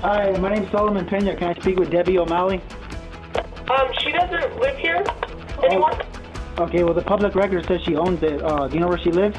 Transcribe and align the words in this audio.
Hi, 0.00 0.30
my 0.38 0.54
name's 0.54 0.70
Solomon 0.70 1.04
Pena. 1.06 1.34
Can 1.36 1.56
I 1.56 1.60
speak 1.60 1.76
with 1.78 1.90
Debbie 1.90 2.18
O'Malley? 2.18 2.60
Um, 3.68 3.88
she 4.00 4.12
doesn't 4.12 4.58
live 4.60 4.76
here 4.78 5.04
anymore. 5.64 5.98
Okay, 6.58 6.84
well, 6.84 6.94
the 6.94 7.02
public 7.02 7.34
record 7.34 7.66
says 7.66 7.82
she 7.82 7.96
owns 7.96 8.22
it. 8.22 8.40
Uh, 8.42 8.68
do 8.68 8.74
you 8.74 8.80
know 8.80 8.88
where 8.88 8.98
she 8.98 9.10
lives? 9.10 9.36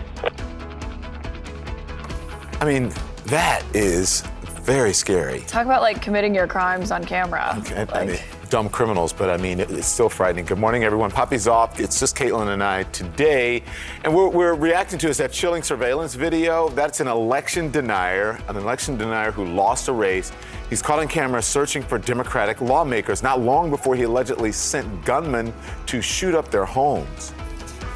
I 2.61 2.65
mean, 2.65 2.91
that 3.25 3.63
is 3.73 4.21
very 4.63 4.93
scary. 4.93 5.41
Talk 5.47 5.65
about 5.65 5.81
like 5.81 6.01
committing 6.01 6.35
your 6.35 6.47
crimes 6.47 6.91
on 6.91 7.03
camera. 7.05 7.55
Okay, 7.59 7.85
I 7.93 8.05
mean, 8.05 8.19
dumb 8.49 8.67
criminals, 8.69 9.13
but 9.13 9.29
I 9.29 9.37
mean, 9.37 9.59
it- 9.61 9.71
it's 9.71 9.87
still 9.87 10.09
frightening. 10.09 10.43
Good 10.45 10.57
morning, 10.59 10.83
everyone. 10.83 11.09
Poppy's 11.11 11.47
off. 11.47 11.79
It's 11.79 11.99
just 11.99 12.15
Kaitlan 12.17 12.49
and 12.49 12.63
I 12.63 12.83
today. 12.83 13.63
And 14.03 14.13
what 14.13 14.33
we're 14.33 14.55
reacting 14.55 14.99
to 14.99 15.09
is 15.09 15.17
that 15.17 15.31
chilling 15.31 15.63
surveillance 15.63 16.15
video. 16.15 16.67
That's 16.69 16.99
an 16.99 17.07
election 17.07 17.71
denier, 17.71 18.39
an 18.49 18.57
election 18.57 18.97
denier 18.97 19.31
who 19.31 19.45
lost 19.45 19.87
a 19.87 19.93
race. 19.93 20.31
He's 20.69 20.83
caught 20.83 20.99
on 20.99 21.07
camera 21.07 21.41
searching 21.41 21.81
for 21.81 21.97
Democratic 21.97 22.61
lawmakers 22.61 23.23
not 23.23 23.41
long 23.41 23.71
before 23.71 23.95
he 23.95 24.03
allegedly 24.03 24.51
sent 24.51 25.03
gunmen 25.03 25.51
to 25.87 26.01
shoot 26.01 26.35
up 26.35 26.51
their 26.51 26.65
homes. 26.65 27.33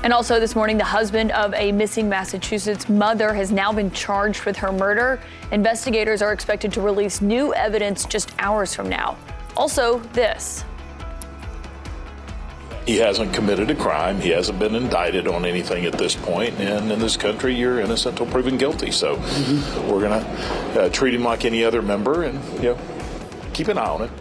And 0.04 0.12
also 0.12 0.40
this 0.40 0.56
morning, 0.56 0.78
the 0.78 0.84
husband 0.84 1.32
of 1.32 1.54
a 1.54 1.72
missing 1.72 2.10
Massachusetts 2.10 2.90
mother 2.90 3.34
has 3.34 3.52
now 3.52 3.72
been 3.72 3.92
charged 3.92 4.44
with 4.44 4.58
her 4.58 4.72
murder. 4.72 5.22
Investigators 5.52 6.22
are 6.22 6.34
expected 6.34 6.74
to 6.74 6.82
release 6.82 7.22
new 7.22 7.54
evidence 7.54 8.06
just 8.06 8.34
hours 8.40 8.74
from 8.74 8.90
now. 8.90 9.18
Also, 9.56 10.00
this. 10.12 10.66
He 12.86 12.98
hasn't 12.98 13.34
committed 13.34 13.72
a 13.72 13.76
crime. 13.76 14.20
He 14.20 14.30
hasn't 14.30 14.60
been 14.60 14.76
indicted 14.76 15.28
on 15.28 15.46
anything 15.46 15.86
at 15.86 15.94
this 15.94 16.16
point. 16.16 16.60
And 16.60 16.92
in 16.92 17.00
this 17.00 17.16
country, 17.16 17.56
you're 17.56 17.80
innocent 17.80 18.20
until 18.20 18.32
proven 18.32 18.58
guilty. 18.58 18.92
So 18.92 19.16
we're 19.88 20.02
going 20.02 20.22
to 20.22 20.82
uh, 20.82 20.90
treat 20.90 21.14
him 21.14 21.24
like 21.24 21.46
any 21.46 21.64
other 21.64 21.82
member 21.82 22.24
and, 22.24 22.44
you 22.56 22.74
know, 22.74 22.80
keep 23.54 23.70
an 23.70 23.78
eye 23.78 23.88
on 23.88 24.02
it. 24.02 24.12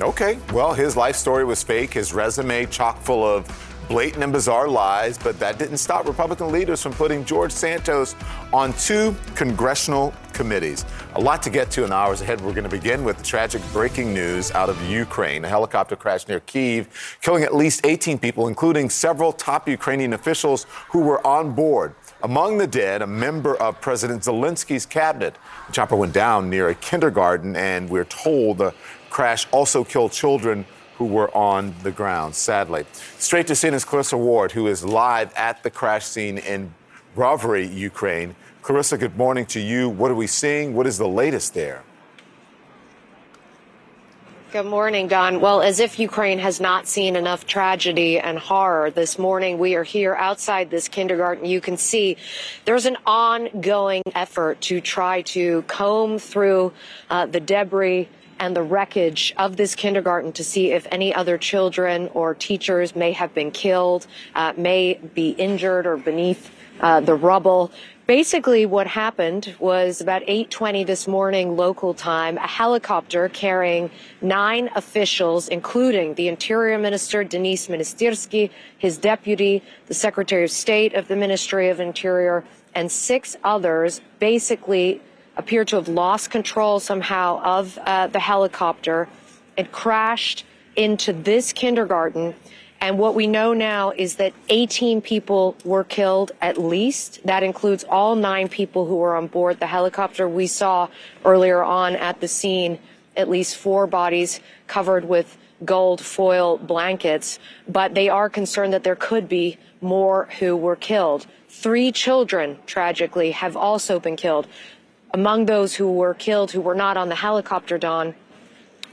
Okay, 0.00 0.38
well, 0.52 0.74
his 0.74 0.96
life 0.96 1.16
story 1.16 1.44
was 1.44 1.62
fake, 1.62 1.92
his 1.92 2.12
resume 2.12 2.66
chock 2.66 3.00
full 3.02 3.24
of 3.24 3.46
blatant 3.88 4.22
and 4.22 4.32
bizarre 4.32 4.68
lies, 4.68 5.18
but 5.18 5.38
that 5.40 5.58
didn't 5.58 5.78
stop 5.78 6.06
Republican 6.06 6.52
leaders 6.52 6.82
from 6.82 6.92
putting 6.92 7.24
George 7.24 7.50
Santos 7.50 8.14
on 8.52 8.72
two 8.74 9.16
congressional 9.34 10.12
committees. 10.34 10.84
A 11.14 11.20
lot 11.20 11.42
to 11.42 11.50
get 11.50 11.70
to 11.72 11.82
in 11.82 11.90
the 11.90 11.96
hours 11.96 12.20
ahead. 12.20 12.40
We're 12.40 12.52
going 12.52 12.62
to 12.62 12.70
begin 12.70 13.02
with 13.02 13.16
the 13.16 13.24
tragic 13.24 13.62
breaking 13.72 14.14
news 14.14 14.52
out 14.52 14.68
of 14.68 14.80
Ukraine. 14.88 15.44
A 15.44 15.48
helicopter 15.48 15.96
crash 15.96 16.28
near 16.28 16.40
Kiev, 16.40 17.18
killing 17.22 17.42
at 17.42 17.54
least 17.54 17.84
18 17.84 18.18
people, 18.18 18.46
including 18.46 18.90
several 18.90 19.32
top 19.32 19.68
Ukrainian 19.68 20.12
officials 20.12 20.66
who 20.90 21.00
were 21.00 21.26
on 21.26 21.52
board. 21.52 21.94
Among 22.22 22.58
the 22.58 22.66
dead, 22.66 23.02
a 23.02 23.06
member 23.06 23.56
of 23.56 23.80
President 23.80 24.22
Zelensky's 24.22 24.84
cabinet. 24.84 25.36
The 25.68 25.72
chopper 25.72 25.96
went 25.96 26.12
down 26.12 26.50
near 26.50 26.68
a 26.68 26.74
kindergarten, 26.74 27.56
and 27.56 27.88
we're 27.88 28.04
told 28.04 28.58
the 28.58 28.74
crash 29.08 29.46
also 29.50 29.82
killed 29.84 30.12
children 30.12 30.66
who 30.98 31.06
were 31.06 31.34
on 31.34 31.72
the 31.84 31.92
ground, 31.92 32.34
sadly. 32.34 32.84
Straight 33.18 33.46
to 33.46 33.52
CNN's 33.52 33.84
Clarissa 33.84 34.18
Ward, 34.18 34.50
who 34.50 34.66
is 34.66 34.84
live 34.84 35.32
at 35.34 35.62
the 35.62 35.70
crash 35.70 36.04
scene 36.04 36.38
in 36.38 36.74
Brovary, 37.14 37.72
Ukraine. 37.72 38.34
Clarissa, 38.62 38.98
good 38.98 39.16
morning 39.16 39.46
to 39.46 39.60
you. 39.60 39.88
What 39.88 40.10
are 40.10 40.16
we 40.16 40.26
seeing? 40.26 40.74
What 40.74 40.88
is 40.88 40.98
the 40.98 41.08
latest 41.08 41.54
there? 41.54 41.84
Good 44.50 44.66
morning, 44.66 45.08
Don. 45.08 45.40
Well, 45.40 45.60
as 45.60 45.78
if 45.78 45.98
Ukraine 46.00 46.38
has 46.38 46.58
not 46.58 46.88
seen 46.88 47.16
enough 47.16 47.46
tragedy 47.46 48.18
and 48.18 48.38
horror, 48.38 48.90
this 48.90 49.18
morning 49.18 49.58
we 49.58 49.74
are 49.74 49.84
here 49.84 50.14
outside 50.14 50.70
this 50.70 50.88
kindergarten. 50.88 51.44
You 51.44 51.60
can 51.60 51.76
see 51.76 52.16
there's 52.64 52.86
an 52.86 52.96
ongoing 53.06 54.02
effort 54.14 54.60
to 54.62 54.80
try 54.80 55.22
to 55.22 55.62
comb 55.68 56.18
through 56.18 56.72
uh, 57.10 57.26
the 57.26 57.40
debris 57.40 58.08
and 58.38 58.54
the 58.54 58.62
wreckage 58.62 59.34
of 59.36 59.56
this 59.56 59.74
kindergarten 59.74 60.32
to 60.32 60.44
see 60.44 60.72
if 60.72 60.86
any 60.90 61.14
other 61.14 61.38
children 61.38 62.08
or 62.14 62.34
teachers 62.34 62.94
may 62.94 63.12
have 63.12 63.34
been 63.34 63.50
killed, 63.50 64.06
uh, 64.34 64.52
may 64.56 64.94
be 65.14 65.30
injured 65.30 65.86
or 65.86 65.96
beneath 65.96 66.50
uh, 66.80 67.00
the 67.00 67.14
rubble. 67.14 67.72
Basically, 68.06 68.64
what 68.64 68.86
happened 68.86 69.54
was 69.58 70.00
about 70.00 70.22
8:20 70.26 70.82
this 70.86 71.06
morning 71.06 71.56
local 71.56 71.92
time, 71.92 72.38
a 72.38 72.46
helicopter 72.46 73.28
carrying 73.28 73.90
nine 74.22 74.70
officials, 74.74 75.48
including 75.48 76.14
the 76.14 76.28
Interior 76.28 76.78
Minister 76.78 77.22
Denys 77.22 77.68
Monastyrsky, 77.68 78.48
his 78.78 78.96
deputy, 78.96 79.62
the 79.88 79.94
Secretary 79.94 80.44
of 80.44 80.50
State 80.50 80.94
of 80.94 81.08
the 81.08 81.16
Ministry 81.16 81.68
of 81.68 81.80
Interior, 81.80 82.44
and 82.74 82.90
six 82.90 83.36
others, 83.44 84.00
basically 84.20 85.02
appear 85.38 85.64
to 85.64 85.76
have 85.76 85.88
lost 85.88 86.30
control 86.30 86.80
somehow 86.80 87.40
of 87.42 87.78
uh, 87.78 88.08
the 88.08 88.18
helicopter. 88.18 89.08
It 89.56 89.72
crashed 89.72 90.44
into 90.76 91.12
this 91.12 91.52
kindergarten. 91.52 92.34
And 92.80 92.98
what 92.98 93.14
we 93.14 93.26
know 93.26 93.54
now 93.54 93.90
is 93.90 94.16
that 94.16 94.32
18 94.50 95.00
people 95.00 95.56
were 95.64 95.84
killed 95.84 96.32
at 96.40 96.58
least. 96.58 97.20
That 97.24 97.42
includes 97.42 97.84
all 97.88 98.14
nine 98.14 98.48
people 98.48 98.86
who 98.86 98.96
were 98.96 99.16
on 99.16 99.26
board 99.28 99.58
the 99.58 99.66
helicopter. 99.66 100.28
We 100.28 100.46
saw 100.46 100.88
earlier 101.24 101.62
on 101.62 101.96
at 101.96 102.20
the 102.20 102.28
scene 102.28 102.78
at 103.16 103.28
least 103.28 103.56
four 103.56 103.86
bodies 103.86 104.40
covered 104.68 105.04
with 105.04 105.36
gold 105.64 106.00
foil 106.00 106.56
blankets, 106.56 107.40
but 107.68 107.94
they 107.94 108.08
are 108.08 108.30
concerned 108.30 108.72
that 108.72 108.84
there 108.84 108.94
could 108.94 109.28
be 109.28 109.58
more 109.80 110.28
who 110.38 110.56
were 110.56 110.76
killed. 110.76 111.26
Three 111.48 111.90
children, 111.90 112.58
tragically, 112.66 113.32
have 113.32 113.56
also 113.56 113.98
been 113.98 114.14
killed. 114.16 114.46
Among 115.12 115.46
those 115.46 115.74
who 115.74 115.90
were 115.90 116.14
killed 116.14 116.50
who 116.50 116.60
were 116.60 116.74
not 116.74 116.96
on 116.96 117.08
the 117.08 117.14
helicopter, 117.14 117.78
Don, 117.78 118.14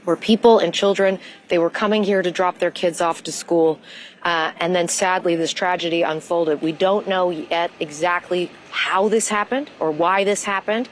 were 0.06 0.16
people 0.16 0.58
and 0.58 0.72
children. 0.72 1.18
They 1.48 1.58
were 1.58 1.68
coming 1.68 2.04
here 2.04 2.22
to 2.22 2.30
drop 2.30 2.58
their 2.58 2.70
kids 2.70 3.00
off 3.00 3.22
to 3.24 3.32
school. 3.32 3.78
Uh, 4.22 4.52
and 4.58 4.74
then 4.74 4.88
sadly, 4.88 5.36
this 5.36 5.52
tragedy 5.52 6.02
unfolded. 6.02 6.62
We 6.62 6.72
don't 6.72 7.06
know 7.06 7.30
yet 7.30 7.70
exactly 7.80 8.50
how 8.70 9.08
this 9.08 9.28
happened 9.28 9.70
or 9.78 9.90
why 9.90 10.24
this 10.24 10.44
happened, 10.44 10.88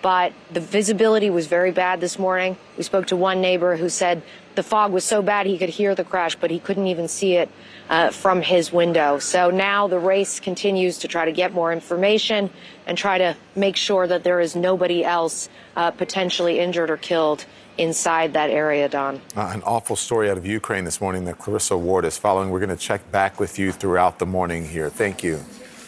but 0.00 0.32
the 0.52 0.60
visibility 0.60 1.28
was 1.30 1.46
very 1.46 1.72
bad 1.72 2.00
this 2.00 2.18
morning. 2.18 2.56
We 2.76 2.84
spoke 2.84 3.06
to 3.06 3.16
one 3.16 3.40
neighbor 3.40 3.76
who 3.76 3.88
said 3.88 4.22
the 4.58 4.62
fog 4.64 4.90
was 4.90 5.04
so 5.04 5.22
bad 5.22 5.46
he 5.46 5.56
could 5.56 5.68
hear 5.68 5.94
the 5.94 6.02
crash, 6.02 6.34
but 6.34 6.50
he 6.50 6.58
couldn't 6.58 6.88
even 6.88 7.06
see 7.06 7.34
it 7.36 7.48
uh, 7.88 8.10
from 8.10 8.42
his 8.42 8.72
window. 8.72 9.20
So 9.20 9.50
now 9.50 9.86
the 9.86 10.00
race 10.00 10.40
continues 10.40 10.98
to 10.98 11.06
try 11.06 11.24
to 11.26 11.30
get 11.30 11.52
more 11.52 11.72
information 11.72 12.50
and 12.84 12.98
try 12.98 13.18
to 13.18 13.36
make 13.54 13.76
sure 13.76 14.08
that 14.08 14.24
there 14.24 14.40
is 14.40 14.56
nobody 14.56 15.04
else 15.04 15.48
uh, 15.76 15.92
potentially 15.92 16.58
injured 16.58 16.90
or 16.90 16.96
killed 16.96 17.44
inside 17.78 18.32
that 18.32 18.50
area, 18.50 18.88
Don. 18.88 19.20
Uh, 19.36 19.52
an 19.54 19.62
awful 19.62 19.94
story 19.94 20.28
out 20.28 20.36
of 20.36 20.44
Ukraine 20.44 20.84
this 20.84 21.00
morning 21.00 21.24
that 21.26 21.38
Clarissa 21.38 21.78
Ward 21.78 22.04
is 22.04 22.18
following. 22.18 22.50
We're 22.50 22.58
going 22.58 22.76
to 22.76 22.76
check 22.76 23.08
back 23.12 23.38
with 23.38 23.60
you 23.60 23.70
throughout 23.70 24.18
the 24.18 24.26
morning 24.26 24.66
here. 24.66 24.90
Thank 24.90 25.22
you, 25.22 25.38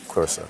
Clarissa. 0.06 0.47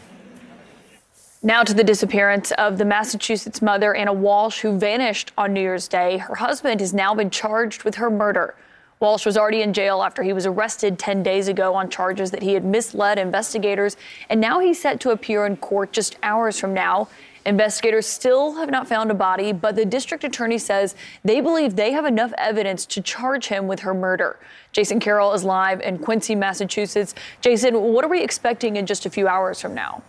Now 1.42 1.62
to 1.62 1.72
the 1.72 1.82
disappearance 1.82 2.52
of 2.52 2.76
the 2.76 2.84
Massachusetts 2.84 3.62
mother, 3.62 3.94
Ana 3.94 4.12
Walshe, 4.12 4.60
who 4.60 4.78
vanished 4.78 5.32
on 5.38 5.54
New 5.54 5.62
Year's 5.62 5.88
Day. 5.88 6.18
Her 6.18 6.34
husband 6.34 6.80
has 6.80 6.92
now 6.92 7.14
been 7.14 7.30
charged 7.30 7.82
with 7.82 7.94
her 7.94 8.10
murder. 8.10 8.54
Walshe 9.00 9.24
was 9.24 9.38
already 9.38 9.62
in 9.62 9.72
jail 9.72 10.02
after 10.02 10.22
he 10.22 10.34
was 10.34 10.44
arrested 10.44 10.98
10 10.98 11.22
days 11.22 11.48
ago 11.48 11.74
on 11.74 11.88
charges 11.88 12.30
that 12.32 12.42
he 12.42 12.52
had 12.52 12.62
misled 12.62 13.18
investigators, 13.18 13.96
and 14.28 14.38
now 14.38 14.60
he's 14.60 14.78
set 14.78 15.00
to 15.00 15.12
appear 15.12 15.46
in 15.46 15.56
court 15.56 15.92
just 15.92 16.18
hours 16.22 16.60
from 16.60 16.74
now. 16.74 17.08
Investigators 17.46 18.06
still 18.06 18.56
have 18.56 18.68
not 18.68 18.86
found 18.86 19.10
a 19.10 19.14
body, 19.14 19.50
but 19.50 19.76
the 19.76 19.86
district 19.86 20.24
attorney 20.24 20.58
says 20.58 20.94
they 21.24 21.40
believe 21.40 21.74
they 21.74 21.92
have 21.92 22.04
enough 22.04 22.34
evidence 22.36 22.84
to 22.84 23.00
charge 23.00 23.46
him 23.46 23.66
with 23.66 23.80
her 23.80 23.94
murder. 23.94 24.38
Jason 24.72 25.00
Carroll 25.00 25.32
is 25.32 25.42
live 25.42 25.80
in 25.80 25.96
Quincy, 25.96 26.34
Massachusetts. 26.34 27.14
Jason, 27.40 27.80
what 27.80 28.04
are 28.04 28.08
we 28.08 28.22
expecting 28.22 28.76
in 28.76 28.84
just 28.84 29.06
a 29.06 29.10
few 29.10 29.26
hours 29.26 29.58
from 29.58 29.72
now? 29.72 30.02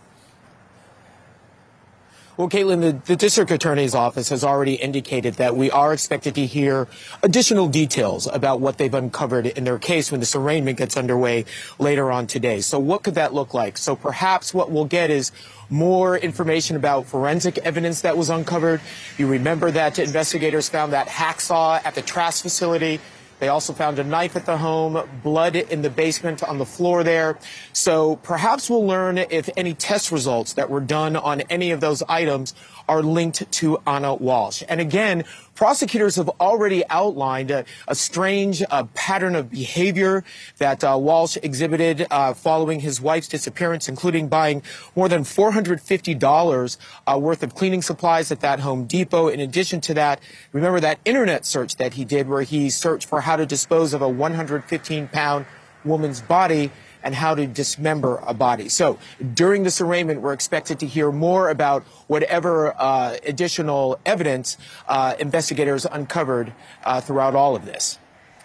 Well, 2.38 2.48
Kaitlan, 2.48 2.80
the, 2.80 2.92
the, 3.04 3.16
district 3.16 3.50
attorney's 3.50 3.94
office 3.94 4.30
has 4.30 4.42
already 4.42 4.72
indicated 4.76 5.34
that 5.34 5.54
we 5.54 5.70
are 5.70 5.92
expected 5.92 6.34
to 6.36 6.46
hear 6.46 6.88
additional 7.22 7.68
details 7.68 8.26
about 8.26 8.58
what 8.58 8.78
they've 8.78 8.94
uncovered 8.94 9.44
in 9.44 9.64
their 9.64 9.78
case 9.78 10.10
when 10.10 10.20
this 10.20 10.34
arraignment 10.34 10.78
gets 10.78 10.96
underway 10.96 11.44
later 11.78 12.10
on 12.10 12.26
today. 12.26 12.62
So 12.62 12.78
what 12.78 13.02
could 13.02 13.16
that 13.16 13.34
look 13.34 13.52
like? 13.52 13.76
So 13.76 13.94
perhaps 13.94 14.54
what 14.54 14.70
we'll 14.70 14.86
get 14.86 15.10
is 15.10 15.30
more 15.68 16.16
information 16.16 16.74
about 16.74 17.04
forensic 17.04 17.58
evidence 17.58 18.00
that 18.00 18.16
was 18.16 18.30
uncovered. 18.30 18.80
You 19.18 19.26
remember 19.26 19.70
that 19.70 19.98
investigators 19.98 20.70
found 20.70 20.94
that 20.94 21.08
hacksaw 21.08 21.84
at 21.84 21.94
the 21.94 22.02
Trask 22.02 22.42
facility. 22.42 22.98
They 23.42 23.48
also 23.48 23.72
found 23.72 23.98
a 23.98 24.04
knife 24.04 24.36
at 24.36 24.46
the 24.46 24.56
home, 24.56 25.02
blood 25.20 25.56
in 25.56 25.82
the 25.82 25.90
basement 25.90 26.44
on 26.44 26.58
the 26.58 26.64
floor 26.64 27.02
there. 27.02 27.40
So 27.72 28.14
perhaps 28.22 28.70
we'll 28.70 28.86
learn 28.86 29.18
if 29.18 29.50
any 29.56 29.74
test 29.74 30.12
results 30.12 30.52
that 30.52 30.70
were 30.70 30.78
done 30.78 31.16
on 31.16 31.40
any 31.50 31.72
of 31.72 31.80
those 31.80 32.04
items 32.04 32.54
are 32.88 33.02
linked 33.02 33.50
to 33.52 33.78
Ana 33.86 34.16
Walshe. 34.16 34.62
And 34.68 34.80
again, 34.80 35.24
prosecutors 35.54 36.16
have 36.16 36.28
already 36.40 36.86
outlined 36.88 37.50
a, 37.50 37.64
a 37.88 37.94
strange 37.94 38.62
uh, 38.70 38.84
pattern 38.94 39.34
of 39.34 39.50
behavior 39.50 40.24
that 40.58 40.82
uh, 40.82 40.94
Walshe 40.94 41.38
exhibited 41.42 42.06
uh, 42.10 42.34
following 42.34 42.80
his 42.80 43.00
wife's 43.00 43.28
disappearance, 43.28 43.88
including 43.88 44.28
buying 44.28 44.62
more 44.96 45.08
than 45.08 45.22
$450 45.22 46.76
uh, 47.06 47.18
worth 47.18 47.42
of 47.42 47.54
cleaning 47.54 47.82
supplies 47.82 48.32
at 48.32 48.40
that 48.40 48.60
Home 48.60 48.84
Depot. 48.84 49.28
In 49.28 49.40
addition 49.40 49.80
to 49.82 49.94
that, 49.94 50.20
remember 50.52 50.80
that 50.80 50.98
internet 51.04 51.46
search 51.46 51.76
that 51.76 51.94
he 51.94 52.04
did 52.04 52.28
where 52.28 52.42
he 52.42 52.70
searched 52.70 53.08
for 53.08 53.20
how 53.20 53.36
to 53.36 53.46
dispose 53.46 53.94
of 53.94 54.02
a 54.02 54.08
115 54.08 55.08
pound 55.08 55.46
woman's 55.84 56.20
body 56.20 56.70
and 57.02 57.14
how 57.14 57.34
to 57.34 57.46
dismember 57.46 58.22
a 58.26 58.34
body. 58.34 58.68
So 58.68 58.98
during 59.34 59.62
this 59.62 59.80
arraignment, 59.80 60.20
we're 60.20 60.32
expected 60.32 60.80
to 60.80 60.86
hear 60.86 61.12
more 61.12 61.50
about 61.50 61.82
whatever 62.06 62.74
uh, 62.76 63.16
additional 63.26 63.98
evidence 64.06 64.56
uh, 64.88 65.14
investigators 65.18 65.86
uncovered 65.86 66.52
uh, 66.84 67.00
throughout 67.00 67.34
all 67.34 67.56
of 67.56 67.64
this. 67.64 67.98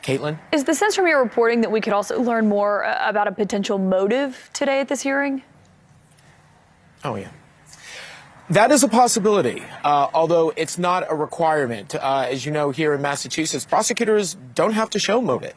Kaitlan? 0.03 0.39
Is 0.53 0.63
the 0.63 0.73
sense 0.73 0.95
from 0.95 1.07
your 1.07 1.21
reporting 1.21 1.61
that 1.61 1.71
we 1.71 1.81
could 1.81 1.93
also 1.93 2.21
learn 2.21 2.47
more 2.47 2.85
uh, 2.85 3.09
about 3.09 3.27
a 3.27 3.31
potential 3.31 3.77
motive 3.77 4.49
today 4.53 4.79
at 4.79 4.87
this 4.87 5.01
hearing? 5.01 5.43
Oh, 7.03 7.15
yeah. 7.15 7.29
That 8.49 8.71
is 8.71 8.81
a 8.81 8.87
possibility, 8.87 9.61
uh, 9.83 10.07
although 10.13 10.53
it's 10.55 10.77
not 10.77 11.03
a 11.09 11.15
requirement. 11.15 11.93
Uh, 11.93 12.27
as 12.29 12.45
you 12.45 12.51
know, 12.53 12.71
here 12.71 12.93
in 12.93 13.01
Massachusetts, 13.01 13.65
prosecutors 13.65 14.37
don't 14.55 14.71
have 14.71 14.89
to 14.91 14.99
show 14.99 15.19
motive. 15.19 15.53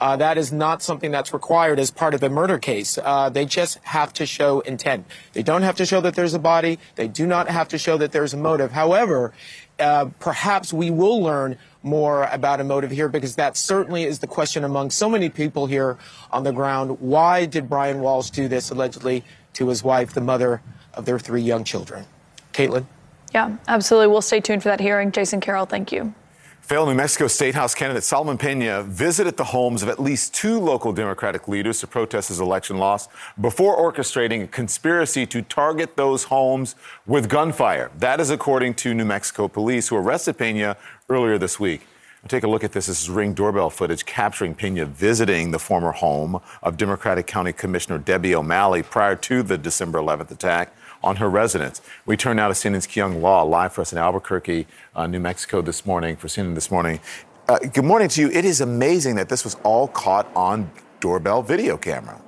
Uh, 0.00 0.16
that 0.16 0.38
is 0.38 0.50
not 0.50 0.82
something 0.82 1.10
that's 1.10 1.32
required 1.32 1.78
as 1.78 1.90
part 1.90 2.14
of 2.14 2.22
a 2.22 2.30
murder 2.30 2.58
case. 2.58 2.98
Uh, 3.02 3.28
they 3.28 3.44
just 3.44 3.78
have 3.82 4.12
to 4.14 4.24
show 4.24 4.60
intent. 4.60 5.06
They 5.34 5.42
don't 5.42 5.62
have 5.62 5.76
to 5.76 5.84
show 5.84 6.00
that 6.00 6.14
there's 6.14 6.32
a 6.32 6.38
body. 6.38 6.78
They 6.94 7.06
do 7.06 7.26
not 7.26 7.48
have 7.48 7.68
to 7.68 7.78
show 7.78 7.98
that 7.98 8.12
there's 8.12 8.32
a 8.32 8.38
motive. 8.38 8.72
However, 8.72 9.34
uh, 9.78 10.06
perhaps 10.18 10.72
we 10.72 10.90
will 10.90 11.22
learn 11.22 11.58
more 11.82 12.24
about 12.24 12.60
a 12.60 12.64
motive 12.64 12.90
here 12.90 13.08
because 13.08 13.36
that 13.36 13.56
certainly 13.56 14.04
is 14.04 14.20
the 14.20 14.26
question 14.26 14.64
among 14.64 14.90
so 14.90 15.08
many 15.08 15.28
people 15.28 15.66
here 15.66 15.98
on 16.30 16.44
the 16.44 16.52
ground. 16.52 17.00
Why 17.00 17.46
did 17.46 17.68
Brian 17.68 17.98
Walshe 17.98 18.30
do 18.30 18.48
this 18.48 18.70
allegedly 18.70 19.24
to 19.54 19.68
his 19.68 19.82
wife, 19.82 20.14
the 20.14 20.20
mother 20.20 20.62
of 20.94 21.04
their 21.04 21.18
three 21.18 21.42
young 21.42 21.64
children? 21.64 22.06
Kaitlan? 22.52 22.86
Yeah, 23.34 23.56
absolutely. 23.68 24.08
We'll 24.08 24.22
stay 24.22 24.40
tuned 24.40 24.62
for 24.62 24.70
that 24.70 24.80
hearing. 24.80 25.12
Jason 25.12 25.40
Carroll, 25.40 25.66
thank 25.66 25.92
you. 25.92 26.14
Failed 26.70 26.88
New 26.88 26.94
Mexico 26.94 27.26
State 27.26 27.56
House 27.56 27.74
candidate 27.74 28.04
Solomon 28.04 28.38
Pena 28.38 28.84
visited 28.84 29.36
the 29.36 29.42
homes 29.42 29.82
of 29.82 29.88
at 29.88 29.98
least 29.98 30.32
two 30.32 30.60
local 30.60 30.92
Democratic 30.92 31.48
leaders 31.48 31.80
to 31.80 31.88
protest 31.88 32.28
his 32.28 32.38
election 32.38 32.78
loss 32.78 33.08
before 33.40 33.76
orchestrating 33.76 34.44
a 34.44 34.46
conspiracy 34.46 35.26
to 35.26 35.42
target 35.42 35.96
those 35.96 36.22
homes 36.22 36.76
with 37.08 37.28
gunfire. 37.28 37.90
That 37.98 38.20
is 38.20 38.30
according 38.30 38.74
to 38.74 38.94
New 38.94 39.04
Mexico 39.04 39.48
police, 39.48 39.88
who 39.88 39.96
arrested 39.96 40.38
Pena 40.38 40.76
earlier 41.08 41.38
this 41.38 41.58
week. 41.58 41.88
take 42.28 42.44
a 42.44 42.48
look 42.48 42.62
at 42.62 42.70
this. 42.70 42.86
This 42.86 43.02
is 43.02 43.10
ring 43.10 43.34
doorbell 43.34 43.70
footage 43.70 44.06
capturing 44.06 44.54
Pena 44.54 44.86
visiting 44.86 45.50
the 45.50 45.58
former 45.58 45.90
home 45.90 46.40
of 46.62 46.76
Democratic 46.76 47.26
County 47.26 47.52
Commissioner 47.52 47.98
Debbie 47.98 48.36
O'Malley 48.36 48.84
prior 48.84 49.16
to 49.16 49.42
the 49.42 49.58
December 49.58 49.98
11th 49.98 50.30
attack 50.30 50.72
on 51.02 51.16
her 51.16 51.28
residence. 51.28 51.80
We 52.06 52.16
turn 52.16 52.36
now 52.36 52.48
to 52.48 52.54
CNN's 52.54 52.86
Kyung 52.86 53.20
Lah, 53.22 53.42
live 53.42 53.72
for 53.72 53.80
us 53.80 53.92
in 53.92 53.98
Albuquerque, 53.98 54.66
uh, 54.94 55.06
New 55.06 55.20
Mexico 55.20 55.62
this 55.62 55.86
morning, 55.86 56.16
for 56.16 56.28
CNN 56.28 56.54
this 56.54 56.70
morning. 56.70 57.00
Uh, 57.48 57.58
good 57.58 57.84
morning 57.84 58.08
to 58.08 58.20
you. 58.20 58.30
It 58.30 58.44
is 58.44 58.60
amazing 58.60 59.16
that 59.16 59.28
this 59.28 59.44
was 59.44 59.56
all 59.64 59.88
caught 59.88 60.30
on 60.36 60.70
doorbell 61.00 61.42
video 61.42 61.76
camera. 61.76 62.20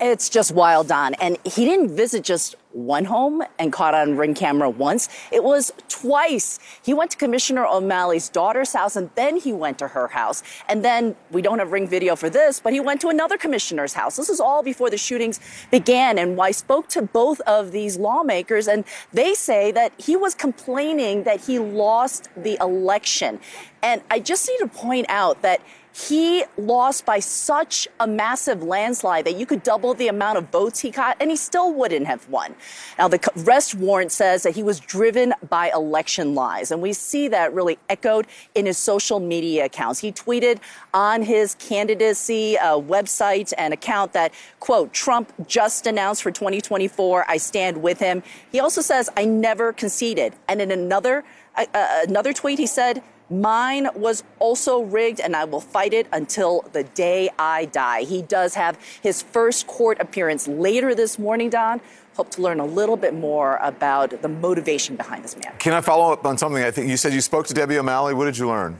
It's 0.00 0.28
just 0.28 0.52
wild, 0.52 0.88
Don. 0.88 1.14
And 1.14 1.38
he 1.44 1.64
didn't 1.64 1.96
visit 1.96 2.22
just 2.24 2.54
one 2.76 3.06
home 3.06 3.42
and 3.58 3.72
caught 3.72 3.94
on 3.94 4.16
ring 4.16 4.34
camera 4.34 4.68
once. 4.68 5.08
It 5.32 5.42
was 5.42 5.72
twice. 5.88 6.58
He 6.82 6.92
went 6.92 7.10
to 7.12 7.16
Commissioner 7.16 7.64
O'Malley's 7.64 8.28
daughter's 8.28 8.74
house 8.74 8.96
and 8.96 9.10
then 9.14 9.38
he 9.38 9.52
went 9.52 9.78
to 9.78 9.88
her 9.88 10.08
house. 10.08 10.42
And 10.68 10.84
then 10.84 11.16
we 11.30 11.40
don't 11.40 11.58
have 11.58 11.72
ring 11.72 11.88
video 11.88 12.16
for 12.16 12.28
this, 12.28 12.60
but 12.60 12.72
he 12.72 12.80
went 12.80 13.00
to 13.00 13.08
another 13.08 13.38
commissioner's 13.38 13.94
house. 13.94 14.16
This 14.16 14.28
is 14.28 14.40
all 14.40 14.62
before 14.62 14.90
the 14.90 14.98
shootings 14.98 15.40
began. 15.70 16.18
And 16.18 16.38
I 16.40 16.50
spoke 16.50 16.88
to 16.88 17.02
both 17.02 17.40
of 17.42 17.72
these 17.72 17.96
lawmakers 17.96 18.68
and 18.68 18.84
they 19.12 19.32
say 19.32 19.72
that 19.72 19.92
he 19.98 20.14
was 20.14 20.34
complaining 20.34 21.22
that 21.24 21.40
he 21.40 21.58
lost 21.58 22.28
the 22.36 22.58
election. 22.60 23.40
And 23.82 24.02
I 24.10 24.20
just 24.20 24.48
need 24.48 24.58
to 24.58 24.68
point 24.68 25.06
out 25.08 25.40
that 25.42 25.62
he 25.96 26.44
lost 26.58 27.06
by 27.06 27.18
such 27.20 27.88
a 28.00 28.06
massive 28.06 28.62
landslide 28.62 29.24
that 29.24 29.36
you 29.36 29.46
could 29.46 29.62
double 29.62 29.94
the 29.94 30.08
amount 30.08 30.36
of 30.36 30.50
votes 30.50 30.80
he 30.80 30.90
got 30.90 31.16
and 31.20 31.30
he 31.30 31.36
still 31.36 31.72
wouldn't 31.72 32.06
have 32.06 32.28
won. 32.28 32.54
Now, 32.98 33.08
the 33.08 33.18
arrest 33.38 33.74
warrant 33.74 34.12
says 34.12 34.42
that 34.42 34.54
he 34.54 34.62
was 34.62 34.78
driven 34.78 35.32
by 35.48 35.70
election 35.74 36.34
lies. 36.34 36.70
And 36.70 36.82
we 36.82 36.92
see 36.92 37.28
that 37.28 37.54
really 37.54 37.78
echoed 37.88 38.26
in 38.54 38.66
his 38.66 38.76
social 38.76 39.20
media 39.20 39.64
accounts. 39.64 39.98
He 40.00 40.12
tweeted 40.12 40.58
on 40.92 41.22
his 41.22 41.54
candidacy 41.54 42.58
uh, 42.58 42.78
website 42.78 43.54
and 43.56 43.72
account 43.72 44.12
that, 44.12 44.34
quote, 44.60 44.92
Trump 44.92 45.32
just 45.46 45.86
announced 45.86 46.22
for 46.22 46.30
2024, 46.30 47.24
I 47.26 47.38
stand 47.38 47.82
with 47.82 47.98
him. 48.00 48.22
He 48.52 48.60
also 48.60 48.82
says, 48.82 49.08
I 49.16 49.24
never 49.24 49.72
conceded. 49.72 50.34
And 50.46 50.60
in 50.60 50.70
another, 50.70 51.24
uh, 51.54 51.64
uh 51.72 52.00
another 52.06 52.34
tweet, 52.34 52.58
he 52.58 52.66
said, 52.66 53.02
Mine 53.28 53.88
was 53.94 54.22
also 54.38 54.82
rigged, 54.82 55.18
and 55.18 55.34
I 55.34 55.44
will 55.44 55.60
fight 55.60 55.92
it 55.92 56.06
until 56.12 56.62
the 56.72 56.84
day 56.84 57.28
I 57.38 57.64
die. 57.66 58.02
He 58.02 58.22
does 58.22 58.54
have 58.54 58.78
his 59.02 59.20
first 59.20 59.66
court 59.66 59.98
appearance 60.00 60.46
later 60.46 60.94
this 60.94 61.18
morning, 61.18 61.50
Don. 61.50 61.80
Hope 62.16 62.30
to 62.30 62.42
learn 62.42 62.60
a 62.60 62.64
little 62.64 62.96
bit 62.96 63.14
more 63.14 63.56
about 63.56 64.22
the 64.22 64.28
motivation 64.28 64.96
behind 64.96 65.24
this 65.24 65.36
man. 65.36 65.52
Can 65.58 65.72
I 65.72 65.80
follow 65.80 66.12
up 66.12 66.24
on 66.24 66.38
something? 66.38 66.62
I 66.62 66.70
think 66.70 66.88
you 66.88 66.96
said 66.96 67.12
you 67.12 67.20
spoke 67.20 67.46
to 67.48 67.54
Debbie 67.54 67.78
O'Malley. 67.78 68.14
What 68.14 68.26
did 68.26 68.38
you 68.38 68.46
learn? 68.46 68.78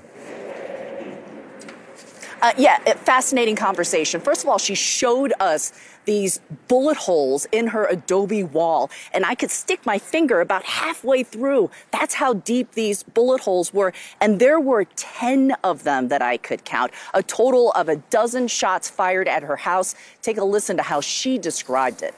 Uh, 2.41 2.53
yeah, 2.57 2.79
fascinating 2.95 3.57
conversation. 3.57 4.21
First 4.21 4.45
of 4.45 4.49
all, 4.49 4.59
she 4.59 4.75
showed 4.75 5.33
us 5.41 5.73
these 6.07 6.41
bullet 6.69 6.97
holes 6.97 7.47
in 7.53 7.69
her 7.69 7.87
adobe 7.87 8.43
wall, 8.43 8.91
and 9.13 9.27
I 9.27 9.35
could 9.35 9.51
stick 9.51 9.85
my 9.85 9.99
finger 9.99 10.41
about 10.41 10.65
halfway 10.65 11.23
through. 11.23 11.71
That's 11.91 12.15
how 12.15 12.35
deep 12.35 12.73
these 12.73 13.03
bullet 13.03 13.43
holes 13.43 13.75
were. 13.75 13.93
And 14.21 14.41
there 14.41 14.59
were 14.59 14.85
10 14.97 15.53
of 15.63 15.85
them 15.85 16.09
that 16.09 16.23
I 16.23 16.39
could 16.39 16.65
count, 16.65 16.93
a 17.13 17.23
total 17.23 17.73
of 17.73 17.89
a 17.89 17.97
dozen 17.97 18.49
shots 18.49 18.89
fired 18.89 19.29
at 19.29 19.43
her 19.43 19.57
house. 19.57 19.95
Take 20.23 20.39
a 20.39 20.45
listen 20.45 20.77
to 20.79 20.83
how 20.83 21.01
she 21.01 21.39
described 21.39 22.03
it. 22.03 22.15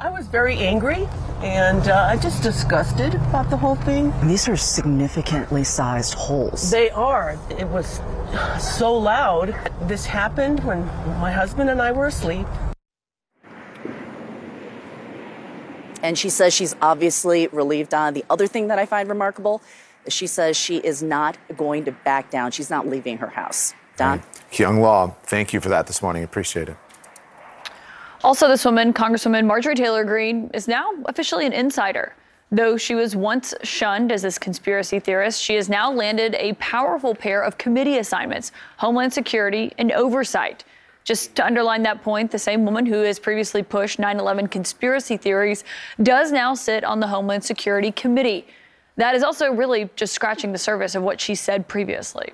I 0.00 0.10
was 0.10 0.26
very 0.26 0.56
angry 0.56 1.08
and 1.42 1.88
uh, 1.88 2.16
just 2.16 2.42
disgusted 2.42 3.14
about 3.14 3.50
the 3.50 3.56
whole 3.56 3.76
thing. 3.76 4.12
These 4.26 4.48
are 4.48 4.56
significantly 4.56 5.64
sized 5.64 6.14
holes. 6.14 6.70
They 6.70 6.90
are. 6.90 7.38
It 7.50 7.68
was 7.68 8.00
so 8.58 8.94
loud. 8.94 9.54
This 9.82 10.06
happened 10.06 10.64
when 10.64 10.86
my 11.20 11.30
husband 11.30 11.70
and 11.70 11.80
I 11.80 11.92
were 11.92 12.06
asleep. 12.06 12.46
And 16.02 16.18
she 16.18 16.28
says 16.28 16.52
she's 16.52 16.74
obviously 16.82 17.46
relieved 17.48 17.94
on. 17.94 18.14
The 18.14 18.24
other 18.28 18.46
thing 18.46 18.68
that 18.68 18.78
I 18.78 18.86
find 18.86 19.08
remarkable 19.08 19.62
is 20.04 20.12
she 20.12 20.26
says 20.26 20.56
she 20.56 20.78
is 20.78 21.02
not 21.02 21.38
going 21.56 21.84
to 21.86 21.92
back 21.92 22.30
down. 22.30 22.50
She's 22.50 22.70
not 22.70 22.86
leaving 22.86 23.18
her 23.18 23.28
house. 23.28 23.74
Don? 23.96 24.22
Kyung 24.50 24.80
Lah, 24.80 25.12
thank 25.22 25.52
you 25.52 25.60
for 25.60 25.68
that 25.68 25.86
this 25.86 26.02
morning. 26.02 26.24
Appreciate 26.24 26.68
it. 26.68 26.76
Also, 28.24 28.48
this 28.48 28.64
woman, 28.64 28.94
Congresswoman 28.94 29.44
Marjorie 29.44 29.74
Taylor 29.74 30.02
Greene, 30.02 30.50
is 30.54 30.66
now 30.66 30.94
officially 31.04 31.44
an 31.44 31.52
insider. 31.52 32.14
Though 32.50 32.78
she 32.78 32.94
was 32.94 33.14
once 33.14 33.52
shunned 33.62 34.10
as 34.10 34.22
this 34.22 34.38
conspiracy 34.38 34.98
theorist, 34.98 35.42
she 35.42 35.56
has 35.56 35.68
now 35.68 35.92
landed 35.92 36.34
a 36.36 36.54
powerful 36.54 37.14
pair 37.14 37.42
of 37.42 37.58
committee 37.58 37.98
assignments 37.98 38.50
Homeland 38.78 39.12
Security 39.12 39.74
and 39.76 39.92
Oversight. 39.92 40.64
Just 41.04 41.34
to 41.36 41.44
underline 41.44 41.82
that 41.82 42.02
point, 42.02 42.30
the 42.30 42.38
same 42.38 42.64
woman 42.64 42.86
who 42.86 43.02
has 43.02 43.18
previously 43.18 43.62
pushed 43.62 43.98
9 43.98 44.18
11 44.18 44.48
conspiracy 44.48 45.18
theories 45.18 45.62
does 46.02 46.32
now 46.32 46.54
sit 46.54 46.82
on 46.82 47.00
the 47.00 47.08
Homeland 47.08 47.44
Security 47.44 47.92
Committee. 47.92 48.46
That 48.96 49.14
is 49.14 49.22
also 49.22 49.52
really 49.52 49.90
just 49.96 50.14
scratching 50.14 50.52
the 50.52 50.58
surface 50.58 50.94
of 50.94 51.02
what 51.02 51.20
she 51.20 51.34
said 51.34 51.68
previously. 51.68 52.32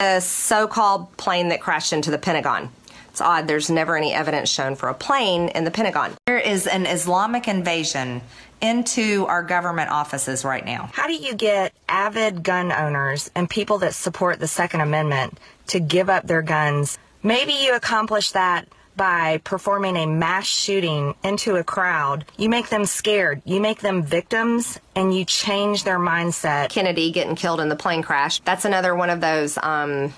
A 0.00 0.22
so 0.22 0.66
called 0.66 1.14
plane 1.18 1.48
that 1.48 1.60
crashed 1.60 1.92
into 1.92 2.10
the 2.10 2.18
Pentagon. 2.18 2.70
It's 3.14 3.20
odd, 3.20 3.46
there's 3.46 3.70
never 3.70 3.96
any 3.96 4.12
evidence 4.12 4.50
shown 4.50 4.74
for 4.74 4.88
a 4.88 4.94
plane 4.94 5.48
in 5.50 5.62
the 5.62 5.70
Pentagon. 5.70 6.14
There 6.26 6.36
is 6.36 6.66
an 6.66 6.84
Islamic 6.84 7.46
invasion 7.46 8.22
into 8.60 9.24
our 9.26 9.44
government 9.44 9.90
offices 9.90 10.44
right 10.44 10.64
now. 10.64 10.90
How 10.92 11.06
do 11.06 11.14
you 11.14 11.32
get 11.32 11.72
avid 11.88 12.42
gun 12.42 12.72
owners 12.72 13.30
and 13.36 13.48
people 13.48 13.78
that 13.78 13.94
support 13.94 14.40
the 14.40 14.48
Second 14.48 14.80
Amendment 14.80 15.38
to 15.68 15.78
give 15.78 16.10
up 16.10 16.26
their 16.26 16.42
guns? 16.42 16.98
Maybe 17.22 17.52
you 17.52 17.76
accomplish 17.76 18.32
that 18.32 18.66
by 18.96 19.38
performing 19.44 19.96
a 19.96 20.06
mass 20.06 20.46
shooting 20.46 21.14
into 21.22 21.54
a 21.54 21.64
crowd. 21.64 22.24
You 22.36 22.48
make 22.48 22.68
them 22.68 22.84
scared, 22.84 23.42
you 23.44 23.60
make 23.60 23.80
them 23.80 24.02
victims, 24.02 24.80
and 24.96 25.16
you 25.16 25.24
change 25.24 25.84
their 25.84 25.98
mindset. 25.98 26.70
Kennedy 26.70 27.12
getting 27.12 27.36
killed 27.36 27.60
in 27.60 27.68
the 27.68 27.76
plane 27.76 28.02
crash. 28.02 28.40
That's 28.40 28.64
another 28.64 28.94
one 28.94 29.10
of 29.10 29.20
those 29.20 29.58
um, 29.58 30.12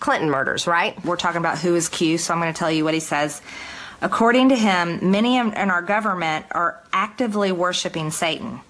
Clinton 0.00 0.30
murders, 0.30 0.66
right? 0.66 1.02
We're 1.04 1.16
talking 1.16 1.38
about 1.38 1.58
who 1.58 1.74
is 1.74 1.88
Q, 1.88 2.18
so 2.18 2.32
I'm 2.32 2.40
going 2.40 2.52
to 2.52 2.58
tell 2.58 2.70
you 2.70 2.84
what 2.84 2.94
he 2.94 3.00
says. 3.00 3.40
According 4.00 4.50
to 4.50 4.56
him, 4.56 5.10
many 5.10 5.36
in 5.36 5.54
our 5.54 5.82
government 5.82 6.46
are 6.52 6.80
actively 6.92 7.50
worshiping 7.50 8.10
Satan, 8.10 8.60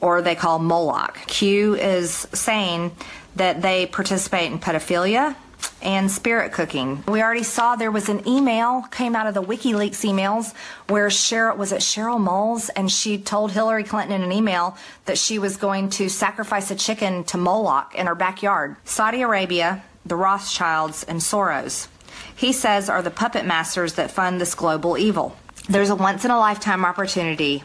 or 0.00 0.22
they 0.22 0.34
call 0.34 0.58
Moloch. 0.58 1.18
Q 1.26 1.74
is 1.74 2.26
saying 2.32 2.92
that 3.36 3.60
they 3.62 3.86
participate 3.86 4.50
in 4.50 4.58
pedophilia, 4.58 5.36
and 5.82 6.10
spirit 6.10 6.52
cooking. 6.52 7.02
We 7.08 7.22
already 7.22 7.42
saw 7.42 7.76
there 7.76 7.90
was 7.90 8.08
an 8.08 8.26
email 8.28 8.82
came 8.90 9.16
out 9.16 9.26
of 9.26 9.34
the 9.34 9.42
WikiLeaks 9.42 10.04
emails 10.04 10.54
where 10.88 11.08
Cheryl 11.08 11.56
was 11.56 11.72
it 11.72 11.80
Cheryl 11.80 12.22
Mills 12.22 12.68
and 12.70 12.90
she 12.90 13.18
told 13.18 13.52
Hillary 13.52 13.84
Clinton 13.84 14.14
in 14.14 14.22
an 14.22 14.32
email 14.32 14.76
that 15.06 15.18
she 15.18 15.38
was 15.38 15.56
going 15.56 15.90
to 15.90 16.08
sacrifice 16.08 16.70
a 16.70 16.74
chicken 16.74 17.24
to 17.24 17.38
Moloch 17.38 17.94
in 17.94 18.06
her 18.06 18.14
backyard. 18.14 18.76
Saudi 18.84 19.22
Arabia, 19.22 19.82
the 20.10 20.16
Rothschilds, 20.16 21.04
and 21.04 21.20
Soros. 21.20 21.86
He 22.34 22.52
says 22.52 22.90
are 22.90 23.00
the 23.00 23.10
puppet 23.10 23.46
masters 23.46 23.94
that 23.94 24.10
fund 24.10 24.40
this 24.40 24.56
global 24.56 24.98
evil. 24.98 25.36
There's 25.68 25.88
a 25.88 25.94
once 25.94 26.24
in 26.24 26.32
a 26.32 26.38
lifetime 26.38 26.84
opportunity 26.84 27.62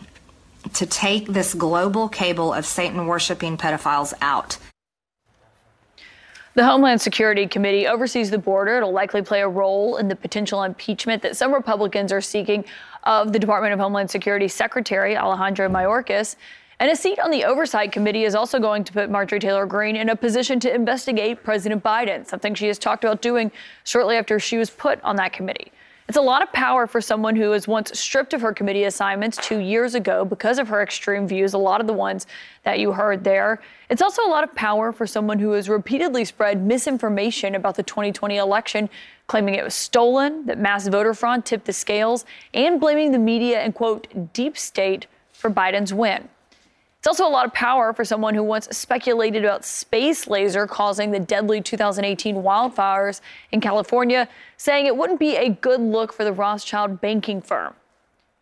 to 0.73 0.85
take 0.85 1.27
this 1.27 1.55
global 1.55 2.07
cable 2.07 2.53
of 2.53 2.65
Satan 2.65 3.07
worshiping 3.07 3.57
pedophiles 3.57 4.13
out. 4.21 4.57
The 6.53 6.63
Homeland 6.63 7.01
Security 7.01 7.47
Committee 7.47 7.87
oversees 7.87 8.29
the 8.29 8.37
border. 8.37 8.77
It'll 8.77 8.93
likely 8.93 9.23
play 9.23 9.41
a 9.41 9.49
role 9.49 9.97
in 9.97 10.07
the 10.07 10.15
potential 10.15 10.61
impeachment 10.61 11.23
that 11.23 11.35
some 11.35 11.51
Republicans 11.51 12.11
are 12.13 12.21
seeking 12.21 12.63
of 13.03 13.33
the 13.33 13.39
Department 13.39 13.73
of 13.73 13.79
Homeland 13.79 14.11
Security 14.11 14.47
Secretary 14.47 15.17
Alejandro 15.17 15.67
Mayorkas. 15.67 16.35
And 16.79 16.91
a 16.91 16.95
seat 16.95 17.19
on 17.19 17.31
the 17.31 17.45
Oversight 17.45 17.93
Committee 17.93 18.25
is 18.25 18.35
also 18.35 18.59
going 18.59 18.83
to 18.83 18.91
put 18.91 19.09
Marjorie 19.09 19.39
Taylor 19.39 19.65
Greene 19.65 19.95
in 19.95 20.09
a 20.09 20.15
position 20.15 20.59
to 20.59 20.73
investigate 20.73 21.41
President 21.41 21.81
Biden, 21.81 22.25
something 22.27 22.53
she 22.53 22.67
has 22.67 22.77
talked 22.77 23.05
about 23.05 23.21
doing 23.21 23.51
shortly 23.85 24.17
after 24.17 24.39
she 24.39 24.57
was 24.57 24.69
put 24.69 25.01
on 25.01 25.15
that 25.15 25.31
committee. 25.31 25.71
It's 26.07 26.17
a 26.17 26.21
lot 26.21 26.43
of 26.43 26.51
power 26.51 26.85
for 26.85 27.01
someone 27.01 27.35
who 27.35 27.49
was 27.49 27.67
once 27.67 27.97
stripped 27.97 28.33
of 28.33 28.41
her 28.41 28.53
committee 28.53 28.83
assignments 28.83 29.37
two 29.37 29.57
years 29.57 29.95
ago 29.95 30.23
because 30.23 30.59
of 30.59 30.67
her 30.67 30.83
extreme 30.83 31.27
views, 31.27 31.53
a 31.53 31.57
lot 31.57 31.81
of 31.81 31.87
the 31.87 31.93
ones 31.93 32.27
that 32.63 32.77
you 32.77 32.91
heard 32.91 33.23
there. 33.23 33.59
It's 33.89 34.03
also 34.03 34.21
a 34.23 34.29
lot 34.29 34.43
of 34.43 34.53
power 34.53 34.91
for 34.91 35.07
someone 35.07 35.39
who 35.39 35.51
has 35.53 35.67
repeatedly 35.67 36.23
spread 36.25 36.61
misinformation 36.61 37.55
about 37.55 37.75
the 37.75 37.83
2020 37.83 38.37
election, 38.37 38.87
claiming 39.25 39.55
it 39.55 39.63
was 39.63 39.73
stolen, 39.73 40.45
that 40.45 40.59
mass 40.59 40.87
voter 40.87 41.13
fraud 41.15 41.43
tipped 41.43 41.65
the 41.65 41.73
scales, 41.73 42.25
and 42.53 42.79
blaming 42.79 43.11
the 43.11 43.17
media 43.17 43.61
and, 43.61 43.73
quote, 43.73 44.33
deep 44.33 44.57
state 44.57 45.07
for 45.33 45.49
Biden's 45.49 45.93
win. 45.93 46.29
It's 47.05 47.19
also 47.19 47.29
a 47.29 47.29
lot 47.29 47.45
of 47.45 47.53
power 47.53 47.93
for 47.93 48.03
someone 48.03 48.33
who 48.33 48.41
once 48.41 48.67
speculated 48.75 49.45
about 49.45 49.63
space 49.63 50.25
laser 50.25 50.65
causing 50.65 51.11
the 51.11 51.19
deadly 51.19 51.61
2018 51.61 52.37
wildfires 52.37 53.21
in 53.51 53.61
California, 53.61 54.27
saying 54.57 54.87
it 54.87 54.97
wouldn't 54.97 55.19
be 55.19 55.35
a 55.35 55.49
good 55.49 55.79
look 55.79 56.11
for 56.11 56.23
the 56.23 56.33
Rothschild 56.33 56.99
banking 57.01 57.43
firm. 57.43 57.75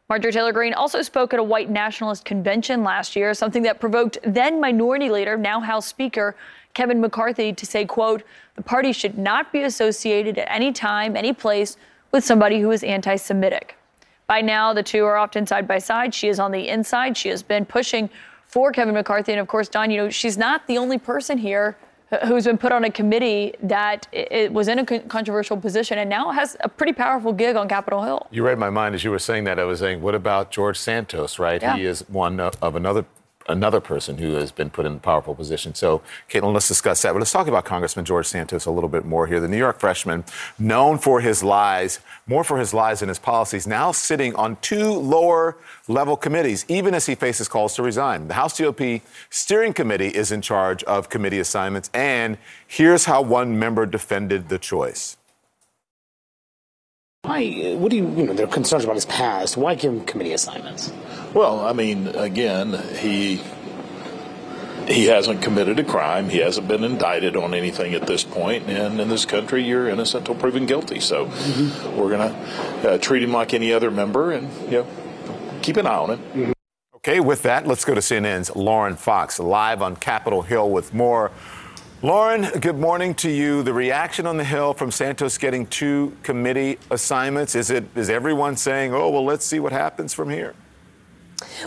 Marjorie 0.08 0.32
Taylor 0.32 0.54
Greene 0.54 0.74
also 0.74 1.02
spoke 1.02 1.34
at 1.34 1.42
a 1.42 1.44
white 1.44 1.70
nationalist 1.70 2.24
convention 2.24 2.86
last 2.86 3.18
year, 3.18 3.34
something 3.34 3.64
that 3.64 3.82
provoked 3.82 4.18
then 4.24 4.62
minority 4.62 5.10
leader, 5.10 5.36
now 5.36 5.60
House 5.60 5.86
Speaker 5.86 6.34
Kevin 6.74 7.02
McCarthy 7.02 7.52
to 7.52 7.66
say, 7.66 7.84
quote, 7.84 8.24
the 8.56 8.64
party 8.64 8.94
should 8.94 9.18
not 9.18 9.52
be 9.52 9.64
associated 9.64 10.38
at 10.38 10.50
any 10.50 10.72
time, 10.72 11.18
any 11.18 11.34
place 11.34 11.76
with 12.14 12.24
somebody 12.24 12.62
who 12.62 12.72
is 12.72 12.82
anti-Semitic. 12.82 13.76
By 14.26 14.40
now, 14.40 14.74
the 14.74 14.84
two 14.84 15.04
are 15.04 15.18
often 15.18 15.46
side 15.46 15.68
by 15.68 15.80
side. 15.80 16.14
She 16.14 16.30
is 16.30 16.40
on 16.40 16.52
the 16.54 16.70
inside. 16.70 17.18
She 17.18 17.28
has 17.28 17.44
been 17.44 17.66
pushing 17.66 18.10
for 18.54 18.72
Kevin 18.72 18.94
McCarthy. 18.94 19.32
And 19.32 19.42
of 19.42 19.48
course, 19.48 19.68
Don, 19.68 19.90
you 19.90 19.98
know, 19.98 20.10
she's 20.12 20.38
not 20.38 20.68
the 20.68 20.78
only 20.78 21.00
person 21.00 21.40
here 21.40 21.76
who's 22.28 22.46
been 22.46 22.60
put 22.60 22.72
on 22.72 22.84
a 22.84 22.92
committee 22.92 23.56
that 23.64 24.08
it 24.12 24.54
was 24.54 24.68
in 24.68 24.78
a 24.78 24.86
controversial 24.86 25.58
position 25.58 25.98
and 25.98 26.08
now 26.08 26.30
has 26.30 26.56
a 26.60 26.70
pretty 26.70 26.94
powerful 26.94 27.34
gig 27.34 27.56
on 27.56 27.68
Capitol 27.68 28.04
Hill. 28.04 28.28
You 28.30 28.46
read 28.46 28.60
my 28.60 28.70
mind 28.70 28.94
as 28.94 29.04
you 29.04 29.10
were 29.10 29.18
saying 29.18 29.46
that. 29.46 29.58
I 29.58 29.64
was 29.64 29.80
saying, 29.80 30.04
what 30.04 30.14
about 30.14 30.52
George 30.52 30.78
Santos, 30.78 31.40
right? 31.40 31.60
Yeah. 31.60 31.76
He 31.76 31.86
is 31.86 32.08
one 32.10 32.40
of 32.40 32.76
another 32.76 33.06
another 33.48 33.80
person 33.80 34.18
who 34.18 34.34
has 34.34 34.52
been 34.52 34.70
put 34.70 34.86
in 34.86 34.94
a 34.94 35.00
powerful 35.00 35.36
position. 35.36 35.74
So, 35.76 36.02
Kaitlan, 36.30 36.54
let's 36.54 36.68
discuss 36.68 37.02
that. 37.02 37.14
But 37.14 37.20
let's 37.20 37.32
talk 37.32 37.48
about 37.48 37.66
Congressman 37.66 38.06
George 38.06 38.28
Santos 38.28 38.66
a 38.66 38.72
little 38.72 38.90
bit 38.90 39.06
more 39.06 39.28
here. 39.28 39.40
The 39.40 39.48
New 39.48 39.58
York 39.58 39.80
freshman, 39.80 40.24
known 40.58 40.98
for 40.98 41.22
his 41.22 41.44
lies, 41.44 42.00
more 42.28 42.44
for 42.44 42.58
his 42.58 42.74
lies 42.74 43.02
than 43.02 43.10
his 43.10 43.20
policies, 43.20 43.68
now 43.68 43.92
sitting 43.92 44.36
on 44.36 44.58
two 44.62 44.92
lower 44.92 45.58
level 45.88 46.16
committees, 46.16 46.66
even 46.68 46.94
as 46.94 47.06
he 47.06 47.16
faces 47.16 47.48
calls 47.48 47.76
to 47.76 47.84
resign. 47.84 48.28
The 48.28 48.36
House 48.36 48.60
GOP 48.60 49.02
steering 49.30 49.74
committee 49.74 50.08
is 50.08 50.32
in 50.32 50.42
charge 50.42 50.84
of 50.84 51.10
committee 51.10 51.40
assignments. 51.40 51.90
And 51.94 52.38
here's 52.68 53.06
how 53.06 53.22
one 53.22 53.60
member 53.60 53.86
defended 53.86 54.50
the 54.50 54.60
choice. 54.60 55.18
Why? 57.24 57.74
What 57.76 57.90
do 57.90 57.96
you? 57.96 58.10
You 58.18 58.26
know, 58.26 58.34
there 58.34 58.46
are 58.46 58.50
concerns 58.50 58.84
about 58.84 58.96
his 58.96 59.06
past. 59.06 59.56
Why 59.56 59.76
give 59.76 59.94
him 59.94 60.04
committee 60.04 60.34
assignments? 60.34 60.92
Well, 61.34 61.62
I 61.62 61.72
mean, 61.72 62.08
again, 62.08 62.74
he 62.98 63.42
he 64.90 65.06
hasn't 65.06 65.42
committed 65.42 65.80
a 65.80 65.86
crime. 65.86 66.28
He 66.28 66.40
hasn't 66.40 66.68
been 66.68 66.84
indicted 66.84 67.38
on 67.38 67.54
anything 67.54 67.94
at 67.94 68.08
this 68.08 68.26
point. 68.26 68.68
And 68.68 69.00
in 69.00 69.08
this 69.08 69.24
country, 69.24 69.64
you're 69.64 69.88
innocent 69.88 70.28
until 70.28 70.36
proven 70.36 70.66
guilty. 70.66 71.00
So 71.00 71.28
mm-hmm. 71.28 71.98
we're 71.98 72.10
going 72.10 72.30
to 72.30 72.92
uh, 72.92 72.98
treat 72.98 73.24
him 73.24 73.32
like 73.32 73.54
any 73.54 73.72
other 73.72 73.90
member, 73.90 74.34
and 74.34 74.52
you 74.66 74.80
know, 74.80 74.88
keep 75.62 75.78
an 75.78 75.88
eye 75.88 75.96
on 75.96 76.10
him. 76.10 76.20
Mm-hmm. 76.20 76.52
Okay, 76.96 77.22
with 77.22 77.44
that, 77.44 77.66
let's 77.66 77.86
go 77.86 77.94
to 77.94 78.02
CNN's 78.02 78.54
Lauren 78.54 78.98
Fox 78.98 79.40
live 79.40 79.82
on 79.82 79.96
Capitol 79.96 80.42
Hill 80.42 80.70
with 80.70 80.94
more 80.94 81.32
Lauren, 82.04 82.50
good 82.60 82.78
morning 82.78 83.16
to 83.16 83.30
you. 83.30 83.64
The 83.64 83.72
reaction 83.72 84.28
on 84.28 84.36
the 84.36 84.44
Hill 84.44 84.74
from 84.74 84.92
Santos 84.92 85.38
getting 85.38 85.66
two 85.68 86.12
committee 86.22 86.78
assignments 86.92 87.56
is 87.56 87.70
it 87.70 87.86
is 87.96 88.10
everyone 88.10 88.58
saying, 88.58 88.94
"Oh, 88.94 89.10
well, 89.10 89.24
let's 89.24 89.46
see 89.46 89.58
what 89.58 89.72
happens 89.72 90.14
from 90.14 90.30
here"? 90.30 90.54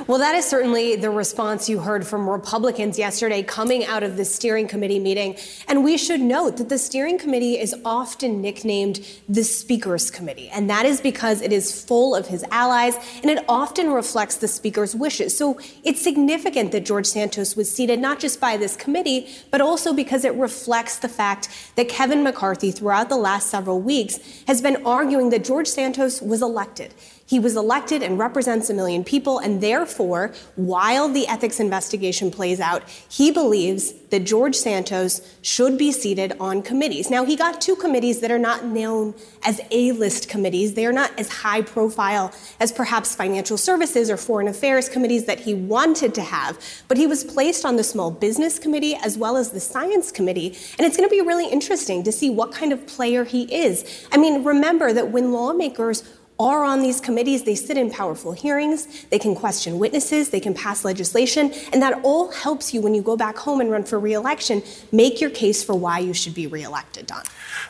Well, 0.06 0.18
that 0.18 0.34
is 0.34 0.44
certainly 0.44 0.96
the 0.96 1.10
response 1.10 1.68
you 1.68 1.78
heard 1.78 2.06
from 2.06 2.28
Republicans 2.28 2.98
yesterday 2.98 3.42
coming 3.42 3.84
out 3.84 4.02
of 4.02 4.16
the 4.16 4.24
steering 4.24 4.68
committee 4.68 4.98
meeting. 4.98 5.36
And 5.68 5.84
we 5.84 5.96
should 5.96 6.20
note 6.20 6.56
that 6.58 6.68
the 6.68 6.78
steering 6.78 7.18
committee 7.18 7.58
is 7.58 7.74
often 7.84 8.40
nicknamed 8.40 9.06
the 9.28 9.44
Speaker's 9.44 10.10
Committee. 10.10 10.48
And 10.50 10.68
that 10.70 10.86
is 10.86 11.00
because 11.00 11.42
it 11.42 11.52
is 11.52 11.84
full 11.84 12.14
of 12.14 12.26
his 12.26 12.44
allies 12.50 12.96
and 13.22 13.30
it 13.30 13.44
often 13.48 13.90
reflects 13.90 14.36
the 14.36 14.48
Speaker's 14.48 14.94
wishes. 14.94 15.36
So 15.36 15.58
it's 15.84 16.00
significant 16.00 16.72
that 16.72 16.84
George 16.84 17.06
Santos 17.06 17.56
was 17.56 17.70
seated 17.70 17.98
not 17.98 18.18
just 18.18 18.40
by 18.40 18.56
this 18.56 18.76
committee, 18.76 19.28
but 19.50 19.60
also 19.60 19.92
because 19.92 20.24
it 20.24 20.34
reflects 20.34 20.98
the 20.98 21.08
fact 21.08 21.48
that 21.76 21.88
Kevin 21.88 22.22
McCarthy, 22.22 22.70
throughout 22.70 23.08
the 23.08 23.16
last 23.16 23.50
several 23.50 23.80
weeks, 23.80 24.18
has 24.46 24.60
been 24.60 24.84
arguing 24.84 25.30
that 25.30 25.44
George 25.44 25.68
Santos 25.68 26.22
was 26.22 26.42
elected. 26.42 26.94
He 27.28 27.40
was 27.40 27.56
elected 27.56 28.04
and 28.04 28.18
represents 28.18 28.70
a 28.70 28.74
million 28.74 29.02
people, 29.02 29.40
and 29.40 29.60
therefore, 29.60 30.32
while 30.54 31.08
the 31.08 31.26
ethics 31.26 31.58
investigation 31.58 32.30
plays 32.30 32.60
out, 32.60 32.88
he 32.88 33.32
believes 33.32 33.92
that 34.10 34.20
George 34.20 34.54
Santos 34.54 35.20
should 35.42 35.76
be 35.76 35.90
seated 35.90 36.34
on 36.38 36.62
committees. 36.62 37.10
Now, 37.10 37.24
he 37.24 37.34
got 37.34 37.60
two 37.60 37.74
committees 37.74 38.20
that 38.20 38.30
are 38.30 38.38
not 38.38 38.64
known 38.64 39.12
as 39.44 39.60
A 39.72 39.90
list 39.90 40.28
committees. 40.28 40.74
They 40.74 40.86
are 40.86 40.92
not 40.92 41.10
as 41.18 41.28
high 41.28 41.62
profile 41.62 42.32
as 42.60 42.70
perhaps 42.70 43.16
financial 43.16 43.58
services 43.58 44.08
or 44.08 44.16
foreign 44.16 44.46
affairs 44.46 44.88
committees 44.88 45.24
that 45.24 45.40
he 45.40 45.52
wanted 45.52 46.14
to 46.14 46.22
have, 46.22 46.58
but 46.86 46.96
he 46.96 47.08
was 47.08 47.24
placed 47.24 47.64
on 47.64 47.74
the 47.74 47.84
small 47.84 48.12
business 48.12 48.60
committee 48.60 48.94
as 48.94 49.18
well 49.18 49.36
as 49.36 49.50
the 49.50 49.58
science 49.58 50.12
committee. 50.12 50.56
And 50.78 50.86
it's 50.86 50.96
going 50.96 51.08
to 51.08 51.12
be 51.12 51.20
really 51.20 51.48
interesting 51.48 52.04
to 52.04 52.12
see 52.12 52.30
what 52.30 52.52
kind 52.52 52.72
of 52.72 52.86
player 52.86 53.24
he 53.24 53.52
is. 53.52 54.06
I 54.12 54.16
mean, 54.16 54.44
remember 54.44 54.92
that 54.92 55.10
when 55.10 55.32
lawmakers 55.32 56.04
are 56.38 56.64
on 56.64 56.82
these 56.82 57.00
committees. 57.00 57.44
They 57.44 57.54
sit 57.54 57.76
in 57.76 57.90
powerful 57.90 58.32
hearings. 58.32 59.04
They 59.06 59.18
can 59.18 59.34
question 59.34 59.78
witnesses. 59.78 60.30
They 60.30 60.40
can 60.40 60.54
pass 60.54 60.84
legislation. 60.84 61.52
And 61.72 61.80
that 61.82 62.00
all 62.02 62.30
helps 62.30 62.74
you 62.74 62.82
when 62.82 62.94
you 62.94 63.02
go 63.02 63.16
back 63.16 63.36
home 63.38 63.60
and 63.60 63.70
run 63.70 63.84
for 63.84 63.98
reelection, 63.98 64.62
make 64.92 65.20
your 65.20 65.30
case 65.30 65.64
for 65.64 65.74
why 65.74 65.98
you 66.00 66.12
should 66.12 66.34
be 66.34 66.46
reelected, 66.46 67.06
Don. 67.06 67.22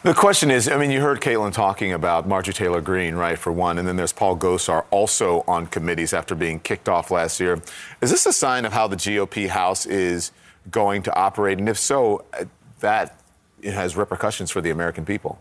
The 0.02 0.14
question 0.14 0.50
is 0.50 0.68
I 0.68 0.76
mean, 0.76 0.90
you 0.90 1.00
heard 1.00 1.20
Kaitlan 1.20 1.52
talking 1.52 1.92
about 1.92 2.26
Marjorie 2.26 2.54
Taylor 2.54 2.80
Greene, 2.80 3.14
right, 3.14 3.38
for 3.38 3.52
one, 3.52 3.78
and 3.78 3.86
then 3.86 3.96
there's 3.96 4.12
Paul 4.12 4.36
Gosar 4.36 4.84
also 4.90 5.44
on 5.46 5.66
committees 5.66 6.12
after 6.12 6.34
being 6.34 6.58
kicked 6.60 6.88
off 6.88 7.10
last 7.10 7.38
year. 7.38 7.62
Is 8.00 8.10
this 8.10 8.26
a 8.26 8.32
sign 8.32 8.64
of 8.64 8.72
how 8.72 8.88
the 8.88 8.96
GOP 8.96 9.48
House 9.48 9.86
is 9.86 10.32
going 10.70 11.02
to 11.04 11.14
operate? 11.16 11.58
And 11.58 11.68
if 11.68 11.78
so, 11.78 12.24
that 12.80 13.20
has 13.64 13.96
repercussions 13.96 14.50
for 14.50 14.60
the 14.60 14.70
American 14.70 15.04
people. 15.04 15.38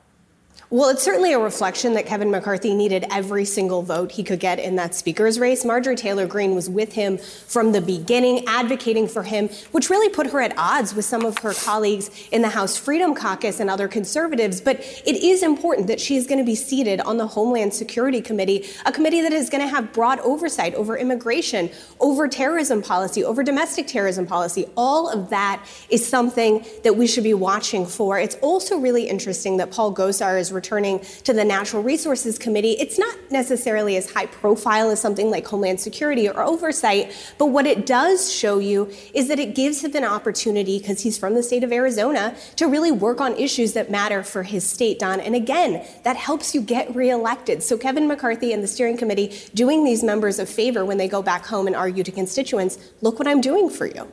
Well, 0.75 0.89
it's 0.89 1.03
certainly 1.03 1.31
a 1.31 1.39
reflection 1.39 1.93
that 1.93 2.05
Kevin 2.05 2.29
McCarthy 2.29 2.73
needed 2.73 3.05
every 3.09 3.45
single 3.45 3.81
vote 3.81 4.11
he 4.11 4.25
could 4.25 4.41
get 4.41 4.59
in 4.59 4.75
that 4.75 4.93
speaker's 4.93 5.39
race. 5.39 5.63
Marjorie 5.63 5.95
Taylor 5.95 6.27
Greene 6.27 6.53
was 6.53 6.69
with 6.69 6.91
him 6.91 7.17
from 7.17 7.71
the 7.71 7.79
beginning, 7.79 8.43
advocating 8.45 9.07
for 9.07 9.23
him, 9.23 9.47
which 9.71 9.89
really 9.89 10.09
put 10.09 10.27
her 10.31 10.41
at 10.41 10.53
odds 10.57 10.93
with 10.93 11.05
some 11.05 11.23
of 11.23 11.37
her 11.37 11.53
colleagues 11.53 12.27
in 12.33 12.41
the 12.41 12.49
House 12.49 12.75
Freedom 12.75 13.15
Caucus 13.15 13.61
and 13.61 13.69
other 13.69 13.87
conservatives. 13.87 14.59
But 14.59 14.81
it 15.05 15.15
is 15.15 15.43
important 15.43 15.87
that 15.87 16.01
she 16.01 16.17
is 16.17 16.27
going 16.27 16.39
to 16.39 16.43
be 16.43 16.55
seated 16.55 16.99
on 16.99 17.15
the 17.15 17.27
Homeland 17.27 17.73
Security 17.73 18.19
Committee, 18.19 18.65
a 18.85 18.91
committee 18.91 19.21
that 19.21 19.31
is 19.31 19.49
going 19.49 19.63
to 19.63 19.73
have 19.73 19.93
broad 19.93 20.19
oversight 20.19 20.73
over 20.73 20.97
immigration, 20.97 21.69
over 22.01 22.27
terrorism 22.27 22.81
policy, 22.81 23.23
over 23.23 23.43
domestic 23.43 23.87
terrorism 23.87 24.27
policy. 24.27 24.65
All 24.75 25.07
of 25.07 25.29
that 25.29 25.65
is 25.89 26.05
something 26.05 26.65
that 26.83 26.97
we 26.97 27.07
should 27.07 27.23
be 27.23 27.33
watching 27.33 27.85
for. 27.85 28.19
It's 28.19 28.35
also 28.41 28.77
really 28.77 29.07
interesting 29.07 29.55
that 29.55 29.71
Paul 29.71 29.95
Gosar 29.95 30.37
is 30.37 30.51
returning 30.65 30.99
to 31.23 31.31
the 31.31 31.45
Natural 31.45 31.83
Resources 31.83 32.39
Committee. 32.39 32.71
It's 32.71 32.97
not 32.97 33.15
necessarily 33.29 33.97
as 33.97 34.11
high 34.11 34.25
profile 34.25 34.89
as 34.89 34.99
something 34.99 35.29
like 35.29 35.45
Homeland 35.45 35.79
Security 35.79 36.27
or 36.27 36.41
oversight, 36.41 37.13
but 37.37 37.47
what 37.47 37.67
it 37.67 37.85
does 37.85 38.33
show 38.33 38.57
you 38.57 38.91
is 39.13 39.27
that 39.27 39.37
it 39.37 39.53
gives 39.53 39.83
him 39.83 39.95
an 39.95 40.03
opportunity, 40.03 40.79
because 40.79 41.01
he's 41.01 41.19
from 41.19 41.35
the 41.35 41.43
state 41.43 41.63
of 41.63 41.71
Arizona, 41.71 42.35
to 42.55 42.67
really 42.67 42.91
work 42.91 43.21
on 43.21 43.35
issues 43.35 43.73
that 43.73 43.91
matter 43.91 44.23
for 44.23 44.41
his 44.41 44.67
state, 44.67 44.97
Don. 44.97 45.19
And 45.19 45.35
again, 45.35 45.85
that 46.03 46.15
helps 46.15 46.55
you 46.55 46.61
get 46.61 46.93
reelected. 46.95 47.61
So 47.61 47.77
Kevin 47.77 48.07
McCarthy 48.07 48.51
and 48.51 48.63
the 48.63 48.67
steering 48.67 48.97
committee 48.97 49.37
doing 49.53 49.83
these 49.83 50.03
members 50.03 50.39
a 50.39 50.47
favor 50.47 50.83
when 50.83 50.97
they 50.97 51.07
go 51.07 51.21
back 51.21 51.45
home 51.45 51.67
and 51.67 51.75
argue 51.75 52.03
to 52.03 52.11
constituents, 52.11 52.79
look 53.01 53.19
what 53.19 53.27
I'm 53.27 53.41
doing 53.41 53.69
for 53.69 53.85
you. 53.85 54.11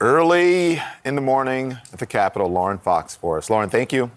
Early 0.00 0.82
in 1.04 1.14
the 1.14 1.22
morning 1.22 1.78
at 1.92 1.98
the 1.98 2.06
Capitol, 2.06 2.48
Lauren 2.50 2.78
Fox 2.78 3.16
for 3.16 3.38
us. 3.38 3.48
Lauren, 3.48 3.70
thank 3.70 3.90
you. 3.90 4.10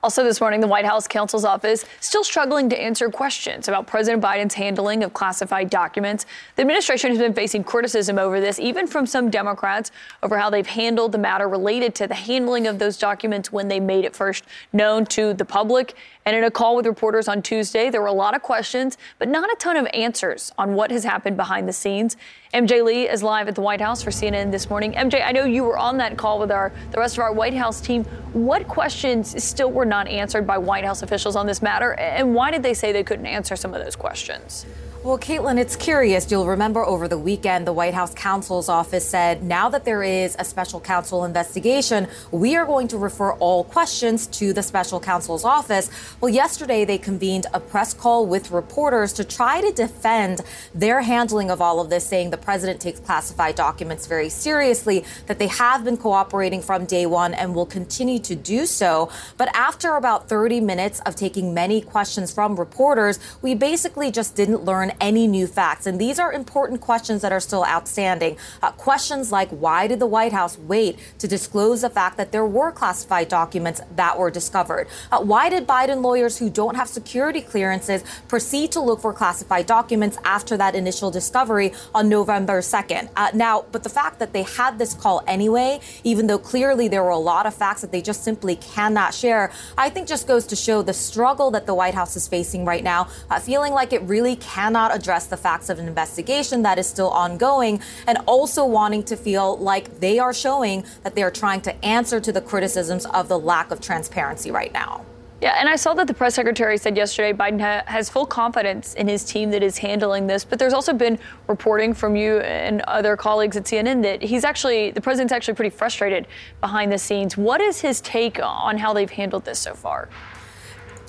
Also, 0.00 0.22
this 0.22 0.40
morning, 0.40 0.60
the 0.60 0.66
White 0.68 0.84
House 0.84 1.08
counsel's 1.08 1.44
office 1.44 1.84
still 1.98 2.22
struggling 2.22 2.70
to 2.70 2.80
answer 2.80 3.10
questions 3.10 3.66
about 3.66 3.88
President 3.88 4.22
Biden's 4.22 4.54
handling 4.54 5.02
of 5.02 5.12
classified 5.12 5.70
documents. 5.70 6.24
The 6.54 6.62
administration 6.62 7.10
has 7.10 7.18
been 7.18 7.34
facing 7.34 7.64
criticism 7.64 8.16
over 8.16 8.40
this, 8.40 8.60
even 8.60 8.86
from 8.86 9.06
some 9.06 9.28
Democrats, 9.28 9.90
over 10.22 10.38
how 10.38 10.50
they've 10.50 10.64
handled 10.64 11.10
the 11.10 11.18
matter 11.18 11.48
related 11.48 11.96
to 11.96 12.06
the 12.06 12.14
handling 12.14 12.68
of 12.68 12.78
those 12.78 12.96
documents 12.96 13.50
when 13.50 13.66
they 13.66 13.80
made 13.80 14.04
it 14.04 14.14
first 14.14 14.44
known 14.72 15.04
to 15.06 15.34
the 15.34 15.44
public. 15.44 15.96
And 16.28 16.36
in 16.36 16.44
a 16.44 16.50
call 16.50 16.76
with 16.76 16.84
reporters 16.84 17.26
on 17.26 17.40
Tuesday, 17.40 17.88
there 17.88 18.02
were 18.02 18.06
a 18.06 18.12
lot 18.12 18.36
of 18.36 18.42
questions, 18.42 18.98
but 19.18 19.28
not 19.30 19.50
a 19.50 19.56
ton 19.56 19.78
of 19.78 19.88
answers 19.94 20.52
on 20.58 20.74
what 20.74 20.90
has 20.90 21.02
happened 21.02 21.38
behind 21.38 21.66
the 21.66 21.72
scenes. 21.72 22.18
MJ 22.52 22.84
Lee 22.84 23.08
is 23.08 23.22
live 23.22 23.48
at 23.48 23.54
the 23.54 23.62
White 23.62 23.80
House 23.80 24.02
for 24.02 24.10
CNN 24.10 24.50
this 24.50 24.68
morning. 24.68 24.92
MJ, 24.92 25.26
I 25.26 25.32
know 25.32 25.44
you 25.44 25.64
were 25.64 25.78
on 25.78 25.96
that 25.96 26.18
call 26.18 26.38
with 26.38 26.50
our 26.50 26.70
the 26.90 26.98
rest 26.98 27.16
of 27.16 27.22
our 27.22 27.32
White 27.32 27.54
House 27.54 27.80
team. 27.80 28.04
What 28.34 28.68
questions 28.68 29.42
still 29.42 29.72
were 29.72 29.86
not 29.86 30.06
answered 30.06 30.46
by 30.46 30.58
White 30.58 30.84
House 30.84 31.00
officials 31.00 31.34
on 31.34 31.46
this 31.46 31.62
matter, 31.62 31.94
and 31.94 32.34
why 32.34 32.50
did 32.50 32.62
they 32.62 32.74
say 32.74 32.92
they 32.92 33.04
couldn't 33.04 33.24
answer 33.24 33.56
some 33.56 33.72
of 33.72 33.82
those 33.82 33.96
questions? 33.96 34.66
Well, 35.08 35.18
Kaitlan, 35.18 35.58
it's 35.58 35.74
curious. 35.74 36.30
You'll 36.30 36.44
remember 36.44 36.84
over 36.84 37.08
the 37.08 37.16
weekend, 37.16 37.66
the 37.66 37.72
White 37.72 37.94
House 37.94 38.12
counsel's 38.12 38.68
office 38.68 39.08
said 39.08 39.42
now 39.42 39.70
that 39.70 39.86
there 39.86 40.02
is 40.02 40.36
a 40.38 40.44
special 40.44 40.80
counsel 40.80 41.24
investigation, 41.24 42.08
we 42.30 42.56
are 42.56 42.66
going 42.66 42.88
to 42.88 42.98
refer 42.98 43.32
all 43.32 43.64
questions 43.64 44.26
to 44.26 44.52
the 44.52 44.62
special 44.62 45.00
counsel's 45.00 45.46
office. 45.46 45.88
Well, 46.20 46.28
yesterday 46.28 46.84
they 46.84 46.98
convened 46.98 47.46
a 47.54 47.58
press 47.58 47.94
call 47.94 48.26
with 48.26 48.50
reporters 48.50 49.14
to 49.14 49.24
try 49.24 49.62
to 49.62 49.72
defend 49.72 50.42
their 50.74 51.00
handling 51.00 51.50
of 51.50 51.62
all 51.62 51.80
of 51.80 51.88
this, 51.88 52.06
saying 52.06 52.28
the 52.28 52.36
president 52.36 52.78
takes 52.78 53.00
classified 53.00 53.54
documents 53.54 54.06
very 54.06 54.28
seriously, 54.28 55.06
that 55.24 55.38
they 55.38 55.46
have 55.46 55.84
been 55.84 55.96
cooperating 55.96 56.60
from 56.60 56.84
day 56.84 57.06
one 57.06 57.32
and 57.32 57.54
will 57.54 57.64
continue 57.64 58.18
to 58.18 58.34
do 58.34 58.66
so. 58.66 59.10
But 59.38 59.48
after 59.56 59.96
about 59.96 60.28
30 60.28 60.60
minutes 60.60 61.00
of 61.06 61.16
taking 61.16 61.54
many 61.54 61.80
questions 61.80 62.30
from 62.30 62.56
reporters, 62.56 63.18
we 63.40 63.54
basically 63.54 64.10
just 64.10 64.36
didn't 64.36 64.66
learn 64.66 64.92
any 65.00 65.26
new 65.26 65.46
facts. 65.46 65.86
And 65.86 66.00
these 66.00 66.18
are 66.18 66.32
important 66.32 66.80
questions 66.80 67.22
that 67.22 67.32
are 67.32 67.40
still 67.40 67.64
outstanding. 67.64 68.36
Uh, 68.62 68.72
questions 68.72 69.32
like 69.32 69.48
why 69.50 69.86
did 69.86 69.98
the 69.98 70.06
White 70.06 70.32
House 70.32 70.58
wait 70.58 70.98
to 71.18 71.28
disclose 71.28 71.82
the 71.82 71.90
fact 71.90 72.16
that 72.16 72.32
there 72.32 72.46
were 72.46 72.72
classified 72.72 73.28
documents 73.28 73.80
that 73.96 74.18
were 74.18 74.30
discovered? 74.30 74.88
Uh, 75.10 75.20
why 75.20 75.48
did 75.48 75.66
Biden 75.66 76.02
lawyers 76.02 76.38
who 76.38 76.50
don't 76.50 76.74
have 76.76 76.88
security 76.88 77.40
clearances 77.40 78.04
proceed 78.28 78.72
to 78.72 78.80
look 78.80 79.00
for 79.00 79.12
classified 79.12 79.66
documents 79.66 80.18
after 80.24 80.56
that 80.56 80.74
initial 80.74 81.10
discovery 81.10 81.72
on 81.94 82.08
November 82.08 82.60
2nd? 82.60 83.08
Uh, 83.16 83.30
now, 83.34 83.64
but 83.72 83.82
the 83.82 83.88
fact 83.88 84.18
that 84.18 84.32
they 84.32 84.42
had 84.42 84.78
this 84.78 84.94
call 84.94 85.22
anyway, 85.26 85.80
even 86.04 86.26
though 86.26 86.38
clearly 86.38 86.88
there 86.88 87.02
were 87.02 87.10
a 87.10 87.18
lot 87.18 87.46
of 87.46 87.54
facts 87.54 87.80
that 87.80 87.92
they 87.92 88.02
just 88.02 88.24
simply 88.24 88.56
cannot 88.56 89.14
share, 89.14 89.50
I 89.76 89.90
think 89.90 90.08
just 90.08 90.26
goes 90.26 90.46
to 90.46 90.56
show 90.56 90.82
the 90.82 90.92
struggle 90.92 91.50
that 91.52 91.66
the 91.66 91.74
White 91.74 91.94
House 91.94 92.16
is 92.16 92.26
facing 92.28 92.64
right 92.64 92.84
now, 92.84 93.08
uh, 93.30 93.40
feeling 93.40 93.72
like 93.72 93.92
it 93.92 94.02
really 94.02 94.36
cannot 94.36 94.87
not 94.88 94.96
address 94.96 95.26
the 95.26 95.36
facts 95.36 95.68
of 95.68 95.78
an 95.78 95.86
investigation 95.86 96.62
that 96.62 96.78
is 96.78 96.86
still 96.86 97.10
ongoing, 97.10 97.80
and 98.06 98.18
also 98.26 98.64
wanting 98.64 99.02
to 99.04 99.16
feel 99.16 99.56
like 99.58 100.00
they 100.00 100.18
are 100.18 100.32
showing 100.32 100.84
that 101.02 101.14
they 101.14 101.22
are 101.22 101.30
trying 101.30 101.60
to 101.60 101.84
answer 101.84 102.20
to 102.20 102.32
the 102.32 102.40
criticisms 102.40 103.06
of 103.06 103.28
the 103.28 103.38
lack 103.38 103.70
of 103.70 103.80
transparency 103.80 104.50
right 104.50 104.72
now. 104.72 105.04
Yeah, 105.40 105.54
and 105.56 105.68
I 105.68 105.76
saw 105.76 105.94
that 105.94 106.08
the 106.08 106.14
press 106.14 106.34
secretary 106.34 106.76
said 106.78 106.96
yesterday 106.96 107.32
Biden 107.32 107.60
ha- 107.60 107.84
has 107.86 108.10
full 108.10 108.26
confidence 108.26 108.94
in 108.94 109.06
his 109.06 109.24
team 109.24 109.52
that 109.52 109.62
is 109.62 109.78
handling 109.78 110.26
this. 110.26 110.44
But 110.44 110.58
there's 110.58 110.72
also 110.72 110.92
been 110.92 111.16
reporting 111.46 111.94
from 111.94 112.16
you 112.16 112.38
and 112.38 112.80
other 112.82 113.16
colleagues 113.16 113.56
at 113.56 113.62
CNN 113.62 114.02
that 114.02 114.20
he's 114.20 114.42
actually, 114.42 114.90
the 114.90 115.00
president's 115.00 115.32
actually 115.32 115.54
pretty 115.54 115.70
frustrated 115.70 116.26
behind 116.60 116.90
the 116.90 116.98
scenes. 116.98 117.36
What 117.36 117.60
is 117.60 117.80
his 117.80 118.00
take 118.00 118.40
on 118.42 118.78
how 118.78 118.92
they've 118.92 119.08
handled 119.08 119.44
this 119.44 119.60
so 119.60 119.74
far? 119.74 120.08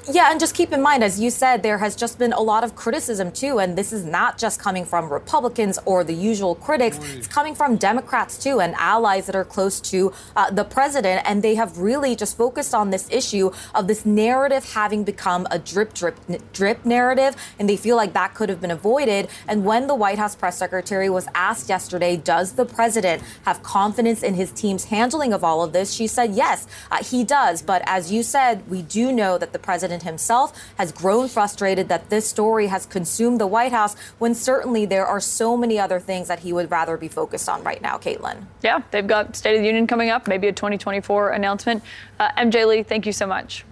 Yeah, 0.08 0.32
and 0.32 0.40
just 0.40 0.56
keep 0.56 0.72
in 0.72 0.82
mind, 0.82 1.04
as 1.04 1.20
you 1.20 1.30
said, 1.30 1.62
there 1.62 1.78
has 1.78 1.96
just 1.96 2.18
been 2.18 2.34
a 2.34 2.42
lot 2.42 2.64
of 2.64 2.76
criticism 2.76 3.32
too, 3.32 3.60
and 3.60 3.78
this 3.78 3.94
is 3.94 4.06
not 4.06 4.38
just 4.38 4.60
coming 4.60 4.86
from 4.86 5.12
Republicans 5.12 5.78
or 5.86 6.04
the 6.04 6.14
usual 6.14 6.56
critics. 6.56 7.00
It's 7.14 7.28
coming 7.28 7.54
from 7.54 7.76
Democrats 7.76 8.38
too, 8.42 8.60
and 8.60 8.74
allies 8.76 9.28
that 9.28 9.36
are 9.36 9.46
close 9.46 9.80
to 9.82 10.12
uh, 10.36 10.50
the 10.50 10.64
president, 10.64 11.22
and 11.26 11.44
they 11.44 11.56
have 11.56 11.78
really 11.78 12.16
just 12.16 12.38
focused 12.38 12.74
on 12.74 12.90
this 12.90 13.08
issue 13.12 13.52
of 13.76 13.88
this 13.88 14.06
narrative 14.06 14.74
having 14.74 15.04
become 15.04 15.46
a 15.52 15.60
drip, 15.60 15.94
drip, 15.94 16.16
drip 16.54 16.86
narrative, 16.86 17.36
and 17.60 17.70
they 17.70 17.78
feel 17.78 17.96
like 17.96 18.14
that 18.14 18.34
could 18.34 18.50
have 18.50 18.62
been 18.62 18.72
avoided. 18.72 19.28
And 19.48 19.64
when 19.64 19.88
the 19.88 19.96
White 19.96 20.18
House 20.18 20.36
press 20.36 20.58
secretary 20.58 21.10
was 21.10 21.28
asked 21.36 21.70
yesterday, 21.70 22.18
does 22.18 22.54
the 22.54 22.66
president 22.66 23.22
have 23.46 23.62
confidence 23.64 24.24
in 24.24 24.34
his 24.34 24.52
team's 24.52 24.86
handling 24.86 25.34
of 25.34 25.44
all 25.44 25.64
of 25.64 25.72
this? 25.72 25.94
She 25.94 26.08
said 26.08 26.32
yes, 26.34 26.68
uh, 26.90 27.04
he 27.04 27.24
does. 27.24 27.62
But 27.62 27.84
as 27.86 28.12
you 28.12 28.24
said, 28.24 28.68
we 28.70 28.82
do 28.82 29.12
know 29.12 29.38
that 29.38 29.54
the 29.54 29.60
president 29.60 29.89
president 29.90 30.04
himself 30.04 30.54
has 30.78 30.92
grown 30.92 31.28
frustrated 31.28 31.90
that 31.90 32.12
this 32.12 32.30
story 32.30 32.68
has 32.68 32.86
consumed 32.86 33.40
the 33.42 33.48
White 33.48 33.72
House 33.72 33.96
when 34.20 34.36
certainly 34.36 34.86
there 34.86 35.08
are 35.08 35.20
so 35.20 35.58
many 35.58 35.80
other 35.80 36.00
things 36.00 36.28
that 36.28 36.40
he 36.40 36.54
would 36.54 36.70
rather 36.70 36.96
be 36.96 37.08
focused 37.08 37.50
on 37.50 37.64
right 37.64 37.82
now, 37.82 37.98
Kaitlan. 37.98 38.46
Yeah, 38.62 38.84
they've 38.92 39.08
got 39.08 39.36
State 39.36 39.56
of 39.56 39.62
the 39.62 39.66
Union 39.66 39.88
coming 39.88 40.12
up, 40.12 40.28
maybe 40.28 40.48
a 40.48 40.54
2024 40.54 41.32
announcement. 41.32 41.82
Uh, 42.20 42.30
MJ 42.38 42.68
Lee, 42.68 42.84
thank 42.84 43.08
you 43.08 43.12
so 43.12 43.26
much. 43.26 43.66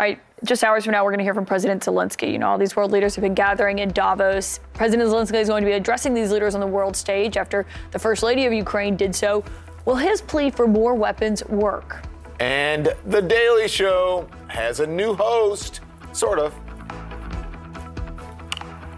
All 0.00 0.06
right, 0.06 0.18
just 0.42 0.64
hours 0.64 0.84
from 0.84 0.92
now, 0.92 1.04
we're 1.04 1.10
going 1.10 1.18
to 1.18 1.24
hear 1.24 1.34
from 1.34 1.44
President 1.44 1.82
Zelensky. 1.82 2.32
You 2.32 2.38
know, 2.38 2.48
all 2.48 2.56
these 2.56 2.74
world 2.74 2.92
leaders 2.92 3.14
have 3.16 3.22
been 3.22 3.34
gathering 3.34 3.80
in 3.80 3.90
Davos. 3.90 4.58
President 4.72 5.06
Zelensky 5.10 5.34
is 5.34 5.48
going 5.48 5.62
to 5.62 5.68
be 5.68 5.74
addressing 5.74 6.14
these 6.14 6.32
leaders 6.32 6.54
on 6.54 6.62
the 6.62 6.66
world 6.66 6.96
stage 6.96 7.36
after 7.36 7.66
the 7.90 7.98
First 7.98 8.22
Lady 8.22 8.46
of 8.46 8.54
Ukraine 8.54 8.96
did 8.96 9.14
so. 9.14 9.44
Will 9.84 9.96
his 9.96 10.22
plea 10.22 10.48
for 10.48 10.66
more 10.66 10.94
weapons 10.94 11.44
work? 11.44 12.06
And 12.40 12.92
The 13.06 13.22
Daily 13.22 13.68
Show 13.68 14.28
has 14.48 14.80
a 14.80 14.86
new 14.86 15.14
host, 15.14 15.80
sort 16.12 16.38
of. 16.38 16.54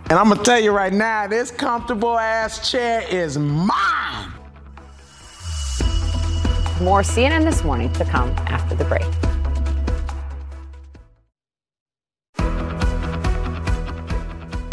And 0.08 0.18
I'm 0.18 0.26
going 0.26 0.38
to 0.38 0.44
tell 0.44 0.60
you 0.60 0.70
right 0.70 0.92
now, 0.92 1.26
this 1.26 1.50
comfortable 1.50 2.18
ass 2.18 2.70
chair 2.70 3.04
is 3.10 3.38
mine. 3.38 4.32
More 6.80 7.02
CNN 7.02 7.44
this 7.44 7.64
morning 7.64 7.92
to 7.94 8.04
come 8.04 8.30
after 8.46 8.74
the 8.74 8.84
break. 8.84 9.04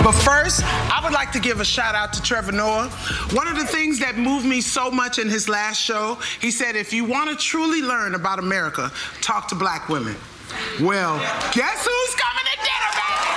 But 0.03 0.11
first, 0.11 0.63
I 0.65 0.99
would 1.01 1.13
like 1.13 1.31
to 1.31 1.39
give 1.39 1.61
a 1.61 1.65
shout 1.65 1.95
out 1.95 2.11
to 2.11 2.21
Trevor 2.21 2.51
Noah. 2.51 2.89
One 3.31 3.47
of 3.47 3.55
the 3.55 3.63
things 3.65 3.99
that 3.99 4.17
moved 4.17 4.45
me 4.45 4.59
so 4.59 4.91
much 4.91 5.17
in 5.17 5.29
his 5.29 5.47
last 5.47 5.81
show, 5.81 6.17
he 6.41 6.51
said, 6.51 6.75
if 6.75 6.91
you 6.91 7.05
want 7.05 7.29
to 7.29 7.37
truly 7.37 7.81
learn 7.81 8.13
about 8.13 8.37
America, 8.37 8.91
talk 9.21 9.47
to 9.47 9.55
black 9.55 9.87
women. 9.87 10.17
Well, 10.81 11.19
guess 11.53 11.87
who's 11.87 12.15
coming 12.15 12.43
to 12.51 12.57
dinner, 12.67 12.91
baby? 12.99 13.31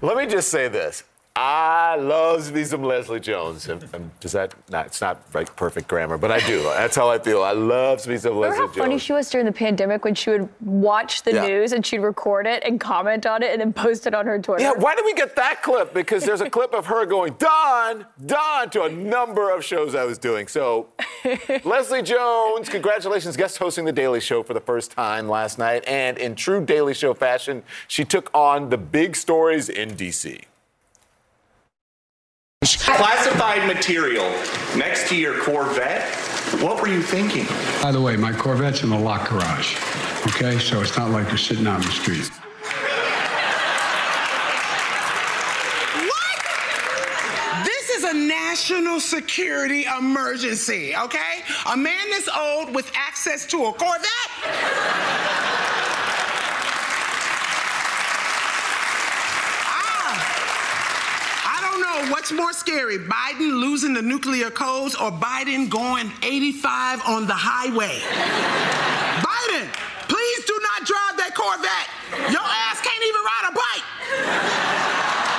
Let 0.06 0.16
me 0.16 0.26
just 0.26 0.50
say 0.50 0.68
this. 0.68 1.02
I 1.40 1.94
love 1.94 2.50
me 2.52 2.64
some 2.64 2.82
Leslie 2.82 3.20
Jones. 3.20 3.68
And, 3.68 3.88
and 3.92 4.10
does 4.18 4.32
that 4.32 4.54
not? 4.70 4.86
It's 4.86 5.00
not 5.00 5.22
like 5.32 5.54
perfect 5.54 5.86
grammar, 5.86 6.18
but 6.18 6.32
I 6.32 6.40
do. 6.44 6.64
That's 6.64 6.96
how 6.96 7.08
I 7.08 7.20
feel. 7.20 7.44
I 7.44 7.52
love 7.52 8.04
me 8.08 8.16
some 8.16 8.34
Leslie 8.36 8.54
Remember 8.54 8.56
how 8.56 8.66
Jones. 8.66 8.78
funny 8.78 8.98
she 8.98 9.12
was 9.12 9.30
during 9.30 9.46
the 9.46 9.52
pandemic 9.52 10.04
when 10.04 10.16
she 10.16 10.30
would 10.30 10.48
watch 10.60 11.22
the 11.22 11.34
Yeah. 11.34 11.46
news 11.46 11.72
and 11.72 11.86
she'd 11.86 12.00
record 12.00 12.48
it 12.48 12.64
and 12.64 12.80
comment 12.80 13.24
on 13.24 13.44
it 13.44 13.52
and 13.52 13.60
then 13.60 13.72
post 13.72 14.08
it 14.08 14.14
on 14.14 14.26
her 14.26 14.40
Twitter. 14.40 14.62
Yeah, 14.64 14.72
why 14.72 14.96
did 14.96 15.04
we 15.04 15.14
get 15.14 15.36
that 15.36 15.62
clip? 15.62 15.94
Because 15.94 16.24
there's 16.24 16.40
a 16.40 16.50
clip 16.58 16.74
of 16.74 16.86
her 16.86 17.06
going, 17.06 17.36
Don, 17.38 18.04
Don, 18.26 18.68
to 18.70 18.82
a 18.82 18.90
number 18.90 19.54
of 19.54 19.64
shows 19.64 19.94
I 19.94 20.02
was 20.04 20.18
doing. 20.18 20.48
So, 20.48 20.88
Leslie 21.64 22.02
Jones, 22.02 22.68
congratulations, 22.68 23.36
guest 23.36 23.58
hosting 23.58 23.84
The 23.84 23.92
Daily 23.92 24.18
Show 24.18 24.42
for 24.42 24.54
the 24.54 24.60
first 24.60 24.90
time 24.90 25.28
last 25.28 25.56
night. 25.56 25.84
And 25.86 26.18
in 26.18 26.34
true 26.34 26.64
Daily 26.64 26.94
Show 26.94 27.14
fashion, 27.14 27.62
she 27.86 28.04
took 28.04 28.28
on 28.34 28.70
the 28.70 28.78
big 28.78 29.14
stories 29.14 29.68
in 29.68 29.94
D.C. 29.94 30.40
Classified 32.60 33.66
material 33.68 34.28
next 34.76 35.08
to 35.08 35.16
your 35.16 35.40
Corvette. 35.42 36.12
What 36.60 36.82
were 36.82 36.88
you 36.88 37.00
thinking? 37.00 37.46
By 37.80 37.92
the 37.92 38.00
way, 38.00 38.16
my 38.16 38.32
Corvette's 38.32 38.82
in 38.82 38.90
the 38.90 38.98
lock 38.98 39.28
garage. 39.28 39.76
Okay, 40.26 40.58
so 40.58 40.80
it's 40.80 40.96
not 40.96 41.10
like 41.10 41.28
you're 41.28 41.38
sitting 41.38 41.66
out 41.68 41.80
in 41.80 41.86
the 41.86 41.92
street. 41.92 42.28
What? 46.08 47.64
This 47.64 47.90
is 47.90 48.04
a 48.04 48.14
national 48.14 48.98
security 48.98 49.84
emergency, 49.84 50.96
okay? 50.96 51.44
A 51.72 51.76
man 51.76 52.10
this 52.10 52.28
old 52.36 52.74
with 52.74 52.90
access 52.96 53.46
to 53.46 53.66
a 53.66 53.72
Corvette? 53.72 54.08
Don't 61.98 62.06
know 62.06 62.12
what's 62.12 62.30
more 62.30 62.52
scary 62.52 62.96
Biden 62.96 63.60
losing 63.60 63.92
the 63.92 64.02
nuclear 64.02 64.50
codes 64.50 64.94
or 64.94 65.10
Biden 65.10 65.68
going 65.68 66.12
85 66.22 67.02
on 67.08 67.26
the 67.26 67.34
highway. 67.34 67.98
Biden, 69.26 69.66
please 70.06 70.44
do 70.44 70.56
not 70.62 70.86
drive 70.86 71.16
that 71.16 71.34
Corvette. 71.34 72.30
Your 72.30 72.46
ass 72.46 72.80
can't 72.82 73.02
even 73.02 73.22
ride 73.26 73.50
a 73.50 74.78
bike. 74.78 74.87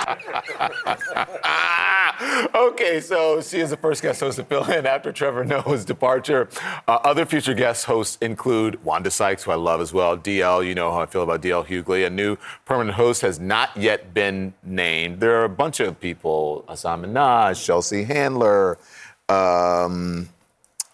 okay, 2.55 2.99
so 2.99 3.41
she 3.41 3.59
is 3.59 3.69
the 3.69 3.77
first 3.77 4.01
guest 4.01 4.19
host 4.19 4.37
to 4.37 4.43
fill 4.43 4.65
in 4.65 4.85
after 4.85 5.11
Trevor 5.11 5.45
Noah's 5.45 5.85
departure. 5.85 6.49
Uh, 6.87 6.99
other 7.03 7.25
future 7.25 7.53
guest 7.53 7.85
hosts 7.85 8.17
include 8.21 8.83
Wanda 8.83 9.11
Sykes, 9.11 9.43
who 9.43 9.51
I 9.51 9.55
love 9.55 9.81
as 9.81 9.93
well. 9.93 10.17
DL, 10.17 10.65
you 10.65 10.75
know 10.75 10.91
how 10.91 11.01
I 11.01 11.05
feel 11.05 11.23
about 11.23 11.41
DL 11.41 11.65
Hughley. 11.65 12.07
A 12.07 12.09
new 12.09 12.37
permanent 12.65 12.95
host 12.95 13.21
has 13.21 13.39
not 13.39 13.75
yet 13.77 14.13
been 14.13 14.53
named. 14.63 15.19
There 15.19 15.39
are 15.39 15.45
a 15.45 15.49
bunch 15.49 15.79
of 15.79 15.99
people: 15.99 16.65
Hasan 16.67 17.03
Minhaj, 17.03 17.63
Chelsea 17.63 18.03
Handler. 18.03 18.79
Um, 19.27 20.29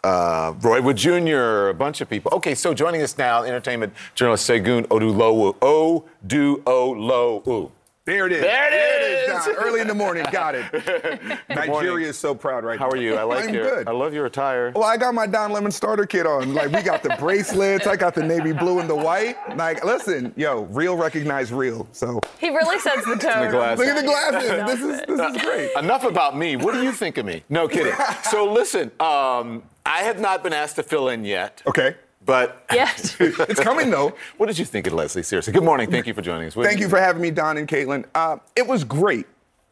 uh, 0.06 0.54
Roy 0.62 0.82
Wood 0.82 0.98
Jr., 0.98 1.70
a 1.70 1.74
bunch 1.74 2.02
of 2.02 2.10
people. 2.10 2.32
Okay, 2.36 2.54
so 2.54 2.76
joining 2.76 3.02
us 3.02 3.18
now, 3.18 3.44
entertainment 3.44 3.94
journalist 4.14 4.48
Segun 4.48 4.86
Oduolowu. 4.88 5.56
O-Du-O-Lo-U. 5.62 7.72
There 8.06 8.28
it 8.28 8.34
is. 8.34 8.42
There 8.42 8.68
it 8.68 9.30
is. 9.30 9.46
Don. 9.46 9.56
Early 9.56 9.82
in 9.82 9.88
the 9.88 9.96
morning. 9.96 10.26
Got 10.32 10.54
it. 10.54 11.40
Nigeria 11.50 12.08
is 12.10 12.18
so 12.20 12.36
proud 12.36 12.64
right 12.64 12.80
now. 12.80 12.86
How 12.86 12.90
now. 12.92 13.00
are 13.00 13.02
you? 13.02 13.16
I 13.16 13.24
like 13.24 13.48
I'm 13.48 13.54
your. 13.54 13.64
good. 13.64 13.88
I 13.88 13.92
love 13.92 14.14
your 14.14 14.28
attire. 14.28 14.72
Well, 14.76 14.84
I 14.84 14.96
got 14.96 15.16
my 15.16 15.26
Don 15.26 15.52
Lemon 15.52 15.72
starter 15.72 16.06
kit 16.06 16.28
on. 16.28 16.54
Like, 16.54 16.72
we 16.72 16.84
got 16.84 17.02
the 17.02 17.10
bracelets. 17.20 17.88
I 17.88 17.96
got 17.96 18.14
the 18.14 18.22
navy 18.22 18.52
blue 18.54 18.78
and 18.80 18.88
the 18.88 18.96
white. 18.96 19.38
Like, 19.58 19.84
listen, 19.84 20.34
yo, 20.38 20.66
real 20.66 20.96
recognize 20.96 21.52
real. 21.52 21.88
So 21.94 22.20
He 22.40 22.50
really 22.50 22.78
sets 22.80 23.06
the 23.06 23.16
tone. 23.20 23.46
The 23.46 23.52
glasses. 23.52 23.80
look 23.80 23.88
at 23.96 24.02
the 24.02 24.08
glasses. 24.08 24.50
This 24.80 24.82
is 25.02 25.18
this 25.18 25.36
is 25.36 25.42
great. 25.42 25.72
Enough 25.76 26.04
about 26.04 26.38
me. 26.38 26.58
What 26.58 26.76
do 26.76 26.84
you 26.84 26.92
think 26.92 27.18
of 27.18 27.26
me? 27.26 27.44
No 27.50 27.68
kidding. 27.68 27.94
so 28.30 28.46
listen, 28.52 28.92
um, 29.00 29.64
I 29.84 30.02
have 30.04 30.20
not 30.20 30.44
been 30.44 30.54
asked 30.54 30.76
to 30.76 30.84
fill 30.84 31.10
in 31.10 31.26
yet. 31.26 31.64
Okay. 31.66 31.96
But 32.26 32.66
Yes. 32.74 33.16
It's 33.20 33.60
coming 33.60 33.90
though. 33.92 34.14
what 34.38 34.48
did 34.48 34.58
you 34.58 34.66
think 34.66 34.88
of 34.88 34.94
Leslie? 34.94 35.24
Seriously. 35.24 35.54
Good 35.54 35.64
morning. 35.64 35.90
Thank 35.92 36.08
you 36.08 36.14
for 36.14 36.22
joining 36.22 36.48
us. 36.48 36.56
What 36.56 36.66
Thank 36.66 36.78
did 36.78 36.84
you 36.84 36.90
for 36.90 37.00
having 37.00 37.22
me, 37.22 37.32
Don 37.32 37.58
and 37.58 37.68
Kaitlan. 37.68 38.06
Uh, 38.16 38.38
it 38.56 38.66
was 38.68 38.84
great. 38.84 39.26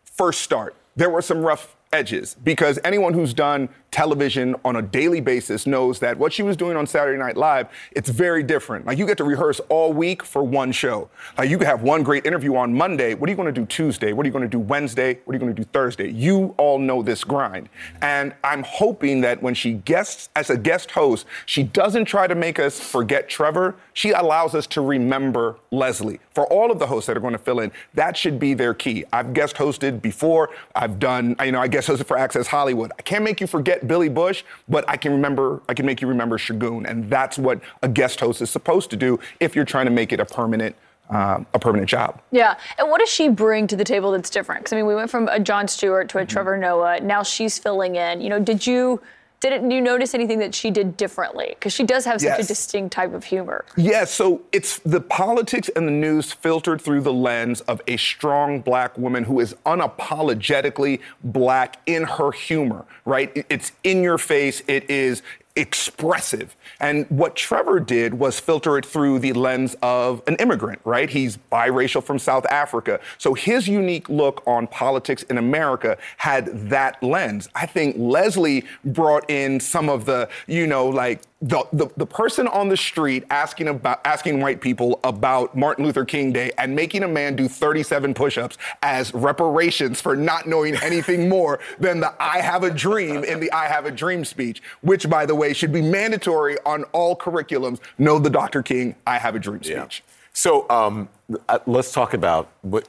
First 0.06 0.42
start. 0.42 0.76
There 0.96 1.10
were 1.10 1.22
some 1.22 1.42
rough 1.42 1.76
edges 1.92 2.36
because 2.44 2.80
anyone 2.84 3.13
who's 3.13 3.34
done 3.34 3.70
television 3.94 4.56
on 4.66 4.78
a 4.78 4.82
daily 4.82 5.22
basis 5.22 5.68
knows 5.68 6.00
that 6.00 6.18
what 6.18 6.34
she 6.34 6.42
was 6.42 6.58
doing 6.58 6.76
on 6.76 6.88
Saturday 6.88 7.18
Night 7.18 7.38
Live, 7.38 7.68
it's 7.92 8.10
very 8.10 8.42
different. 8.42 8.88
Like 8.88 8.98
you 8.98 9.06
get 9.06 9.18
to 9.20 9.24
rehearse 9.24 9.62
all 9.70 9.94
week 9.94 10.24
for 10.24 10.44
one 10.44 10.72
show. 10.72 11.10
Like 11.38 11.50
you 11.52 11.60
have 11.60 11.84
one 11.84 12.02
great 12.02 12.26
interview 12.26 12.56
on 12.56 12.74
Monday. 12.74 13.14
What 13.14 13.30
are 13.30 13.32
you 13.32 13.38
going 13.38 13.54
to 13.54 13.62
do 13.62 13.68
Tuesday? 13.68 14.12
What 14.12 14.26
are 14.26 14.28
you 14.28 14.34
going 14.34 14.44
to 14.44 14.50
do 14.50 14.60
Wednesday? 14.60 15.20
What 15.24 15.34
are 15.34 15.36
you 15.36 15.40
going 15.40 15.56
to 15.56 15.62
do 15.62 15.70
Thursday? 15.72 16.10
You 16.10 16.56
all 16.58 16.80
know 16.80 17.04
this 17.04 17.24
grind. 17.24 17.70
And 18.02 18.34
I'm 18.44 18.64
hoping 18.64 19.22
that 19.22 19.44
when 19.44 19.54
she 19.54 19.74
guests 19.74 20.30
as 20.36 20.50
a 20.50 20.58
guest 20.58 20.90
host, 20.90 21.28
she 21.46 21.62
doesn't 21.62 22.06
try 22.06 22.26
to 22.26 22.36
make 22.36 22.58
us 22.58 22.80
forget 22.80 23.30
Trevor. 23.30 23.76
She 23.94 24.10
allows 24.10 24.56
us 24.56 24.66
to 24.68 24.82
remember 24.82 25.58
Leslie. 25.70 26.20
For 26.32 26.48
all 26.52 26.72
of 26.72 26.80
the 26.80 26.88
hosts 26.88 27.06
that 27.08 27.16
are 27.16 27.20
going 27.20 27.34
to 27.34 27.38
fill 27.38 27.60
in, 27.60 27.72
that 27.94 28.18
should 28.18 28.40
be 28.40 28.56
their 28.56 28.74
key. 28.74 29.06
I've 29.14 29.34
guest 29.34 29.56
hosted 29.56 30.02
before. 30.02 30.50
I've 30.74 30.98
done, 30.98 31.36
you 31.46 31.52
know, 31.52 31.62
I 31.62 31.68
guest 31.68 31.88
hosted 31.88 32.08
for 32.08 32.18
Access 32.18 32.48
Hollywood. 32.48 32.92
I 32.98 33.04
can't 33.04 33.24
make 33.24 33.40
you 33.40 33.46
forget 33.46 33.83
Billy 33.88 34.10
Bush, 34.10 34.43
but 34.67 34.88
I 34.88 34.98
can 34.98 35.12
remember, 35.12 35.62
I 35.69 35.74
can 35.74 35.86
make 35.86 36.02
you 36.02 36.08
remember 36.08 36.38
Segun. 36.38 36.89
And 36.89 37.10
that's 37.10 37.38
what 37.38 37.62
a 37.82 37.88
guest 37.89 38.19
host 38.19 38.41
is 38.41 38.50
supposed 38.50 38.89
to 38.91 38.96
do 38.96 39.19
if 39.39 39.56
you're 39.56 39.65
trying 39.65 39.86
to 39.86 39.91
make 39.91 40.12
it 40.13 40.19
a 40.19 40.26
permanent, 40.26 40.76
um, 41.10 41.46
a 41.54 41.60
permanent 41.60 41.89
job. 41.89 42.22
Yeah. 42.32 42.58
And 42.78 42.89
what 42.89 43.00
does 43.00 43.10
she 43.10 43.30
bring 43.30 43.67
to 43.67 43.76
the 43.76 43.84
table 43.84 44.12
that's 44.12 44.30
different? 44.30 44.62
Because 44.62 44.74
I 44.74 44.76
mean, 44.78 44.86
we 44.86 44.96
went 44.96 45.10
from 45.10 45.28
a 45.28 45.39
Jon 45.39 45.67
Stewart 45.67 46.08
Mm-hmm. 46.08 46.17
to 46.17 46.24
a 46.24 46.26
Trevor 46.26 46.58
Noah. 46.58 47.00
Now 47.02 47.24
she's 47.24 47.60
filling 47.60 47.96
in. 47.96 48.22
You 48.22 48.30
know, 48.30 48.39
did 48.39 48.65
you 48.65 49.02
did 49.50 49.72
you 49.72 49.82
notice 49.82 50.14
anything 50.14 50.40
that 50.40 50.54
she 50.54 50.72
did 50.72 50.98
differently? 50.98 51.48
Because 51.50 51.74
she 51.74 51.84
does 51.84 52.06
have 52.06 52.22
such 52.22 52.40
a 52.40 52.44
distinct 52.44 52.94
type 52.94 53.14
of 53.14 53.24
humor. 53.24 53.66
Yeah, 53.76 54.06
so 54.06 54.42
it's 54.52 54.80
the 54.80 55.02
politics 55.02 55.70
and 55.76 55.88
the 55.88 55.92
news 55.92 56.32
filtered 56.32 56.82
through 56.82 57.02
the 57.02 57.14
lens 57.14 57.62
of 57.62 57.82
a 57.88 57.98
strong 57.98 58.62
black 58.62 58.98
woman 58.98 59.24
who 59.24 59.40
is 59.40 59.56
unapologetically 59.66 61.00
black 61.24 61.80
in 61.86 62.04
her 62.04 62.32
humor, 62.32 62.86
right? 63.06 63.46
It's 63.50 63.72
in 63.84 64.04
your 64.04 64.18
face, 64.18 64.62
it 64.68 64.90
is 64.90 65.22
expressive. 65.56 66.56
And 66.80 67.06
what 67.10 67.36
Trevor 67.36 67.80
did 67.80 68.16
was 68.16 68.39
filter 68.39 68.78
it 68.78 68.86
through 68.86 69.20
the 69.20 69.34
lens 69.34 69.76
of 69.82 70.24
an 70.28 70.36
immigrant, 70.38 70.82
right? 70.84 71.10
He's 71.10 71.38
biracial 71.52 72.04
from 72.04 72.18
South 72.18 72.46
Africa. 72.48 73.00
So 73.18 73.34
his 73.34 73.68
unique 73.68 74.10
look 74.10 74.42
on 74.48 74.68
politics 74.68 75.24
in 75.24 75.38
America 75.38 75.98
had 76.18 76.70
that 76.70 77.02
lens. 77.04 77.50
I 77.54 77.66
think 77.68 77.96
Leslie 77.98 78.66
brought 78.84 79.30
in 79.30 79.60
some 79.60 79.89
of 79.89 80.06
the, 80.06 80.28
you 80.48 80.66
know, 80.66 80.88
like 80.88 81.22
the, 81.44 81.68
the, 81.74 81.90
the 81.98 82.06
person 82.06 82.48
on 82.48 82.70
the 82.70 82.78
street 82.78 83.26
asking 83.30 83.68
about 83.68 84.00
asking 84.06 84.40
white 84.40 84.62
people 84.62 85.02
about 85.04 85.56
Martin 85.58 85.84
Luther 85.84 86.06
King 86.06 86.32
Day 86.32 86.54
and 86.58 86.74
making 86.74 87.04
a 87.04 87.08
man 87.08 87.36
do 87.36 87.50
37 87.50 88.14
push-ups 88.14 88.58
as 88.82 89.14
reparations 89.14 90.00
for 90.00 90.16
not 90.16 90.48
knowing 90.48 90.78
anything 90.78 91.28
more 91.34 91.60
than 91.80 92.00
the 92.00 92.14
I 92.18 92.40
have 92.40 92.64
a 92.64 92.72
dream 92.72 93.26
in 93.26 93.42
the 93.42 93.52
I 93.52 93.68
have 93.68 93.86
a 93.86 93.92
dream 93.92 94.24
speech, 94.24 94.62
which 94.82 95.10
by 95.10 95.26
the 95.26 95.36
way 95.36 95.52
should 95.52 95.74
be 95.74 95.82
mandatory 95.82 96.58
on 96.66 96.86
all 96.94 97.14
curriculums. 97.14 97.80
Know 97.98 98.20
the 98.20 98.30
Dr. 98.30 98.64
King 98.64 98.96
I 99.06 99.18
have 99.18 99.36
a 99.36 99.40
dream 99.40 99.64
speech. 99.64 100.02
So 100.32 100.68
um, 100.70 101.10
uh, 101.50 101.60
let's 101.66 101.92
talk 101.92 102.14
about 102.14 102.50
what, 102.62 102.88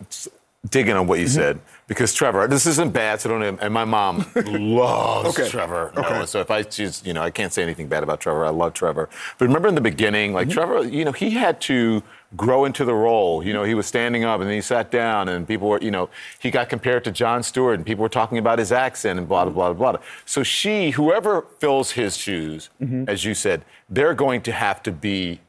dig 0.70 0.88
in 0.88 0.96
on 0.96 1.06
what 1.06 1.18
you 1.18 1.26
Mm-hmm. 1.26 1.34
said 1.34 1.60
because 1.86 2.14
Trevor, 2.14 2.46
this 2.48 2.64
isn't 2.66 2.92
bad. 2.92 3.20
So 3.20 3.28
don't. 3.28 3.58
And 3.60 3.74
my 3.74 3.84
mom 3.84 4.24
loves 4.46 5.38
Okay. 5.38 5.48
Trevor. 5.48 5.92
Okay. 5.96 6.10
Noah, 6.18 6.26
So 6.26 6.40
if 6.40 6.50
I 6.50 6.62
choose, 6.62 7.02
you 7.04 7.12
know, 7.12 7.22
I 7.22 7.30
can't 7.30 7.52
say 7.52 7.62
anything 7.62 7.88
bad 7.88 8.02
about 8.02 8.20
Trevor. 8.20 8.44
I 8.46 8.50
love 8.50 8.72
Trevor. 8.72 9.08
But 9.38 9.46
remember 9.46 9.68
in 9.68 9.74
the 9.74 9.80
beginning, 9.82 10.32
like 10.32 10.48
Mm-hmm. 10.48 10.54
Trevor, 10.54 10.84
you 10.88 11.04
know, 11.04 11.12
he 11.12 11.30
had 11.30 11.60
to 11.62 12.02
grow 12.36 12.64
into 12.64 12.84
the 12.84 12.94
role. 12.94 13.44
You 13.44 13.52
know, 13.52 13.64
he 13.64 13.74
was 13.74 13.86
standing 13.86 14.24
up 14.24 14.40
and 14.40 14.48
then 14.48 14.56
he 14.56 14.60
sat 14.62 14.90
down, 14.90 15.28
and 15.28 15.46
people 15.46 15.68
were, 15.68 15.80
you 15.80 15.90
know, 15.90 16.08
he 16.40 16.50
got 16.50 16.68
compared 16.68 17.04
to 17.04 17.12
Jon 17.12 17.42
Stewart, 17.42 17.76
and 17.76 17.84
people 17.86 18.02
were 18.02 18.08
talking 18.08 18.38
about 18.38 18.58
his 18.58 18.72
accent 18.72 19.18
and 19.18 19.28
blah 19.28 19.44
blah 19.44 19.72
blah 19.72 19.92
blah. 19.92 20.00
So 20.24 20.42
she, 20.42 20.90
whoever 20.90 21.42
fills 21.58 21.92
his 21.92 22.16
shoes, 22.16 22.70
Mm-hmm. 22.80 23.04
as 23.08 23.24
you 23.24 23.34
said, 23.34 23.64
they're 23.90 24.14
going 24.14 24.40
to 24.42 24.52
have 24.52 24.82
to 24.84 24.90
be 24.92 25.40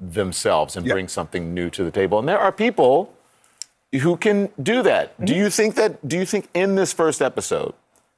themselves 0.00 0.76
and 0.76 0.86
bring 0.86 1.06
something 1.08 1.54
new 1.54 1.70
to 1.70 1.84
the 1.84 1.90
table. 1.90 2.18
And 2.18 2.28
there 2.28 2.38
are 2.40 2.50
people 2.52 3.14
who 4.00 4.16
can 4.16 4.48
do 4.62 4.82
that. 4.82 5.14
Mm-hmm. 5.14 5.24
Do 5.26 5.34
you 5.34 5.50
think 5.50 5.74
that 5.76 6.06
do 6.06 6.16
you 6.18 6.24
think 6.24 6.48
in 6.54 6.74
this 6.74 6.92
first 6.92 7.20
episode 7.22 7.74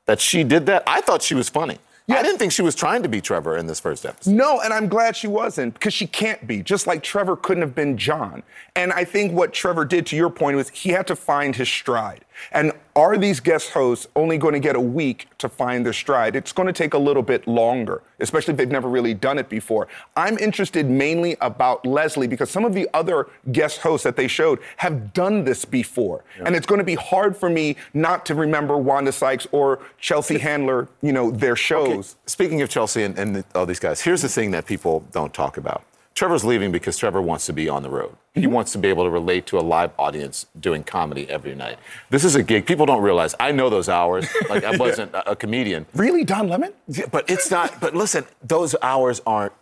that 0.06 0.20
she 0.20 0.44
did 0.44 0.66
that? 0.66 0.82
I 0.86 1.00
thought 1.00 1.22
she 1.22 1.34
was 1.34 1.48
funny. 1.48 1.78
I 2.06 2.22
didn't 2.22 2.38
think 2.38 2.52
she 2.52 2.60
was 2.60 2.74
trying 2.74 3.02
to 3.02 3.08
be 3.08 3.22
Trevor 3.22 3.56
in 3.56 3.66
this 3.66 3.80
first 3.80 4.04
episode. 4.04 4.32
No, 4.32 4.60
and 4.60 4.74
I'm 4.74 4.88
glad 4.88 5.16
she 5.16 5.26
wasn't 5.26 5.72
because 5.72 5.94
she 5.94 6.06
can't 6.06 6.46
be. 6.46 6.62
Just 6.62 6.86
like 6.86 7.02
Trevor 7.02 7.34
couldn't 7.34 7.62
have 7.62 7.74
been 7.74 7.96
Jon. 7.96 8.42
And 8.76 8.92
I 8.92 9.04
think 9.04 9.32
what 9.32 9.54
Trevor 9.54 9.86
did, 9.86 10.04
to 10.06 10.16
your 10.16 10.28
point, 10.28 10.56
was 10.58 10.68
he 10.68 10.90
had 10.90 11.06
to 11.06 11.16
find 11.16 11.56
his 11.56 11.68
stride. 11.68 12.26
And 12.52 12.72
are 12.96 13.16
these 13.16 13.40
guest 13.40 13.70
hosts 13.70 14.06
only 14.14 14.38
going 14.38 14.54
to 14.54 14.60
get 14.60 14.76
a 14.76 14.80
week 14.80 15.28
to 15.38 15.48
find 15.48 15.84
their 15.84 15.92
stride? 15.92 16.36
It's 16.36 16.52
going 16.52 16.66
to 16.66 16.72
take 16.72 16.94
a 16.94 16.98
little 16.98 17.22
bit 17.22 17.46
longer, 17.46 18.02
especially 18.20 18.52
if 18.52 18.58
they've 18.58 18.70
never 18.70 18.88
really 18.88 19.14
done 19.14 19.38
it 19.38 19.48
before. 19.48 19.88
I'm 20.16 20.38
interested 20.38 20.88
mainly 20.88 21.36
about 21.40 21.84
Leslie 21.84 22.28
because 22.28 22.50
some 22.50 22.64
of 22.64 22.72
the 22.74 22.88
other 22.94 23.28
guest 23.52 23.80
hosts 23.80 24.04
that 24.04 24.16
they 24.16 24.28
showed 24.28 24.60
have 24.76 25.12
done 25.12 25.44
this 25.44 25.64
before. 25.64 26.24
And 26.44 26.54
it's 26.54 26.66
going 26.66 26.78
to 26.78 26.84
be 26.84 26.94
hard 26.94 27.36
for 27.36 27.50
me 27.50 27.76
not 27.92 28.24
to 28.26 28.34
remember 28.34 28.76
Wanda 28.76 29.12
Sykes 29.12 29.46
or 29.52 29.80
Chelsea 29.98 30.38
Handler, 30.38 30.88
you 31.02 31.12
know, 31.12 31.30
their 31.30 31.56
shows. 31.56 32.16
Speaking 32.26 32.62
of 32.62 32.68
Chelsea 32.68 33.02
and, 33.02 33.18
and 33.18 33.44
all 33.54 33.66
these 33.66 33.80
guys, 33.80 34.00
here's 34.00 34.22
the 34.22 34.28
thing 34.28 34.50
that 34.52 34.66
people 34.66 35.04
don't 35.10 35.34
talk 35.34 35.56
about. 35.56 35.84
Trevor's 36.14 36.44
leaving 36.44 36.70
because 36.70 36.96
Trevor 36.96 37.20
wants 37.20 37.46
to 37.46 37.52
be 37.52 37.68
on 37.68 37.82
the 37.82 37.90
road. 37.90 38.16
He 38.34 38.42
Mm-hmm. 38.42 38.52
wants 38.52 38.72
to 38.72 38.78
be 38.78 38.88
able 38.88 39.04
to 39.04 39.10
relate 39.10 39.46
to 39.46 39.58
a 39.58 39.62
live 39.62 39.90
audience 39.98 40.46
doing 40.58 40.82
comedy 40.84 41.28
every 41.28 41.54
night. 41.54 41.78
This 42.10 42.24
is 42.24 42.34
a 42.36 42.42
gig. 42.42 42.66
People 42.66 42.86
don't 42.86 43.02
realize. 43.02 43.34
I 43.40 43.52
know 43.52 43.68
those 43.70 43.88
hours. 43.88 44.26
Like 44.48 44.64
I 44.64 44.76
wasn't 44.86 45.12
a, 45.14 45.30
a 45.32 45.36
comedian. 45.36 45.86
Really, 45.94 46.24
Don 46.24 46.48
Lemon? 46.48 46.72
Yeah, 46.88 47.06
but 47.10 47.28
it's 47.30 47.50
not. 47.50 47.80
But 47.80 47.94
listen, 47.94 48.24
those 48.42 48.74
hours 48.82 49.20
aren't. 49.26 49.52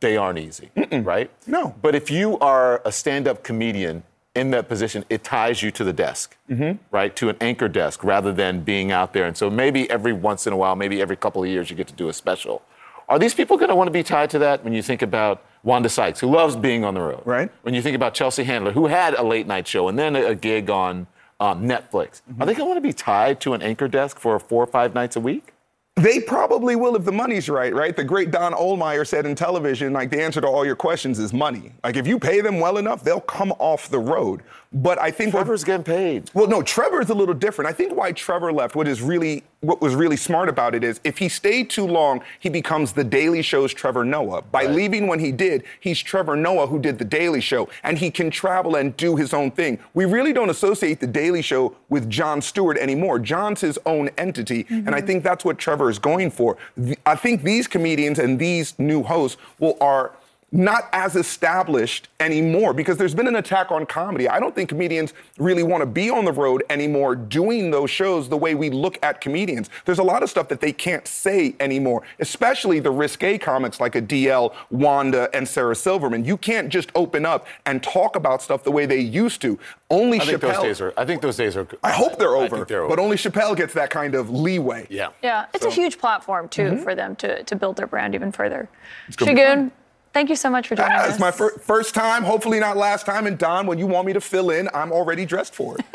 They 0.00 0.16
aren't 0.16 0.38
easy, 0.38 0.70
right? 0.92 1.30
No. 1.46 1.74
But 1.82 1.94
if 1.94 2.10
you 2.10 2.38
are 2.38 2.80
a 2.86 2.92
stand-up 2.92 3.42
comedian 3.44 4.02
in 4.34 4.50
that 4.52 4.66
position, 4.66 5.04
it 5.10 5.22
ties 5.24 5.62
you 5.62 5.70
to 5.72 5.84
the 5.84 5.92
desk, 5.92 6.36
Mm-hmm. 6.48 6.78
right? 6.90 7.14
To 7.16 7.28
an 7.28 7.36
anchor 7.42 7.68
desk 7.68 8.02
rather 8.02 8.32
than 8.32 8.60
being 8.62 8.92
out 8.92 9.12
there. 9.12 9.26
And 9.26 9.36
so 9.36 9.50
maybe 9.50 9.88
every 9.90 10.14
once 10.14 10.46
in 10.46 10.54
a 10.54 10.56
while, 10.56 10.74
maybe 10.74 11.02
every 11.02 11.16
couple 11.16 11.42
of 11.42 11.50
years, 11.50 11.68
you 11.68 11.76
get 11.76 11.86
to 11.88 11.92
do 11.94 12.08
a 12.08 12.14
special. 12.14 12.62
Are 13.10 13.18
these 13.18 13.34
people 13.34 13.58
going 13.58 13.68
to 13.68 13.74
want 13.74 13.88
to 13.88 13.92
be 13.92 14.02
tied 14.02 14.30
to 14.30 14.38
that 14.38 14.64
when 14.64 14.72
you 14.72 14.80
think 14.82 15.02
about 15.02 15.42
Wanda 15.62 15.88
Sykes, 15.88 16.20
who 16.20 16.28
loves 16.28 16.56
being 16.56 16.84
on 16.84 16.94
the 16.94 17.00
road? 17.00 17.22
Right. 17.24 17.50
When 17.62 17.74
you 17.74 17.82
think 17.82 17.96
about 17.96 18.14
Chelsea 18.14 18.44
Handler, 18.44 18.72
who 18.72 18.86
had 18.86 19.14
a 19.14 19.22
late 19.22 19.46
night 19.46 19.66
show 19.66 19.88
and 19.88 19.98
then 19.98 20.16
a, 20.16 20.34
gig 20.34 20.70
on 20.70 21.06
um, 21.40 21.64
Netflix. 21.64 22.22
Are 22.38 22.46
they 22.46 22.54
going 22.54 22.74
to 22.74 22.80
be 22.80 22.92
tied 22.92 23.40
to 23.40 23.54
an 23.54 23.62
anchor 23.62 23.88
desk 23.88 24.18
for 24.18 24.38
four 24.38 24.62
or 24.62 24.66
five 24.66 24.94
nights 24.94 25.16
a 25.16 25.20
week? 25.20 25.52
They 25.96 26.20
probably 26.20 26.76
will 26.76 26.94
if 26.94 27.04
the 27.04 27.10
money's 27.10 27.48
right, 27.48 27.74
right? 27.74 27.96
The 27.96 28.04
great 28.04 28.30
Don 28.30 28.52
Ohlmeyer 28.52 29.04
said 29.04 29.26
in 29.26 29.34
television, 29.34 29.92
like 29.92 30.10
the 30.10 30.22
answer 30.22 30.40
to 30.40 30.46
all 30.46 30.64
your 30.64 30.76
questions 30.76 31.18
is 31.18 31.32
money. 31.32 31.72
Like 31.82 31.96
if 31.96 32.06
you 32.06 32.20
pay 32.20 32.40
them 32.40 32.60
well 32.60 32.76
enough, 32.76 33.02
they'll 33.02 33.20
come 33.20 33.50
off 33.58 33.88
the 33.88 33.98
road. 33.98 34.42
But 34.72 35.00
I 35.00 35.10
think 35.10 35.32
Trevor's 35.32 35.64
getting 35.64 35.84
paid. 35.84 36.30
Well, 36.34 36.46
no, 36.46 36.62
Trevor's 36.62 37.08
a 37.08 37.14
little 37.14 37.34
different. 37.34 37.70
I 37.70 37.72
think 37.72 37.94
why 37.94 38.12
Trevor 38.12 38.52
left, 38.52 38.76
what 38.76 38.86
is 38.86 39.00
really 39.00 39.44
what 39.60 39.80
was 39.80 39.94
really 39.94 40.16
smart 40.16 40.48
about 40.48 40.74
it 40.74 40.84
is 40.84 41.00
if 41.02 41.18
he 41.18 41.28
stayed 41.28 41.68
too 41.68 41.86
long, 41.86 42.22
he 42.38 42.48
becomes 42.48 42.92
the 42.92 43.02
Daily 43.02 43.42
Show's 43.42 43.74
Trevor 43.74 44.04
Noah. 44.04 44.42
By 44.42 44.64
Right. 44.64 44.70
leaving 44.70 45.06
when 45.08 45.18
he 45.18 45.32
did, 45.32 45.64
he's 45.80 45.98
Trevor 45.98 46.36
Noah 46.36 46.68
who 46.68 46.78
did 46.78 46.98
the 46.98 47.04
Daily 47.04 47.40
Show, 47.40 47.68
and 47.82 47.98
he 47.98 48.10
can 48.10 48.30
travel 48.30 48.76
and 48.76 48.96
do 48.96 49.16
his 49.16 49.34
own 49.34 49.50
thing. 49.50 49.78
We 49.94 50.04
really 50.04 50.32
don't 50.32 50.50
associate 50.50 51.00
the 51.00 51.08
Daily 51.08 51.42
Show 51.42 51.74
with 51.88 52.08
Jon 52.08 52.40
Stewart 52.40 52.78
anymore. 52.78 53.18
Jon's 53.18 53.60
his 53.60 53.78
own 53.84 54.10
entity, 54.16 54.64
and 54.68 54.90
I 54.90 54.98
mm-hmm. 54.98 55.06
think 55.06 55.24
that's 55.24 55.44
what 55.44 55.58
Trevor 55.58 55.90
is 55.90 55.98
going 55.98 56.30
for. 56.30 56.56
Th- 56.76 56.98
I 57.04 57.16
think 57.16 57.42
these 57.42 57.66
comedians 57.66 58.18
and 58.20 58.38
these 58.38 58.78
new 58.78 59.02
hosts 59.02 59.40
will 59.58 59.76
are 59.80 60.12
not 60.50 60.88
as 60.92 61.14
established 61.14 62.08
anymore 62.20 62.72
because 62.72 62.96
there's 62.96 63.14
been 63.14 63.28
an 63.28 63.36
attack 63.36 63.70
on 63.70 63.84
comedy. 63.84 64.28
I 64.28 64.40
don't 64.40 64.54
think 64.54 64.68
comedians 64.70 65.12
really 65.38 65.62
want 65.62 65.82
to 65.82 65.86
be 65.86 66.08
on 66.08 66.24
the 66.24 66.32
road 66.32 66.64
anymore 66.70 67.14
doing 67.14 67.70
those 67.70 67.90
shows 67.90 68.28
the 68.28 68.36
way 68.36 68.54
we 68.54 68.70
look 68.70 68.98
at 69.02 69.20
comedians. 69.20 69.68
There's 69.84 69.98
a 69.98 70.02
lot 70.02 70.22
of 70.22 70.30
stuff 70.30 70.48
that 70.48 70.60
they 70.60 70.72
can't 70.72 71.06
say 71.06 71.54
anymore, 71.60 72.02
especially 72.18 72.80
the 72.80 72.90
risque 72.90 73.36
comics 73.36 73.78
like 73.78 73.94
a 73.94 74.02
DL, 74.02 74.54
Wanda, 74.70 75.28
and 75.34 75.46
Sarah 75.46 75.76
Silverman. 75.76 76.24
You 76.24 76.38
can't 76.38 76.70
just 76.70 76.90
open 76.94 77.26
up 77.26 77.46
and 77.66 77.82
talk 77.82 78.16
about 78.16 78.40
stuff 78.40 78.64
the 78.64 78.72
way 78.72 78.86
they 78.86 79.00
used 79.00 79.42
to. 79.42 79.58
Only 79.90 80.20
I 80.20 80.24
think 80.24 80.40
Chappelle. 80.40 80.54
those 80.54 80.62
days 80.62 80.80
are. 80.80 80.94
I 80.96 81.04
think 81.04 81.22
those 81.22 81.36
days 81.36 81.56
are. 81.56 81.66
I 81.82 81.92
hope 81.92 82.18
they're 82.18 82.36
I 82.36 82.40
over, 82.40 82.56
think 82.56 82.68
they're 82.68 82.84
over. 82.84 82.94
but 82.94 83.02
only 83.02 83.16
Chappelle 83.16 83.56
gets 83.56 83.74
that 83.74 83.90
kind 83.90 84.14
of 84.14 84.30
leeway. 84.30 84.86
Yeah. 84.90 85.10
Yeah, 85.22 85.46
it's 85.54 85.64
a 85.64 85.70
huge 85.70 85.98
platform 85.98 86.48
too 86.48 86.62
mm-hmm. 86.62 86.82
for 86.82 86.94
them 86.94 87.16
to, 87.16 87.42
to 87.42 87.56
build 87.56 87.76
their 87.76 87.86
brand 87.86 88.14
even 88.14 88.32
further. 88.32 88.68
gonna 89.16 89.32
Segun, 89.32 89.70
thank 90.18 90.30
you 90.30 90.34
so 90.36 90.50
much 90.50 90.66
for 90.66 90.74
joining 90.74 90.90
Ah, 90.94 91.02
us. 91.04 91.10
It's 91.10 91.20
my 91.20 91.30
fir- 91.30 91.56
first 91.60 91.94
time, 91.94 92.24
hopefully 92.24 92.58
not 92.58 92.76
last 92.76 93.06
time. 93.06 93.28
And 93.28 93.38
Don, 93.38 93.68
when 93.68 93.78
you 93.78 93.86
want 93.86 94.04
me 94.04 94.12
to 94.14 94.20
fill 94.20 94.50
in, 94.50 94.68
I'm 94.74 94.90
already 94.90 95.24
dressed 95.24 95.54
for 95.54 95.76
it. 95.78 95.84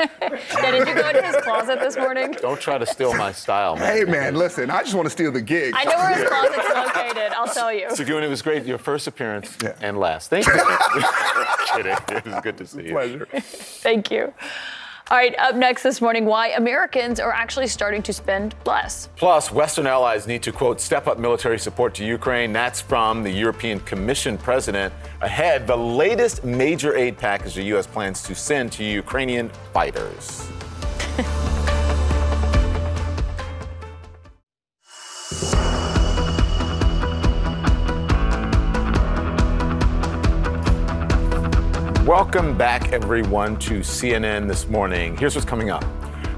Yeah, 0.54 0.70
did 0.70 0.88
you 0.88 0.94
go 0.94 1.08
into 1.10 1.22
his 1.22 1.36
closet 1.42 1.78
this 1.80 1.96
morning? 1.96 2.32
Don't 2.40 2.58
try 2.60 2.78
to 2.78 2.86
steal 2.86 3.12
my 3.14 3.32
style, 3.32 3.76
man. 3.76 3.84
hey, 3.96 4.04
man, 4.04 4.34
listen, 4.34 4.70
I 4.70 4.82
just 4.82 4.94
want 4.94 5.04
to 5.06 5.10
steal 5.10 5.30
the 5.30 5.42
gig. 5.42 5.74
I 5.76 5.84
know 5.84 5.96
where 5.98 6.14
his 6.14 6.28
closet's 6.28 6.74
located. 6.74 7.32
I'll 7.36 7.46
tell 7.46 7.70
you. 7.72 7.88
Segun, 7.88 8.22
it 8.22 8.28
was 8.28 8.40
great. 8.40 8.64
Your 8.64 8.78
first 8.78 9.06
appearance 9.06 9.56
and 9.82 9.98
last. 9.98 10.30
Thank 10.30 10.46
you. 10.46 10.52
Kidding. 11.74 11.96
It 12.08 12.24
was 12.24 12.40
good 12.42 12.56
to 12.58 12.66
see 12.66 12.84
you. 12.86 12.92
Pleasure. 12.92 13.26
Thank 13.40 14.10
you. 14.10 14.32
All 15.10 15.18
right, 15.18 15.38
up 15.38 15.54
next 15.54 15.82
this 15.82 16.00
morning, 16.00 16.24
why 16.24 16.48
Americans 16.52 17.20
are 17.20 17.30
actually 17.30 17.66
starting 17.66 18.02
to 18.04 18.12
spend 18.14 18.54
less. 18.64 19.10
Plus, 19.16 19.52
Western 19.52 19.86
allies 19.86 20.26
need 20.26 20.42
to, 20.44 20.50
quote, 20.50 20.80
step 20.80 21.06
up 21.06 21.18
military 21.18 21.58
support 21.58 21.92
to 21.96 22.04
Ukraine. 22.06 22.54
That's 22.54 22.80
from 22.80 23.22
the 23.22 23.28
European 23.28 23.80
Commission 23.80 24.38
president. 24.38 24.94
Ahead, 25.20 25.66
the 25.66 25.76
latest 25.76 26.42
major 26.42 26.96
aid 26.96 27.18
package 27.18 27.52
the 27.52 27.64
U.S. 27.64 27.86
plans 27.86 28.22
to 28.22 28.34
send 28.34 28.72
to 28.72 28.82
Ukrainian 28.82 29.50
fighters. 29.74 30.48
Welcome 42.04 42.58
back, 42.58 42.92
everyone, 42.92 43.58
to 43.60 43.80
CNN 43.80 44.46
this 44.46 44.68
morning. 44.68 45.16
Here's 45.16 45.34
what's 45.34 45.46
coming 45.46 45.70
up. 45.70 45.82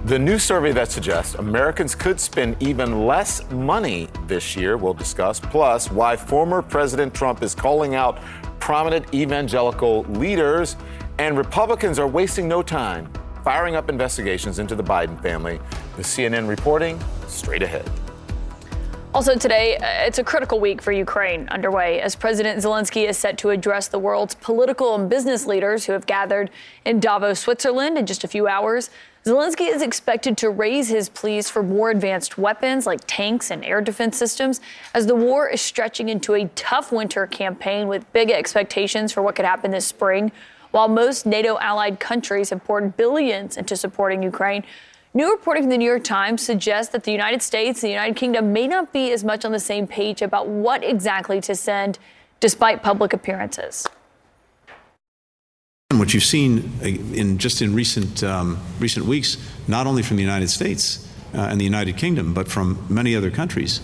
The 0.04 0.16
new 0.16 0.38
survey 0.38 0.70
that 0.70 0.92
suggests 0.92 1.34
Americans 1.34 1.92
could 1.92 2.20
spend 2.20 2.56
even 2.62 3.04
less 3.04 3.42
money 3.50 4.08
this 4.28 4.54
year, 4.54 4.76
we'll 4.76 4.94
discuss, 4.94 5.40
plus 5.40 5.90
why 5.90 6.14
former 6.14 6.62
President 6.62 7.12
Trump 7.12 7.42
is 7.42 7.52
calling 7.52 7.96
out 7.96 8.20
prominent 8.60 9.12
evangelical 9.12 10.04
leaders, 10.04 10.76
and 11.18 11.36
Republicans 11.36 11.98
are 11.98 12.06
wasting 12.06 12.46
no 12.46 12.62
time 12.62 13.12
firing 13.42 13.74
up 13.74 13.90
investigations 13.90 14.60
into 14.60 14.76
the 14.76 14.84
Biden 14.84 15.20
family. 15.20 15.58
The 15.96 16.02
CNN 16.02 16.46
reporting 16.46 17.02
straight 17.26 17.64
ahead. 17.64 17.90
Also, 19.16 19.34
today, 19.34 19.78
uh, 19.78 20.04
it's 20.04 20.18
a 20.18 20.22
critical 20.22 20.60
week 20.60 20.82
for 20.82 20.92
Ukraine 20.92 21.48
underway 21.48 22.02
as 22.02 22.14
President 22.14 22.62
Zelensky 22.62 23.08
is 23.08 23.16
set 23.16 23.38
to 23.38 23.48
address 23.48 23.88
the 23.88 23.98
world's 23.98 24.34
political 24.34 24.94
and 24.94 25.08
business 25.08 25.46
leaders 25.46 25.86
who 25.86 25.92
have 25.94 26.04
gathered 26.04 26.50
in 26.84 27.00
Davos, 27.00 27.40
Switzerland 27.40 27.96
in 27.96 28.04
just 28.04 28.24
a 28.24 28.28
few 28.28 28.46
hours. 28.46 28.90
Zelensky 29.24 29.74
is 29.74 29.80
expected 29.80 30.36
to 30.36 30.50
raise 30.50 30.90
his 30.90 31.08
pleas 31.08 31.48
for 31.48 31.62
more 31.62 31.88
advanced 31.88 32.36
weapons 32.36 32.84
like 32.84 33.00
tanks 33.06 33.50
and 33.50 33.64
air 33.64 33.80
defense 33.80 34.18
systems 34.18 34.60
as 34.92 35.06
the 35.06 35.16
war 35.16 35.48
is 35.48 35.62
stretching 35.62 36.10
into 36.10 36.34
a 36.34 36.44
tough 36.48 36.92
winter 36.92 37.26
campaign 37.26 37.88
with 37.88 38.12
big 38.12 38.30
expectations 38.30 39.14
for 39.14 39.22
what 39.22 39.34
could 39.34 39.46
happen 39.46 39.70
this 39.70 39.86
spring. 39.86 40.30
While 40.72 40.88
most 40.88 41.24
NATO 41.24 41.56
allied 41.56 42.00
countries 42.00 42.50
have 42.50 42.62
poured 42.64 42.98
billions 42.98 43.56
into 43.56 43.76
supporting 43.76 44.22
Ukraine, 44.22 44.62
New 45.16 45.30
reporting 45.30 45.62
from 45.62 45.70
the 45.70 45.78
New 45.78 45.88
York 45.88 46.04
Times 46.04 46.42
suggests 46.42 46.92
that 46.92 47.04
the 47.04 47.10
United 47.10 47.40
States 47.40 47.82
and 47.82 47.88
the 47.88 47.92
United 47.92 48.16
Kingdom 48.16 48.52
may 48.52 48.68
not 48.68 48.92
be 48.92 49.12
as 49.12 49.24
much 49.24 49.46
on 49.46 49.52
the 49.52 49.58
same 49.58 49.86
page 49.86 50.20
about 50.20 50.46
what 50.46 50.84
exactly 50.84 51.40
to 51.40 51.54
send, 51.54 51.98
despite 52.38 52.82
public 52.82 53.14
appearances. 53.14 53.86
What 55.92 56.12
you've 56.12 56.22
seen 56.22 56.70
uh, 56.82 56.88
in 56.88 57.38
just 57.38 57.62
in 57.62 57.74
recent 57.74 58.22
um, 58.22 58.58
recent 58.78 59.06
weeks, 59.06 59.38
not 59.66 59.86
only 59.86 60.02
from 60.02 60.18
the 60.18 60.22
United 60.22 60.50
States 60.50 61.10
uh, 61.34 61.48
and 61.50 61.58
the 61.58 61.64
United 61.64 61.96
Kingdom, 61.96 62.34
but 62.34 62.46
from 62.46 62.84
many 62.90 63.16
other 63.16 63.30
countries, 63.30 63.80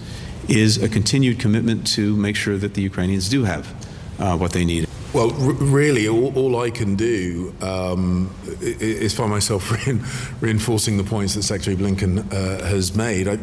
is 0.51 0.83
a 0.83 0.88
continued 0.88 1.38
commitment 1.38 1.87
to 1.95 2.14
make 2.14 2.37
sure 2.37 2.59
that 2.59 2.75
the 2.75 2.83
Ukrainians 2.83 3.31
do 3.31 3.45
have 3.45 3.75
uh, 4.23 4.37
what 4.37 4.53
they 4.53 4.65
need. 4.65 4.87
Well, 5.13 5.31
r- 5.33 5.53
really, 5.53 6.09
all, 6.09 6.33
all 6.39 6.61
I 6.61 6.71
can 6.71 6.95
do 6.95 7.55
um, 7.61 8.31
i- 8.47 8.65
i- 8.65 8.77
is 8.81 9.13
find 9.15 9.31
myself 9.31 9.71
rein- 9.87 10.03
reinforcing 10.41 10.97
the 10.97 11.05
points 11.05 11.35
that 11.35 11.43
Secretary 11.43 11.77
Blinken 11.77 12.33
uh, 12.33 12.65
has 12.65 12.95
made. 12.95 13.29
I- 13.29 13.39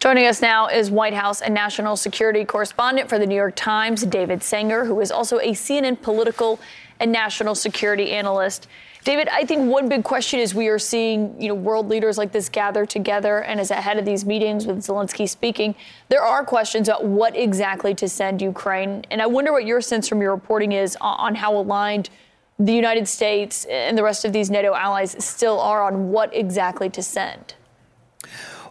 Joining 0.00 0.26
us 0.26 0.40
now 0.40 0.68
is 0.68 0.90
White 0.90 1.14
House 1.14 1.40
and 1.42 1.52
national 1.54 1.96
security 1.96 2.44
correspondent 2.44 3.08
for 3.08 3.18
the 3.18 3.26
New 3.26 3.34
York 3.34 3.56
Times, 3.56 4.04
David 4.04 4.42
Sanger, 4.42 4.84
who 4.84 5.00
is 5.00 5.10
also 5.10 5.38
a 5.40 5.50
CNN 5.52 6.00
political 6.00 6.58
and 7.00 7.12
national 7.12 7.54
security 7.54 8.12
analyst. 8.12 8.68
David, 9.04 9.28
I 9.28 9.44
think 9.44 9.70
one 9.70 9.88
big 9.88 10.04
question 10.04 10.40
is 10.40 10.54
we 10.54 10.68
are 10.68 10.78
seeing, 10.78 11.40
you 11.40 11.48
know, 11.48 11.54
world 11.54 11.88
leaders 11.88 12.18
like 12.18 12.32
this 12.32 12.48
gather 12.48 12.84
together, 12.84 13.38
and 13.38 13.60
as 13.60 13.70
ahead 13.70 13.98
of 13.98 14.04
these 14.04 14.24
meetings 14.24 14.66
with 14.66 14.78
Zelensky 14.78 15.28
speaking, 15.28 15.74
there 16.08 16.22
are 16.22 16.44
questions 16.44 16.88
about 16.88 17.04
what 17.04 17.36
exactly 17.36 17.94
to 17.94 18.08
send 18.08 18.42
Ukraine. 18.42 19.04
And 19.10 19.22
I 19.22 19.26
wonder 19.26 19.52
what 19.52 19.64
your 19.64 19.80
sense 19.80 20.08
from 20.08 20.20
your 20.20 20.34
reporting 20.34 20.72
is 20.72 20.96
on, 21.00 21.18
on 21.18 21.34
how 21.36 21.56
aligned 21.56 22.10
the 22.58 22.72
United 22.74 23.06
States 23.06 23.64
and 23.66 23.96
the 23.96 24.02
rest 24.02 24.24
of 24.24 24.32
these 24.32 24.50
NATO 24.50 24.74
allies 24.74 25.16
still 25.24 25.60
are 25.60 25.84
on 25.84 26.10
what 26.10 26.34
exactly 26.34 26.90
to 26.90 27.02
send. 27.02 27.54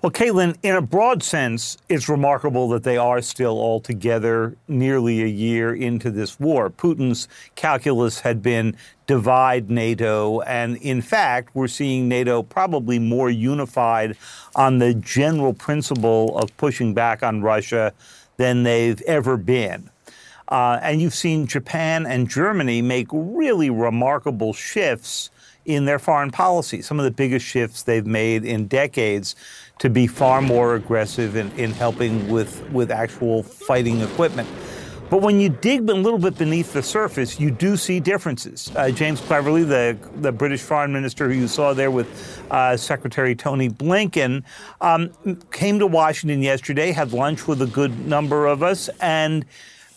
Well, 0.04 0.12
Kaitlan, 0.12 0.58
in 0.62 0.76
a 0.76 0.82
broad 0.82 1.24
sense, 1.24 1.76
it's 1.90 2.08
remarkable 2.08 2.70
that 2.70 2.84
they 2.84 2.98
are 2.98 3.20
still 3.20 3.58
all 3.58 3.80
together 3.80 4.56
nearly 4.68 5.24
a 5.24 5.28
year 5.28 5.74
into 5.74 6.12
this 6.12 6.40
war. 6.40 6.70
Putin's 6.70 7.28
calculus 7.56 8.20
had 8.20 8.44
been 8.44 8.78
divide 9.08 9.72
NATO, 9.72 10.42
and 10.42 10.78
in 10.78 11.02
fact, 11.02 11.56
we're 11.56 11.68
seeing 11.68 12.08
NATO 12.08 12.44
probably 12.44 13.00
more 13.00 13.32
unified 13.32 14.16
on 14.56 14.78
the 14.78 14.94
general 14.94 15.54
principle 15.54 16.38
of 16.38 16.56
pushing 16.58 16.94
back 16.94 17.24
on 17.24 17.42
Russia 17.42 17.92
than 18.38 18.62
they've 18.62 19.02
ever 19.02 19.36
been. 19.36 19.90
Uh, 20.48 20.80
and 20.84 21.02
you've 21.02 21.16
seen 21.16 21.48
Japan 21.48 22.06
and 22.06 22.30
Germany 22.30 22.84
make 22.84 23.08
really 23.12 23.72
remarkable 23.72 24.54
shifts 24.54 25.32
in 25.68 25.86
their 25.86 26.00
foreign 26.00 26.32
policy, 26.32 26.82
some 26.82 26.98
of 26.98 27.06
the 27.06 27.12
biggest 27.12 27.46
shifts 27.46 27.84
they've 27.84 28.08
made 28.08 28.44
in 28.46 28.68
decades 28.68 29.36
to 29.80 29.90
be 29.90 30.08
far 30.08 30.42
more 30.42 30.76
aggressive 30.76 31.36
in, 31.36 31.52
in 31.52 31.72
helping 31.72 32.28
with, 32.30 32.68
with 32.72 32.90
actual 32.90 33.44
fighting 33.44 34.02
equipment. 34.02 34.50
But 35.10 35.22
when 35.22 35.40
you 35.40 35.50
dig 35.50 35.90
a 35.90 35.94
little 35.94 36.20
bit 36.20 36.38
beneath 36.38 36.74
the 36.74 36.84
surface, 36.84 37.40
you 37.40 37.50
do 37.52 37.78
see 37.78 38.00
differences. 38.00 38.72
Uh, 38.76 38.92
James 38.92 39.22
Cleverly, 39.22 39.64
the, 39.64 39.98
the 40.16 40.32
British 40.32 40.62
foreign 40.62 40.92
minister 40.92 41.28
who 41.28 41.34
you 41.34 41.48
saw 41.48 41.74
there 41.74 41.92
with 41.92 42.42
uh, 42.52 42.76
Secretary 42.76 43.36
Tony 43.36 43.70
Blinken, 43.70 44.44
um, 44.82 45.12
came 45.52 45.80
to 45.80 45.88
Washington 45.88 46.42
yesterday, 46.42 46.92
had 46.92 47.14
lunch 47.14 47.48
with 47.48 47.62
a 47.62 47.68
good 47.68 48.06
number 48.06 48.48
of 48.48 48.64
us, 48.64 48.90
and 49.00 49.46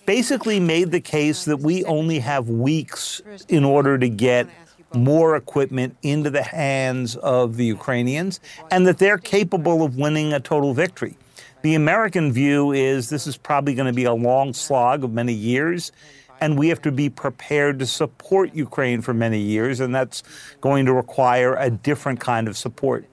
basically 0.06 0.60
made 0.60 0.90
the 0.90 1.00
case 1.00 1.44
that 1.44 1.58
we 1.58 1.84
only 1.84 2.18
have 2.18 2.48
weeks 2.48 3.20
in 3.48 3.64
order 3.64 3.98
to 3.98 4.08
get 4.08 4.48
more 4.94 5.36
equipment 5.36 5.96
into 6.02 6.30
the 6.30 6.42
hands 6.42 7.16
of 7.16 7.56
the 7.56 7.64
Ukrainians 7.64 8.40
and 8.70 8.86
that 8.86 8.98
they're 8.98 9.18
capable 9.18 9.82
of 9.84 9.96
winning 9.96 10.32
a 10.32 10.40
total 10.40 10.74
victory. 10.74 11.16
The 11.62 11.74
American 11.74 12.32
view 12.32 12.72
is 12.72 13.10
this 13.10 13.26
is 13.26 13.36
probably 13.36 13.74
going 13.74 13.86
to 13.86 13.92
be 13.92 14.04
a 14.04 14.14
long 14.14 14.52
slog 14.52 15.04
of 15.04 15.12
many 15.12 15.34
years. 15.34 15.92
and 16.40 16.58
we 16.58 16.68
have 16.68 16.82
to 16.82 16.90
be 16.90 17.08
prepared 17.10 17.78
to 17.78 17.86
support 17.86 18.54
Ukraine 18.54 19.02
for 19.02 19.12
many 19.12 19.38
years, 19.38 19.78
and 19.80 19.94
that's 19.94 20.22
going 20.60 20.86
to 20.86 20.92
require 20.92 21.54
a 21.54 21.70
different 21.70 22.18
kind 22.18 22.48
of 22.48 22.56
support. 22.56 23.04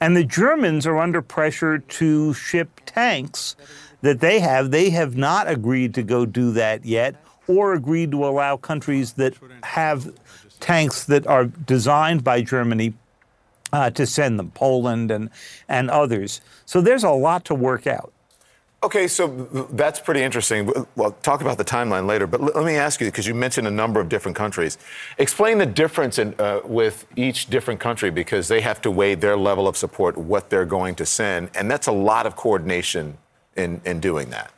And 0.00 0.16
the 0.16 0.24
Germans 0.24 0.86
are 0.86 0.98
under 0.98 1.22
pressure 1.22 1.78
to 1.78 2.34
ship 2.34 2.80
tanks 2.84 3.54
that 4.00 4.18
they 4.20 4.40
have. 4.40 4.72
They 4.72 4.90
have 4.90 5.16
not 5.16 5.48
agreed 5.48 5.94
to 5.94 6.02
go 6.02 6.26
do 6.26 6.50
that 6.52 6.84
yet, 6.84 7.14
or 7.46 7.72
agreed 7.72 8.10
to 8.10 8.26
allow 8.26 8.56
countries 8.56 9.12
that 9.14 9.34
have 9.62 10.12
tanks 10.62 11.04
that 11.04 11.26
are 11.26 11.44
designed 11.44 12.24
by 12.24 12.40
Germany 12.40 12.94
uh, 13.72 13.90
to 13.90 14.06
send 14.06 14.38
them, 14.38 14.50
Poland 14.52 15.10
and, 15.10 15.28
and 15.68 15.90
others. 15.90 16.40
So 16.64 16.80
there's 16.80 17.04
a 17.04 17.10
lot 17.10 17.44
to 17.46 17.54
work 17.54 17.86
out. 17.86 18.12
Okay, 18.84 19.06
so 19.06 19.28
that's 19.72 20.00
pretty 20.00 20.22
interesting. 20.22 20.68
Well, 20.96 21.12
talk 21.22 21.40
about 21.40 21.56
the 21.56 21.64
timeline 21.64 22.06
later, 22.06 22.26
but 22.26 22.40
let 22.40 22.64
me 22.64 22.74
ask 22.74 23.00
you 23.00 23.06
because 23.06 23.28
you 23.28 23.34
mentioned 23.34 23.68
a 23.68 23.70
number 23.70 24.00
of 24.00 24.08
different 24.08 24.36
countries. 24.36 24.76
Explain 25.18 25.58
the 25.58 25.66
difference 25.66 26.18
in, 26.18 26.34
uh, 26.40 26.60
with 26.64 27.06
each 27.14 27.46
different 27.46 27.78
country 27.78 28.10
because 28.10 28.48
they 28.48 28.60
have 28.60 28.80
to 28.82 28.90
weigh 28.90 29.14
their 29.14 29.36
level 29.36 29.68
of 29.68 29.76
support, 29.76 30.18
what 30.18 30.50
they're 30.50 30.66
going 30.66 30.96
to 30.96 31.06
send, 31.06 31.50
and 31.54 31.70
that's 31.70 31.86
a 31.86 31.92
lot 31.92 32.26
of 32.26 32.34
coordination 32.34 33.18
in, 33.54 33.80
in 33.84 34.00
doing 34.00 34.30
that. 34.30 34.50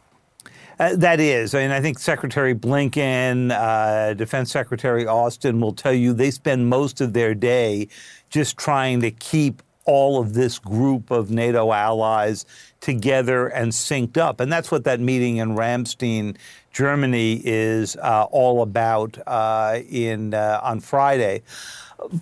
Uh, 0.78 0.96
that 0.96 1.20
is. 1.20 1.54
I 1.54 1.62
mean, 1.62 1.70
I 1.70 1.80
think 1.80 1.98
Secretary 1.98 2.54
Blinken, 2.54 3.52
uh, 3.52 4.14
Defense 4.14 4.50
Secretary 4.50 5.06
Austin 5.06 5.60
will 5.60 5.72
tell 5.72 5.92
you 5.92 6.12
they 6.12 6.30
spend 6.30 6.68
most 6.68 7.00
of 7.00 7.12
their 7.12 7.34
day 7.34 7.88
just 8.30 8.56
trying 8.56 9.00
to 9.02 9.10
keep 9.10 9.62
all 9.86 10.20
of 10.20 10.34
this 10.34 10.58
group 10.58 11.10
of 11.10 11.30
NATO 11.30 11.72
allies 11.72 12.46
together 12.80 13.48
and 13.48 13.70
synced 13.70 14.16
up. 14.16 14.40
And 14.40 14.50
that's 14.50 14.70
what 14.70 14.84
that 14.84 14.98
meeting 14.98 15.36
in 15.36 15.50
Ramstein, 15.50 16.36
Germany, 16.72 17.42
is 17.44 17.96
uh, 17.96 18.26
all 18.30 18.62
about 18.62 19.18
uh, 19.26 19.80
in 19.88 20.34
uh, 20.34 20.60
on 20.62 20.80
Friday. 20.80 21.42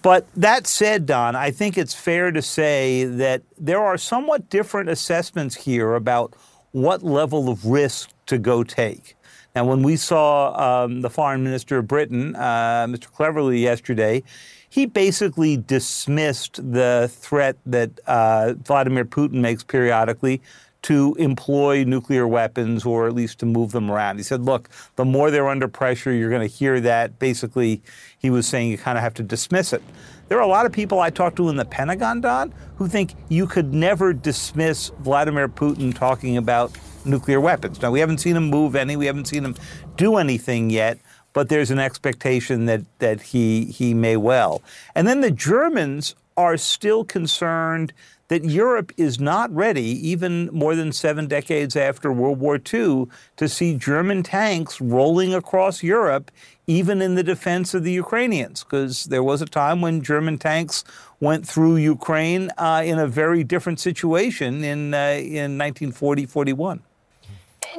But 0.03 0.27
that 0.35 0.67
said, 0.67 1.07
Don, 1.07 1.35
I 1.35 1.51
think 1.51 1.79
it's 1.79 1.95
fair 1.95 2.31
to 2.31 2.43
say 2.43 3.05
that 3.05 3.43
there 3.59 3.83
are 3.83 3.97
somewhat 3.97 4.51
different 4.51 4.91
assessments 4.91 5.55
here 5.55 5.95
about 5.95 6.35
what 6.73 7.03
level 7.03 7.49
of 7.49 7.65
risk 7.67 8.11
to 8.33 8.39
go 8.39 8.65
take. 8.65 9.15
Now, 9.55 9.67
when 9.67 9.83
we 9.83 9.97
saw 9.97 10.85
um, 10.85 11.03
the 11.03 11.11
foreign 11.11 11.45
minister 11.45 11.79
of 11.79 11.87
Britain, 11.87 12.35
uh, 12.35 12.87
Mr. 12.89 13.13
Cleverly, 13.13 13.61
yesterday, 13.61 14.23
he 14.71 14.87
basically 14.87 15.59
dismissed 15.59 16.59
the 16.73 17.11
threat 17.13 17.57
that 17.67 17.91
uh, 18.07 18.55
Vladimir 18.65 19.05
Putin 19.05 19.35
makes 19.35 19.63
periodically 19.63 20.41
to 20.83 21.15
employ 21.19 21.85
nuclear 21.85 22.27
weapons 22.27 22.87
or 22.87 23.07
at 23.07 23.15
least 23.15 23.39
to 23.41 23.47
move 23.47 23.73
them 23.73 23.91
around. 23.91 24.17
He 24.17 24.23
said, 24.23 24.43
look, 24.43 24.71
the 24.97 25.05
more 25.05 25.31
they're 25.31 25.49
under 25.49 25.69
pressure, 25.69 26.11
you're 26.11 26.31
going 26.31 26.49
to 26.49 26.55
hear 26.55 26.81
that. 26.81 27.19
Basically, 27.19 27.83
he 28.19 28.31
was 28.31 28.47
saying 28.47 28.71
you 28.71 28.79
kind 28.79 28.97
of 28.97 29.05
have 29.05 29.15
to 29.15 29.23
dismiss 29.23 29.75
it. 29.75 29.83
There 30.29 30.39
are 30.39 30.43
a 30.43 30.49
lot 30.49 30.65
of 30.65 30.73
people 30.73 31.01
I 31.01 31.11
talked 31.11 31.37
to 31.37 31.51
in 31.51 31.57
the 31.57 31.67
Pentagon, 31.67 32.23
Don, 32.23 32.55
who 32.77 32.89
think 32.89 33.15
you 33.29 33.47
could 33.47 33.75
never 33.75 34.15
dismiss 34.15 34.91
Vladimir 35.01 35.49
Putin 35.49 35.95
talking 35.95 36.39
about 36.39 36.73
nuclear 37.05 37.41
weapons. 37.41 37.81
Now, 37.81 37.91
we 37.91 38.01
haven't 38.01 38.19
seen 38.19 38.37
him 38.37 38.51
move 38.51 38.75
any, 38.77 38.97
we 38.97 39.07
haven't 39.07 39.27
seen 39.27 39.45
him 39.45 39.57
do 39.97 40.17
anything 40.17 40.71
yet 40.71 40.99
but 41.33 41.49
there's 41.49 41.71
an 41.71 41.79
expectation 41.79 42.67
that, 42.67 42.83
that 42.99 43.23
he, 43.23 43.67
he 43.67 43.95
may 43.95 44.17
well. 44.17 44.63
And 44.95 45.07
then 45.07 45.21
the 45.21 45.31
Germans 45.31 46.15
are 46.37 46.57
still 46.57 47.05
concerned 47.05 47.93
that 48.29 48.45
Europe 48.45 48.93
is 48.97 49.21
not 49.21 49.55
ready, 49.55 50.09
even 50.09 50.49
more 50.53 50.75
than 50.75 50.91
seven 50.91 51.27
decades 51.27 51.77
after 51.77 52.11
World 52.11 52.41
War 52.41 52.57
II, 52.57 53.07
to 53.37 53.49
see 53.49 53.77
German 53.77 54.23
tanks 54.23 54.81
rolling 54.81 55.35
across 55.35 55.83
Europe, 55.83 56.31
even 56.67 57.03
in 57.03 57.15
the 57.15 57.23
defense 57.23 57.75
of 57.75 57.85
the 57.85 57.93
Ukrainians. 57.93 58.65
Because 58.65 59.05
there 59.05 59.23
was 59.23 59.43
a 59.43 59.47
time 59.47 59.83
when 59.83 60.01
German 60.01 60.39
tanks 60.39 60.83
went 61.21 61.47
through 61.47 61.77
Ukraine 61.77 62.51
uh, 62.57 62.83
in 62.83 62.99
a 62.99 63.07
very 63.07 63.45
different 63.45 63.81
situation 63.81 64.65
in, 64.65 64.95
uh, 64.95 65.19
in 65.19 65.59
1940 65.59 66.25
41. 66.25 66.83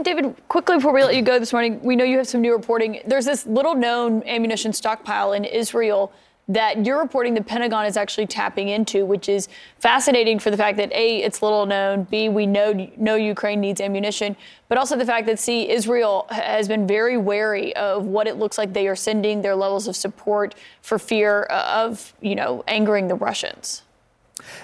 David, 0.01 0.35
quickly 0.47 0.77
before 0.77 0.91
we 0.91 1.03
let 1.03 1.15
you 1.15 1.21
go 1.21 1.37
this 1.37 1.53
morning, 1.53 1.79
we 1.83 1.95
know 1.95 2.03
you 2.03 2.17
have 2.17 2.27
some 2.27 2.41
new 2.41 2.53
reporting. 2.53 3.01
There's 3.05 3.25
this 3.25 3.45
little 3.45 3.75
known 3.75 4.23
ammunition 4.23 4.73
stockpile 4.73 5.33
in 5.33 5.45
Israel 5.45 6.11
that 6.47 6.85
you're 6.85 6.99
reporting 6.99 7.35
the 7.35 7.43
Pentagon 7.43 7.85
is 7.85 7.95
actually 7.95 8.27
tapping 8.27 8.69
into, 8.69 9.05
which 9.05 9.29
is 9.29 9.47
fascinating 9.79 10.39
for 10.39 10.51
the 10.51 10.57
fact 10.57 10.77
that 10.77 10.91
A, 10.91 11.21
it's 11.21 11.41
little 11.41 11.65
known, 11.65 12.03
B, 12.03 12.27
we 12.27 12.45
know, 12.45 12.89
know 12.97 13.15
Ukraine 13.15 13.61
needs 13.61 13.79
ammunition, 13.79 14.35
but 14.67 14.77
also 14.77 14.97
the 14.97 15.05
fact 15.05 15.25
that 15.27 15.39
C, 15.39 15.69
Israel 15.69 16.25
has 16.31 16.67
been 16.67 16.85
very 16.85 17.17
wary 17.17 17.73
of 17.75 18.05
what 18.05 18.27
it 18.27 18.37
looks 18.37 18.57
like 18.57 18.73
they 18.73 18.87
are 18.87 18.95
sending, 18.95 19.41
their 19.41 19.55
levels 19.55 19.87
of 19.87 19.95
support 19.95 20.55
for 20.81 20.99
fear 20.99 21.47
uh, 21.49 21.85
of, 21.85 22.13
you 22.19 22.35
know, 22.35 22.63
angering 22.67 23.07
the 23.07 23.15
Russians. 23.15 23.82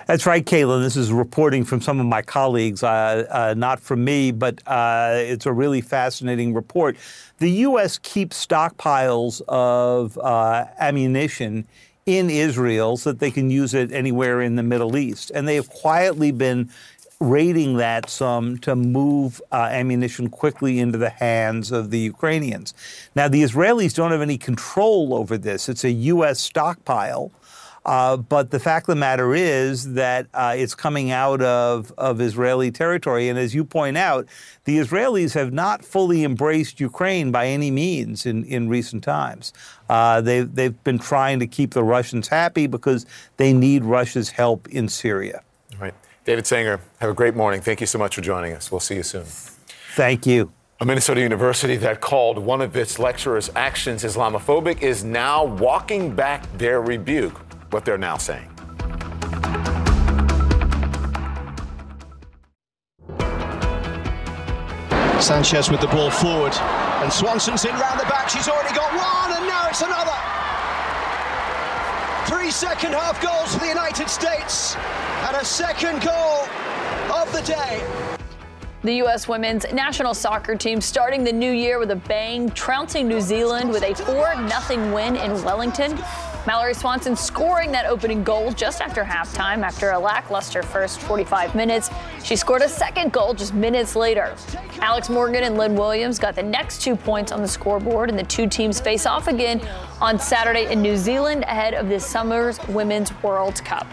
That's 0.09 0.25
right, 0.25 0.43
Kaitlan. 0.43 0.81
This 0.81 0.95
is 0.95 1.13
reporting 1.13 1.63
from 1.63 1.81
some 1.81 1.99
of 1.99 2.05
my 2.07 2.23
colleagues, 2.23 2.81
uh, 2.81 3.27
uh, 3.29 3.53
not 3.55 3.79
from 3.79 4.03
me, 4.03 4.31
but 4.31 4.59
uh, 4.65 5.11
it's 5.13 5.45
a 5.45 5.53
really 5.53 5.81
fascinating 5.81 6.55
report. 6.55 6.97
The 7.37 7.51
U.S. 7.51 7.99
keeps 7.99 8.43
stockpiles 8.43 9.43
of 9.47 10.17
uh, 10.17 10.65
ammunition 10.79 11.67
in 12.07 12.31
Israel 12.31 12.97
so 12.97 13.11
that 13.11 13.19
they 13.19 13.29
can 13.29 13.51
use 13.51 13.75
it 13.75 13.91
anywhere 13.91 14.41
in 14.41 14.55
the 14.55 14.63
Middle 14.63 14.97
East. 14.97 15.29
And 15.35 15.47
they 15.47 15.53
have 15.53 15.69
quietly 15.69 16.31
been 16.31 16.71
raiding 17.19 17.77
that 17.77 18.09
some 18.09 18.57
to 18.59 18.75
move 18.75 19.39
uh, 19.51 19.67
ammunition 19.71 20.27
quickly 20.29 20.79
into 20.79 20.97
the 20.97 21.11
hands 21.11 21.71
of 21.71 21.91
the 21.91 21.99
Ukrainians. 21.99 22.73
Now, 23.13 23.27
the 23.27 23.43
Israelis 23.43 23.93
don't 23.93 24.09
have 24.09 24.21
any 24.21 24.39
control 24.39 25.13
over 25.13 25.37
this. 25.37 25.69
It's 25.69 25.83
a 25.83 25.91
U.S. 25.91 26.39
stockpile. 26.39 27.31
Uh, 27.89 28.15
but 28.15 28.51
the 28.51 28.59
fact 28.59 28.87
of 28.87 28.93
the 28.93 28.99
matter 28.99 29.33
is 29.33 29.95
that 29.95 30.27
uh, 30.35 30.53
it's 30.55 30.75
coming 30.75 31.09
out 31.09 31.41
of, 31.41 31.91
of 31.97 32.21
Israeli 32.21 32.69
territory. 32.69 33.29
And 33.29 33.39
as 33.39 33.55
you 33.55 33.65
point 33.65 33.97
out, 33.97 34.27
the 34.65 34.77
Israelis 34.77 35.33
have 35.33 35.51
not 35.51 35.83
fully 35.83 36.23
embraced 36.23 36.79
Ukraine 36.79 37.31
by 37.31 37.47
any 37.47 37.71
means 37.71 38.27
in, 38.27 38.43
in 38.43 38.69
recent 38.69 39.03
times. 39.03 39.53
Uh, 39.89 40.21
they've, 40.21 40.53
they've 40.53 40.83
been 40.83 40.99
trying 40.99 41.39
to 41.39 41.47
keep 41.47 41.73
the 41.73 41.83
Russians 41.83 42.27
happy 42.27 42.67
because 42.67 43.07
they 43.37 43.53
need 43.53 43.83
Russia's 43.83 44.29
help 44.29 44.69
in 44.69 44.87
Syria. 44.87 45.41
All 45.73 45.79
right. 45.81 45.95
David 46.25 46.45
Sanger, 46.45 46.79
have 46.99 47.09
a 47.09 47.15
great 47.15 47.33
morning. 47.33 47.59
Thank 47.59 47.81
you 47.81 47.87
so 47.87 47.97
much 47.97 48.13
for 48.13 48.21
joining 48.21 48.53
us. 48.53 48.71
We'll 48.71 48.81
see 48.81 48.97
you 48.97 49.03
soon. 49.03 49.25
Thank 49.95 50.27
you. 50.27 50.51
A 50.79 50.85
Minnesota 50.85 51.21
university 51.21 51.75
that 51.77 52.01
called 52.01 52.37
one 52.37 52.61
of 52.61 52.77
its 52.77 52.99
lecturers' 52.99 53.49
actions 53.55 54.03
Islamophobic 54.03 54.83
is 54.83 55.03
now 55.03 55.43
walking 55.43 56.15
back 56.15 56.45
their 56.59 56.81
rebuke 56.81 57.48
what 57.71 57.85
they're 57.85 57.97
now 57.97 58.17
saying. 58.17 58.49
Sanchez 65.21 65.69
with 65.69 65.81
the 65.81 65.87
ball 65.87 66.09
forward, 66.09 66.53
and 66.55 67.11
Swanson's 67.11 67.65
in 67.65 67.71
round 67.71 67.99
the 67.99 68.05
back. 68.05 68.29
She's 68.29 68.47
already 68.47 68.73
got 68.73 68.91
one, 68.93 69.37
and 69.37 69.47
now 69.47 69.67
it's 69.67 69.81
another. 69.81 70.15
Three 72.25 72.49
second 72.51 72.93
half 72.93 73.21
goals 73.21 73.53
for 73.53 73.59
the 73.59 73.67
United 73.67 74.09
States, 74.09 74.75
and 75.27 75.35
a 75.35 75.45
second 75.45 76.01
goal 76.01 76.47
of 77.13 77.31
the 77.33 77.41
day. 77.41 77.85
The 78.81 78.93
U.S. 78.93 79.27
women's 79.27 79.65
national 79.73 80.13
soccer 80.13 80.55
team 80.55 80.79
starting 80.79 81.25
the 81.25 81.33
new 81.33 81.51
year 81.51 81.79
with 81.79 81.91
a 81.91 81.97
bang, 81.97 82.49
trouncing 82.51 83.09
New 83.09 83.19
Zealand 83.19 83.69
with 83.69 83.83
a 83.83 83.93
4 83.93 84.35
0 84.49 84.95
win 84.95 85.17
in 85.17 85.43
Wellington. 85.43 85.99
Mallory 86.47 86.73
Swanson 86.73 87.15
scoring 87.15 87.71
that 87.71 87.85
opening 87.85 88.23
goal 88.23 88.51
just 88.51 88.81
after 88.81 89.03
halftime 89.03 89.61
after 89.61 89.91
a 89.91 89.99
lackluster 89.99 90.63
first 90.63 90.99
45 91.01 91.53
minutes. 91.53 91.89
She 92.23 92.35
scored 92.35 92.61
a 92.61 92.69
second 92.69 93.11
goal 93.11 93.33
just 93.33 93.53
minutes 93.53 93.95
later. 93.95 94.35
Alex 94.79 95.09
Morgan 95.09 95.43
and 95.43 95.57
Lynn 95.57 95.75
Williams 95.75 96.17
got 96.17 96.35
the 96.35 96.43
next 96.43 96.81
two 96.81 96.95
points 96.95 97.31
on 97.31 97.41
the 97.41 97.47
scoreboard, 97.47 98.09
and 98.09 98.17
the 98.17 98.23
two 98.23 98.47
teams 98.47 98.79
face 98.79 99.05
off 99.05 99.27
again 99.27 99.61
on 100.01 100.17
Saturday 100.17 100.71
in 100.71 100.81
New 100.81 100.95
Zealand 100.95 101.43
ahead 101.43 101.73
of 101.73 101.89
this 101.89 102.05
summer's 102.05 102.59
Women's 102.67 103.11
World 103.21 103.63
Cup. 103.65 103.85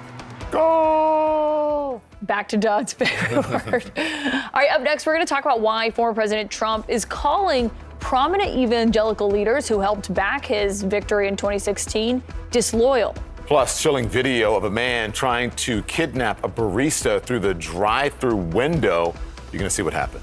Go! 0.51 2.01
Back 2.23 2.49
to 2.49 2.57
Dodd's 2.57 2.93
favorite 2.95 3.49
word. 3.51 3.93
All 3.97 4.51
right, 4.55 4.71
up 4.71 4.81
next, 4.83 5.05
we're 5.05 5.15
going 5.15 5.27
to 5.27 5.29
talk 5.29 5.45
about 5.45 5.61
why 5.61 5.91
former 5.91 6.15
President 6.15 6.51
Trump 6.51 6.89
is 6.89 7.05
calling 7.05 7.71
prominent 8.07 8.57
evangelical 8.57 9.29
leaders 9.29 9.67
who 9.67 9.81
helped 9.81 10.15
back 10.15 10.47
his 10.47 10.85
victory 10.85 11.27
in 11.27 11.35
2016 11.35 12.23
disloyal. 12.53 13.13
Plus, 13.47 13.83
chilling 13.83 14.09
video 14.09 14.55
of 14.55 14.63
a 14.63 14.71
man 14.71 15.11
trying 15.11 15.51
to 15.51 15.83
kidnap 15.83 16.45
a 16.45 16.49
barista 16.49 17.21
through 17.21 17.41
the 17.41 17.53
drive 17.55 18.15
through 18.15 18.37
window. 18.37 19.13
You're 19.51 19.59
going 19.59 19.69
to 19.69 19.71
see 19.71 19.83
what 19.83 19.93
happened. 19.93 20.23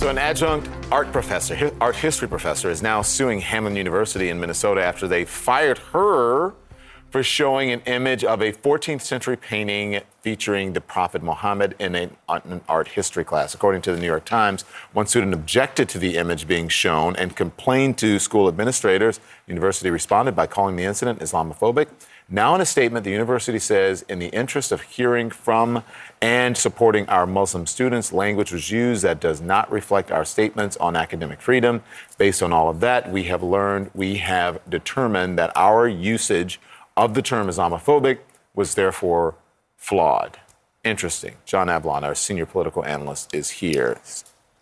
So, 0.00 0.08
an 0.08 0.18
adjunct 0.18 0.68
art 0.90 1.12
professor, 1.12 1.70
art 1.80 1.94
history 1.94 2.26
professor, 2.26 2.70
is 2.70 2.82
now 2.82 3.02
suing 3.02 3.40
Hamline 3.40 3.76
University 3.76 4.30
in 4.30 4.40
Minnesota 4.40 4.82
after 4.82 5.06
they 5.06 5.24
fired 5.24 5.78
her 5.92 6.54
for 7.12 7.22
showing 7.22 7.70
an 7.70 7.82
image 7.84 8.24
of 8.24 8.40
a 8.40 8.52
14th 8.52 9.02
century 9.02 9.36
painting 9.36 10.00
featuring 10.22 10.72
the 10.72 10.80
Prophet 10.80 11.22
Muhammad 11.22 11.76
in 11.78 11.94
an, 11.94 12.16
art 12.66 12.88
history 12.88 13.22
class. 13.22 13.54
According 13.54 13.82
to 13.82 13.92
the 13.92 14.00
New 14.00 14.06
York 14.06 14.24
Times, 14.24 14.62
one 14.94 15.06
student 15.06 15.34
objected 15.34 15.90
to 15.90 15.98
the 15.98 16.16
image 16.16 16.48
being 16.48 16.68
shown 16.68 17.14
and 17.16 17.36
complained 17.36 17.98
to 17.98 18.18
school 18.18 18.48
administrators. 18.48 19.18
The 19.18 19.52
university 19.52 19.90
responded 19.90 20.34
by 20.34 20.46
calling 20.46 20.76
the 20.76 20.84
incident 20.84 21.18
Islamophobic. 21.18 21.88
Now, 22.30 22.54
in 22.54 22.62
a 22.62 22.64
statement, 22.64 23.04
the 23.04 23.10
university 23.10 23.58
says, 23.58 24.06
in 24.08 24.18
the 24.18 24.28
interest 24.28 24.72
of 24.72 24.80
hearing 24.80 25.28
from 25.28 25.84
and 26.22 26.56
supporting 26.56 27.06
our 27.10 27.26
Muslim 27.26 27.66
students, 27.66 28.10
language 28.10 28.52
was 28.52 28.70
used 28.70 29.02
that 29.02 29.20
does 29.20 29.42
not 29.42 29.70
reflect 29.70 30.10
our 30.10 30.24
statements 30.24 30.78
on 30.78 30.96
academic 30.96 31.42
freedom. 31.42 31.82
Based 32.16 32.42
on 32.42 32.54
all 32.54 32.70
of 32.70 32.80
that, 32.80 33.12
we 33.12 33.24
have 33.24 33.42
learned, 33.42 33.90
we 33.92 34.16
have 34.16 34.58
determined 34.70 35.38
that 35.38 35.52
our 35.54 35.86
usage 35.86 36.58
of 36.96 37.14
the 37.14 37.22
term 37.22 37.48
Islamophobic 37.48 38.18
was 38.54 38.74
therefore 38.74 39.34
flawed. 39.76 40.38
Interesting. 40.84 41.36
John 41.44 41.68
Avlon, 41.68 42.02
our 42.02 42.14
senior 42.14 42.46
political 42.46 42.84
analyst, 42.84 43.34
is 43.34 43.50
here. 43.50 43.98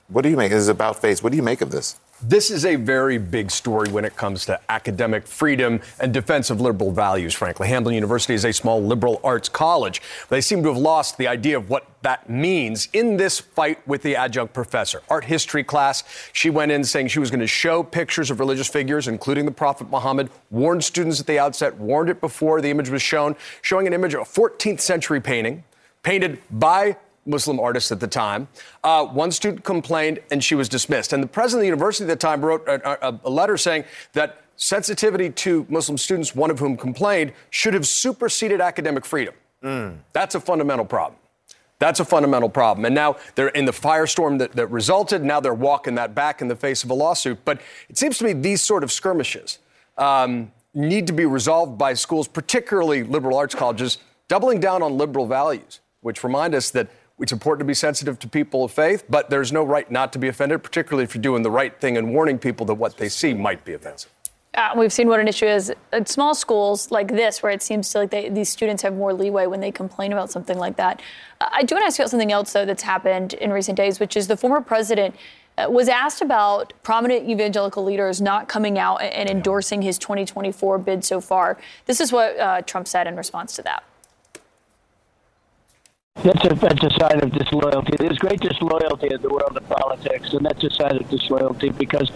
What 0.09 0.23
do 0.23 0.29
you 0.29 0.37
make? 0.37 0.51
This 0.51 0.61
is 0.61 0.69
about 0.69 1.01
face. 1.01 1.23
What 1.23 1.31
do 1.31 1.37
you 1.37 1.43
make 1.43 1.61
of 1.61 1.71
this? 1.71 1.99
This 2.23 2.51
is 2.51 2.67
a 2.67 2.77
very 2.77 3.17
big 3.17 3.51
story 3.51 3.91
when 3.91 4.05
it 4.05 4.15
comes 4.15 4.45
to 4.45 4.61
academic 4.69 5.27
freedom 5.27 5.81
and 5.99 6.13
defense 6.13 6.51
of 6.51 6.61
liberal 6.61 6.93
values, 6.93 7.33
frankly. 7.33 7.67
Hamline 7.67 7.95
University 7.95 8.35
is 8.35 8.45
a 8.45 8.53
small 8.53 8.83
liberal 8.83 9.23
arts 9.25 9.49
college. 9.49 10.03
They 10.29 10.43
seem 10.43 10.63
to 10.65 10.69
have 10.69 10.77
lost 10.77 11.17
the 11.17 11.29
idea 11.29 11.57
of 11.57 11.71
what 11.71 11.87
that 12.03 12.29
means 12.29 12.89
in 12.93 13.17
this 13.17 13.41
fight 13.41 13.87
with 13.89 14.03
the 14.03 14.17
adjunct 14.17 14.53
professor. 14.53 15.01
Art 15.09 15.25
history 15.25 15.65
class, 15.65 16.05
she 16.35 16.51
went 16.51 16.73
in 16.73 16.85
saying 16.85 17.09
she 17.09 17.21
was 17.21 17.31
going 17.31 17.41
to 17.41 17.47
show 17.47 17.83
pictures 17.83 18.31
of 18.31 18.39
religious 18.39 18.69
figures, 18.69 19.09
including 19.09 19.47
the 19.47 19.51
Prophet 19.51 19.89
Muhammad, 19.89 20.29
warned 20.51 20.85
students 20.85 21.21
at 21.21 21.27
the 21.27 21.39
outset, 21.39 21.75
warned 21.79 22.11
it 22.11 22.21
before 22.21 22.61
the 22.61 22.69
image 22.69 22.91
was 22.91 23.01
shown, 23.01 23.35
showing 23.63 23.87
an 23.87 23.95
image 23.95 24.13
of 24.13 24.21
a 24.21 24.25
14th 24.25 24.81
century 24.81 25.23
painting 25.23 25.65
painted 26.03 26.39
by 26.51 26.97
Muslim 27.31 27.59
artist 27.59 27.93
at 27.93 28.01
the 28.01 28.07
time. 28.09 28.49
Uh, 28.85 29.07
one 29.07 29.33
student 29.33 29.65
complained 29.65 30.19
and 30.31 30.43
she 30.43 30.55
was 30.55 30.69
dismissed. 30.69 31.13
And 31.13 31.23
the 31.23 31.29
president 31.29 31.61
of 31.61 31.63
the 31.63 31.67
university 31.67 32.05
at 32.05 32.09
the 32.09 32.17
time 32.17 32.45
wrote 32.45 32.67
a, 32.69 33.09
a, 33.09 33.21
a 33.25 33.31
letter 33.31 33.57
saying 33.57 33.85
that 34.13 34.43
sensitivity 34.57 35.31
to 35.31 35.65
Muslim 35.71 35.97
students, 35.97 36.35
one 36.35 36.51
of 36.51 36.59
whom 36.59 36.77
complained, 36.77 37.33
should 37.49 37.73
have 37.73 37.87
superseded 37.87 38.61
academic 38.61 39.07
freedom. 39.07 39.35
Mm. 39.63 39.99
That's 40.13 40.35
a 40.35 40.41
fundamental 40.41 40.85
problem. 40.85 41.19
That's 41.79 41.99
a 41.99 42.05
fundamental 42.05 42.51
problem. 42.51 42.85
And 42.85 42.95
now 42.95 43.17
they're 43.35 43.49
in 43.49 43.65
the 43.65 43.73
firestorm 43.73 44.39
that, 44.39 44.53
that 44.53 44.67
resulted. 44.67 45.25
Now 45.25 45.41
they're 45.41 45.55
walking 45.55 45.95
that 45.95 46.15
back 46.15 46.43
in 46.43 46.49
the 46.49 46.57
face 46.57 46.85
of 46.85 46.91
a 46.91 46.95
lawsuit. 46.95 47.39
But 47.47 47.61
it 47.89 47.97
seems 47.97 48.19
to 48.19 48.25
me 48.25 48.35
these 48.35 48.61
sort 48.61 48.85
of 48.85 48.93
skirmishes 48.93 49.59
um, 49.97 50.53
need 50.75 51.07
to 51.07 51.15
be 51.15 51.25
resolved 51.25 51.79
by 51.79 51.95
schools, 51.95 52.29
particularly 52.29 53.03
liberal 53.03 53.37
arts 53.39 53.55
colleges, 53.55 53.97
doubling 54.29 54.61
down 54.61 54.83
on 54.83 54.99
liberal 54.99 55.27
values, 55.27 55.81
which 56.03 56.23
remind 56.23 56.55
us 56.55 56.71
that 56.71 56.89
it's 57.21 57.33
important 57.33 57.61
to 57.61 57.65
be 57.67 57.75
sensitive 57.75 58.19
to 58.21 58.29
people 58.29 58.65
of 58.65 58.73
faith, 58.73 59.05
but 59.09 59.31
there's 59.31 59.53
no 59.53 59.63
right 59.63 59.91
not 59.91 60.13
to 60.15 60.19
be 60.19 60.29
offended, 60.29 60.63
particularly 60.63 61.05
if 61.05 61.15
you're 61.15 61.23
doing 61.23 61.43
the 61.43 61.51
right 61.51 61.79
thing 61.81 61.97
and 61.97 62.13
warning 62.13 62.39
people 62.39 62.67
that 62.67 62.75
what 62.75 62.97
they 62.97 63.09
see 63.09 63.35
might 63.35 63.65
be 63.65 63.75
offensive. 63.75 64.11
Uh, 64.55 64.71
we've 64.77 64.93
seen 64.93 65.07
what 65.07 65.21
an 65.21 65.29
issue 65.29 65.47
is 65.47 65.73
at 65.93 66.09
small 66.09 66.35
schools 66.35 66.91
like 66.91 67.09
this, 67.09 67.41
where 67.43 67.53
it 67.53 67.63
seems 67.63 67.89
to 67.91 67.99
like 67.99 68.11
they, 68.11 68.29
these 68.29 68.49
students 68.49 68.83
have 68.83 68.95
more 68.95 69.13
leeway 69.13 69.47
when 69.47 69.61
they 69.61 69.71
complain 69.71 70.13
about 70.13 70.31
something 70.31 70.59
like 70.59 70.77
that. 70.77 71.01
Uh, 71.41 71.49
I 71.53 71.63
do 71.63 71.77
want 71.77 71.85
to 71.85 71.87
ask 71.87 71.99
you 71.99 72.03
about 72.03 72.11
something 72.11 72.33
else, 72.33 72.53
though, 72.53 72.65
that's 72.65 72.83
happened 72.83 73.35
in 73.35 73.53
recent 73.53 73.77
days, 73.77 74.01
which 74.01 74.17
is 74.17 74.27
the 74.27 74.37
former 74.37 74.61
president 74.61 75.15
uh, 75.57 75.67
was 75.71 75.89
asked 75.89 76.21
about 76.21 76.73
prominent 76.83 77.29
evangelical 77.29 77.85
leaders 77.85 78.21
not 78.21 78.49
coming 78.49 78.77
out 78.77 78.97
and 78.97 79.29
endorsing 79.31 79.83
his 79.83 79.99
2024 79.99 80.79
bid 80.79 81.05
so 81.05 81.21
far. 81.21 81.57
This 81.87 82.01
is 82.01 82.11
what 82.11 82.39
uh, 82.39 82.63
Trump 82.63 82.89
said 82.89 83.07
in 83.07 83.17
response 83.17 83.55
to 83.57 83.63
that. 83.63 83.85
That's 86.23 86.45
a, 86.45 86.55
that's 86.55 86.85
a 86.85 86.91
sign 86.99 87.23
of 87.23 87.33
disloyalty. 87.33 87.97
There's 87.97 88.19
great 88.19 88.41
disloyalty 88.41 89.09
in 89.11 89.23
the 89.23 89.31
world 89.31 89.57
of 89.57 89.67
politics, 89.69 90.35
and 90.35 90.45
that's 90.45 90.63
a 90.63 90.71
sign 90.71 90.97
of 90.97 91.09
disloyalty 91.09 91.71
because 91.71 92.11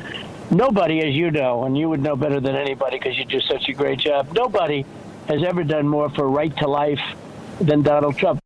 nobody, 0.51 1.01
as 1.01 1.15
you 1.15 1.31
know, 1.31 1.65
and 1.65 1.77
you 1.79 1.89
would 1.89 2.03
know 2.03 2.15
better 2.15 2.39
than 2.39 2.55
anybody 2.55 2.99
because 2.99 3.17
you 3.17 3.25
do 3.25 3.41
such 3.41 3.67
a 3.71 3.73
great 3.73 4.01
job, 4.01 4.31
nobody 4.35 4.85
has 5.27 5.43
ever 5.43 5.65
done 5.65 5.89
more 5.89 6.11
for 6.11 6.29
right 6.29 6.55
to 6.59 6.69
life 6.69 7.01
than 7.61 7.81
Donald 7.81 8.19
Trump. 8.19 8.44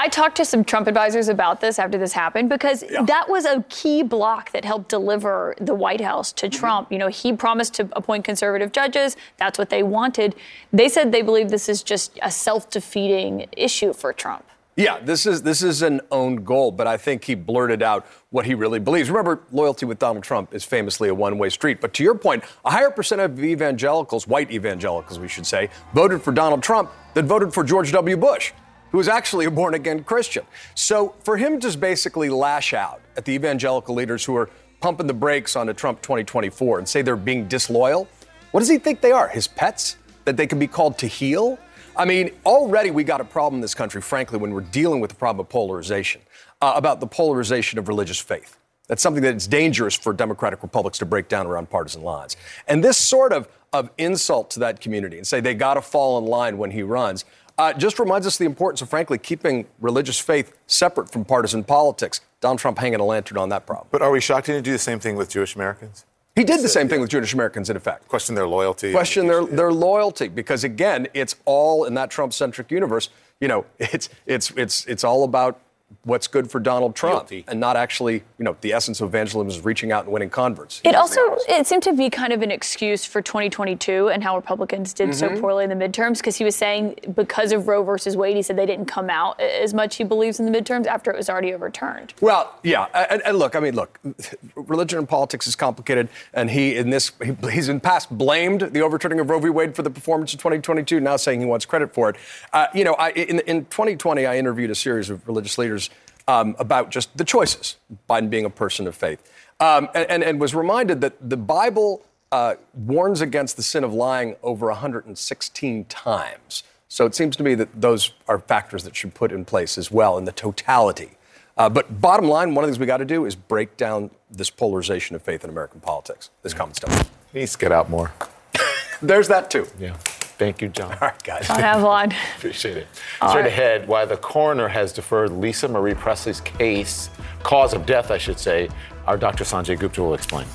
I 0.00 0.08
talked 0.08 0.38
to 0.38 0.46
some 0.46 0.64
Trump 0.64 0.86
advisors 0.86 1.28
about 1.28 1.60
this 1.60 1.78
after 1.78 1.98
this 1.98 2.14
happened 2.14 2.48
because 2.48 2.82
yeah. 2.90 3.02
that 3.02 3.28
was 3.28 3.44
a 3.44 3.62
key 3.68 4.02
block 4.02 4.50
that 4.52 4.64
helped 4.64 4.88
deliver 4.88 5.54
the 5.60 5.74
White 5.74 6.00
House 6.00 6.32
to 6.32 6.46
mm-hmm. 6.46 6.58
Trump. 6.58 6.90
You 6.90 6.96
know, 6.96 7.08
he 7.08 7.34
promised 7.34 7.74
to 7.74 7.88
appoint 7.92 8.24
conservative 8.24 8.72
judges. 8.72 9.18
That's 9.36 9.58
what 9.58 9.68
they 9.68 9.82
wanted. 9.82 10.36
They 10.72 10.88
said 10.88 11.12
they 11.12 11.20
believe 11.20 11.50
this 11.50 11.68
is 11.68 11.82
just 11.82 12.18
a 12.22 12.30
self-defeating 12.30 13.48
issue 13.54 13.92
for 13.92 14.14
Trump. 14.14 14.46
Yeah, 14.74 15.00
this 15.00 15.26
is 15.26 15.42
this 15.42 15.62
is 15.62 15.82
an 15.82 16.00
own 16.10 16.36
goal, 16.44 16.72
but 16.72 16.86
I 16.86 16.96
think 16.96 17.24
he 17.24 17.34
blurted 17.34 17.82
out 17.82 18.06
what 18.30 18.46
he 18.46 18.54
really 18.54 18.78
believes. 18.78 19.10
Remember, 19.10 19.42
loyalty 19.52 19.84
with 19.84 19.98
Donald 19.98 20.24
Trump 20.24 20.54
is 20.54 20.64
famously 20.64 21.10
a 21.10 21.14
one-way 21.14 21.50
street. 21.50 21.82
But 21.82 21.92
to 21.94 22.02
your 22.02 22.14
point, 22.14 22.44
a 22.64 22.70
higher 22.70 22.90
percent 22.90 23.20
of 23.20 23.38
evangelicals, 23.44 24.26
white 24.26 24.50
evangelicals, 24.50 25.18
we 25.18 25.28
should 25.28 25.44
say, 25.44 25.68
voted 25.92 26.22
for 26.22 26.32
Donald 26.32 26.62
Trump 26.62 26.90
than 27.12 27.26
voted 27.26 27.52
for 27.52 27.62
George 27.62 27.92
W. 27.92 28.16
Bush 28.16 28.54
who 28.90 28.98
was 28.98 29.08
actually 29.08 29.46
a 29.46 29.50
born 29.50 29.74
again 29.74 30.04
Christian. 30.04 30.44
So 30.74 31.14
for 31.24 31.36
him 31.36 31.54
to 31.54 31.58
just 31.58 31.80
basically 31.80 32.28
lash 32.28 32.72
out 32.72 33.00
at 33.16 33.24
the 33.24 33.32
evangelical 33.32 33.94
leaders 33.94 34.24
who 34.24 34.36
are 34.36 34.50
pumping 34.80 35.06
the 35.06 35.14
brakes 35.14 35.56
on 35.56 35.68
a 35.68 35.74
Trump 35.74 36.02
2024 36.02 36.78
and 36.78 36.88
say 36.88 37.02
they're 37.02 37.16
being 37.16 37.46
disloyal, 37.48 38.08
what 38.50 38.60
does 38.60 38.68
he 38.68 38.78
think 38.78 39.00
they 39.00 39.12
are? 39.12 39.28
His 39.28 39.46
pets? 39.46 39.96
That 40.24 40.36
they 40.36 40.46
can 40.46 40.58
be 40.58 40.66
called 40.66 40.98
to 40.98 41.06
heel? 41.06 41.58
I 41.96 42.04
mean, 42.04 42.30
already 42.46 42.90
we 42.90 43.04
got 43.04 43.20
a 43.20 43.24
problem 43.24 43.56
in 43.56 43.60
this 43.60 43.74
country, 43.74 44.00
frankly, 44.00 44.38
when 44.38 44.52
we're 44.52 44.60
dealing 44.60 45.00
with 45.00 45.10
the 45.10 45.16
problem 45.16 45.44
of 45.44 45.48
polarization, 45.48 46.20
uh, 46.60 46.72
about 46.76 47.00
the 47.00 47.06
polarization 47.06 47.78
of 47.78 47.88
religious 47.88 48.18
faith. 48.18 48.56
That's 48.86 49.02
something 49.02 49.22
that's 49.22 49.46
dangerous 49.46 49.94
for 49.94 50.12
democratic 50.12 50.62
republics 50.62 50.98
to 50.98 51.06
break 51.06 51.28
down 51.28 51.46
around 51.46 51.70
partisan 51.70 52.02
lines. 52.02 52.36
And 52.66 52.82
this 52.82 52.96
sort 52.96 53.32
of, 53.32 53.48
of 53.72 53.90
insult 53.98 54.50
to 54.50 54.60
that 54.60 54.80
community 54.80 55.16
and 55.16 55.26
say 55.26 55.40
they 55.40 55.54
got 55.54 55.74
to 55.74 55.82
fall 55.82 56.18
in 56.18 56.24
line 56.24 56.58
when 56.58 56.72
he 56.72 56.82
runs, 56.82 57.24
uh, 57.60 57.72
just 57.74 57.98
reminds 57.98 58.26
us 58.26 58.38
the 58.38 58.46
importance 58.46 58.80
of, 58.80 58.88
frankly, 58.88 59.18
keeping 59.18 59.66
religious 59.80 60.18
faith 60.18 60.56
separate 60.66 61.12
from 61.12 61.24
partisan 61.24 61.62
politics. 61.62 62.22
Donald 62.40 62.58
Trump 62.58 62.78
hanging 62.78 63.00
a 63.00 63.04
lantern 63.04 63.36
on 63.36 63.50
that 63.50 63.66
problem. 63.66 63.88
But 63.90 64.00
are 64.00 64.10
we 64.10 64.20
shocked 64.20 64.46
he 64.46 64.54
didn't 64.54 64.64
do 64.64 64.72
the 64.72 64.78
same 64.78 64.98
thing 64.98 65.14
with 65.16 65.28
Jewish 65.28 65.54
Americans? 65.54 66.06
He 66.36 66.44
did 66.44 66.60
the 66.62 66.68
same 66.68 66.88
thing 66.88 67.00
with 67.00 67.10
Jewish 67.10 67.34
Americans, 67.34 67.68
in 67.68 67.76
effect. 67.76 68.08
Question 68.08 68.34
their 68.34 68.46
loyalty. 68.46 68.92
Question 68.92 69.26
their, 69.26 69.44
their 69.44 69.72
loyalty, 69.72 70.28
because 70.28 70.64
again, 70.64 71.06
it's 71.12 71.36
all 71.44 71.84
in 71.84 71.94
that 71.94 72.10
Trump-centric 72.10 72.70
universe. 72.70 73.10
You 73.40 73.48
know, 73.48 73.66
it's 73.78 74.08
it's 74.26 74.50
it's 74.52 74.86
it's 74.86 75.04
all 75.04 75.24
about 75.24 75.60
what's 76.04 76.26
good 76.26 76.50
for 76.50 76.60
Donald 76.60 76.94
Trump 76.94 77.28
Guilty. 77.28 77.44
and 77.46 77.60
not 77.60 77.76
actually, 77.76 78.22
you 78.38 78.44
know, 78.44 78.56
the 78.62 78.72
essence 78.72 79.00
of 79.00 79.08
evangelism 79.08 79.48
is 79.48 79.64
reaching 79.64 79.92
out 79.92 80.04
and 80.04 80.12
winning 80.12 80.30
converts. 80.30 80.80
It 80.82 80.94
also 80.94 81.20
it 81.48 81.66
seemed 81.66 81.82
to 81.82 81.92
be 81.92 82.08
kind 82.08 82.32
of 82.32 82.40
an 82.40 82.50
excuse 82.50 83.04
for 83.04 83.20
2022 83.20 84.08
and 84.08 84.22
how 84.22 84.36
Republicans 84.36 84.94
did 84.94 85.10
mm-hmm. 85.10 85.34
so 85.34 85.40
poorly 85.40 85.64
in 85.64 85.70
the 85.70 85.76
midterms 85.76 86.18
because 86.18 86.36
he 86.36 86.44
was 86.44 86.56
saying 86.56 86.96
because 87.14 87.52
of 87.52 87.68
Roe 87.68 87.82
versus 87.82 88.16
Wade, 88.16 88.36
he 88.36 88.42
said 88.42 88.56
they 88.56 88.66
didn't 88.66 88.86
come 88.86 89.10
out 89.10 89.38
as 89.40 89.74
much 89.74 89.96
he 89.96 90.04
believes 90.04 90.40
in 90.40 90.50
the 90.50 90.58
midterms 90.58 90.86
after 90.86 91.10
it 91.10 91.16
was 91.16 91.28
already 91.28 91.52
overturned. 91.52 92.14
Well, 92.20 92.58
yeah, 92.62 92.86
and, 93.10 93.20
and 93.24 93.38
look, 93.38 93.54
I 93.54 93.60
mean, 93.60 93.74
look, 93.74 94.00
religion 94.54 94.98
and 94.98 95.08
politics 95.08 95.46
is 95.46 95.54
complicated, 95.54 96.08
and 96.32 96.50
he 96.50 96.76
in 96.76 96.90
this 96.90 97.12
he, 97.22 97.36
he's 97.50 97.68
in 97.68 97.78
past 97.80 98.16
blamed 98.16 98.62
the 98.62 98.80
overturning 98.80 99.20
of 99.20 99.28
Roe 99.28 99.38
v. 99.38 99.50
Wade 99.50 99.76
for 99.76 99.82
the 99.82 99.90
performance 99.90 100.32
of 100.32 100.40
2022, 100.40 100.98
now 101.00 101.16
saying 101.16 101.40
he 101.40 101.46
wants 101.46 101.66
credit 101.66 101.92
for 101.92 102.08
it. 102.08 102.16
Uh, 102.54 102.66
you 102.74 102.84
know, 102.84 102.94
I, 102.94 103.10
in, 103.10 103.40
in 103.40 103.66
2020, 103.66 104.24
I 104.24 104.38
interviewed 104.38 104.70
a 104.70 104.74
series 104.74 105.10
of 105.10 105.26
religious 105.26 105.58
leaders 105.58 105.90
um, 106.30 106.54
about 106.60 106.90
just 106.90 107.16
the 107.16 107.24
choices, 107.24 107.76
Biden 108.08 108.30
being 108.30 108.44
a 108.44 108.50
person 108.50 108.86
of 108.86 108.94
faith, 108.94 109.20
um, 109.58 109.88
and, 109.94 110.08
and, 110.08 110.22
and, 110.22 110.40
was 110.40 110.54
reminded 110.54 111.00
that 111.00 111.14
the 111.28 111.36
Bible 111.36 112.02
uh, 112.30 112.54
warns 112.72 113.20
against 113.20 113.56
the 113.56 113.64
sin 113.64 113.82
of 113.82 113.92
lying 113.92 114.36
over 114.44 114.66
116 114.66 115.84
times. 115.86 116.62
So 116.86 117.04
it 117.04 117.16
seems 117.16 117.36
to 117.36 117.42
me 117.42 117.56
that 117.56 117.80
those 117.80 118.12
are 118.28 118.38
factors 118.38 118.84
that 118.84 118.94
should 118.94 119.12
put 119.12 119.32
in 119.32 119.44
place 119.44 119.76
as 119.76 119.90
well 119.90 120.16
in 120.18 120.24
the 120.24 120.32
totality. 120.32 121.10
Uh, 121.56 121.68
but 121.68 122.00
bottom 122.00 122.26
line, 122.28 122.54
one 122.54 122.64
of 122.64 122.68
the 122.68 122.72
things 122.72 122.78
we 122.78 122.86
got 122.86 122.98
to 122.98 123.04
do 123.04 123.26
is 123.26 123.34
break 123.34 123.76
down 123.76 124.10
this 124.30 124.50
polarization 124.50 125.16
of 125.16 125.22
faith 125.22 125.42
in 125.42 125.50
American 125.50 125.80
politics. 125.80 126.30
This 126.42 126.54
common 126.54 126.74
stuff 126.74 127.10
needs 127.34 127.52
to 127.52 127.58
get 127.58 127.72
out 127.72 127.90
more. 127.90 128.12
There's 129.02 129.26
that 129.28 129.50
too. 129.50 129.66
Yeah. 129.80 129.96
Thank 130.40 130.62
you, 130.62 130.70
John. 130.70 130.90
All 130.92 130.98
right, 131.02 131.22
guys. 131.22 131.46
John 131.48 131.60
Avlon. 131.60 132.14
Appreciate 132.38 132.78
it. 132.78 132.86
All 133.20 133.28
Straight 133.28 133.42
right. 133.42 133.48
ahead, 133.48 133.86
why 133.86 134.06
the 134.06 134.16
coroner 134.16 134.68
has 134.68 134.90
deferred 134.90 135.32
Lisa 135.32 135.68
Marie 135.68 135.92
Presley's 135.92 136.40
case, 136.40 137.10
cause 137.42 137.74
of 137.74 137.84
death, 137.84 138.10
I 138.10 138.16
should 138.16 138.38
say, 138.38 138.70
our 139.06 139.18
Dr. 139.18 139.44
Sanjay 139.44 139.78
Gupta 139.78 140.02
will 140.02 140.14
explain. 140.14 140.46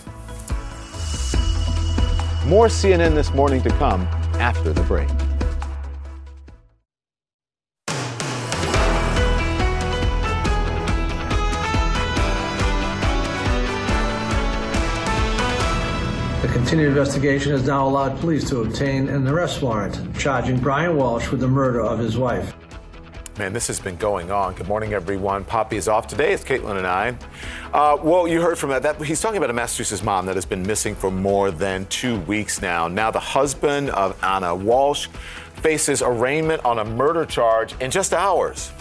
More 2.48 2.66
CNN 2.66 3.14
this 3.14 3.32
morning 3.36 3.62
to 3.62 3.70
come 3.70 4.02
after 4.40 4.74
the 4.74 4.82
break. 4.82 5.08
Continued 16.66 16.88
investigation 16.88 17.52
has 17.52 17.68
now 17.68 17.88
allowed 17.88 18.20
police 18.20 18.50
to 18.50 18.62
obtain 18.62 19.08
an 19.10 19.28
arrest 19.28 19.62
warrant 19.62 20.18
charging 20.18 20.60
Brian 20.60 20.98
Walshe 20.98 21.30
with 21.30 21.40
the 21.40 21.48
murder 21.48 21.80
of 21.80 22.00
his 22.00 22.18
wife. 22.18 22.56
Man, 23.38 23.54
this 23.54 23.68
has 23.68 23.80
been 23.80 23.98
going 23.98 24.32
on. 24.32 24.56
Good 24.56 24.68
morning, 24.68 24.92
everyone. 24.92 25.46
Poppy 25.46 25.78
is 25.78 25.88
off 25.88 26.08
today. 26.08 26.34
It's 26.34 26.44
Kaitlan 26.44 26.78
and 26.78 26.88
I. 26.88 27.16
Uh, 27.72 28.00
well, 28.02 28.28
you 28.28 28.42
heard 28.42 28.58
from 28.58 28.72
that, 28.72 28.82
that. 28.82 29.00
He's 29.00 29.22
talking 29.22 29.38
about 29.38 29.52
a 29.52 29.54
Massachusetts 29.54 30.02
mom 30.02 30.26
that 30.26 30.34
has 30.34 30.46
been 30.46 30.66
missing 30.66 30.96
for 30.96 31.12
more 31.12 31.52
than 31.52 31.86
two 31.86 32.20
weeks 32.22 32.64
now. 32.64 32.88
Now, 32.88 33.12
the 33.12 33.20
husband 33.20 33.92
of 33.92 34.18
Ana 34.24 34.48
Walshe 34.48 35.08
faces 35.58 36.02
arraignment 36.02 36.66
on 36.66 36.80
a 36.80 36.86
murder 36.86 37.28
charge 37.28 37.80
in 37.80 37.92
just 37.92 38.12
hours. 38.12 38.72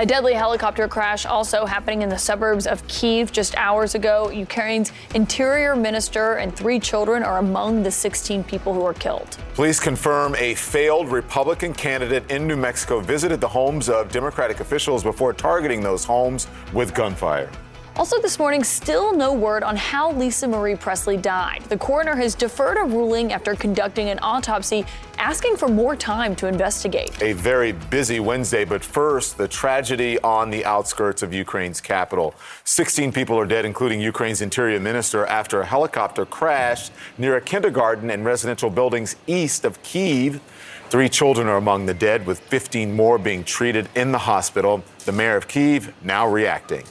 A 0.00 0.06
deadly 0.06 0.32
helicopter 0.32 0.86
crash 0.86 1.26
also 1.26 1.66
happening 1.66 2.02
in 2.02 2.08
the 2.08 2.18
suburbs 2.18 2.68
of 2.68 2.86
Kiev 2.86 3.32
just 3.32 3.56
hours 3.56 3.96
ago. 3.96 4.30
Ukraine's 4.30 4.92
interior 5.16 5.74
minister 5.74 6.34
and 6.34 6.54
three 6.54 6.78
children 6.78 7.24
are 7.24 7.38
among 7.38 7.82
the 7.82 7.90
16 7.90 8.44
people 8.44 8.72
who 8.72 8.78
were 8.78 8.94
killed. 8.94 9.36
Police 9.54 9.80
confirm 9.80 10.36
a 10.36 10.54
failed 10.54 11.08
Republican 11.08 11.74
candidate 11.74 12.30
in 12.30 12.46
New 12.46 12.56
Mexico 12.56 13.00
visited 13.00 13.40
the 13.40 13.48
homes 13.48 13.88
of 13.88 14.12
Democratic 14.12 14.60
officials 14.60 15.02
before 15.02 15.32
targeting 15.32 15.80
those 15.80 16.04
homes 16.04 16.46
with 16.72 16.94
gunfire. 16.94 17.50
Also, 17.98 18.20
this 18.20 18.38
morning, 18.38 18.62
still 18.62 19.12
no 19.12 19.32
word 19.32 19.64
on 19.64 19.74
how 19.74 20.12
Lisa 20.12 20.46
Marie 20.46 20.76
Presley 20.76 21.16
died. 21.16 21.62
The 21.62 21.76
coroner 21.76 22.14
has 22.14 22.36
deferred 22.36 22.76
a 22.76 22.84
ruling 22.84 23.32
after 23.32 23.56
conducting 23.56 24.08
an 24.08 24.20
autopsy, 24.22 24.86
asking 25.18 25.56
for 25.56 25.66
more 25.66 25.96
time 25.96 26.36
to 26.36 26.46
investigate. 26.46 27.20
A 27.20 27.32
very 27.32 27.72
busy 27.72 28.20
Wednesday, 28.20 28.64
but 28.64 28.84
first, 28.84 29.36
the 29.36 29.48
tragedy 29.48 30.16
on 30.20 30.48
the 30.48 30.64
outskirts 30.64 31.24
of 31.24 31.34
Ukraine's 31.34 31.80
capital. 31.80 32.36
16 32.62 33.10
people 33.10 33.36
are 33.36 33.46
dead, 33.46 33.64
including 33.64 34.00
Ukraine's 34.00 34.42
interior 34.42 34.78
minister, 34.78 35.26
after 35.26 35.60
a 35.60 35.66
helicopter 35.66 36.24
crashed 36.24 36.92
near 37.18 37.34
a 37.34 37.40
kindergarten 37.40 38.10
and 38.10 38.24
residential 38.24 38.70
buildings 38.70 39.16
east 39.26 39.64
of 39.64 39.82
Kiev. 39.82 40.40
Three 40.88 41.08
children 41.08 41.48
are 41.48 41.56
among 41.56 41.86
the 41.86 41.94
dead, 41.94 42.26
with 42.26 42.38
15 42.38 42.94
more 42.94 43.18
being 43.18 43.42
treated 43.42 43.88
in 43.96 44.12
the 44.12 44.18
hospital. 44.18 44.84
The 45.04 45.10
mayor 45.10 45.34
of 45.34 45.48
Kiev 45.48 45.92
now 46.04 46.28
reacting. 46.28 46.84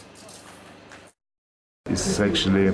It's 1.89 2.19
actually 2.19 2.67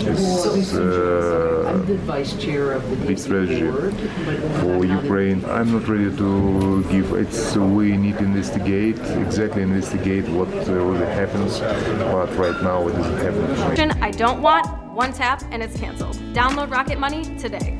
it's, 0.00 0.74
uh, 0.74 1.82
vice 2.04 2.34
chair 2.36 2.72
of 2.72 2.88
the 2.90 2.96
big 2.96 3.18
tragedy 3.22 3.70
for 4.60 4.84
Ukraine. 4.84 5.44
I'm 5.44 5.72
not 5.72 5.86
ready 5.88 6.14
to 6.16 6.82
give. 6.90 7.12
It's 7.12 7.56
we 7.56 7.96
need 7.96 8.18
to 8.18 8.24
investigate 8.24 8.98
exactly 8.98 9.62
investigate 9.62 10.28
what 10.28 10.48
uh, 10.48 10.72
really 10.72 11.06
happens, 11.06 11.60
but 11.60 12.28
right 12.36 12.60
now 12.62 12.88
it 12.88 12.92
doesn't 12.92 13.18
happen. 13.18 14.02
I 14.02 14.10
don't 14.10 14.42
want 14.42 14.66
one 14.92 15.12
tap 15.12 15.42
and 15.50 15.62
it's 15.62 15.78
canceled. 15.78 16.16
Download 16.34 16.70
Rocket 16.70 16.98
Money 16.98 17.24
today. 17.38 17.76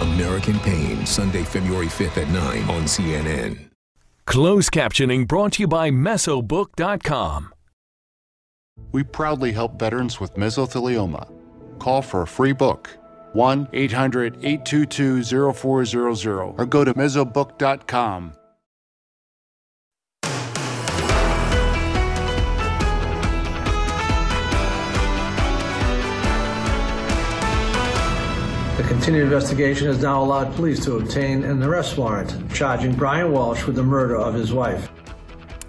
American 0.00 0.58
Pain, 0.60 1.04
Sunday, 1.06 1.42
February 1.42 1.86
5th 1.86 2.22
at 2.22 2.28
9 2.28 2.62
on 2.70 2.84
CNN. 2.84 3.67
Closed 4.28 4.72
captioning 4.72 5.26
brought 5.26 5.54
to 5.54 5.62
you 5.62 5.66
by 5.66 5.90
Mesobook.com. 5.90 7.54
We 8.92 9.02
proudly 9.02 9.52
help 9.52 9.78
veterans 9.78 10.20
with 10.20 10.34
mesothelioma. 10.34 11.32
Call 11.78 12.02
for 12.02 12.20
a 12.20 12.26
free 12.26 12.52
book 12.52 12.90
1 13.32 13.68
800 13.72 14.44
822 14.44 15.54
0400 15.54 16.40
or 16.58 16.66
go 16.66 16.84
to 16.84 16.92
mesobook.com. 16.92 18.34
continued 28.88 29.24
investigation 29.24 29.86
has 29.86 30.00
now 30.00 30.22
allowed 30.22 30.54
police 30.54 30.82
to 30.82 30.96
obtain 30.96 31.44
an 31.44 31.62
arrest 31.62 31.98
warrant 31.98 32.34
charging 32.54 32.94
Brian 32.94 33.30
Walshe 33.30 33.66
with 33.66 33.76
the 33.76 33.82
murder 33.82 34.16
of 34.16 34.32
his 34.32 34.50
wife. 34.50 34.90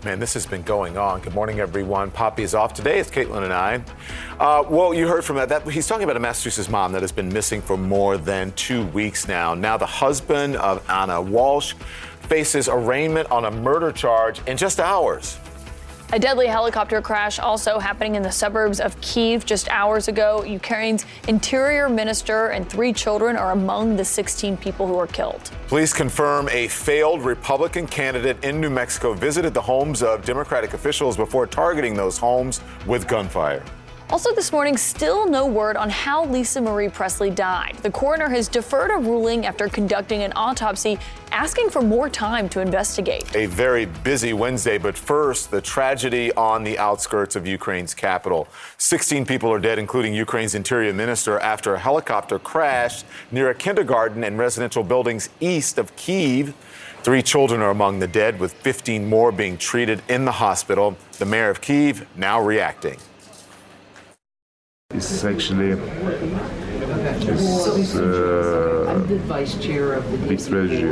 Man, 0.05 0.20
this 0.20 0.34
has 0.36 0.45
been 0.45 0.61
going 0.61 0.97
on. 0.97 1.20
Good 1.20 1.34
morning, 1.34 1.59
everyone. 1.59 2.11
Poppy 2.11 2.43
is 2.43 2.55
off 2.55 2.74
today. 2.74 2.97
It's 2.97 3.11
Kaitlan 3.11 3.43
and 3.43 3.51
I. 3.51 3.84
Uh, 4.39 4.63
well, 4.70 4.93
you 4.93 5.05
heard 5.05 5.26
from 5.26 5.36
that, 5.36 5.49
that. 5.49 5.67
He's 5.67 5.86
talking 5.86 6.05
about 6.05 6.15
a 6.15 6.22
Massachusetts 6.22 6.70
mom 6.70 6.93
that 6.93 7.01
has 7.01 7.11
been 7.11 7.28
missing 7.28 7.61
for 7.61 7.76
more 7.76 8.17
than 8.17 8.53
two 8.53 8.86
weeks 8.88 9.28
now. 9.28 9.53
Now, 9.53 9.76
the 9.76 9.86
husband 9.86 10.55
of 10.55 10.89
Ana 10.89 11.15
Walshe 11.15 11.74
faces 12.30 12.70
arraignment 12.70 13.30
on 13.32 13.43
a 13.43 13.51
murder 13.51 13.91
charge 13.91 14.39
in 14.47 14.55
just 14.55 14.80
hours. 14.80 15.38
A 16.12 16.18
deadly 16.18 16.47
helicopter 16.47 17.03
crash 17.03 17.38
also 17.38 17.78
happening 17.78 18.16
in 18.16 18.24
the 18.24 18.32
suburbs 18.32 18.80
of 18.80 18.99
Kiev 18.99 19.45
just 19.45 19.70
hours 19.70 20.07
ago. 20.07 20.43
Ukraine's 20.43 21.05
interior 21.28 21.88
minister 21.88 22.47
and 22.47 22.68
three 22.68 22.91
children 22.91 23.36
are 23.36 23.51
among 23.51 23.95
the 23.95 24.03
16 24.03 24.57
people 24.57 24.88
who 24.88 24.95
were 24.95 25.05
killed. 25.05 25.51
Police 25.68 25.93
confirm 25.93 26.49
a 26.49 26.68
failed 26.68 27.22
Republican 27.22 27.86
candidate 27.86 28.43
in 28.43 28.60
New 28.60 28.72
Mexico 28.72 29.14
visited 29.14 29.53
the 29.53 29.62
homes 29.62 30.01
of 30.01 30.26
Democratic 30.26 30.74
officials 30.74 31.16
before 31.16 31.45
targeting 31.45 31.93
those 31.93 32.18
homes 32.18 32.60
with 32.88 33.07
gunfire. 33.07 33.64
Also, 34.12 34.34
this 34.34 34.51
morning, 34.51 34.76
still 34.76 35.30
no 35.30 35.45
word 35.45 35.78
on 35.78 35.88
how 35.88 36.26
Lisa 36.26 36.60
Marie 36.60 36.89
Presley 36.89 37.30
died. 37.30 37.76
The 37.84 37.91
coroner 37.91 38.28
has 38.28 38.47
deferred 38.47 38.89
a 38.89 38.97
ruling 38.97 39.45
after 39.45 39.70
conducting 39.70 40.24
an 40.24 40.34
autopsy, 40.36 40.97
asking 41.32 41.70
for 41.70 41.84
more 41.84 42.10
time 42.10 42.49
to 42.49 42.60
investigate. 42.60 43.36
A 43.36 43.45
very 43.45 43.86
busy 43.86 44.34
Wednesday, 44.34 44.80
but 44.80 44.97
first, 44.97 45.51
the 45.51 45.62
tragedy 45.62 46.34
on 46.34 46.64
the 46.64 46.80
outskirts 46.80 47.36
of 47.36 47.45
Ukraine's 47.45 47.93
capital. 47.93 48.47
16 48.80 49.28
people 49.28 49.53
are 49.53 49.60
dead, 49.60 49.78
including 49.78 50.16
Ukraine's 50.16 50.55
interior 50.55 50.91
minister, 50.91 51.38
after 51.38 51.76
a 51.76 51.80
helicopter 51.80 52.39
crashed 52.39 53.05
near 53.30 53.51
a 53.51 53.55
kindergarten 53.55 54.24
and 54.24 54.39
residential 54.39 54.84
buildings 54.84 55.30
east 55.39 55.78
of 55.78 55.95
Kiev. 55.95 56.55
Three 57.03 57.22
children 57.22 57.62
are 57.62 57.70
among 57.70 57.99
the 57.99 58.07
dead, 58.07 58.39
with 58.39 58.53
15 58.53 59.07
more 59.07 59.32
being 59.32 59.55
treated 59.55 60.01
in 60.10 60.26
the 60.26 60.32
hospital. 60.32 60.97
The 61.20 61.26
mayor 61.26 61.51
of 61.51 61.62
Kiev 61.62 62.07
now 62.18 62.41
reacting. 62.41 62.97
It's 64.92 65.24
actually 65.24 65.80
it's, 67.30 67.96
uh, 67.96 69.06
vice 69.28 69.56
chair 69.64 69.94
of 69.94 70.12
the 70.12 70.18
big 70.18 70.40
tragedy 70.44 70.92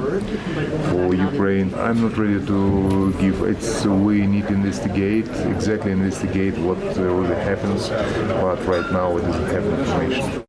for 0.89 1.15
Ukraine. 1.15 1.73
I'm 1.73 2.03
not 2.03 2.15
ready 2.15 2.45
to 2.45 3.11
give. 3.13 3.41
It's 3.41 3.87
we 3.87 4.27
need 4.27 4.45
to 4.49 4.53
investigate 4.53 5.25
exactly 5.47 5.93
investigate 5.93 6.55
what 6.59 6.77
uh, 6.77 7.01
really 7.01 7.35
happens, 7.37 7.89
but 7.89 8.63
right 8.67 8.87
now 8.91 9.17
it 9.17 9.21
doesn't 9.21 9.47
have 9.47 9.65
information. 9.65 10.45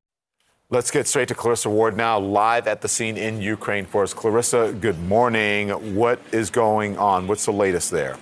Let's 0.68 0.90
get 0.90 1.06
straight 1.06 1.28
to 1.28 1.34
Clarissa 1.34 1.70
Ward 1.70 1.96
now, 1.96 2.18
live 2.18 2.68
at 2.68 2.82
the 2.82 2.88
scene 2.88 3.16
in 3.16 3.40
Ukraine 3.40 3.86
for 3.86 4.02
us. 4.02 4.12
Clarissa, 4.12 4.74
good 4.78 5.00
morning. 5.04 5.70
What 5.94 6.20
is 6.32 6.50
going 6.50 6.98
on? 6.98 7.26
What's 7.26 7.46
the 7.46 7.52
latest 7.52 7.90
there? 7.90 8.18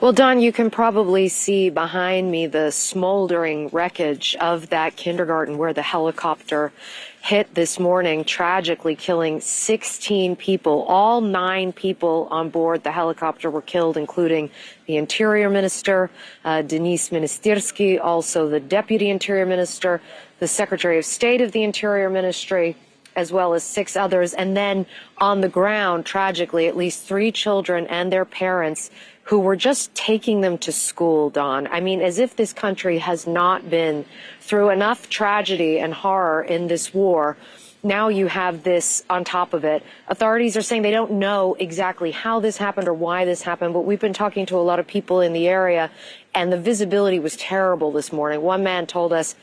Well, 0.00 0.12
Don, 0.12 0.40
you 0.40 0.50
can 0.50 0.70
probably 0.70 1.28
see 1.28 1.68
behind 1.68 2.30
me 2.30 2.46
the 2.46 2.70
smoldering 2.70 3.68
wreckage 3.68 4.34
of 4.36 4.70
that 4.70 4.96
kindergarten 4.96 5.58
where 5.58 5.74
the 5.74 5.82
helicopter 5.82 6.72
hit 7.20 7.54
this 7.54 7.78
morning, 7.78 8.24
tragically 8.24 8.96
killing 8.96 9.42
16 9.42 10.36
people. 10.36 10.84
All 10.84 11.20
nine 11.20 11.74
people 11.74 12.28
on 12.30 12.48
board 12.48 12.82
the 12.82 12.92
helicopter 12.92 13.50
were 13.50 13.60
killed, 13.60 13.98
including 13.98 14.48
the 14.86 14.96
Interior 14.96 15.50
Minister, 15.50 16.10
uh, 16.46 16.62
Denys 16.62 17.10
Monastyrsky, 17.10 18.02
also 18.02 18.48
the 18.48 18.58
Deputy 18.58 19.10
Interior 19.10 19.44
Minister, 19.44 20.00
the 20.38 20.48
Secretary 20.48 20.96
of 20.96 21.04
State 21.04 21.42
of 21.42 21.52
the 21.52 21.62
Interior 21.62 22.08
Ministry, 22.08 22.74
as 23.16 23.32
well 23.32 23.52
as 23.52 23.62
six 23.62 23.96
others. 23.96 24.32
And 24.32 24.56
then 24.56 24.86
on 25.18 25.42
the 25.42 25.48
ground, 25.50 26.06
tragically, 26.06 26.68
at 26.68 26.76
least 26.76 27.04
three 27.04 27.30
children 27.30 27.86
and 27.88 28.10
their 28.10 28.24
parents 28.24 28.90
who 29.30 29.38
were 29.38 29.54
just 29.54 29.94
taking 29.94 30.40
them 30.40 30.58
to 30.58 30.72
school, 30.72 31.30
Don. 31.30 31.68
I 31.68 31.78
mean, 31.78 32.00
as 32.00 32.18
if 32.18 32.34
this 32.34 32.52
country 32.52 32.98
has 32.98 33.28
not 33.28 33.70
been 33.70 34.04
through 34.40 34.70
enough 34.70 35.08
tragedy 35.08 35.78
and 35.78 35.94
horror 35.94 36.42
in 36.42 36.66
this 36.66 36.92
war. 36.92 37.36
Now 37.84 38.08
you 38.08 38.26
have 38.26 38.64
this 38.64 39.04
on 39.08 39.22
top 39.22 39.54
of 39.54 39.64
it. 39.64 39.84
Authorities 40.08 40.56
are 40.56 40.62
saying 40.62 40.82
they 40.82 40.90
don't 40.90 41.12
know 41.12 41.54
exactly 41.60 42.10
how 42.10 42.40
this 42.40 42.56
happened 42.56 42.88
or 42.88 42.92
why 42.92 43.24
this 43.24 43.42
happened, 43.42 43.72
but 43.72 43.82
we've 43.82 44.00
been 44.00 44.12
talking 44.12 44.46
to 44.46 44.56
a 44.56 44.66
lot 44.70 44.80
of 44.80 44.88
people 44.88 45.20
in 45.20 45.32
the 45.32 45.46
area, 45.46 45.92
and 46.34 46.52
the 46.52 46.58
visibility 46.58 47.20
was 47.20 47.36
terrible 47.36 47.92
this 47.92 48.12
morning. 48.12 48.42
One 48.42 48.64
man 48.64 48.88
told 48.88 49.12
us 49.12 49.36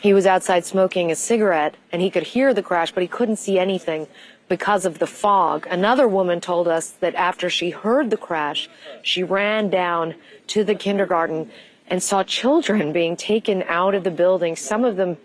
he 0.00 0.12
was 0.12 0.26
outside 0.26 0.64
smoking 0.64 1.12
a 1.12 1.14
cigarette 1.14 1.76
and 1.92 2.00
he 2.02 2.10
could 2.10 2.24
hear 2.24 2.52
the 2.52 2.62
crash, 2.62 2.90
but 2.90 3.02
he 3.02 3.06
couldn't 3.06 3.36
see 3.36 3.58
anything 3.58 4.08
because 4.50 4.84
of 4.84 4.98
the 4.98 5.06
fog. 5.06 5.66
Another 5.70 6.08
woman 6.08 6.40
told 6.40 6.66
us 6.66 6.90
that 6.98 7.14
after 7.14 7.48
she 7.48 7.70
heard 7.70 8.10
the 8.10 8.16
crash, 8.16 8.68
she 9.00 9.22
ran 9.22 9.70
down 9.70 10.16
to 10.48 10.64
the 10.64 10.74
kindergarten 10.74 11.48
and 11.86 12.02
saw 12.02 12.24
children 12.24 12.92
being 12.92 13.16
taken 13.16 13.62
out 13.68 13.94
of 13.94 14.02
the 14.02 14.10
building, 14.10 14.56
some 14.56 14.84
of 14.84 14.96
them 14.96 15.16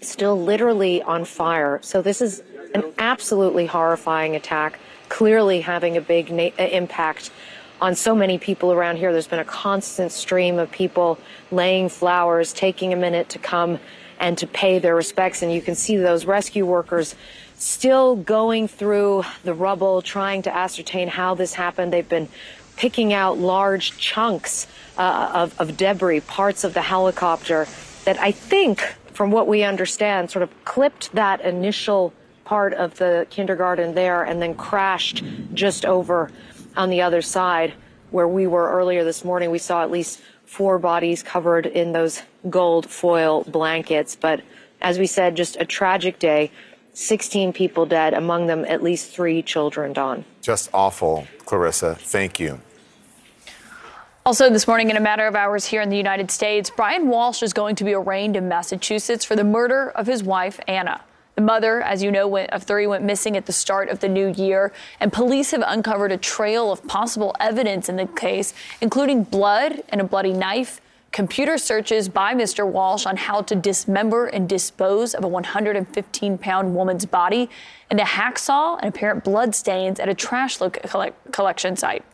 still 0.00 0.40
literally 0.40 1.02
on 1.02 1.24
fire. 1.24 1.80
So 1.82 2.00
this 2.02 2.22
is 2.22 2.42
an 2.72 2.84
absolutely 2.98 3.66
horrifying 3.66 4.36
attack, 4.36 4.78
clearly 5.08 5.60
having 5.60 5.96
a 5.96 6.00
big 6.00 6.30
uh, 6.30 6.62
impact 6.62 7.32
on 7.80 7.96
so 7.96 8.14
many 8.14 8.38
people 8.38 8.72
around 8.72 8.96
here. 8.96 9.10
There's 9.12 9.26
been 9.26 9.40
a 9.40 9.44
constant 9.44 10.12
stream 10.12 10.60
of 10.60 10.70
people 10.70 11.18
laying 11.50 11.88
flowers, 11.88 12.52
taking 12.52 12.92
a 12.92 12.96
minute 12.96 13.28
to 13.30 13.40
come 13.40 13.80
and 14.20 14.38
to 14.38 14.46
pay 14.46 14.78
their 14.78 14.94
respects. 14.94 15.42
And 15.42 15.52
you 15.52 15.60
can 15.60 15.74
see 15.74 15.96
those 15.96 16.24
rescue 16.24 16.64
workers 16.64 17.16
still 17.58 18.16
going 18.16 18.68
through 18.68 19.24
the 19.44 19.54
rubble, 19.54 20.02
trying 20.02 20.42
to 20.42 20.54
ascertain 20.54 21.08
how 21.08 21.34
this 21.34 21.54
happened. 21.54 21.92
They've 21.92 22.08
been 22.08 22.28
picking 22.76 23.12
out 23.12 23.38
large 23.38 23.96
chunks 23.98 24.66
uh, 24.98 25.30
of, 25.34 25.58
of 25.60 25.76
debris, 25.76 26.20
parts 26.20 26.64
of 26.64 26.74
the 26.74 26.82
helicopter 26.82 27.66
that 28.04 28.18
I 28.18 28.30
think, 28.30 28.80
from 29.12 29.30
what 29.30 29.48
we 29.48 29.62
understand, 29.62 30.30
sort 30.30 30.42
of 30.42 30.64
clipped 30.64 31.12
that 31.12 31.40
initial 31.40 32.12
part 32.44 32.74
of 32.74 32.96
the 32.98 33.26
kindergarten 33.30 33.94
there 33.94 34.22
and 34.22 34.40
then 34.40 34.54
crashed 34.54 35.24
just 35.52 35.84
over 35.84 36.30
on 36.76 36.90
the 36.90 37.02
other 37.02 37.22
side 37.22 37.74
where 38.10 38.28
we 38.28 38.46
were 38.46 38.70
earlier 38.70 39.02
this 39.02 39.24
morning. 39.24 39.50
We 39.50 39.58
saw 39.58 39.82
at 39.82 39.90
least 39.90 40.20
four 40.44 40.78
bodies 40.78 41.22
covered 41.22 41.66
in 41.66 41.92
those 41.92 42.22
gold 42.48 42.88
foil 42.88 43.42
blankets. 43.44 44.14
But 44.14 44.42
as 44.80 44.98
we 44.98 45.06
said, 45.06 45.34
just 45.34 45.56
a 45.58 45.64
tragic 45.64 46.18
day. 46.18 46.52
16 46.96 47.52
people 47.52 47.84
dead, 47.84 48.14
among 48.14 48.46
them 48.46 48.64
at 48.64 48.82
least 48.82 49.10
three 49.10 49.42
children, 49.42 49.92
Don. 49.92 50.24
Just 50.40 50.70
awful, 50.72 51.26
Clarissa. 51.44 51.94
Thank 51.94 52.40
you. 52.40 52.58
Also, 54.24 54.48
this 54.48 54.66
morning, 54.66 54.88
in 54.88 54.96
a 54.96 55.00
matter 55.00 55.26
of 55.26 55.36
hours 55.36 55.66
here 55.66 55.82
in 55.82 55.90
the 55.90 55.96
United 55.98 56.30
States, 56.30 56.70
Brian 56.74 57.08
Walshe 57.08 57.42
is 57.42 57.52
going 57.52 57.76
to 57.76 57.84
be 57.84 57.92
arraigned 57.92 58.34
in 58.34 58.48
Massachusetts 58.48 59.26
for 59.26 59.36
the 59.36 59.44
murder 59.44 59.90
of 59.90 60.06
his 60.06 60.22
wife, 60.22 60.58
Ana. 60.68 61.02
The 61.34 61.42
mother, 61.42 61.82
as 61.82 62.02
you 62.02 62.10
know, 62.10 62.34
of 62.38 62.62
three 62.62 62.86
went 62.86 63.04
missing 63.04 63.36
at 63.36 63.44
the 63.44 63.52
start 63.52 63.90
of 63.90 64.00
the 64.00 64.08
new 64.08 64.32
year, 64.32 64.72
and 64.98 65.12
police 65.12 65.50
have 65.50 65.62
uncovered 65.66 66.12
a 66.12 66.16
trail 66.16 66.72
of 66.72 66.82
possible 66.88 67.36
evidence 67.38 67.90
in 67.90 67.96
the 67.96 68.06
case, 68.06 68.54
including 68.80 69.22
blood 69.22 69.82
and 69.90 70.00
a 70.00 70.04
bloody 70.04 70.32
knife, 70.32 70.80
computer 71.16 71.56
searches 71.56 72.10
by 72.10 72.34
Mr. 72.34 72.70
Walshe 72.70 73.06
on 73.06 73.16
how 73.16 73.40
to 73.40 73.56
dismember 73.56 74.26
and 74.26 74.46
dispose 74.46 75.14
of 75.14 75.24
a 75.24 75.26
115 75.26 76.36
pound 76.36 76.74
woman's 76.74 77.06
body, 77.06 77.48
and 77.88 77.98
a 77.98 78.04
hacksaw 78.04 78.76
and 78.82 78.94
apparent 78.94 79.24
blood 79.24 79.54
stains 79.54 79.98
at 79.98 80.10
a 80.10 80.14
trash 80.14 80.58
collection 81.32 81.74
site. 81.74 82.04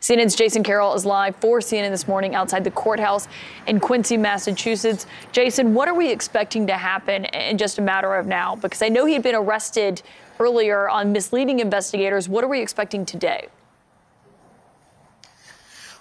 CNN's 0.00 0.34
Jason 0.34 0.64
Carroll 0.64 0.92
is 0.94 1.06
live 1.06 1.36
for 1.36 1.60
CNN 1.60 1.90
this 1.90 2.08
morning 2.08 2.34
outside 2.34 2.64
the 2.64 2.72
courthouse 2.72 3.28
in 3.68 3.78
Quincy, 3.78 4.16
Massachusetts. 4.16 5.06
Jason, 5.30 5.72
what 5.72 5.86
are 5.86 5.94
we 5.94 6.10
expecting 6.10 6.66
to 6.66 6.74
happen 6.74 7.26
in 7.26 7.58
just 7.58 7.78
a 7.78 7.82
matter 7.82 8.16
of 8.16 8.26
now? 8.26 8.56
Because 8.56 8.82
I 8.82 8.88
know 8.88 9.04
he 9.06 9.12
had 9.12 9.22
been 9.22 9.36
arrested 9.36 10.02
earlier 10.40 10.88
on 10.88 11.12
misleading 11.12 11.60
investigators. 11.60 12.28
What 12.28 12.42
are 12.42 12.48
we 12.48 12.60
expecting 12.60 13.06
today? 13.06 13.46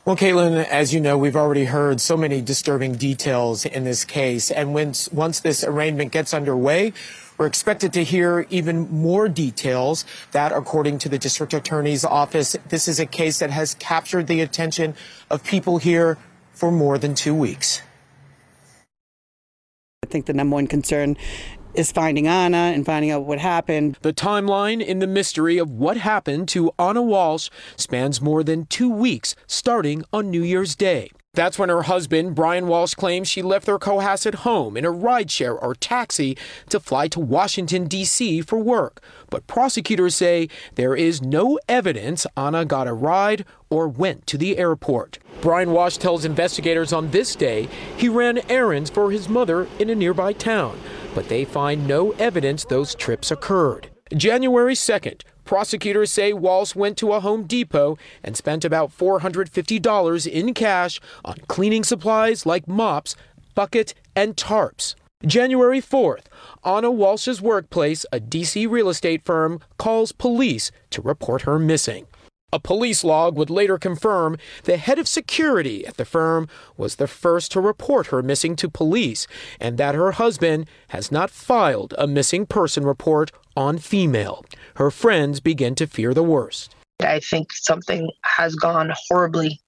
Well, 0.08 0.16
Kaitlan, 0.16 0.66
as 0.70 0.94
you 0.94 1.02
know, 1.02 1.18
we've 1.18 1.36
already 1.36 1.66
heard 1.66 2.00
so 2.00 2.16
many 2.16 2.40
disturbing 2.40 2.94
details 2.94 3.66
in 3.66 3.84
this 3.84 4.06
case. 4.06 4.50
And 4.50 4.74
when, 4.74 4.94
once 5.12 5.42
this 5.42 5.66
arraignment 5.66 6.14
gets 6.14 6.34
underway, 6.34 6.94
we're 7.38 7.46
expected 7.46 7.92
to 7.92 8.06
hear 8.06 8.48
even 8.50 8.90
more 8.90 9.28
details 9.28 10.06
that, 10.32 10.54
according 10.54 11.00
to 11.00 11.10
the 11.10 11.18
district 11.18 11.54
attorney's 11.54 12.06
office, 12.06 12.56
this 12.70 12.88
is 12.88 13.02
a 13.02 13.06
case 13.06 13.40
that 13.40 13.50
has 13.50 13.74
captured 13.74 14.28
the 14.28 14.40
attention 14.40 14.96
of 15.30 15.44
people 15.44 15.78
here 15.78 16.18
for 16.54 16.72
more 16.72 16.98
than 16.98 17.14
two 17.14 17.36
weeks. 17.36 17.82
I 20.04 20.08
think 20.08 20.26
the 20.26 20.32
number 20.32 20.54
one 20.54 20.68
concern 20.68 21.18
is 21.74 21.92
finding 21.92 22.28
Ana 22.28 22.72
and 22.74 22.86
finding 22.86 23.12
out 23.12 23.26
what 23.26 23.40
happened. 23.40 23.98
The 24.02 24.14
timeline 24.14 24.84
in 24.84 25.00
the 25.00 25.08
mystery 25.08 25.58
of 25.58 25.70
what 25.70 25.98
happened 25.98 26.48
to 26.50 26.72
Ana 26.80 27.02
Walshe 27.02 27.50
spans 27.76 28.22
more 28.22 28.44
than 28.44 28.66
two 28.66 28.90
weeks, 28.90 29.36
starting 29.46 30.04
on 30.12 30.30
New 30.30 30.44
Year's 30.44 30.76
Day. 30.76 31.12
That's 31.38 31.60
when 31.60 31.70
her 31.70 31.84
husband, 31.84 32.34
Brian 32.34 32.66
Walshe, 32.66 32.96
claims 32.96 33.28
she 33.28 33.44
left 33.44 33.68
their 33.68 33.78
Cohasset 33.78 34.34
home 34.36 34.76
in 34.76 34.86
a 34.86 34.92
rideshare 34.92 35.56
or 35.62 35.76
taxi 35.76 36.36
to 36.70 36.80
fly 36.80 37.08
to 37.10 37.20
Washington, 37.20 37.86
D.C. 37.86 38.42
for 38.42 38.58
work. 38.58 39.04
But 39.30 39.46
prosecutors 39.46 40.16
say 40.16 40.50
there 40.74 40.96
is 40.96 41.22
no 41.22 41.60
evidence 41.70 42.26
Ana 42.36 42.66
got 42.66 42.88
a 42.88 42.94
ride 42.94 43.46
or 43.70 43.88
went 43.88 44.26
to 44.26 44.38
the 44.40 44.58
airport. 44.58 45.20
Brian 45.42 45.70
Walshe 45.70 46.00
tells 46.00 46.26
investigators 46.26 46.92
on 46.92 47.12
this 47.12 47.36
day 47.36 47.70
he 47.96 48.10
ran 48.10 48.40
errands 48.50 48.90
for 48.90 49.12
his 49.12 49.30
mother 49.30 49.68
in 49.78 49.92
a 49.92 49.96
nearby 49.96 50.34
town, 50.34 50.80
but 51.14 51.30
they 51.30 51.46
find 51.46 51.88
no 51.88 52.14
evidence 52.14 52.66
those 52.66 52.96
trips 52.96 53.30
occurred. 53.30 53.92
January 54.16 54.74
2nd, 54.74 55.22
Prosecutors 55.48 56.12
say 56.12 56.34
Walshe 56.34 56.76
went 56.76 56.98
to 56.98 57.14
a 57.14 57.22
Home 57.22 57.44
Depot 57.44 57.98
and 58.22 58.36
spent 58.36 58.66
about 58.66 58.96
$450 58.96 60.28
in 60.28 60.54
cash 60.54 61.00
on 61.24 61.38
cleaning 61.48 61.86
supplies 61.86 62.46
like 62.46 62.68
mops, 62.68 63.16
bucket, 63.56 63.94
and 64.14 64.36
tarps. 64.36 64.96
January 65.26 65.80
4th, 65.80 66.26
Ana 66.66 66.90
Walshe's 66.92 67.42
workplace, 67.42 68.06
a 68.12 68.20
DC 68.20 68.70
real 68.70 68.90
estate 68.90 69.24
firm, 69.24 69.62
calls 69.78 70.12
police 70.12 70.70
to 70.90 71.02
report 71.02 71.44
her 71.44 71.58
missing. 71.58 72.08
A 72.54 72.60
police 72.60 73.04
log 73.04 73.38
would 73.38 73.50
later 73.50 73.78
confirm 73.78 74.38
the 74.64 74.78
head 74.78 75.00
of 75.00 75.08
security 75.08 75.86
at 75.88 75.98
the 75.98 76.06
firm 76.06 76.48
was 76.76 76.96
the 76.96 77.08
first 77.08 77.52
to 77.54 77.62
report 77.62 78.08
her 78.08 78.22
missing 78.22 78.56
to 78.58 78.70
police 78.70 79.28
and 79.60 79.78
that 79.78 79.96
her 79.96 80.12
husband 80.14 80.68
has 80.90 81.12
not 81.12 81.30
filed 81.30 81.94
a 81.98 82.08
missing 82.08 82.46
person 82.46 82.86
report 82.86 83.32
on 83.56 83.78
female. 83.78 84.46
Her 84.78 84.92
friends 84.92 85.40
begin 85.40 85.74
to 85.74 85.88
fear 85.88 86.14
the 86.14 86.22
worst. 86.22 86.76
I 87.00 87.20
think 87.20 87.52
something 87.52 88.12
has 88.26 88.54
gone 88.54 88.94
horribly, 89.08 89.60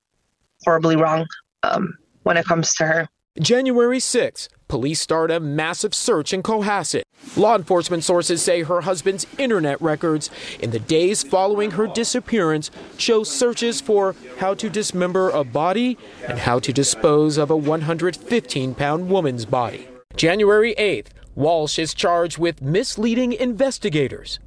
horribly 0.64 0.98
wrong 0.98 1.26
um, 1.64 1.98
when 2.22 2.38
it 2.38 2.46
comes 2.46 2.76
to 2.76 2.86
her. 2.86 3.08
January 3.40 3.98
6th, 3.98 4.50
police 4.68 5.00
start 5.00 5.32
a 5.32 5.40
massive 5.40 5.96
search 5.96 6.32
in 6.32 6.44
Cohasset. 6.44 7.02
Law 7.36 7.56
enforcement 7.56 8.04
sources 8.04 8.44
say 8.44 8.62
her 8.62 8.82
husband's 8.82 9.26
internet 9.40 9.82
records 9.82 10.30
in 10.60 10.70
the 10.70 10.80
days 10.80 11.24
following 11.24 11.72
her 11.72 11.88
disappearance 11.88 12.70
show 13.00 13.24
searches 13.24 13.82
for 13.82 14.16
how 14.38 14.54
to 14.54 14.70
dismember 14.70 15.32
a 15.32 15.44
body 15.44 15.98
and 16.28 16.38
how 16.38 16.60
to 16.60 16.72
dispose 16.72 17.40
of 17.40 17.50
a 17.50 17.58
115 17.58 18.76
pound 18.76 19.10
woman's 19.10 19.46
body. 19.46 19.88
January 20.16 20.76
8th, 20.76 21.08
Walshe 21.36 21.80
is 21.80 21.96
charged 21.96 22.38
with 22.38 22.62
misleading 22.62 23.34
investigators. 23.34 24.38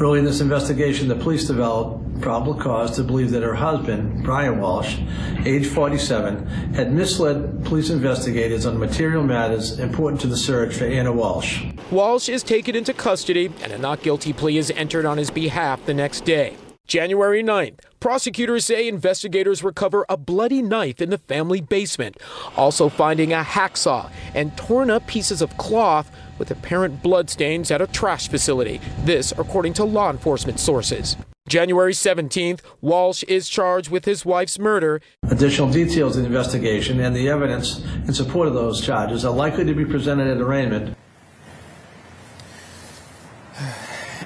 Early 0.00 0.18
in 0.18 0.24
this 0.24 0.40
investigation, 0.40 1.06
the 1.06 1.14
police 1.14 1.46
developed 1.46 2.20
probable 2.20 2.54
cause 2.54 2.96
to 2.96 3.04
believe 3.04 3.30
that 3.30 3.44
her 3.44 3.54
husband, 3.54 4.24
Brian 4.24 4.56
Walshe, 4.56 5.46
age 5.46 5.66
47, 5.68 6.46
had 6.74 6.92
misled 6.92 7.64
police 7.64 7.90
investigators 7.90 8.66
on 8.66 8.76
material 8.78 9.22
matters 9.22 9.78
important 9.78 10.20
to 10.22 10.26
the 10.26 10.36
search 10.36 10.74
for 10.74 10.84
Ana 10.84 11.12
Walshe. 11.12 11.76
Walshe 11.90 12.28
is 12.28 12.42
taken 12.42 12.74
into 12.74 12.92
custody, 12.92 13.52
and 13.62 13.72
a 13.72 13.78
not 13.78 14.02
guilty 14.02 14.32
plea 14.32 14.58
is 14.58 14.72
entered 14.72 15.06
on 15.06 15.16
his 15.16 15.30
behalf 15.30 15.84
the 15.86 15.94
next 15.94 16.24
day. 16.24 16.56
January 16.86 17.42
9th, 17.42 17.78
prosecutors 17.98 18.66
say 18.66 18.88
investigators 18.88 19.62
recover 19.62 20.04
a 20.08 20.16
bloody 20.16 20.60
knife 20.60 21.00
in 21.00 21.08
the 21.08 21.16
family 21.16 21.60
basement, 21.60 22.16
also 22.56 22.90
finding 22.90 23.32
a 23.32 23.42
hacksaw 23.42 24.10
and 24.34 24.54
torn 24.56 24.90
up 24.90 25.06
pieces 25.06 25.40
of 25.40 25.56
cloth 25.56 26.10
with 26.38 26.50
apparent 26.50 27.02
bloodstains 27.02 27.70
at 27.70 27.80
a 27.80 27.86
trash 27.86 28.28
facility. 28.28 28.80
This, 29.04 29.32
according 29.36 29.74
to 29.74 29.84
law 29.84 30.10
enforcement 30.10 30.60
sources. 30.60 31.16
January 31.46 31.92
17th, 31.92 32.60
Walshe 32.82 33.22
is 33.28 33.50
charged 33.50 33.90
with 33.90 34.06
his 34.06 34.24
wife's 34.24 34.58
murder. 34.58 35.02
Additional 35.28 35.70
details 35.70 36.16
of 36.16 36.22
the 36.22 36.28
investigation 36.28 37.00
and 37.00 37.14
the 37.14 37.28
evidence 37.28 37.84
in 38.06 38.14
support 38.14 38.48
of 38.48 38.54
those 38.54 38.80
charges 38.80 39.26
are 39.26 39.32
likely 39.32 39.64
to 39.66 39.74
be 39.74 39.84
presented 39.84 40.26
at 40.26 40.40
arraignment. 40.40 40.96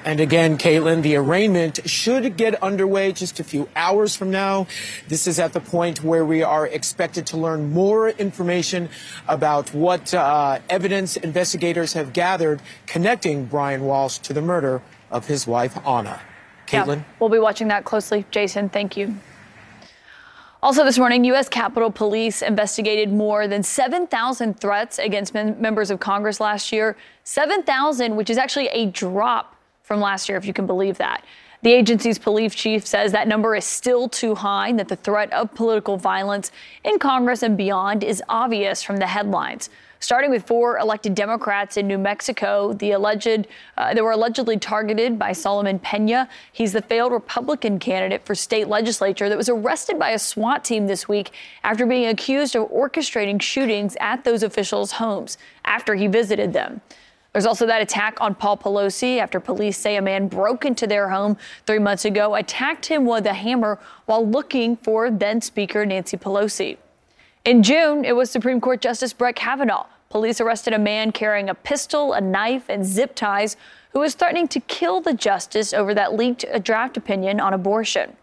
And 0.05 0.19
again, 0.19 0.57
Kaitlan, 0.57 1.01
the 1.01 1.15
arraignment 1.15 1.87
should 1.89 2.37
get 2.37 2.61
underway 2.63 3.11
just 3.11 3.39
a 3.39 3.43
few 3.43 3.69
hours 3.75 4.15
from 4.15 4.31
now. 4.31 4.67
This 5.07 5.27
is 5.27 5.39
at 5.39 5.53
the 5.53 5.59
point 5.59 6.03
where 6.03 6.25
we 6.25 6.41
are 6.43 6.65
expected 6.67 7.25
to 7.27 7.37
learn 7.37 7.71
more 7.71 8.09
information 8.09 8.89
about 9.27 9.73
what 9.73 10.13
uh, 10.13 10.59
evidence 10.69 11.17
investigators 11.17 11.93
have 11.93 12.13
gathered 12.13 12.61
connecting 12.87 13.45
Brian 13.45 13.81
Walshe 13.81 14.21
to 14.23 14.33
the 14.33 14.41
murder 14.41 14.81
of 15.11 15.27
his 15.27 15.45
wife, 15.45 15.77
Ana. 15.85 16.21
Kaitlan? 16.67 16.97
Yeah, 16.97 17.03
we'll 17.19 17.29
be 17.29 17.39
watching 17.39 17.67
that 17.69 17.85
closely. 17.85 18.25
Jason, 18.31 18.69
thank 18.69 18.95
you. 18.95 19.15
Also, 20.61 20.83
this 20.83 20.97
morning, 20.97 21.23
U.S. 21.25 21.47
Capitol 21.47 21.89
Police 21.89 22.41
investigated 22.41 23.13
more 23.13 23.47
than 23.47 23.63
7,000 23.63 24.59
threats 24.59 24.99
against 24.99 25.33
mem- 25.33 25.59
members 25.61 25.89
of 25.89 26.01
Congress 26.01 26.41
last 26.41 26.73
year. 26.73 26.97
7,000, 27.23 28.15
which 28.17 28.29
is 28.29 28.37
actually 28.37 28.67
a 28.67 28.87
drop 28.87 29.55
from 29.89 29.99
last 29.99 30.29
year, 30.29 30.37
if 30.37 30.45
you 30.45 30.53
can 30.53 30.67
believe 30.67 30.99
that. 30.99 31.25
The 31.63 31.73
agency's 31.73 32.19
police 32.19 32.53
chief 32.53 32.85
says 32.85 33.11
that 33.11 33.27
number 33.27 33.55
is 33.55 33.65
still 33.65 34.07
too 34.07 34.35
high 34.35 34.69
and 34.69 34.77
that 34.77 34.87
the 34.87 34.95
threat 34.95 35.33
of 35.33 35.53
political 35.55 35.97
violence 35.97 36.51
in 36.83 36.99
Congress 36.99 37.41
and 37.41 37.57
beyond 37.57 38.03
is 38.03 38.21
obvious 38.29 38.83
from 38.83 38.97
the 38.97 39.07
headlines. 39.07 39.71
Starting 39.99 40.29
with 40.29 40.45
four 40.45 40.77
elected 40.77 41.15
Democrats 41.15 41.75
in 41.75 41.87
New 41.87 41.97
Mexico, 41.97 42.71
the 42.73 42.91
alleged 42.91 43.47
uh, 43.77 43.93
they 43.95 44.01
were 44.01 44.11
allegedly 44.11 44.57
targeted 44.57 45.17
by 45.17 45.31
Solomon 45.31 45.79
Pena. 45.79 46.29
He's 46.51 46.71
the 46.71 46.83
failed 46.83 47.11
Republican 47.11 47.79
candidate 47.79 48.23
for 48.23 48.35
state 48.35 48.67
legislature 48.67 49.27
that 49.27 49.37
was 49.37 49.49
arrested 49.49 49.97
by 49.97 50.11
a 50.11 50.19
SWAT 50.19 50.63
team 50.63 50.85
this 50.85 51.09
week 51.09 51.31
after 51.63 51.87
being 51.87 52.05
accused 52.05 52.55
of 52.55 52.69
orchestrating 52.69 53.41
shootings 53.41 53.97
at 53.99 54.23
those 54.23 54.43
officials' 54.43 54.93
homes 54.93 55.39
after 55.65 55.95
he 55.95 56.05
visited 56.05 56.53
them. 56.53 56.79
There's 57.33 57.45
also 57.45 57.67
that 57.67 57.81
attack 57.81 58.17
on 58.21 58.33
Paul 58.33 58.57
Pelosi 58.57 59.19
after 59.19 59.39
police 59.39 59.77
say 59.77 59.97
a 59.97 60.01
man 60.01 60.27
broke 60.27 60.65
into 60.65 60.87
their 60.87 61.09
home 61.09 61.37
three 61.67 61.77
months 61.77 62.05
ago, 62.05 62.35
attacked 62.35 62.87
him 62.87 63.05
with 63.05 63.25
a 63.27 63.33
hammer 63.33 63.79
while 64.05 64.27
looking 64.27 64.77
for 64.77 65.11
then 65.11 65.41
Speaker 65.41 65.85
Nancy 65.85 66.17
Pelosi. 66.17 66.77
In 67.45 67.61
June, 67.61 68.03
it 68.03 68.15
was 68.15 68.31
Supreme 68.31 68.59
Court 68.59 68.81
Justice 68.81 69.13
Brett 69.13 69.35
Kavanaugh. 69.35 69.85
Police 70.09 70.41
arrested 70.41 70.73
a 70.73 70.79
man 70.79 71.11
carrying 71.11 71.49
a 71.49 71.55
pistol, 71.55 72.13
a 72.13 72.21
knife, 72.21 72.67
and 72.67 72.83
zip 72.83 73.13
ties 73.13 73.55
who 73.91 73.99
was 73.99 74.15
threatening 74.15 74.47
to 74.47 74.59
kill 74.61 75.01
the 75.01 75.13
justice 75.13 75.71
over 75.71 75.93
that 75.93 76.15
leaked 76.15 76.45
draft 76.63 76.97
opinion 76.97 77.39
on 77.39 77.53
abortion. 77.53 78.15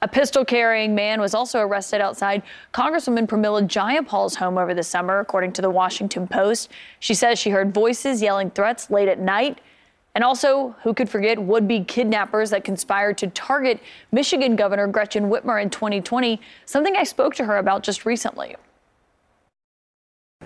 A 0.00 0.06
pistol 0.06 0.44
carrying 0.44 0.94
man 0.94 1.20
was 1.20 1.34
also 1.34 1.58
arrested 1.58 2.00
outside 2.00 2.42
Congresswoman 2.72 3.26
Pramila 3.26 3.66
Jayapal's 3.66 4.36
home 4.36 4.56
over 4.56 4.72
the 4.72 4.82
summer, 4.82 5.18
according 5.18 5.52
to 5.54 5.62
the 5.62 5.70
Washington 5.70 6.28
Post. 6.28 6.70
She 7.00 7.14
says 7.14 7.38
she 7.38 7.50
heard 7.50 7.74
voices 7.74 8.22
yelling 8.22 8.50
threats 8.50 8.90
late 8.90 9.08
at 9.08 9.18
night. 9.18 9.60
And 10.14 10.24
also, 10.24 10.74
who 10.82 10.94
could 10.94 11.08
forget 11.08 11.40
would 11.40 11.66
be 11.66 11.84
kidnappers 11.84 12.50
that 12.50 12.64
conspired 12.64 13.18
to 13.18 13.26
target 13.28 13.80
Michigan 14.12 14.56
Governor 14.56 14.86
Gretchen 14.86 15.24
Whitmer 15.30 15.60
in 15.60 15.68
2020, 15.70 16.40
something 16.64 16.96
I 16.96 17.04
spoke 17.04 17.34
to 17.36 17.44
her 17.44 17.56
about 17.56 17.82
just 17.82 18.06
recently. 18.06 18.56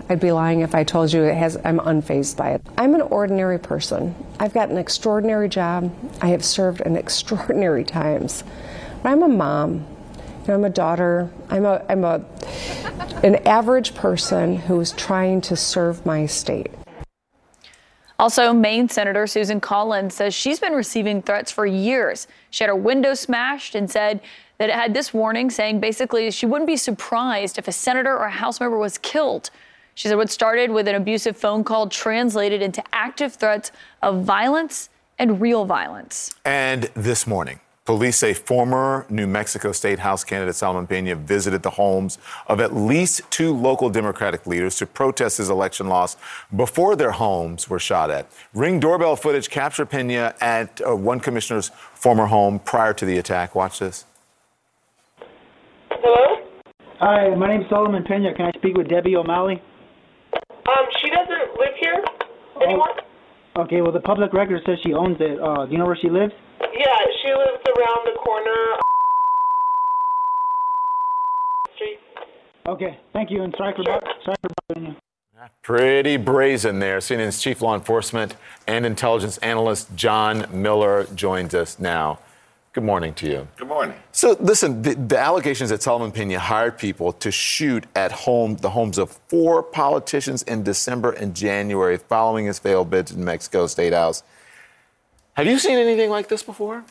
I'd 0.09 0.20
be 0.20 0.32
lying 0.32 0.61
if 0.61 0.74
I 0.74 0.84
told 0.84 1.12
you 1.12 1.22
it 1.22 1.34
has, 1.36 1.57
I'm 1.64 1.78
unfazed 1.78 2.36
by 2.36 2.53
it. 2.53 2.62
I'm 2.76 2.94
an 2.94 3.03
ordinary 3.03 3.59
person. 3.59 4.14
I've 4.40 4.53
got 4.53 4.70
an 4.70 4.78
extraordinary 4.78 5.48
job. 5.48 5.94
I 6.20 6.28
have 6.28 6.44
served 6.44 6.80
in 6.80 6.96
extraordinary 6.96 7.84
times. 7.84 8.44
I'm 9.05 9.22
a 9.22 9.28
mom. 9.28 9.86
You 10.42 10.48
know, 10.48 10.55
I'm 10.55 10.64
a 10.64 10.70
daughter. 10.70 11.30
I'm 11.50 11.64
a 11.64 11.84
I'm 11.88 12.05
a 12.05 12.24
an 13.22 13.36
average 13.46 13.94
person 13.94 14.57
who's 14.57 14.92
trying 14.92 15.40
to 15.42 15.57
serve 15.57 16.05
my 16.07 16.26
state. 16.26 16.70
Also, 18.18 18.53
Maine 18.53 18.88
Senator 18.88 19.26
Susan 19.26 19.61
Collins 19.61 20.14
says 20.14 20.32
she's 20.32 20.61
been 20.61 20.74
receiving 20.74 21.22
threats 21.22 21.50
for 21.50 21.66
years. 21.66 22.28
She 22.50 22.62
had 22.62 22.68
her 22.68 22.76
window 22.76 23.14
smashed 23.14 23.74
and 23.74 23.90
said 23.90 24.20
that 24.59 24.68
it 24.68 24.74
had 24.76 24.94
this 24.94 25.12
warning 25.12 25.50
saying 25.50 25.80
basically 25.80 26.30
she 26.30 26.46
wouldn't 26.46 26.68
be 26.68 26.76
surprised 26.76 27.59
if 27.59 27.66
a 27.66 27.72
senator 27.72 28.16
or 28.16 28.26
a 28.26 28.30
House 28.30 28.61
member 28.61 28.78
was 28.78 28.98
killed. 28.98 29.50
She 29.94 30.07
said 30.07 30.16
what 30.16 30.30
started 30.30 30.70
with 30.70 30.86
an 30.86 30.94
abusive 30.94 31.36
phone 31.36 31.64
call 31.64 31.88
translated 31.88 32.62
into 32.62 32.82
active 32.92 33.34
threats 33.34 33.72
of 34.03 34.22
violence 34.22 34.88
and 35.18 35.40
real 35.40 35.64
violence. 35.64 36.34
And 36.44 36.84
this 36.94 37.26
morning, 37.26 37.59
Police 37.85 38.16
say 38.16 38.33
former 38.33 39.07
New 39.11 39.26
Mexico 39.26 39.72
State 39.72 39.99
House 39.99 40.22
candidate 40.22 40.55
Solomon 40.55 40.87
Pena 40.87 41.16
visited 41.16 41.64
the 41.64 41.70
homes 41.70 42.16
of 42.47 42.61
at 42.61 42.72
least 42.72 43.22
two 43.30 43.53
local 43.53 43.91
Democratic 43.91 44.47
leaders 44.47 44.76
to 44.76 44.87
protest 44.87 45.39
his 45.39 45.51
election 45.51 45.89
loss 45.89 46.16
before 46.55 46.95
their 46.95 47.11
homes 47.11 47.68
were 47.68 47.80
shot 47.80 48.09
at. 48.09 48.30
Ring 48.55 48.78
doorbell 48.78 49.16
footage 49.16 49.51
captured 49.51 49.87
Pena 49.87 50.33
at 50.41 50.80
uh, 50.87 50.95
one 50.95 51.18
commissioner's 51.18 51.72
former 51.95 52.26
home 52.26 52.61
prior 52.61 52.95
to 52.95 53.05
the 53.05 53.18
attack. 53.18 53.57
Watch 53.57 53.80
this. 53.80 54.05
Hello? 55.91 56.47
Hi, 57.01 57.35
my 57.35 57.49
name's 57.49 57.68
Solomon 57.68 58.05
Pena. 58.05 58.33
Can 58.33 58.47
I 58.47 58.53
speak 58.59 58.76
with 58.76 58.89
Debbie 58.89 59.16
O'Malley? 59.16 59.61
Um, 60.33 60.87
she 61.01 61.11
doesn't 61.11 61.59
live 61.59 61.74
here 61.80 62.05
anymore. 62.64 62.95
Oh, 63.57 63.62
okay, 63.62 63.80
well, 63.80 63.91
the 63.91 64.01
public 64.01 64.33
record 64.33 64.62
says 64.64 64.78
she 64.85 64.95
owns 64.95 65.16
it. 65.18 65.41
Uh, 65.41 65.66
do 65.66 65.72
you 65.72 65.78
know 65.78 65.87
where 65.87 65.99
she 66.01 66.09
lives? 66.09 66.33
Yeah, 66.73 66.97
she 67.23 67.29
lives 67.29 67.63
around 67.67 68.07
the 68.07 68.19
corner. 68.19 68.57
Street. 71.75 71.99
Okay, 72.67 72.99
thank 73.13 73.31
you, 73.31 73.43
and 73.43 73.55
sorry 73.57 73.75
for, 73.75 73.85
sorry 73.85 74.37
for 74.43 74.51
bothering 74.69 74.87
you. 74.93 74.97
Pretty 75.63 76.17
brazen 76.17 76.79
there. 76.79 76.99
CNN's 76.99 77.43
chief 77.43 77.63
law 77.63 77.75
enforcement 77.75 78.37
and 78.69 78.87
intelligence 78.87 79.39
analyst 79.39 79.95
John 79.97 80.47
Miller 80.53 81.07
joins 81.15 81.55
us 81.55 81.81
now. 81.81 82.21
Good 82.73 82.85
morning 82.85 83.13
to 83.15 83.29
you. 83.29 83.49
Good 83.57 83.69
morning. 83.69 83.97
So, 84.13 84.37
listen, 84.41 84.81
the, 84.81 84.95
the, 84.95 85.19
allegations 85.19 85.69
that 85.69 85.83
Solomon 85.83 86.11
Pena 86.11 86.39
hired 86.39 86.79
people 86.79 87.13
to 87.15 87.31
shoot 87.31 87.85
at 87.95 88.13
home 88.13 88.57
the 88.57 88.71
homes 88.71 88.97
of 88.97 89.11
four 89.29 89.63
politicians 89.63 90.43
in 90.45 90.63
December 90.63 91.11
and 91.13 91.37
January 91.37 91.99
following 91.99 92.47
his 92.47 92.59
failed 92.59 92.89
bid 92.89 93.09
to 93.09 93.15
the 93.15 93.21
Mexico 93.21 93.67
State 93.67 93.93
House. 93.93 94.23
Have 95.35 95.47
you 95.47 95.59
seen 95.59 95.78
anything 95.78 96.11
like 96.11 96.28
this 96.28 96.43
before? 96.43 96.85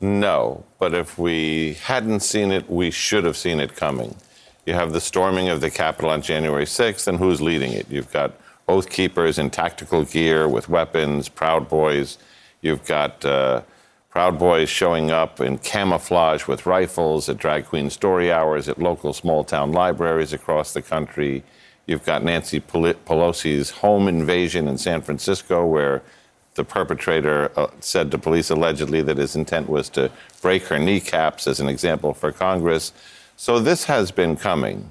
No, 0.00 0.64
but 0.78 0.94
if 0.94 1.18
we 1.18 1.74
hadn't 1.74 2.20
seen 2.20 2.50
it, 2.50 2.70
we 2.70 2.90
should 2.90 3.24
have 3.24 3.36
seen 3.36 3.60
it 3.60 3.76
coming. 3.76 4.16
You 4.64 4.72
have 4.72 4.92
the 4.92 5.02
storming 5.02 5.50
of 5.50 5.60
the 5.60 5.70
Capitol 5.70 6.08
on 6.08 6.22
January 6.22 6.64
6th, 6.64 7.06
and 7.06 7.18
who's 7.18 7.42
leading 7.42 7.72
it? 7.72 7.86
You've 7.90 8.10
got 8.10 8.32
oath 8.68 8.88
keepers 8.88 9.38
in 9.38 9.50
tactical 9.50 10.06
gear 10.06 10.48
with 10.48 10.70
weapons, 10.70 11.28
Proud 11.28 11.68
Boys. 11.68 12.16
You've 12.62 12.86
got 12.86 13.22
uh, 13.22 13.60
Proud 14.08 14.38
Boys 14.38 14.70
showing 14.70 15.10
up 15.10 15.38
in 15.38 15.58
camouflage 15.58 16.46
with 16.46 16.64
rifles 16.64 17.28
at 17.28 17.36
drag 17.36 17.66
queen 17.66 17.90
story 17.90 18.32
hours 18.32 18.66
at 18.66 18.78
local 18.78 19.12
small 19.12 19.44
town 19.44 19.72
libraries 19.72 20.32
across 20.32 20.72
the 20.72 20.80
country. 20.80 21.44
You've 21.86 22.06
got 22.06 22.24
Nancy 22.24 22.60
Pelosi's 22.60 23.68
home 23.68 24.08
invasion 24.08 24.68
in 24.68 24.78
San 24.78 25.02
Francisco, 25.02 25.66
where 25.66 26.00
the 26.54 26.64
perpetrator 26.64 27.50
uh, 27.56 27.66
said 27.80 28.10
to 28.10 28.18
police 28.18 28.50
allegedly 28.50 29.02
that 29.02 29.18
his 29.18 29.36
intent 29.36 29.68
was 29.68 29.88
to 29.90 30.10
break 30.40 30.64
her 30.64 30.78
kneecaps 30.78 31.46
as 31.46 31.60
an 31.60 31.68
example 31.68 32.14
for 32.14 32.32
Congress. 32.32 32.92
So 33.36 33.58
this 33.58 33.84
has 33.84 34.10
been 34.10 34.36
coming. 34.36 34.88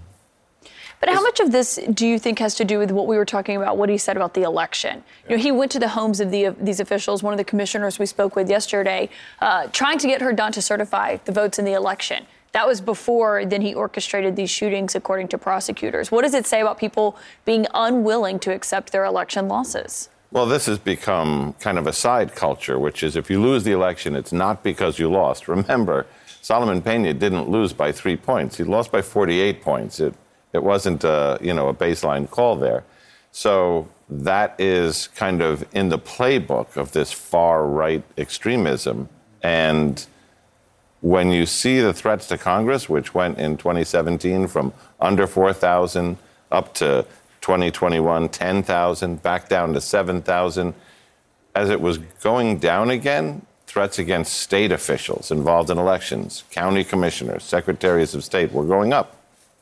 But 1.00 1.14
how 1.14 1.22
much 1.22 1.42
of 1.42 1.52
this 1.52 1.80
do 1.94 2.08
you 2.08 2.18
think 2.18 2.40
has 2.40 2.56
to 2.56 2.64
do 2.64 2.80
with 2.80 2.90
what 2.92 3.08
we 3.08 3.18
were 3.18 3.26
talking 3.26 3.58
about, 3.58 3.78
what 3.78 3.90
he 3.90 3.98
said 3.98 4.16
about 4.16 4.34
the 4.34 4.44
election? 4.44 5.04
You 5.28 5.36
know, 5.36 5.42
he 5.42 5.52
went 5.52 5.70
to 5.74 5.80
the 5.80 5.90
homes 5.90 6.22
of 6.22 6.32
the, 6.32 6.56
these 6.62 6.80
officials, 6.80 7.22
one 7.22 7.34
of 7.34 7.38
the 7.38 7.44
commissioners 7.44 8.00
we 8.00 8.06
spoke 8.06 8.38
with 8.38 8.50
yesterday, 8.50 9.10
uh, 9.42 9.68
trying 9.74 9.98
to 9.98 10.08
get 10.08 10.22
her 10.22 10.32
done 10.32 10.54
to 10.54 10.62
certify 10.62 11.18
the 11.26 11.34
votes 11.34 11.60
in 11.60 11.66
the 11.66 11.74
election. 11.74 12.26
That 12.54 12.68
was 12.68 12.80
before 12.80 13.46
then 13.46 13.62
he 13.62 13.74
orchestrated 13.74 14.38
these 14.38 14.50
shootings, 14.50 14.96
according 14.96 15.28
to 15.30 15.38
prosecutors. 15.38 16.10
What 16.10 16.22
does 16.22 16.34
it 16.34 16.46
say 16.46 16.62
about 16.62 16.78
people 16.78 17.18
being 17.44 17.68
unwilling 17.74 18.40
to 18.40 18.54
accept 18.54 18.94
their 18.94 19.04
election 19.04 19.50
losses? 19.50 20.08
Well, 20.34 20.48
this 20.48 20.66
has 20.66 20.80
become 20.80 21.54
kind 21.60 21.78
of 21.78 21.86
a 21.86 21.94
side 21.94 22.34
culture, 22.34 22.80
which 22.80 23.04
is 23.04 23.16
if 23.16 23.30
you 23.30 23.40
lose 23.40 23.64
the 23.64 23.72
election, 23.72 24.16
it's 24.16 24.34
not 24.34 24.64
because 24.64 24.98
you 24.98 25.08
lost. 25.08 25.48
Remember, 25.48 26.08
Solomon 26.42 26.82
Pena 26.82 27.14
didn't 27.14 27.50
lose 27.50 27.72
by 27.72 27.92
three 27.92 28.18
points; 28.18 28.58
he 28.58 28.64
lost 28.64 28.92
by 28.92 29.04
48 29.04 29.62
points. 29.62 30.00
It 30.00 30.16
it 30.52 30.64
wasn't 30.64 31.04
a, 31.04 31.38
you 31.40 31.54
know, 31.54 31.68
a 31.68 31.74
baseline 31.74 32.28
call 32.28 32.56
there. 32.56 32.84
So 33.32 33.88
that 34.10 34.56
is 34.58 35.08
kind 35.10 35.44
of 35.44 35.68
in 35.72 35.90
the 35.90 36.00
playbook 36.00 36.78
of 36.78 36.94
this 36.94 37.12
far 37.12 37.68
right 37.68 38.04
extremism. 38.18 39.10
And 39.44 40.04
when 41.02 41.32
you 41.32 41.46
see 41.46 41.80
the 41.80 41.94
threats 41.94 42.28
to 42.30 42.40
Congress, 42.40 42.90
which 42.90 43.14
went 43.14 43.38
in 43.38 43.58
2017 43.58 44.48
from 44.48 44.74
under 45.00 45.28
4,000 45.28 46.18
up 46.52 46.74
to 46.76 47.06
2021, 47.44 48.30
10,000, 48.30 49.22
back 49.22 49.50
down 49.50 49.74
to 49.74 49.82
7,000, 49.82 50.74
as 51.54 51.70
it 51.70 51.82
was 51.82 51.98
going 51.98 52.58
down 52.58 52.90
again, 52.90 53.46
threats 53.68 54.00
against 54.00 54.36
state 54.36 54.72
officials 54.72 55.30
involved 55.30 55.70
in 55.70 55.78
elections, 55.78 56.46
county 56.52 56.86
commissioners, 56.86 57.44
secretaries 57.44 58.16
of 58.16 58.24
state 58.24 58.54
were 58.54 58.64
going 58.64 58.94
up. 58.94 59.18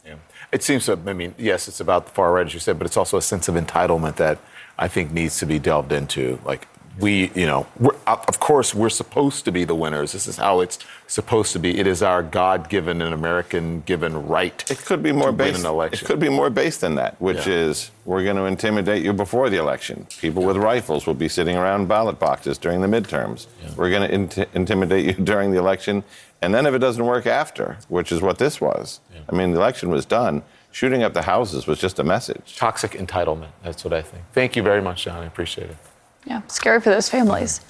Yeah. 0.05 0.15
It 0.51 0.61
seems 0.61 0.85
to, 0.85 0.99
I 1.07 1.13
mean, 1.13 1.33
yes, 1.39 1.67
it's 1.67 1.79
about 1.79 2.05
the 2.05 2.11
far 2.11 2.31
right, 2.33 2.45
as 2.45 2.53
you 2.53 2.59
said, 2.59 2.77
but 2.77 2.85
it's 2.85 2.97
also 2.97 3.17
a 3.17 3.21
sense 3.21 3.47
of 3.47 3.55
entitlement 3.55 4.17
that 4.17 4.37
I 4.77 4.87
think 4.87 5.11
needs 5.11 5.39
to 5.39 5.47
be 5.47 5.57
delved 5.57 5.91
into. 5.91 6.39
Like, 6.45 6.67
we, 6.99 7.31
you 7.35 7.45
know, 7.45 7.67
of 8.07 8.39
course, 8.39 8.75
we're 8.75 8.89
supposed 8.89 9.45
to 9.45 9.51
be 9.51 9.63
the 9.63 9.75
winners. 9.75 10.11
This 10.11 10.27
is 10.27 10.37
how 10.37 10.59
it's 10.59 10.77
supposed 11.07 11.53
to 11.53 11.59
be. 11.59 11.79
It 11.79 11.87
is 11.87 12.03
our 12.03 12.21
God-given 12.21 13.01
and 13.01 13.13
American-given 13.13 14.27
right. 14.27 14.69
It 14.69 14.79
could 14.79 15.01
be 15.01 15.11
more 15.11 15.31
based. 15.31 15.65
It 15.65 16.05
could 16.05 16.19
be 16.19 16.29
more 16.29 16.49
based 16.49 16.81
than 16.81 16.95
that, 16.95 17.19
which 17.21 17.47
yeah. 17.47 17.53
is 17.53 17.91
we're 18.05 18.23
going 18.23 18.35
to 18.35 18.45
intimidate 18.45 19.03
you 19.03 19.13
before 19.13 19.49
the 19.49 19.57
election. 19.57 20.07
People 20.19 20.43
with 20.43 20.57
rifles 20.57 21.07
will 21.07 21.13
be 21.13 21.29
sitting 21.29 21.55
around 21.55 21.87
ballot 21.87 22.19
boxes 22.19 22.57
during 22.57 22.81
the 22.81 22.87
midterms. 22.87 23.47
Yeah. 23.61 23.69
We're 23.75 23.89
going 23.89 24.29
to 24.29 24.47
intimidate 24.53 25.05
you 25.05 25.13
during 25.23 25.51
the 25.51 25.59
election, 25.59 26.03
and 26.41 26.53
then 26.53 26.65
if 26.65 26.73
it 26.73 26.79
doesn't 26.79 27.05
work 27.05 27.25
after, 27.25 27.77
which 27.87 28.11
is 28.11 28.21
what 28.21 28.37
this 28.37 28.59
was. 28.59 28.99
I 29.29 29.35
mean, 29.35 29.51
the 29.51 29.59
election 29.59 29.89
was 29.89 30.05
done. 30.05 30.43
Shooting 30.71 31.03
up 31.03 31.13
the 31.13 31.21
houses 31.23 31.67
was 31.67 31.79
just 31.79 31.99
a 31.99 32.03
message. 32.03 32.55
Toxic 32.57 32.91
entitlement. 32.91 33.49
That's 33.63 33.83
what 33.83 33.93
I 33.93 34.01
think. 34.01 34.23
Thank 34.33 34.55
you 34.55 34.63
very 34.63 34.81
much, 34.81 35.03
John. 35.03 35.21
I 35.21 35.25
appreciate 35.25 35.69
it. 35.69 35.77
Yeah, 36.25 36.41
scary 36.47 36.79
for 36.81 36.89
those 36.89 37.09
families. 37.09 37.61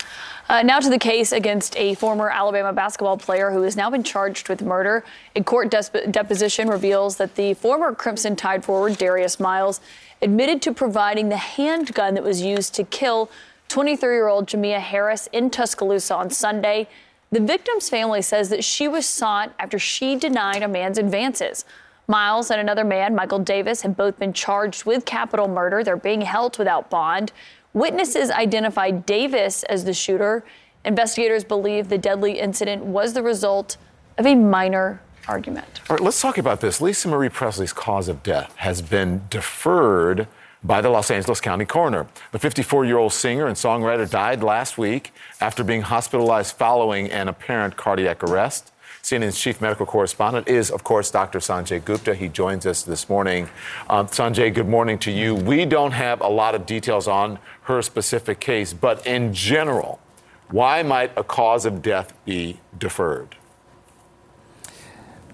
Uh, 0.49 0.61
now 0.63 0.79
to 0.79 0.89
the 0.89 0.99
case 0.99 1.31
against 1.31 1.77
a 1.77 1.93
former 1.95 2.29
Alabama 2.29 2.73
basketball 2.73 3.17
player 3.17 3.51
who 3.51 3.61
has 3.61 3.77
now 3.77 3.89
been 3.89 4.03
charged 4.03 4.49
with 4.49 4.61
murder. 4.61 5.05
A 5.35 5.43
court 5.43 5.69
deposition 5.69 6.67
reveals 6.67 7.15
that 7.17 7.35
the 7.35 7.53
former 7.53 7.95
Crimson 7.95 8.35
Tide 8.35 8.65
forward, 8.65 8.97
Darius 8.97 9.39
Miles, 9.39 9.79
admitted 10.21 10.61
to 10.63 10.73
providing 10.73 11.29
the 11.29 11.37
handgun 11.37 12.15
that 12.15 12.23
was 12.23 12.41
used 12.41 12.75
to 12.75 12.83
kill 12.83 13.31
23 13.69 14.13
year 14.13 14.27
old 14.27 14.47
Jamea 14.47 14.79
Harris 14.79 15.29
in 15.31 15.49
Tuscaloosa 15.49 16.13
on 16.13 16.29
Sunday. 16.29 16.89
The 17.31 17.39
victim's 17.39 17.87
family 17.87 18.21
says 18.21 18.49
that 18.49 18.65
she 18.65 18.89
was 18.89 19.05
sought 19.05 19.53
after 19.57 19.79
she 19.79 20.17
denied 20.17 20.63
a 20.63 20.67
man's 20.67 20.97
advances. 20.97 21.63
Miles 22.07 22.51
and 22.51 22.59
another 22.59 22.83
man, 22.83 23.15
Michael 23.15 23.39
Davis, 23.39 23.83
have 23.83 23.95
both 23.95 24.19
been 24.19 24.33
charged 24.33 24.83
with 24.83 25.05
capital 25.05 25.47
murder. 25.47 25.81
They're 25.81 25.95
being 25.95 26.21
held 26.21 26.57
without 26.57 26.89
bond. 26.89 27.31
Witnesses 27.73 28.29
identified 28.29 29.05
Davis 29.05 29.63
as 29.63 29.85
the 29.85 29.93
shooter. 29.93 30.43
Investigators 30.83 31.43
believe 31.43 31.87
the 31.87 31.97
deadly 31.97 32.39
incident 32.39 32.83
was 32.83 33.13
the 33.13 33.23
result 33.23 33.77
of 34.17 34.25
a 34.25 34.35
minor 34.35 35.01
argument. 35.27 35.79
All 35.89 35.95
right, 35.95 36.03
let's 36.03 36.19
talk 36.19 36.37
about 36.37 36.59
this. 36.59 36.81
Lisa 36.81 37.07
Marie 37.07 37.29
Presley's 37.29 37.71
cause 37.71 38.09
of 38.09 38.23
death 38.23 38.53
has 38.57 38.81
been 38.81 39.21
deferred 39.29 40.27
by 40.63 40.81
the 40.81 40.89
Los 40.89 41.09
Angeles 41.09 41.39
County 41.39 41.65
coroner. 41.65 42.07
The 42.33 42.39
54 42.39 42.85
year 42.85 42.97
old 42.97 43.13
singer 43.13 43.47
and 43.47 43.55
songwriter 43.55 44.09
died 44.09 44.43
last 44.43 44.77
week 44.77 45.13
after 45.39 45.63
being 45.63 45.81
hospitalized 45.81 46.55
following 46.55 47.09
an 47.09 47.29
apparent 47.29 47.77
cardiac 47.77 48.23
arrest. 48.23 48.71
CNN's 49.03 49.39
chief 49.39 49.61
medical 49.61 49.85
correspondent 49.85 50.47
is, 50.47 50.69
of 50.69 50.83
course, 50.83 51.09
Dr. 51.09 51.39
Sanjay 51.39 51.83
Gupta. 51.83 52.13
He 52.13 52.27
joins 52.27 52.67
us 52.67 52.83
this 52.83 53.09
morning. 53.09 53.49
Um, 53.89 54.05
Sanjay, 54.07 54.53
good 54.53 54.67
morning 54.67 54.99
to 54.99 55.11
you. 55.11 55.33
We 55.33 55.65
don't 55.65 55.91
have 55.91 56.21
a 56.21 56.27
lot 56.27 56.53
of 56.53 56.67
details 56.67 57.07
on 57.07 57.39
her 57.71 57.81
specific 57.81 58.39
case, 58.39 58.73
but 58.73 59.05
in 59.05 59.33
general, 59.33 59.99
why 60.49 60.83
might 60.83 61.11
a 61.17 61.23
cause 61.23 61.65
of 61.65 61.81
death 61.81 62.13
be 62.25 62.59
deferred? 62.77 63.35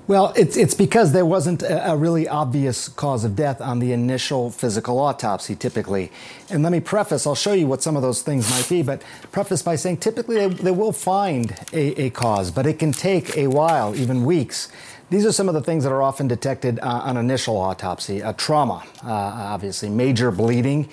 Well, 0.07 0.31
it's, 0.37 0.55
it's 0.55 0.73
because 0.73 1.11
there 1.11 1.25
wasn't 1.25 1.63
a, 1.63 1.91
a, 1.91 1.97
really 1.97 2.29
obvious 2.29 2.87
cause 2.87 3.25
of 3.25 3.35
death 3.35 3.59
on 3.59 3.79
the 3.79 3.91
initial 3.91 4.49
physical 4.49 4.99
autopsy, 4.99 5.53
typically. 5.53 6.13
And 6.49 6.63
let 6.63 6.71
me 6.71 6.79
preface, 6.79 7.27
I'll 7.27 7.35
show 7.35 7.51
you 7.51 7.67
what 7.67 7.83
some 7.83 7.97
of 7.97 8.01
those 8.01 8.21
things 8.21 8.49
might 8.49 8.69
be, 8.69 8.83
but 8.83 9.01
preface 9.33 9.61
by 9.61 9.75
saying 9.75 9.97
typically 9.97 10.35
they, 10.35 10.47
they 10.47 10.71
will 10.71 10.93
find 10.93 11.53
a, 11.73 12.03
a 12.03 12.09
cause, 12.11 12.51
but 12.51 12.65
it 12.65 12.79
can 12.79 12.93
take 12.93 13.35
a 13.35 13.47
while, 13.47 13.93
even 13.97 14.23
weeks. 14.23 14.69
These 15.09 15.25
are 15.25 15.33
some 15.33 15.49
of 15.49 15.55
the 15.55 15.61
things 15.61 15.83
that 15.83 15.91
are 15.91 16.01
often 16.01 16.29
detected 16.29 16.79
uh, 16.79 17.01
on 17.03 17.17
initial 17.17 17.57
autopsy. 17.57 18.21
A 18.21 18.31
trauma, 18.31 18.83
uh, 19.03 19.11
obviously, 19.11 19.89
major 19.89 20.31
bleeding, 20.31 20.87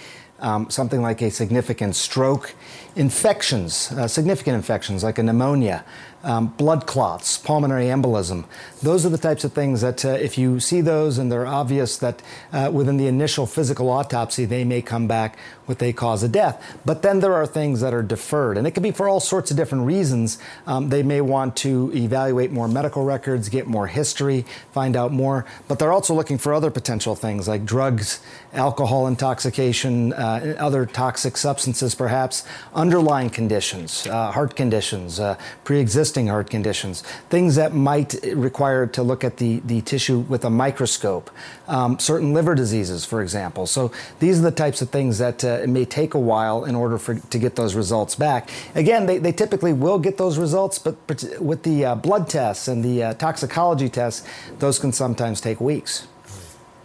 um, 0.44 0.68
something 0.68 1.00
like 1.00 1.22
a 1.22 1.30
significant 1.30 1.96
stroke, 1.96 2.54
infections, 2.96 3.90
uh, 3.92 4.06
significant 4.06 4.54
infections 4.54 5.02
like 5.02 5.18
a 5.18 5.22
pneumonia, 5.22 5.84
um, 6.22 6.48
blood 6.48 6.86
clots, 6.86 7.38
pulmonary 7.38 7.86
embolism. 7.86 8.44
Those 8.82 9.06
are 9.06 9.08
the 9.08 9.18
types 9.18 9.44
of 9.44 9.54
things 9.54 9.80
that, 9.80 10.04
uh, 10.04 10.10
if 10.10 10.36
you 10.36 10.60
see 10.60 10.82
those 10.82 11.16
and 11.16 11.32
they're 11.32 11.46
obvious 11.46 11.96
that 11.98 12.22
uh, 12.52 12.70
within 12.72 12.98
the 12.98 13.06
initial 13.06 13.46
physical 13.46 13.88
autopsy, 13.88 14.44
they 14.44 14.64
may 14.64 14.82
come 14.82 15.08
back 15.08 15.38
with 15.66 15.82
a 15.82 15.92
cause 15.92 16.22
of 16.22 16.32
death. 16.32 16.78
But 16.84 17.02
then 17.02 17.20
there 17.20 17.34
are 17.34 17.46
things 17.46 17.80
that 17.80 17.94
are 17.94 18.02
deferred, 18.02 18.56
and 18.56 18.66
it 18.66 18.72
can 18.72 18.82
be 18.82 18.90
for 18.90 19.08
all 19.08 19.20
sorts 19.20 19.50
of 19.50 19.56
different 19.56 19.86
reasons. 19.86 20.38
Um, 20.66 20.88
they 20.88 21.02
may 21.02 21.20
want 21.20 21.56
to 21.56 21.90
evaluate 21.94 22.50
more 22.50 22.68
medical 22.68 23.04
records, 23.04 23.48
get 23.48 23.66
more 23.66 23.86
history, 23.86 24.44
find 24.72 24.96
out 24.96 25.12
more, 25.12 25.46
but 25.68 25.78
they're 25.78 25.92
also 25.92 26.14
looking 26.14 26.38
for 26.38 26.52
other 26.52 26.70
potential 26.70 27.14
things 27.14 27.48
like 27.48 27.64
drugs, 27.64 28.20
alcohol 28.52 29.06
intoxication, 29.06 30.12
uh, 30.12 30.54
other 30.58 30.86
toxic 30.86 31.36
substances, 31.36 31.94
perhaps, 31.94 32.44
underlying 32.74 33.30
conditions, 33.30 34.06
uh, 34.06 34.30
heart 34.30 34.56
conditions, 34.56 35.18
uh, 35.20 35.36
pre 35.64 35.80
existing 35.80 36.28
heart 36.28 36.50
conditions, 36.50 37.02
things 37.30 37.56
that 37.56 37.74
might 37.74 38.14
require 38.34 38.86
to 38.86 39.02
look 39.02 39.24
at 39.24 39.38
the, 39.38 39.60
the 39.64 39.80
tissue 39.82 40.20
with 40.20 40.44
a 40.44 40.50
microscope, 40.50 41.30
um, 41.68 41.98
certain 41.98 42.32
liver 42.32 42.54
diseases, 42.54 43.04
for 43.04 43.22
example. 43.22 43.66
So 43.66 43.92
these 44.20 44.38
are 44.38 44.42
the 44.42 44.50
types 44.50 44.82
of 44.82 44.90
things 44.90 45.18
that 45.18 45.44
uh, 45.54 45.62
it 45.62 45.68
may 45.68 45.84
take 45.84 46.14
a 46.14 46.18
while 46.18 46.64
in 46.64 46.74
order 46.74 46.98
for, 46.98 47.14
to 47.14 47.38
get 47.38 47.56
those 47.56 47.74
results 47.74 48.14
back. 48.14 48.50
Again, 48.74 49.06
they, 49.06 49.18
they 49.18 49.32
typically 49.32 49.72
will 49.72 49.98
get 49.98 50.18
those 50.18 50.38
results, 50.38 50.78
but 50.78 50.96
with 51.40 51.62
the 51.62 51.84
uh, 51.84 51.94
blood 51.94 52.28
tests 52.28 52.68
and 52.68 52.84
the 52.84 53.02
uh, 53.02 53.14
toxicology 53.14 53.88
tests, 53.88 54.26
those 54.58 54.78
can 54.78 54.92
sometimes 54.92 55.40
take 55.40 55.60
weeks. 55.60 56.06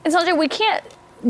And 0.06 0.14
Sanjay, 0.14 0.38
we 0.38 0.48
can't 0.48 0.84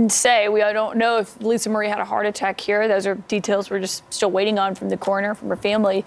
say 0.07 0.49
we 0.49 0.59
don't 0.59 0.97
know 0.97 1.17
if 1.17 1.39
Lisa 1.41 1.69
Marie 1.69 1.89
had 1.89 1.99
a 1.99 2.05
heart 2.05 2.25
attack 2.25 2.61
here. 2.61 2.87
Those 2.87 3.07
are 3.07 3.15
details 3.15 3.69
we're 3.69 3.79
just 3.79 4.03
still 4.13 4.31
waiting 4.31 4.59
on 4.59 4.75
from 4.75 4.89
the 4.89 4.97
coroner, 4.97 5.33
from 5.33 5.49
her 5.49 5.55
family. 5.55 6.05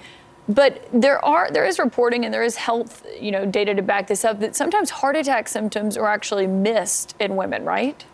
But 0.48 0.88
there 0.92 1.24
are 1.24 1.50
there 1.50 1.64
is 1.64 1.78
reporting 1.78 2.24
and 2.24 2.34
there 2.34 2.42
is 2.42 2.56
health, 2.56 3.06
you 3.20 3.30
know, 3.30 3.46
data 3.46 3.74
to 3.74 3.82
back 3.82 4.08
this 4.08 4.24
up 4.24 4.40
that 4.40 4.56
sometimes 4.56 4.90
heart 4.90 5.16
attack 5.16 5.48
symptoms 5.48 5.96
are 5.96 6.06
actually 6.06 6.46
missed 6.46 7.14
in 7.20 7.36
women, 7.36 7.64
right? 7.64 8.04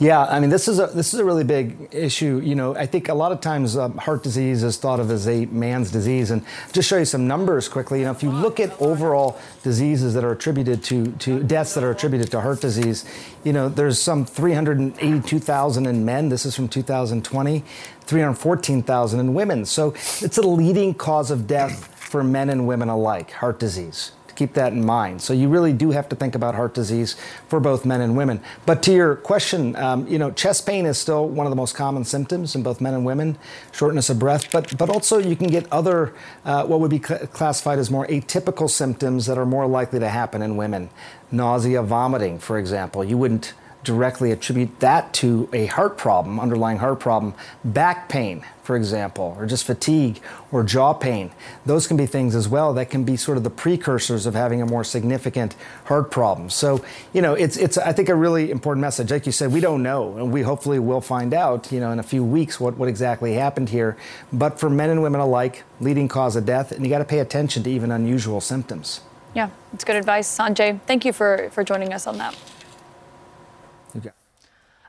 Yeah, 0.00 0.24
I 0.24 0.40
mean 0.40 0.48
this 0.48 0.66
is 0.66 0.78
a 0.78 0.86
this 0.86 1.12
is 1.12 1.20
a 1.20 1.24
really 1.26 1.44
big 1.44 1.90
issue. 1.92 2.40
You 2.42 2.54
know, 2.54 2.74
I 2.74 2.86
think 2.86 3.10
a 3.10 3.14
lot 3.14 3.32
of 3.32 3.42
times 3.42 3.76
um, 3.76 3.98
heart 3.98 4.22
disease 4.22 4.62
is 4.62 4.78
thought 4.78 4.98
of 4.98 5.10
as 5.10 5.28
a 5.28 5.44
man's 5.46 5.90
disease, 5.90 6.30
and 6.30 6.42
just 6.72 6.88
show 6.88 6.96
you 6.96 7.04
some 7.04 7.28
numbers 7.28 7.68
quickly. 7.68 7.98
You 7.98 8.06
know, 8.06 8.12
if 8.12 8.22
you 8.22 8.30
look 8.30 8.60
at 8.60 8.80
overall 8.80 9.38
diseases 9.62 10.14
that 10.14 10.24
are 10.24 10.32
attributed 10.32 10.82
to 10.84 11.12
to 11.12 11.42
deaths 11.42 11.74
that 11.74 11.84
are 11.84 11.90
attributed 11.90 12.30
to 12.30 12.40
heart 12.40 12.62
disease, 12.62 13.04
you 13.44 13.52
know, 13.52 13.68
there's 13.68 14.00
some 14.00 14.24
382,000 14.24 15.86
in 15.86 16.04
men. 16.06 16.30
This 16.30 16.46
is 16.46 16.56
from 16.56 16.68
2020. 16.68 17.62
314,000 18.00 19.20
in 19.20 19.34
women. 19.34 19.64
So 19.64 19.90
it's 20.20 20.36
a 20.36 20.42
leading 20.42 20.94
cause 20.94 21.30
of 21.30 21.46
death 21.46 21.94
for 21.94 22.24
men 22.24 22.50
and 22.50 22.66
women 22.66 22.88
alike, 22.88 23.30
heart 23.30 23.60
disease 23.60 24.10
keep 24.40 24.54
that 24.54 24.72
in 24.72 24.82
mind. 24.82 25.20
So 25.20 25.34
you 25.34 25.50
really 25.50 25.74
do 25.74 25.90
have 25.90 26.08
to 26.08 26.16
think 26.16 26.34
about 26.34 26.54
heart 26.54 26.72
disease 26.72 27.14
for 27.46 27.60
both 27.60 27.84
men 27.84 28.00
and 28.00 28.16
women. 28.16 28.40
But 28.64 28.82
to 28.84 28.90
your 28.90 29.16
question, 29.16 29.76
um, 29.76 30.08
you 30.08 30.18
know, 30.18 30.30
chest 30.30 30.64
pain 30.64 30.86
is 30.86 30.96
still 30.96 31.28
one 31.28 31.46
of 31.46 31.50
the 31.50 31.56
most 31.56 31.74
common 31.74 32.04
symptoms 32.06 32.54
in 32.54 32.62
both 32.62 32.80
men 32.80 32.94
and 32.94 33.04
women, 33.04 33.36
shortness 33.70 34.08
of 34.08 34.18
breath. 34.18 34.50
But 34.50 34.78
but 34.78 34.88
also 34.88 35.18
you 35.18 35.36
can 35.36 35.48
get 35.48 35.70
other 35.70 36.14
uh, 36.46 36.64
what 36.64 36.80
would 36.80 36.90
be 36.90 37.02
cl- 37.02 37.26
classified 37.26 37.78
as 37.78 37.90
more 37.90 38.06
atypical 38.06 38.70
symptoms 38.70 39.26
that 39.26 39.36
are 39.36 39.44
more 39.44 39.66
likely 39.66 40.00
to 40.00 40.08
happen 40.08 40.40
in 40.40 40.56
women. 40.56 40.88
Nausea, 41.30 41.82
vomiting, 41.82 42.38
for 42.38 42.58
example. 42.58 43.04
You 43.04 43.18
wouldn't 43.18 43.52
directly 43.82 44.30
attribute 44.30 44.80
that 44.80 45.12
to 45.14 45.48
a 45.52 45.66
heart 45.66 45.96
problem, 45.96 46.38
underlying 46.38 46.78
heart 46.78 47.00
problem, 47.00 47.34
back 47.64 48.08
pain, 48.08 48.44
for 48.62 48.76
example, 48.76 49.34
or 49.38 49.46
just 49.46 49.64
fatigue 49.64 50.20
or 50.52 50.62
jaw 50.62 50.92
pain. 50.92 51.30
Those 51.64 51.86
can 51.86 51.96
be 51.96 52.06
things 52.06 52.34
as 52.34 52.48
well 52.48 52.74
that 52.74 52.90
can 52.90 53.04
be 53.04 53.16
sort 53.16 53.38
of 53.38 53.44
the 53.44 53.50
precursors 53.50 54.26
of 54.26 54.34
having 54.34 54.60
a 54.60 54.66
more 54.66 54.84
significant 54.84 55.54
heart 55.84 56.10
problem. 56.10 56.50
So, 56.50 56.84
you 57.12 57.22
know, 57.22 57.34
it's 57.34 57.56
it's 57.56 57.78
I 57.78 57.92
think 57.92 58.08
a 58.08 58.14
really 58.14 58.50
important 58.50 58.82
message. 58.82 59.10
Like 59.10 59.26
you 59.26 59.32
said, 59.32 59.52
we 59.52 59.60
don't 59.60 59.82
know, 59.82 60.16
and 60.16 60.32
we 60.32 60.42
hopefully 60.42 60.78
will 60.78 61.00
find 61.00 61.32
out, 61.32 61.72
you 61.72 61.80
know, 61.80 61.90
in 61.90 61.98
a 61.98 62.04
few 62.04 62.22
weeks 62.22 62.60
what, 62.60 62.76
what 62.76 62.88
exactly 62.88 63.34
happened 63.34 63.70
here. 63.70 63.96
But 64.32 64.60
for 64.60 64.68
men 64.68 64.90
and 64.90 65.02
women 65.02 65.20
alike, 65.20 65.64
leading 65.80 66.06
cause 66.08 66.36
of 66.36 66.44
death, 66.44 66.70
and 66.72 66.84
you 66.84 66.90
got 66.90 66.98
to 66.98 67.04
pay 67.04 67.20
attention 67.20 67.62
to 67.62 67.70
even 67.70 67.90
unusual 67.90 68.40
symptoms. 68.40 69.00
Yeah, 69.34 69.50
it's 69.72 69.84
good 69.84 69.96
advice, 69.96 70.28
Sanjay. 70.28 70.80
Thank 70.86 71.04
you 71.04 71.12
for 71.12 71.48
for 71.50 71.64
joining 71.64 71.92
us 71.92 72.06
on 72.06 72.18
that. 72.18 72.36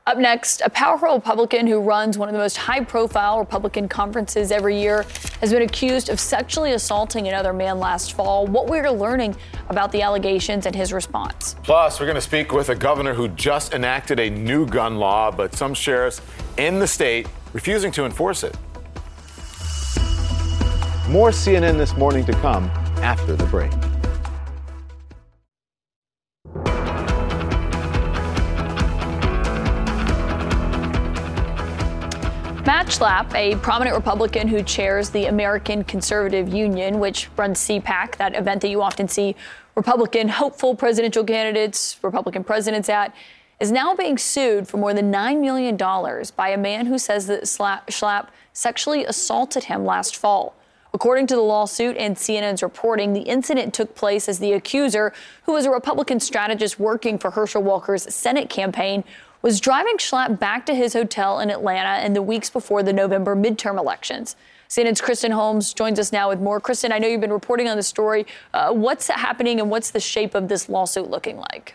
Okay. 0.04 0.12
Up 0.12 0.18
next, 0.18 0.60
a 0.62 0.70
powerful 0.70 1.14
Republican 1.14 1.66
who 1.66 1.80
runs 1.80 2.18
one 2.18 2.28
of 2.28 2.32
the 2.32 2.38
most 2.38 2.56
high 2.56 2.80
profile 2.80 3.38
Republican 3.38 3.88
conferences 3.88 4.50
every 4.50 4.80
year 4.80 5.04
has 5.40 5.52
been 5.52 5.62
accused 5.62 6.08
of 6.08 6.18
sexually 6.18 6.72
assaulting 6.72 7.28
another 7.28 7.52
man 7.52 7.78
last 7.78 8.14
fall. 8.14 8.46
What 8.46 8.66
we're 8.66 8.90
learning 8.90 9.36
about 9.68 9.92
the 9.92 10.02
allegations 10.02 10.66
and 10.66 10.74
his 10.74 10.92
response. 10.92 11.56
Plus, 11.62 12.00
we're 12.00 12.06
going 12.06 12.16
to 12.16 12.20
speak 12.20 12.52
with 12.52 12.68
a 12.68 12.74
governor 12.74 13.14
who 13.14 13.28
just 13.28 13.74
enacted 13.74 14.18
a 14.20 14.28
new 14.28 14.66
gun 14.66 14.96
law, 14.96 15.30
but 15.30 15.54
some 15.54 15.74
sheriffs 15.74 16.20
in 16.58 16.78
the 16.78 16.86
state 16.86 17.28
refusing 17.52 17.92
to 17.92 18.04
enforce 18.04 18.42
it. 18.44 18.56
More 21.08 21.30
CNN 21.30 21.76
this 21.76 21.96
morning 21.96 22.24
to 22.26 22.32
come 22.34 22.64
after 23.02 23.36
the 23.36 23.44
break. 23.46 23.72
Matt 32.64 32.86
Schlapp, 32.86 33.34
a 33.34 33.56
prominent 33.56 33.96
Republican 33.96 34.46
who 34.46 34.62
chairs 34.62 35.10
the 35.10 35.26
American 35.26 35.82
Conservative 35.82 36.54
Union, 36.54 37.00
which 37.00 37.28
runs 37.36 37.58
CPAC, 37.58 38.16
that 38.18 38.36
event 38.36 38.62
that 38.62 38.68
you 38.68 38.80
often 38.80 39.08
see 39.08 39.34
Republican 39.74 40.28
hopeful 40.28 40.76
presidential 40.76 41.24
candidates, 41.24 41.98
Republican 42.02 42.44
presidents 42.44 42.88
at, 42.88 43.12
is 43.58 43.72
now 43.72 43.96
being 43.96 44.16
sued 44.16 44.68
for 44.68 44.76
more 44.76 44.94
than 44.94 45.12
$9 45.12 45.40
million 45.40 45.76
by 46.36 46.50
a 46.50 46.56
man 46.56 46.86
who 46.86 46.98
says 46.98 47.26
that 47.26 47.42
Schlapp 47.42 48.28
sexually 48.52 49.04
assaulted 49.06 49.64
him 49.64 49.84
last 49.84 50.14
fall. 50.14 50.54
According 50.94 51.26
to 51.28 51.34
the 51.34 51.40
lawsuit 51.40 51.96
and 51.96 52.16
CNN's 52.16 52.62
reporting, 52.62 53.12
the 53.12 53.22
incident 53.22 53.74
took 53.74 53.96
place 53.96 54.28
as 54.28 54.38
the 54.38 54.52
accuser, 54.52 55.12
who 55.44 55.52
was 55.52 55.64
a 55.64 55.70
Republican 55.70 56.20
strategist 56.20 56.78
working 56.78 57.18
for 57.18 57.32
Herschel 57.32 57.62
Walker's 57.62 58.14
Senate 58.14 58.48
campaign, 58.48 59.02
was 59.42 59.60
driving 59.60 59.96
Schlapp 59.98 60.38
back 60.38 60.64
to 60.66 60.74
his 60.74 60.92
hotel 60.92 61.40
in 61.40 61.50
Atlanta 61.50 62.04
in 62.04 62.14
the 62.14 62.22
weeks 62.22 62.48
before 62.48 62.82
the 62.82 62.92
November 62.92 63.36
midterm 63.36 63.78
elections. 63.78 64.36
CNN's 64.68 65.02
Kristen 65.02 65.32
Holmes 65.32 65.74
joins 65.74 65.98
us 65.98 66.12
now 66.12 66.30
with 66.30 66.40
more. 66.40 66.58
Kristen, 66.58 66.92
I 66.92 66.98
know 66.98 67.06
you've 67.06 67.20
been 67.20 67.32
reporting 67.32 67.68
on 67.68 67.76
the 67.76 67.82
story. 67.82 68.24
Uh, 68.54 68.72
what's 68.72 69.08
happening 69.08 69.60
and 69.60 69.68
what's 69.68 69.90
the 69.90 70.00
shape 70.00 70.34
of 70.34 70.48
this 70.48 70.68
lawsuit 70.68 71.10
looking 71.10 71.36
like? 71.36 71.74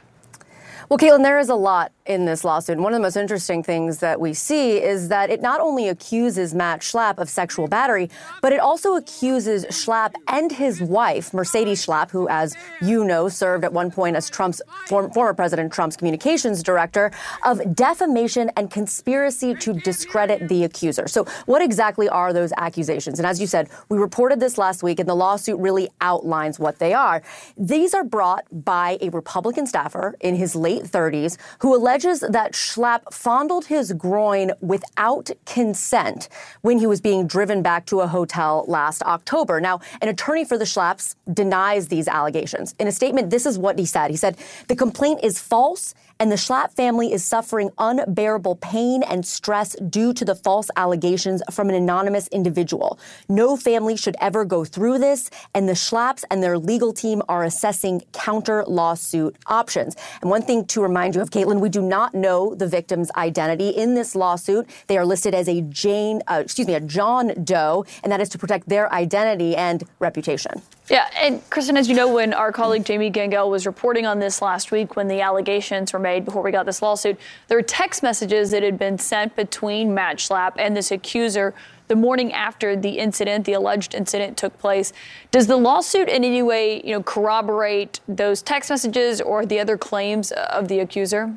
Well, 0.90 0.98
Kaitlan, 0.98 1.24
there 1.24 1.38
is 1.38 1.50
a 1.50 1.56
lot 1.56 1.92
in 2.06 2.24
this 2.24 2.46
lawsuit. 2.46 2.78
One 2.78 2.94
of 2.94 2.98
the 2.98 3.02
most 3.02 3.18
interesting 3.18 3.62
things 3.62 3.98
that 3.98 4.22
we 4.22 4.34
see 4.34 4.82
is 4.82 5.10
that 5.10 5.30
it 5.30 5.42
not 5.42 5.60
only 5.60 5.90
accuses 5.90 6.56
Matt 6.56 6.80
Schlapp 6.80 7.18
of 7.18 7.30
sexual 7.30 7.68
battery, 7.68 8.10
but 8.42 8.54
it 8.54 8.62
also 8.62 8.96
accuses 8.96 9.66
Schlapp 9.66 10.14
and 10.30 10.50
his 10.50 10.82
wife, 10.82 11.34
Mercedes 11.34 11.86
Schlapp, 11.86 12.10
who, 12.10 12.30
as 12.30 12.56
you 12.82 13.04
know, 13.04 13.28
served 13.28 13.66
at 13.66 13.74
one 13.74 13.92
point 13.92 14.16
as 14.16 14.30
Trump's 14.30 14.62
former 14.88 15.34
President 15.34 15.74
Trump's 15.74 15.98
communications 15.98 16.64
director, 16.64 17.12
of 17.44 17.76
defamation 17.76 18.50
and 18.56 18.72
conspiracy 18.72 19.54
to 19.56 19.74
discredit 19.74 20.48
the 20.48 20.64
accuser. 20.64 21.08
So, 21.08 21.26
what 21.46 21.62
exactly 21.62 22.08
are 22.08 22.32
those 22.32 22.54
accusations? 22.56 23.20
And 23.20 23.26
as 23.26 23.42
you 23.42 23.48
said, 23.48 23.70
we 23.90 23.98
reported 23.98 24.40
this 24.40 24.58
last 24.58 24.84
week, 24.84 25.00
and 25.00 25.10
the 25.10 25.16
lawsuit 25.16 25.60
really 25.60 25.90
outlines 26.00 26.60
what 26.60 26.80
they 26.80 26.94
are. 26.94 27.22
These 27.58 27.94
are 27.94 28.06
brought 28.06 28.46
by 28.52 28.98
a 29.02 29.10
Republican 29.10 29.68
staffer 29.68 30.16
in 30.22 30.36
his 30.36 30.56
late 30.56 30.77
30s 30.84 31.38
who 31.60 31.76
alleges 31.76 31.98
alleges 31.98 32.20
that 32.32 32.54
Schlapp 32.54 33.14
fondled 33.14 33.66
his 33.66 33.94
groin 33.94 34.52
without 34.62 35.32
consent 35.46 36.30
when 36.62 36.80
he 36.80 36.88
was 36.88 37.02
being 37.02 37.28
driven 37.28 37.62
back 37.62 37.86
to 37.88 38.02
a 38.02 38.08
hotel 38.08 38.66
last 38.68 39.02
October. 39.04 39.60
Now, 39.60 39.80
an 40.02 40.10
attorney 40.10 40.46
for 40.46 40.58
the 40.58 40.66
Schlapps 40.66 41.16
denies 41.34 41.88
these 41.88 42.08
allegations. 42.08 42.76
In 42.80 42.88
a 42.88 42.92
statement, 42.92 43.30
this 43.30 43.46
is 43.46 43.58
what 43.58 43.80
he 43.80 43.86
said. 43.86 44.12
He 44.12 44.18
said, 44.18 44.38
The 44.68 44.76
complaint 44.76 45.22
is 45.24 45.40
false 45.40 45.96
and 46.20 46.32
the 46.32 46.36
Schlapp 46.36 46.72
family 46.74 47.14
is 47.14 47.24
suffering 47.24 47.70
unbearable 47.78 48.56
pain 48.56 49.04
and 49.04 49.26
stress 49.26 49.76
due 49.90 50.14
to 50.14 50.26
the 50.26 50.36
false 50.36 50.70
allegations 50.76 51.42
from 51.52 51.70
an 51.70 51.76
anonymous 51.76 52.28
individual. 52.30 53.00
No 53.30 53.56
family 53.56 53.96
should 53.96 54.16
ever 54.20 54.46
go 54.46 54.66
through 54.66 55.00
this, 55.00 55.30
and 55.54 55.68
the 55.68 55.74
Schlapps 55.74 56.24
and 56.32 56.42
their 56.42 56.58
legal 56.58 56.94
team 56.94 57.22
are 57.30 57.44
assessing 57.44 58.02
counter 58.14 58.64
lawsuit 58.66 59.36
options. 59.48 59.96
And 60.22 60.30
one 60.30 60.42
thing 60.42 60.66
to 60.68 60.82
remind 60.82 61.16
you 61.16 61.22
of, 61.22 61.30
Kaitlan, 61.30 61.60
we 61.60 61.70
do 61.70 61.82
not 61.82 62.14
know 62.14 62.56
the 62.56 62.68
victim's 62.68 63.12
identity 63.12 63.70
in 63.70 63.94
this 63.96 64.16
lawsuit. 64.16 64.68
They 64.88 64.98
are 64.98 65.06
listed 65.06 65.34
as 65.34 65.48
a 65.48 65.62
Jane, 65.62 66.22
uh, 66.28 66.42
excuse 66.44 66.68
me, 66.68 66.74
a 66.74 66.80
John 66.80 67.44
Doe, 67.44 67.86
and 68.04 68.12
that 68.12 68.22
is 68.22 68.30
to 68.30 68.38
protect 68.38 68.70
their 68.70 68.92
identity 68.94 69.56
and 69.56 69.84
reputation. 70.00 70.62
Yeah, 70.90 71.10
and 71.18 71.48
Kristen, 71.50 71.76
as 71.76 71.90
you 71.90 71.96
know, 71.96 72.14
when 72.14 72.34
our 72.34 72.54
colleague 72.54 72.86
Jamie 72.86 73.10
Gangel 73.10 73.50
was 73.50 73.66
reporting 73.66 74.06
on 74.06 74.20
this 74.20 74.42
last 74.42 74.72
week, 74.72 74.96
when 74.96 75.10
the 75.10 75.20
allegations 75.20 75.92
were 75.92 76.00
made 76.00 76.24
before 76.24 76.42
we 76.42 76.50
got 76.50 76.66
this 76.66 76.82
lawsuit, 76.82 77.20
there 77.50 77.58
were 77.58 77.62
text 77.64 78.04
messages 78.04 78.52
that 78.52 78.64
had 78.64 78.80
been 78.80 78.98
sent 78.98 79.36
between 79.36 79.94
Matt 79.94 80.18
Schlapp 80.18 80.54
and 80.58 80.78
this 80.78 80.90
accuser 80.92 81.54
the 81.90 81.96
morning 81.96 82.32
after 82.32 82.76
the 82.76 83.00
incident, 83.00 83.46
the 83.46 83.54
alleged 83.54 83.96
incident 83.96 84.38
took 84.38 84.58
place. 84.60 84.94
Does 85.32 85.48
the 85.48 85.58
lawsuit 85.58 86.08
in 86.08 86.24
any 86.24 86.44
way, 86.44 86.82
you 86.84 86.94
know, 86.94 87.04
corroborate 87.04 88.00
those 88.08 88.42
text 88.42 88.70
messages 88.70 89.20
or 89.20 89.46
the 89.46 89.60
other 89.60 89.78
claims 89.78 90.32
of 90.32 90.68
the 90.68 90.80
accuser? 90.80 91.34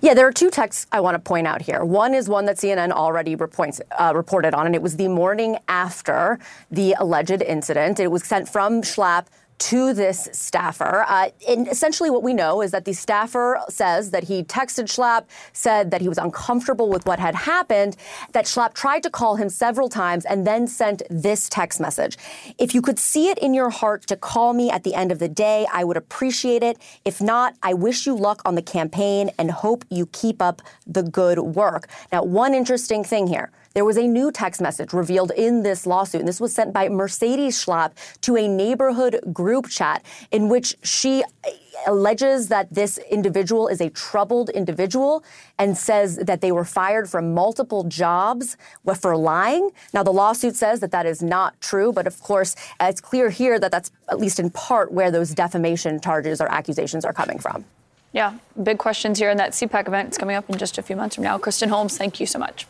Yeah, 0.00 0.14
there 0.14 0.26
are 0.26 0.32
two 0.32 0.50
texts 0.50 0.86
I 0.90 1.00
want 1.00 1.14
to 1.14 1.18
point 1.18 1.46
out 1.46 1.62
here. 1.62 1.84
One 1.84 2.14
is 2.14 2.28
one 2.28 2.46
that 2.46 2.56
CNN 2.56 2.90
already 2.90 3.36
reports, 3.36 3.80
uh, 3.98 4.12
reported 4.14 4.54
on, 4.54 4.66
and 4.66 4.74
it 4.74 4.82
was 4.82 4.96
the 4.96 5.08
morning 5.08 5.58
after 5.68 6.38
the 6.70 6.94
alleged 6.98 7.42
incident. 7.42 8.00
It 8.00 8.10
was 8.10 8.24
sent 8.24 8.48
from 8.48 8.82
Schlapp 8.82 9.26
to 9.62 9.94
this 9.94 10.28
staffer. 10.32 11.04
Uh, 11.06 11.28
and 11.48 11.68
essentially, 11.68 12.10
what 12.10 12.24
we 12.24 12.34
know 12.34 12.62
is 12.62 12.72
that 12.72 12.84
the 12.84 12.92
staffer 12.92 13.60
says 13.68 14.10
that 14.10 14.24
he 14.24 14.42
texted 14.42 14.86
Schlapp, 14.86 15.26
said 15.52 15.92
that 15.92 16.00
he 16.00 16.08
was 16.08 16.18
uncomfortable 16.18 16.88
with 16.88 17.06
what 17.06 17.20
had 17.20 17.36
happened, 17.36 17.96
that 18.32 18.46
Schlapp 18.46 18.74
tried 18.74 19.04
to 19.04 19.10
call 19.10 19.36
him 19.36 19.48
several 19.48 19.88
times 19.88 20.24
and 20.24 20.44
then 20.44 20.66
sent 20.66 21.02
this 21.08 21.48
text 21.48 21.78
message. 21.80 22.18
If 22.58 22.74
you 22.74 22.82
could 22.82 22.98
see 22.98 23.28
it 23.28 23.38
in 23.38 23.54
your 23.54 23.70
heart 23.70 24.08
to 24.08 24.16
call 24.16 24.52
me 24.52 24.68
at 24.68 24.82
the 24.82 24.94
end 24.94 25.12
of 25.12 25.20
the 25.20 25.28
day, 25.28 25.64
I 25.72 25.84
would 25.84 25.96
appreciate 25.96 26.64
it. 26.64 26.78
If 27.04 27.20
not, 27.20 27.54
I 27.62 27.72
wish 27.74 28.04
you 28.04 28.16
luck 28.16 28.42
on 28.44 28.56
the 28.56 28.62
campaign 28.62 29.30
and 29.38 29.52
hope 29.52 29.84
you 29.90 30.06
keep 30.06 30.42
up 30.42 30.60
the 30.88 31.04
good 31.04 31.38
work. 31.38 31.88
Now, 32.10 32.24
one 32.24 32.52
interesting 32.52 33.04
thing 33.04 33.28
here. 33.28 33.52
There 33.74 33.84
was 33.84 33.96
a 33.96 34.06
new 34.06 34.30
text 34.30 34.60
message 34.60 34.92
revealed 34.92 35.32
in 35.36 35.62
this 35.62 35.86
lawsuit, 35.86 36.20
and 36.20 36.28
this 36.28 36.40
was 36.40 36.54
sent 36.54 36.72
by 36.72 36.88
Mercedes 36.88 37.62
Schlapp 37.62 37.92
to 38.22 38.36
a 38.36 38.46
neighborhood 38.46 39.20
group 39.32 39.68
chat 39.68 40.04
in 40.30 40.48
which 40.48 40.76
she 40.82 41.22
uh, 41.22 41.50
alleges 41.86 42.48
that 42.48 42.72
this 42.72 42.98
individual 43.10 43.68
is 43.68 43.80
a 43.80 43.90
troubled 43.90 44.50
individual 44.50 45.24
and 45.58 45.76
says 45.76 46.16
that 46.16 46.40
they 46.40 46.52
were 46.52 46.64
fired 46.64 47.08
from 47.08 47.34
multiple 47.34 47.84
jobs 47.84 48.56
for 49.00 49.16
lying. 49.16 49.70
Now, 49.92 50.02
the 50.02 50.12
lawsuit 50.12 50.54
says 50.54 50.80
that 50.80 50.90
that 50.90 51.06
is 51.06 51.22
not 51.22 51.60
true, 51.60 51.92
but 51.92 52.06
of 52.06 52.20
course, 52.20 52.54
uh, 52.78 52.86
it's 52.88 53.00
clear 53.00 53.30
here 53.30 53.58
that 53.58 53.72
that's 53.72 53.90
at 54.08 54.18
least 54.18 54.38
in 54.38 54.50
part 54.50 54.92
where 54.92 55.10
those 55.10 55.34
defamation 55.34 56.00
charges 56.00 56.40
or 56.40 56.48
accusations 56.52 57.04
are 57.04 57.12
coming 57.12 57.38
from. 57.38 57.64
Yeah, 58.12 58.36
big 58.62 58.78
questions 58.78 59.18
here 59.18 59.30
in 59.30 59.38
that 59.38 59.52
CPAC 59.52 59.88
event. 59.88 60.08
It's 60.08 60.18
coming 60.18 60.36
up 60.36 60.48
in 60.50 60.58
just 60.58 60.76
a 60.76 60.82
few 60.82 60.96
months 60.96 61.14
from 61.14 61.24
now. 61.24 61.38
Kristen 61.38 61.70
Holmes, 61.70 61.96
thank 61.96 62.20
you 62.20 62.26
so 62.26 62.38
much. 62.38 62.66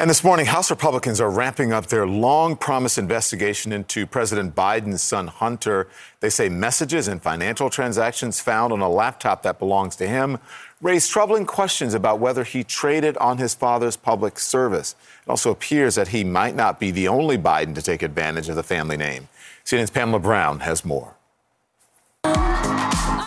And 0.00 0.08
this 0.08 0.24
morning, 0.24 0.46
House 0.46 0.70
Republicans 0.70 1.20
are 1.20 1.30
ramping 1.30 1.74
up 1.74 1.88
their 1.88 2.06
long 2.06 2.56
promised 2.56 2.96
investigation 2.96 3.70
into 3.70 4.06
President 4.06 4.54
Biden's 4.54 5.02
son 5.02 5.26
Hunter. 5.26 5.88
They 6.20 6.30
say 6.30 6.48
messages 6.48 7.06
and 7.06 7.22
financial 7.22 7.68
transactions 7.68 8.40
found 8.40 8.72
on 8.72 8.80
a 8.80 8.88
laptop 8.88 9.42
that 9.42 9.58
belongs 9.58 9.96
to 9.96 10.08
him 10.08 10.38
raise 10.80 11.06
troubling 11.06 11.44
questions 11.44 11.92
about 11.92 12.18
whether 12.18 12.44
he 12.44 12.64
traded 12.64 13.18
on 13.18 13.36
his 13.36 13.52
father's 13.52 13.98
public 13.98 14.38
service. 14.38 14.94
It 15.26 15.28
also 15.28 15.50
appears 15.50 15.96
that 15.96 16.08
he 16.08 16.24
might 16.24 16.56
not 16.56 16.80
be 16.80 16.90
the 16.90 17.06
only 17.06 17.36
Biden 17.36 17.74
to 17.74 17.82
take 17.82 18.02
advantage 18.02 18.48
of 18.48 18.56
the 18.56 18.62
family 18.62 18.96
name. 18.96 19.28
CNN's 19.66 19.90
Pamela 19.90 20.20
Brown 20.20 20.60
has 20.60 20.82
more. 20.82 21.14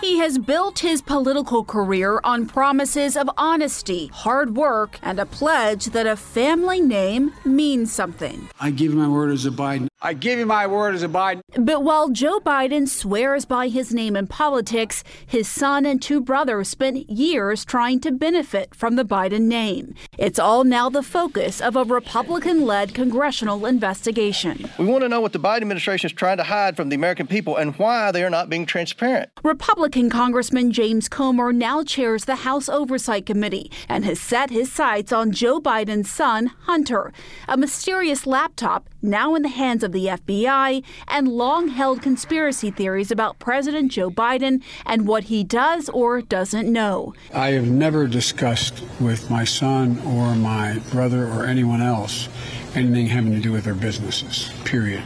He 0.04 0.18
has 0.18 0.38
built 0.38 0.80
his 0.80 1.02
political 1.02 1.64
career 1.64 2.20
on 2.26 2.46
promises 2.46 3.16
of 3.16 3.30
honesty, 3.38 4.08
hard 4.08 4.58
work, 4.58 5.00
and 5.02 5.18
a 5.18 5.26
pledge 5.26 5.86
that 5.96 6.06
a 6.06 6.18
family 6.18 6.82
name 6.82 7.32
means 7.46 7.94
something. 7.94 8.50
I 8.60 8.72
give 8.72 8.94
my 8.94 9.08
word 9.08 9.32
as 9.32 9.46
a 9.46 9.50
Biden. 9.50 9.88
I 10.06 10.12
give 10.12 10.38
you 10.38 10.46
my 10.46 10.68
word 10.68 10.96
as 10.96 11.04
a 11.04 11.08
Biden. 11.08 11.40
But 11.58 11.82
while 11.82 12.10
Joe 12.10 12.42
Biden 12.42 12.90
swears 12.90 13.46
by 13.46 13.70
his 13.70 13.94
name 13.94 14.18
in 14.18 14.28
politics, 14.28 15.02
his 15.26 15.48
son 15.48 15.86
and 15.86 16.02
two 16.02 16.20
brothers 16.20 16.68
spent 16.68 17.10
years 17.10 17.64
trying 17.64 18.02
to 18.02 18.12
benefit 18.12 18.76
from 18.76 18.98
the 18.98 19.06
Biden 19.06 19.44
name. 19.44 19.96
It's 20.18 20.40
all 20.40 20.66
now 20.66 20.90
the 20.90 21.04
focus 21.04 21.62
of 21.62 21.78
a 21.78 21.86
Republican 21.86 22.66
led 22.66 22.94
congressional 22.94 23.66
investigation. 23.66 24.70
We 24.78 24.86
want 24.86 25.04
to 25.04 25.10
know 25.10 25.22
what 25.22 25.32
the 25.32 25.40
Biden 25.40 25.62
administration 25.62 26.08
is 26.08 26.14
trying 26.14 26.36
to 26.36 26.44
hide 26.44 26.76
from 26.76 26.90
the 26.90 26.98
American 26.98 27.26
people 27.26 27.56
and 27.56 27.74
why 27.76 28.12
they 28.12 28.26
are 28.26 28.30
not 28.30 28.50
being 28.50 28.66
transparent. 28.66 29.30
Republican 29.42 30.10
Congressman 30.10 30.74
James 30.74 31.08
Comer 31.08 31.54
now 31.54 31.82
chairs 31.82 32.26
the 32.26 32.36
House 32.36 32.68
Oversight 32.68 33.26
Committee 33.26 33.72
and 33.88 34.04
has 34.04 34.20
set 34.20 34.50
his 34.50 34.70
sights 34.70 35.14
on 35.14 35.32
Joe 35.32 35.62
Biden's 35.62 36.12
son, 36.12 36.48
Hunter, 36.64 37.14
a 37.48 37.56
mysterious 37.56 38.28
laptop 38.28 38.90
now 39.04 39.36
in 39.36 39.42
the 39.42 39.50
hands 39.50 39.84
of 39.84 39.92
the 39.92 40.08
FBI, 40.08 40.84
and 41.08 41.28
long 41.28 41.68
held 41.68 42.02
conspiracy 42.02 42.72
theories 42.72 43.12
about 43.12 43.40
President 43.40 43.92
Joe 43.92 44.10
Biden 44.10 44.64
and 44.86 45.08
what 45.08 45.26
he 45.26 45.44
does 45.44 45.90
or 45.90 46.22
doesn't 46.22 46.72
know. 46.72 47.14
I 47.34 47.52
have 47.52 47.68
never 47.68 48.08
discussed 48.08 48.84
with 49.00 49.30
my 49.30 49.44
son 49.44 50.00
or 50.06 50.36
my 50.36 50.80
brother 50.92 51.28
or 51.28 51.46
anyone 51.46 51.82
else 51.82 52.30
anything 52.76 53.08
having 53.08 53.34
to 53.34 53.40
do 53.40 53.52
with 53.52 53.64
their 53.64 53.74
businesses, 53.74 54.52
period. 54.64 55.04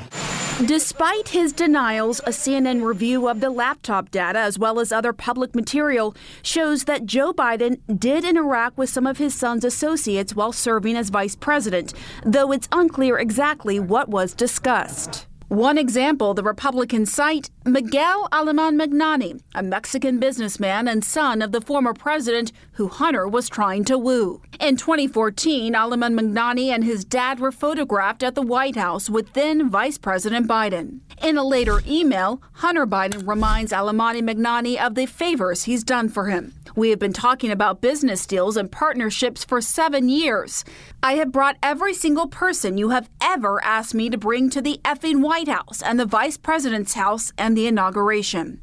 Despite 0.65 1.29
his 1.29 1.53
denials, 1.53 2.19
a 2.21 2.31
CNN 2.31 2.83
review 2.83 3.27
of 3.27 3.41
the 3.41 3.51
laptop 3.51 4.09
data 4.09 4.39
as 4.39 4.57
well 4.57 4.79
as 4.79 4.91
other 4.91 5.13
public 5.13 5.53
material 5.53 6.15
shows 6.41 6.85
that 6.85 7.05
Joe 7.05 7.31
Biden 7.31 7.79
did 7.99 8.25
interact 8.25 8.75
with 8.75 8.89
some 8.89 9.05
of 9.05 9.19
his 9.19 9.35
son's 9.35 9.63
associates 9.63 10.35
while 10.35 10.51
serving 10.51 10.95
as 10.95 11.09
vice 11.09 11.35
president, 11.35 11.93
though 12.25 12.51
it's 12.51 12.67
unclear 12.71 13.19
exactly 13.19 13.79
what 13.79 14.09
was 14.09 14.33
discussed. 14.33 15.27
One 15.49 15.77
example, 15.77 16.33
the 16.33 16.43
Republicans 16.43 17.13
cite 17.13 17.49
Miguel 17.65 18.27
Aleman 18.33 18.77
Magnani, 18.77 19.39
a 19.55 19.63
Mexican 19.63 20.19
businessman 20.19 20.89
and 20.89 21.05
son 21.05 21.41
of 21.41 21.53
the 21.53 21.61
former 21.61 21.93
president 21.93 22.51
who 22.73 22.89
Hunter 22.89 23.25
was 23.29 23.47
trying 23.47 23.85
to 23.85 23.97
woo. 23.97 24.41
In 24.59 24.75
2014, 24.75 25.73
Aleman 25.73 26.19
Magnani 26.19 26.67
and 26.67 26.83
his 26.83 27.05
dad 27.05 27.39
were 27.39 27.53
photographed 27.53 28.23
at 28.23 28.35
the 28.35 28.41
White 28.41 28.75
House 28.75 29.09
with 29.09 29.31
then 29.33 29.69
Vice 29.69 29.97
President 29.97 30.49
Biden. 30.49 30.99
In 31.23 31.37
a 31.37 31.45
later 31.45 31.81
email, 31.87 32.41
Hunter 32.55 32.85
Biden 32.85 33.25
reminds 33.25 33.71
Aleman 33.71 34.27
Magnani 34.27 34.77
of 34.77 34.95
the 34.95 35.05
favors 35.05 35.63
he's 35.63 35.85
done 35.85 36.09
for 36.09 36.25
him. 36.25 36.53
We 36.77 36.91
have 36.91 36.99
been 36.99 37.13
talking 37.13 37.49
about 37.49 37.81
business 37.81 38.27
deals 38.27 38.55
and 38.55 38.71
partnerships 38.71 39.43
for 39.43 39.61
seven 39.61 40.09
years. 40.09 40.63
I 41.01 41.13
have 41.13 41.31
brought 41.31 41.57
every 41.63 41.95
single 41.95 42.27
person 42.27 42.77
you 42.77 42.89
have 42.89 43.09
ever 43.19 43.63
asked 43.63 43.95
me 43.95 44.11
to 44.11 44.17
bring 44.17 44.51
to 44.51 44.61
the 44.61 44.79
effing 44.85 45.21
White 45.21 45.36
House 45.45 45.83
and 45.83 45.99
the 45.99 46.05
Vice 46.05 46.37
President's 46.37 46.95
house 46.95 47.31
and 47.37 47.55
the 47.55 47.67
inauguration. 47.67 48.59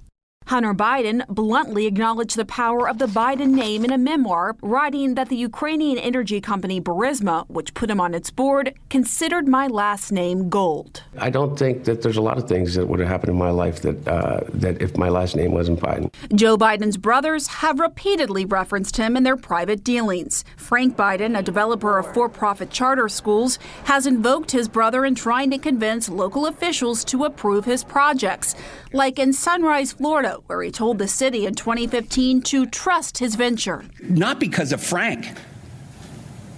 Hunter 0.46 0.74
Biden 0.74 1.26
bluntly 1.28 1.86
acknowledged 1.86 2.36
the 2.36 2.44
power 2.44 2.86
of 2.86 2.98
the 2.98 3.06
Biden 3.06 3.52
name 3.52 3.82
in 3.82 3.90
a 3.90 3.96
memoir, 3.96 4.56
writing 4.60 5.14
that 5.14 5.30
the 5.30 5.36
Ukrainian 5.36 5.96
energy 5.98 6.38
company 6.40 6.82
Burisma, 6.82 7.48
which 7.48 7.72
put 7.72 7.88
him 7.88 7.98
on 7.98 8.12
its 8.12 8.30
board, 8.30 8.74
considered 8.90 9.48
my 9.48 9.66
last 9.66 10.12
name 10.12 10.50
gold. 10.50 11.02
I 11.16 11.30
don't 11.30 11.58
think 11.58 11.84
that 11.84 12.02
there's 12.02 12.18
a 12.18 12.22
lot 12.22 12.36
of 12.36 12.46
things 12.46 12.74
that 12.74 12.86
would 12.86 13.00
have 13.00 13.08
happened 13.08 13.30
in 13.30 13.38
my 13.38 13.50
life 13.50 13.80
that 13.82 14.06
uh, 14.06 14.40
that 14.52 14.82
if 14.82 14.98
my 14.98 15.08
last 15.08 15.34
name 15.34 15.52
wasn't 15.52 15.80
Biden. 15.80 16.12
Joe 16.34 16.58
Biden's 16.58 16.98
brothers 16.98 17.46
have 17.46 17.80
repeatedly 17.80 18.44
referenced 18.44 18.98
him 18.98 19.16
in 19.16 19.22
their 19.22 19.36
private 19.38 19.82
dealings. 19.82 20.44
Frank 20.56 20.94
Biden, 20.94 21.38
a 21.38 21.42
developer 21.42 21.98
of 21.98 22.12
for-profit 22.12 22.70
charter 22.70 23.08
schools, 23.08 23.58
has 23.84 24.06
invoked 24.06 24.50
his 24.50 24.68
brother 24.68 25.06
in 25.06 25.14
trying 25.14 25.50
to 25.50 25.58
convince 25.58 26.08
local 26.08 26.46
officials 26.46 27.02
to 27.04 27.24
approve 27.24 27.64
his 27.64 27.82
projects, 27.82 28.54
like 28.92 29.18
in 29.18 29.32
Sunrise, 29.32 29.92
Florida 29.92 30.33
where 30.46 30.62
he 30.62 30.70
told 30.70 30.98
the 30.98 31.08
city 31.08 31.46
in 31.46 31.54
2015 31.54 32.42
to 32.42 32.66
trust 32.66 33.18
his 33.18 33.34
venture. 33.34 33.84
Not 34.02 34.40
because 34.40 34.72
of 34.72 34.82
Frank, 34.82 35.36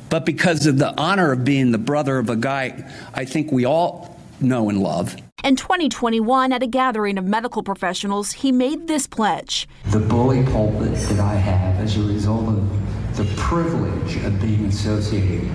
but 0.08 0.24
because 0.24 0.66
of 0.66 0.78
the 0.78 0.98
honor 0.98 1.32
of 1.32 1.44
being 1.44 1.72
the 1.72 1.78
brother 1.78 2.18
of 2.18 2.30
a 2.30 2.36
guy 2.36 2.90
I 3.14 3.24
think 3.24 3.52
we 3.52 3.64
all 3.64 4.18
know 4.40 4.68
and 4.68 4.80
love. 4.80 5.16
In 5.44 5.56
2021, 5.56 6.52
at 6.52 6.62
a 6.62 6.66
gathering 6.66 7.18
of 7.18 7.24
medical 7.24 7.62
professionals, 7.62 8.32
he 8.32 8.50
made 8.50 8.88
this 8.88 9.06
pledge. 9.06 9.68
The 9.90 10.00
bully 10.00 10.42
pulpit 10.44 10.94
that 10.94 11.20
I 11.20 11.34
have 11.34 11.80
as 11.80 11.96
a 11.96 12.02
result 12.02 12.48
of 12.48 13.16
the 13.16 13.24
privilege 13.36 14.16
of 14.24 14.40
being 14.40 14.64
associated 14.66 15.48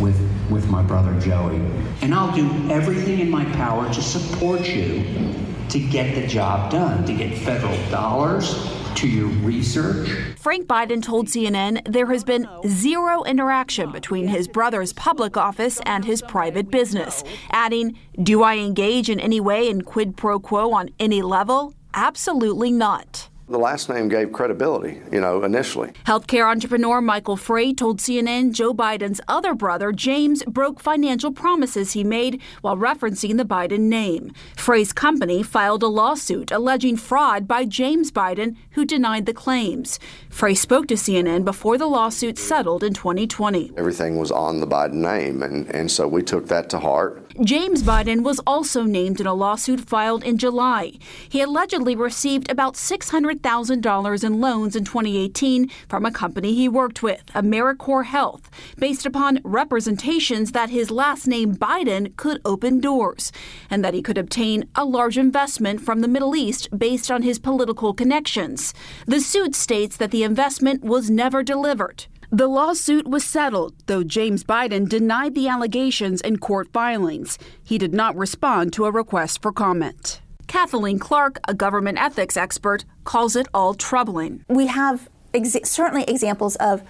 with, 0.00 0.20
with 0.50 0.68
my 0.70 0.82
brother 0.82 1.18
Joey. 1.20 1.56
And 2.02 2.14
I'll 2.14 2.34
do 2.34 2.48
everything 2.70 3.20
in 3.20 3.30
my 3.30 3.44
power 3.56 3.92
to 3.92 4.02
support 4.02 4.68
you 4.68 5.34
to 5.72 5.78
get 5.78 6.14
the 6.14 6.26
job 6.26 6.70
done, 6.70 7.02
to 7.06 7.14
get 7.14 7.36
federal 7.38 7.76
dollars 7.90 8.54
to 8.94 9.08
your 9.08 9.28
research. 9.28 10.06
Frank 10.38 10.66
Biden 10.66 11.02
told 11.02 11.28
CNN 11.28 11.90
there 11.90 12.06
has 12.06 12.24
been 12.24 12.46
zero 12.68 13.24
interaction 13.24 13.90
between 13.90 14.28
his 14.28 14.48
brother's 14.48 14.92
public 14.92 15.38
office 15.38 15.80
and 15.86 16.04
his 16.04 16.20
private 16.20 16.70
business, 16.70 17.24
adding, 17.52 17.98
Do 18.22 18.42
I 18.42 18.58
engage 18.58 19.08
in 19.08 19.18
any 19.18 19.40
way 19.40 19.70
in 19.70 19.80
quid 19.80 20.14
pro 20.16 20.38
quo 20.38 20.72
on 20.72 20.90
any 21.00 21.22
level? 21.22 21.74
Absolutely 21.94 22.70
not. 22.70 23.30
The 23.52 23.58
last 23.58 23.90
name 23.90 24.08
gave 24.08 24.32
credibility, 24.32 25.02
you 25.12 25.20
know, 25.20 25.44
initially. 25.44 25.92
Healthcare 26.06 26.50
entrepreneur 26.50 27.02
Michael 27.02 27.36
Frey 27.36 27.74
told 27.74 27.98
CNN 27.98 28.52
Joe 28.52 28.72
Biden's 28.72 29.20
other 29.28 29.52
brother, 29.54 29.92
James, 29.92 30.42
broke 30.44 30.80
financial 30.80 31.30
promises 31.30 31.92
he 31.92 32.02
made 32.02 32.40
while 32.62 32.78
referencing 32.78 33.36
the 33.36 33.44
Biden 33.44 33.80
name. 33.80 34.32
Frey's 34.56 34.94
company 34.94 35.42
filed 35.42 35.82
a 35.82 35.86
lawsuit 35.86 36.50
alleging 36.50 36.96
fraud 36.96 37.46
by 37.46 37.66
James 37.66 38.10
Biden, 38.10 38.56
who 38.70 38.86
denied 38.86 39.26
the 39.26 39.34
claims. 39.34 40.00
Frey 40.30 40.54
spoke 40.54 40.88
to 40.88 40.94
CNN 40.94 41.44
before 41.44 41.76
the 41.76 41.84
lawsuit 41.84 42.38
settled 42.38 42.82
in 42.82 42.94
2020. 42.94 43.72
Everything 43.76 44.16
was 44.16 44.30
on 44.30 44.60
the 44.60 44.66
Biden 44.66 44.94
name, 44.94 45.42
and, 45.42 45.66
and 45.74 45.90
so 45.90 46.08
we 46.08 46.22
took 46.22 46.48
that 46.48 46.70
to 46.70 46.78
heart. 46.78 47.31
James 47.40 47.82
Biden 47.82 48.22
was 48.22 48.40
also 48.40 48.82
named 48.82 49.18
in 49.18 49.26
a 49.26 49.32
lawsuit 49.32 49.80
filed 49.80 50.22
in 50.22 50.36
July. 50.36 50.92
He 51.30 51.40
allegedly 51.40 51.96
received 51.96 52.50
about 52.50 52.74
$600,000 52.74 54.24
in 54.24 54.40
loans 54.40 54.76
in 54.76 54.84
2018 54.84 55.70
from 55.88 56.04
a 56.04 56.10
company 56.10 56.54
he 56.54 56.68
worked 56.68 57.02
with, 57.02 57.24
Americore 57.34 58.04
Health, 58.04 58.50
based 58.76 59.06
upon 59.06 59.40
representations 59.44 60.52
that 60.52 60.68
his 60.68 60.90
last 60.90 61.26
name 61.26 61.54
Biden 61.54 62.14
could 62.16 62.42
open 62.44 62.80
doors 62.80 63.32
and 63.70 63.82
that 63.82 63.94
he 63.94 64.02
could 64.02 64.18
obtain 64.18 64.68
a 64.74 64.84
large 64.84 65.16
investment 65.16 65.80
from 65.80 66.00
the 66.00 66.08
Middle 66.08 66.36
East 66.36 66.68
based 66.76 67.10
on 67.10 67.22
his 67.22 67.38
political 67.38 67.94
connections. 67.94 68.74
The 69.06 69.20
suit 69.20 69.54
states 69.54 69.96
that 69.96 70.10
the 70.10 70.22
investment 70.22 70.84
was 70.84 71.08
never 71.08 71.42
delivered. 71.42 72.06
The 72.34 72.48
lawsuit 72.48 73.06
was 73.06 73.24
settled, 73.24 73.74
though 73.84 74.02
James 74.02 74.42
Biden 74.42 74.88
denied 74.88 75.34
the 75.34 75.48
allegations 75.48 76.22
in 76.22 76.38
court 76.38 76.72
filings. 76.72 77.38
He 77.62 77.76
did 77.76 77.92
not 77.92 78.16
respond 78.16 78.72
to 78.72 78.86
a 78.86 78.90
request 78.90 79.42
for 79.42 79.52
comment. 79.52 80.22
Kathleen 80.46 80.98
Clark, 80.98 81.40
a 81.46 81.52
government 81.52 81.98
ethics 82.00 82.38
expert, 82.38 82.86
calls 83.04 83.36
it 83.36 83.48
all 83.52 83.74
troubling. 83.74 84.46
We 84.48 84.68
have 84.68 85.10
ex- 85.34 85.58
certainly 85.64 86.04
examples 86.04 86.56
of 86.56 86.82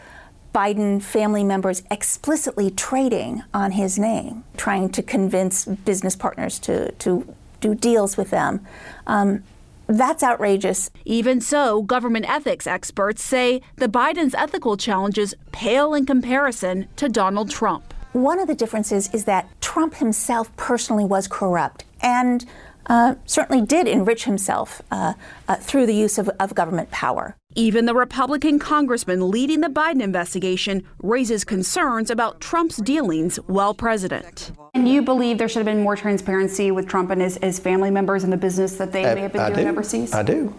Biden 0.55 1.03
family 1.03 1.43
members 1.43 1.83
explicitly 1.91 2.71
trading 2.71 3.43
on 3.53 3.73
his 3.73 3.99
name, 3.99 4.45
trying 4.57 4.91
to 4.91 5.03
convince 5.03 5.65
business 5.65 6.15
partners 6.15 6.61
to, 6.61 6.93
to 6.93 7.35
do 7.61 7.75
deals 7.75 8.17
with 8.17 8.31
them. 8.31 8.65
Um, 9.09 9.43
that's 9.87 10.23
outrageous. 10.23 10.91
Even 11.05 11.41
so, 11.41 11.83
government 11.83 12.29
ethics 12.29 12.67
experts 12.67 13.23
say 13.23 13.61
the 13.77 13.89
Biden's 13.89 14.35
ethical 14.35 14.77
challenges 14.77 15.35
pale 15.53 15.95
in 15.95 16.07
comparison 16.07 16.89
to 16.97 17.09
Donald 17.09 17.51
Trump. 17.51 17.93
One 18.13 18.39
of 18.39 18.47
the 18.47 18.55
differences 18.55 19.13
is 19.15 19.25
that 19.25 19.49
Trump 19.61 19.95
himself 19.95 20.55
personally 20.57 21.05
was 21.05 21.27
corrupt 21.27 21.85
and 22.03 22.45
uh, 22.87 23.15
certainly 23.25 23.65
did 23.65 23.89
enrich 23.89 24.25
himself 24.25 24.83
uh, 24.91 25.15
uh, 25.49 25.57
through 25.57 25.87
the 25.87 25.95
use 25.95 26.19
of, 26.19 26.29
of 26.41 26.55
government 26.55 26.91
power. 26.91 27.37
Even 27.55 27.85
the 27.85 27.95
Republican 27.95 28.59
congressman 28.59 29.31
leading 29.31 29.61
the 29.61 29.69
Biden 29.69 30.01
investigation 30.01 30.83
raises 31.03 31.45
concerns 31.45 32.11
about 32.11 32.41
Trump's 32.41 32.79
dealings 32.79 33.37
while 33.47 33.75
president. 33.75 34.53
And 34.73 34.89
you 34.89 35.03
believe 35.03 35.37
there 35.37 35.49
should 35.49 35.59
have 35.59 35.67
been 35.67 35.83
more 35.83 35.97
transparency 35.97 36.71
with 36.71 36.89
Trump 36.89 37.11
and 37.11 37.21
his, 37.21 37.37
his 37.43 37.59
family 37.59 37.91
members 37.91 38.25
in 38.25 38.31
the 38.31 38.39
business 38.39 38.77
that 38.77 38.93
they 38.93 39.05
I, 39.05 39.15
may 39.15 39.21
have 39.21 39.33
been 39.33 39.43
I 39.43 39.51
doing 39.51 39.67
do. 39.67 39.71
overseas? 39.71 40.15
I 40.15 40.23
do. 40.23 40.55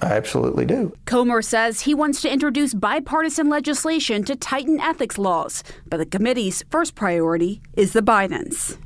I 0.00 0.12
absolutely 0.12 0.64
do. 0.64 0.96
Comer 1.04 1.42
says 1.42 1.82
he 1.82 1.94
wants 1.94 2.22
to 2.22 2.32
introduce 2.32 2.72
bipartisan 2.72 3.50
legislation 3.50 4.24
to 4.24 4.34
tighten 4.34 4.80
ethics 4.80 5.18
laws, 5.18 5.62
but 5.86 5.98
the 5.98 6.06
committee's 6.06 6.64
first 6.70 6.94
priority 6.94 7.60
is 7.74 7.92
the 7.92 8.02
Bidens. 8.02 8.78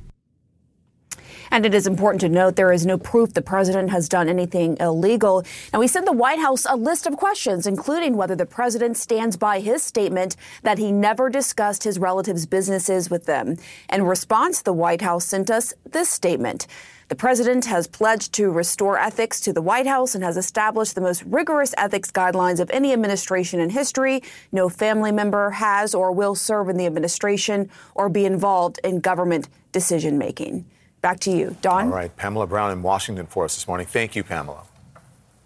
And 1.50 1.64
it 1.64 1.74
is 1.74 1.86
important 1.86 2.20
to 2.22 2.28
note 2.28 2.56
there 2.56 2.72
is 2.72 2.86
no 2.86 2.98
proof 2.98 3.32
the 3.32 3.42
president 3.42 3.90
has 3.90 4.08
done 4.08 4.28
anything 4.28 4.76
illegal. 4.80 5.44
And 5.72 5.80
we 5.80 5.88
sent 5.88 6.06
the 6.06 6.12
White 6.12 6.38
House 6.38 6.66
a 6.68 6.76
list 6.76 7.06
of 7.06 7.16
questions, 7.16 7.66
including 7.66 8.16
whether 8.16 8.34
the 8.34 8.46
president 8.46 8.96
stands 8.96 9.36
by 9.36 9.60
his 9.60 9.82
statement 9.82 10.36
that 10.62 10.78
he 10.78 10.92
never 10.92 11.28
discussed 11.30 11.84
his 11.84 11.98
relatives' 11.98 12.46
businesses 12.46 13.10
with 13.10 13.26
them. 13.26 13.56
In 13.92 14.02
response, 14.04 14.62
the 14.62 14.72
White 14.72 15.02
House 15.02 15.24
sent 15.24 15.50
us 15.50 15.72
this 15.84 16.08
statement. 16.08 16.66
The 17.08 17.14
president 17.14 17.66
has 17.66 17.86
pledged 17.86 18.32
to 18.32 18.50
restore 18.50 18.98
ethics 18.98 19.40
to 19.42 19.52
the 19.52 19.62
White 19.62 19.86
House 19.86 20.16
and 20.16 20.24
has 20.24 20.36
established 20.36 20.96
the 20.96 21.00
most 21.00 21.22
rigorous 21.22 21.72
ethics 21.78 22.10
guidelines 22.10 22.58
of 22.58 22.68
any 22.70 22.92
administration 22.92 23.60
in 23.60 23.70
history. 23.70 24.24
No 24.50 24.68
family 24.68 25.12
member 25.12 25.50
has 25.50 25.94
or 25.94 26.10
will 26.10 26.34
serve 26.34 26.68
in 26.68 26.76
the 26.76 26.86
administration 26.86 27.70
or 27.94 28.08
be 28.08 28.24
involved 28.24 28.80
in 28.82 28.98
government 28.98 29.48
decision 29.70 30.18
making. 30.18 30.64
Back 31.02 31.20
to 31.20 31.30
you, 31.30 31.56
Don. 31.62 31.86
All 31.86 31.92
right, 31.92 32.14
Pamela 32.16 32.46
Brown 32.46 32.72
in 32.72 32.82
Washington 32.82 33.26
for 33.26 33.44
us 33.44 33.54
this 33.54 33.68
morning. 33.68 33.86
Thank 33.86 34.16
you, 34.16 34.24
Pamela. 34.24 34.62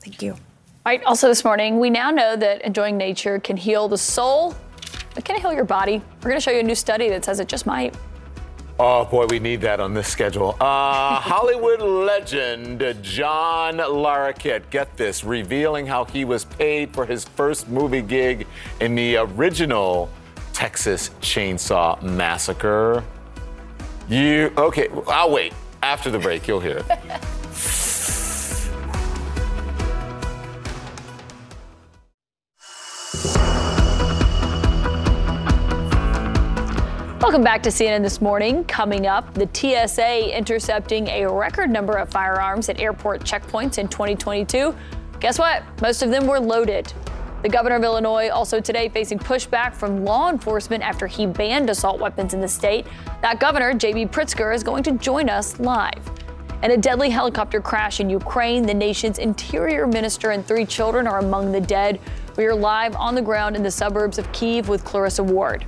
Thank 0.00 0.22
you. 0.22 0.32
All 0.32 0.38
right, 0.86 1.02
also 1.04 1.28
this 1.28 1.44
morning, 1.44 1.78
we 1.78 1.90
now 1.90 2.10
know 2.10 2.36
that 2.36 2.62
enjoying 2.62 2.96
nature 2.96 3.38
can 3.38 3.56
heal 3.56 3.86
the 3.86 3.98
soul, 3.98 4.54
but 5.14 5.24
can 5.24 5.36
it 5.36 5.42
heal 5.42 5.52
your 5.52 5.64
body? 5.64 6.00
We're 6.22 6.30
going 6.30 6.36
to 6.36 6.40
show 6.40 6.50
you 6.50 6.60
a 6.60 6.62
new 6.62 6.74
study 6.74 7.10
that 7.10 7.24
says 7.24 7.40
it 7.40 7.48
just 7.48 7.66
might. 7.66 7.94
Oh 8.82 9.04
boy, 9.04 9.26
we 9.26 9.38
need 9.40 9.60
that 9.60 9.78
on 9.78 9.92
this 9.92 10.08
schedule. 10.08 10.56
Uh, 10.58 11.20
Hollywood 11.20 11.82
legend 11.82 12.82
John 13.02 13.76
Larroquette, 13.76 14.70
get 14.70 14.96
this, 14.96 15.22
revealing 15.22 15.86
how 15.86 16.06
he 16.06 16.24
was 16.24 16.46
paid 16.46 16.94
for 16.94 17.04
his 17.04 17.26
first 17.26 17.68
movie 17.68 18.00
gig 18.00 18.46
in 18.80 18.94
the 18.94 19.16
original 19.16 20.08
Texas 20.54 21.10
Chainsaw 21.20 22.00
Massacre. 22.00 23.04
You 24.10 24.52
okay? 24.58 24.88
I'll 25.06 25.30
wait. 25.30 25.54
After 25.84 26.10
the 26.10 26.18
break, 26.18 26.48
you'll 26.48 26.58
hear 26.58 26.78
it. 26.78 26.86
Welcome 37.22 37.44
back 37.44 37.62
to 37.62 37.70
CNN 37.70 38.02
This 38.02 38.20
Morning. 38.20 38.64
Coming 38.64 39.06
up, 39.06 39.32
the 39.34 39.48
TSA 39.52 40.36
intercepting 40.36 41.06
a 41.06 41.26
record 41.32 41.70
number 41.70 41.92
of 41.92 42.10
firearms 42.10 42.68
at 42.68 42.80
airport 42.80 43.22
checkpoints 43.22 43.78
in 43.78 43.86
2022. 43.86 44.74
Guess 45.20 45.38
what? 45.38 45.62
Most 45.80 46.02
of 46.02 46.10
them 46.10 46.26
were 46.26 46.40
loaded. 46.40 46.92
The 47.42 47.48
governor 47.48 47.76
of 47.76 47.84
Illinois 47.84 48.28
also 48.28 48.60
today 48.60 48.90
facing 48.90 49.18
pushback 49.18 49.72
from 49.72 50.04
law 50.04 50.28
enforcement 50.28 50.82
after 50.82 51.06
he 51.06 51.24
banned 51.24 51.70
assault 51.70 51.98
weapons 51.98 52.34
in 52.34 52.40
the 52.42 52.48
state. 52.48 52.86
That 53.22 53.40
governor, 53.40 53.72
J.B. 53.72 54.06
Pritzker, 54.06 54.54
is 54.54 54.62
going 54.62 54.82
to 54.82 54.92
join 54.92 55.30
us 55.30 55.58
live. 55.58 56.02
And 56.62 56.70
a 56.70 56.76
deadly 56.76 57.08
helicopter 57.08 57.62
crash 57.62 57.98
in 58.00 58.10
Ukraine. 58.10 58.66
The 58.66 58.74
nation's 58.74 59.18
interior 59.18 59.86
minister 59.86 60.32
and 60.32 60.46
three 60.46 60.66
children 60.66 61.06
are 61.06 61.20
among 61.20 61.50
the 61.50 61.62
dead. 61.62 61.98
We 62.36 62.44
are 62.44 62.54
live 62.54 62.94
on 62.96 63.14
the 63.14 63.22
ground 63.22 63.56
in 63.56 63.62
the 63.62 63.70
suburbs 63.70 64.18
of 64.18 64.30
Kiev 64.32 64.68
with 64.68 64.84
Clarissa 64.84 65.24
Ward. 65.24 65.64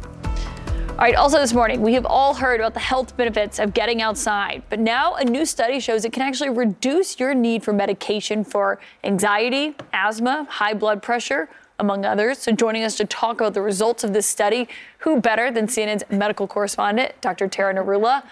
All 0.91 0.99
right, 1.09 1.15
also 1.17 1.39
this 1.39 1.55
morning, 1.55 1.81
we 1.81 1.95
have 1.95 2.05
all 2.05 2.35
heard 2.35 2.61
about 2.61 2.75
the 2.75 2.81
health 2.81 3.17
benefits 3.17 3.59
of 3.59 3.73
getting 3.73 4.03
outside, 4.03 4.63
but 4.69 4.79
now 4.79 5.15
a 5.15 5.25
new 5.25 5.47
study 5.47 5.81
shows 5.81 6.05
it 6.05 6.13
can 6.13 6.23
actually 6.23 6.51
reduce 6.51 7.19
your 7.19 7.35
need 7.35 7.65
for 7.65 7.73
medication 7.73 8.45
for 8.45 8.79
anxiety, 9.03 9.75
asthma, 9.95 10.47
high 10.51 10.75
blood 10.75 11.03
pressure, 11.03 11.49
among 11.83 12.07
others. 12.07 12.39
So, 12.39 12.53
joining 12.53 12.85
us 12.85 12.97
to 12.97 13.05
talk 13.05 13.41
about 13.41 13.53
the 13.53 13.61
results 13.61 14.05
of 14.05 14.15
this 14.15 14.27
study, 14.27 14.69
who 14.99 15.21
better 15.21 15.51
than 15.51 15.67
CNN's 15.67 16.05
medical 16.09 16.47
correspondent, 16.47 17.13
Dr. 17.21 17.49
Tara 17.49 17.75
Narula? 17.75 18.23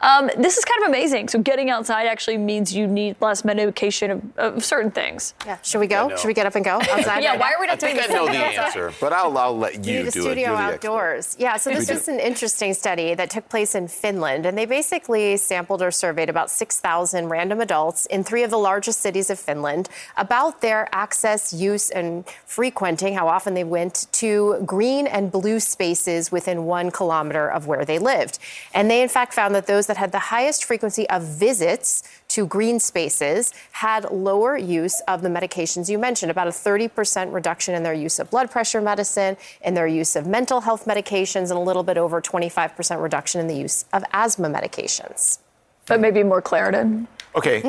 Um, 0.00 0.30
this 0.38 0.56
is 0.56 0.64
kind 0.64 0.82
of 0.82 0.88
amazing. 0.88 1.28
So 1.28 1.38
getting 1.40 1.68
outside 1.70 2.06
actually 2.06 2.38
means 2.38 2.74
you 2.74 2.86
need 2.86 3.16
less 3.20 3.44
medication 3.44 4.10
of, 4.10 4.38
of 4.38 4.64
certain 4.64 4.90
things. 4.90 5.34
Yeah. 5.44 5.58
Should 5.62 5.80
we 5.80 5.86
go? 5.86 6.16
Should 6.16 6.26
we 6.28 6.34
get 6.34 6.46
up 6.46 6.54
and 6.54 6.64
go 6.64 6.70
outside? 6.80 7.22
yeah. 7.22 7.36
Why 7.36 7.52
are 7.52 7.60
we 7.60 7.66
not 7.66 7.74
I 7.74 7.76
think 7.92 7.98
doing 7.98 8.10
I 8.10 8.14
know 8.14 8.26
the 8.26 8.38
answer, 8.62 8.92
but 9.00 9.12
I'll, 9.12 9.36
I'll 9.36 9.56
let 9.56 9.74
you 9.74 9.80
do 9.82 9.98
do 9.98 10.04
the 10.04 10.10
studio 10.12 10.30
it. 10.30 10.38
You're 10.40 10.56
the 10.56 10.62
expert. 10.62 10.88
outdoors. 10.88 11.36
Yeah, 11.38 11.56
so 11.56 11.70
this 11.70 11.88
We 11.88 11.94
was 11.94 12.08
an 12.08 12.18
interesting 12.20 12.72
study 12.74 13.14
that 13.14 13.28
took 13.30 13.48
place 13.48 13.74
in 13.74 13.88
Finland, 13.88 14.46
and 14.46 14.56
they 14.56 14.64
basically 14.64 15.36
sampled 15.36 15.82
or 15.82 15.90
surveyed 15.90 16.28
about 16.30 16.50
6,000 16.50 17.28
random 17.28 17.60
adults 17.60 18.06
in 18.06 18.24
three 18.24 18.42
of 18.42 18.50
the 18.50 18.58
largest 18.58 19.00
cities 19.00 19.28
of 19.28 19.38
Finland 19.38 19.88
about 20.16 20.60
their 20.62 20.88
access, 20.92 21.52
use, 21.52 21.90
and 21.90 22.24
frequenting, 22.46 23.14
how 23.14 23.28
often 23.28 23.54
they 23.54 23.64
went 23.64 24.06
to 24.12 24.62
green 24.64 25.06
and 25.06 25.30
blue 25.30 25.60
spaces 25.60 26.32
within 26.32 26.64
one 26.64 26.90
kilometer 26.90 27.50
of 27.50 27.66
where 27.66 27.84
they 27.84 27.98
lived. 27.98 28.38
And 28.72 28.90
they, 28.90 29.02
in 29.02 29.08
fact, 29.08 29.34
found 29.34 29.54
that 29.54 29.66
those 29.66 29.89
that 29.90 29.96
had 29.96 30.12
the 30.12 30.20
highest 30.20 30.64
frequency 30.64 31.10
of 31.10 31.20
visits 31.24 32.04
to 32.28 32.46
green 32.46 32.78
spaces 32.78 33.52
had 33.72 34.04
lower 34.04 34.56
use 34.56 35.02
of 35.08 35.20
the 35.20 35.28
medications 35.28 35.90
you 35.90 35.98
mentioned, 35.98 36.30
about 36.30 36.46
a 36.46 36.52
30% 36.52 37.32
reduction 37.32 37.74
in 37.74 37.82
their 37.82 37.92
use 37.92 38.20
of 38.20 38.30
blood 38.30 38.52
pressure 38.52 38.80
medicine, 38.80 39.36
in 39.64 39.74
their 39.74 39.88
use 39.88 40.14
of 40.14 40.28
mental 40.28 40.60
health 40.60 40.84
medications, 40.84 41.50
and 41.50 41.58
a 41.58 41.58
little 41.58 41.82
bit 41.82 41.98
over 41.98 42.22
25% 42.22 43.02
reduction 43.02 43.40
in 43.40 43.48
the 43.48 43.56
use 43.56 43.84
of 43.92 44.04
asthma 44.12 44.48
medications. 44.48 45.40
But 45.86 45.98
maybe 45.98 46.22
more 46.22 46.40
Claritin. 46.40 47.08
Okay, 47.34 47.60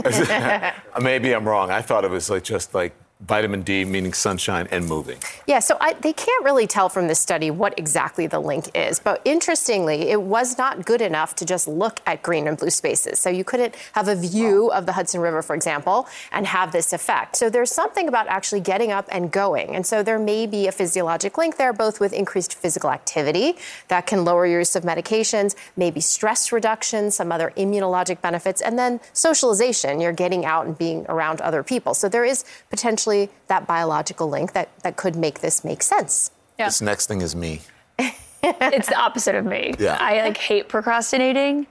maybe 1.01 1.33
I'm 1.33 1.47
wrong. 1.47 1.71
I 1.71 1.81
thought 1.81 2.05
it 2.05 2.11
was 2.11 2.29
like 2.29 2.43
just 2.43 2.75
like 2.75 2.93
vitamin 3.27 3.61
D, 3.61 3.85
meaning 3.85 4.13
sunshine 4.13 4.67
and 4.71 4.87
moving. 4.87 5.17
Yeah, 5.45 5.59
so 5.59 5.77
I, 5.79 5.93
they 5.93 6.13
can't 6.13 6.43
really 6.43 6.67
tell 6.67 6.89
from 6.89 7.07
this 7.07 7.19
study 7.19 7.51
what 7.51 7.77
exactly 7.77 8.27
the 8.27 8.39
link 8.39 8.69
is. 8.75 8.99
But 8.99 9.21
interestingly, 9.25 10.09
it 10.09 10.21
was 10.21 10.57
not 10.57 10.85
good 10.85 11.01
enough 11.01 11.35
to 11.35 11.45
just 11.45 11.67
look 11.67 11.99
at 12.05 12.23
green 12.23 12.47
and 12.47 12.57
blue 12.57 12.71
spaces. 12.71 13.19
So 13.19 13.29
you 13.29 13.43
couldn't 13.43 13.75
have 13.93 14.07
a 14.07 14.15
view 14.15 14.71
of 14.71 14.85
the 14.85 14.93
Hudson 14.93 15.21
River, 15.21 15.41
for 15.41 15.55
example, 15.55 16.07
and 16.31 16.47
have 16.47 16.71
this 16.71 16.93
effect. 16.93 17.35
So 17.35 17.49
there's 17.49 17.71
something 17.71 18.07
about 18.07 18.27
actually 18.27 18.61
getting 18.61 18.91
up 18.91 19.07
and 19.11 19.31
going. 19.31 19.75
And 19.75 19.85
so 19.85 20.01
there 20.01 20.19
may 20.19 20.47
be 20.47 20.67
a 20.67 20.71
physiologic 20.71 21.37
link 21.37 21.57
there, 21.57 21.73
both 21.73 21.99
with 21.99 22.13
increased 22.13 22.55
physical 22.55 22.89
activity 22.89 23.55
that 23.89 24.07
can 24.07 24.25
lower 24.25 24.47
your 24.47 24.59
use 24.59 24.75
of 24.75 24.83
medications, 24.83 25.55
maybe 25.77 26.01
stress 26.01 26.51
reduction, 26.51 27.11
some 27.11 27.31
other 27.31 27.53
immunologic 27.55 28.21
benefits, 28.21 28.61
and 28.61 28.79
then 28.79 28.99
socialization. 29.13 30.01
You're 30.01 30.11
getting 30.11 30.45
out 30.45 30.65
and 30.65 30.77
being 30.77 31.05
around 31.07 31.41
other 31.41 31.63
people. 31.63 31.93
So 31.93 32.09
there 32.09 32.25
is 32.25 32.43
potentially 32.69 33.10
that 33.47 33.67
biological 33.67 34.29
link 34.29 34.53
that, 34.53 34.69
that 34.83 34.95
could 34.97 35.15
make 35.15 35.39
this 35.39 35.63
make 35.63 35.83
sense. 35.83 36.31
Yeah. 36.57 36.65
This 36.65 36.81
next 36.81 37.07
thing 37.07 37.21
is 37.21 37.35
me. 37.35 37.61
it's 38.43 38.87
the 38.87 38.95
opposite 38.97 39.35
of 39.35 39.45
me. 39.45 39.73
Yeah. 39.79 39.97
I 39.99 40.21
like 40.21 40.37
hate 40.37 40.69
procrastinating. 40.69 41.67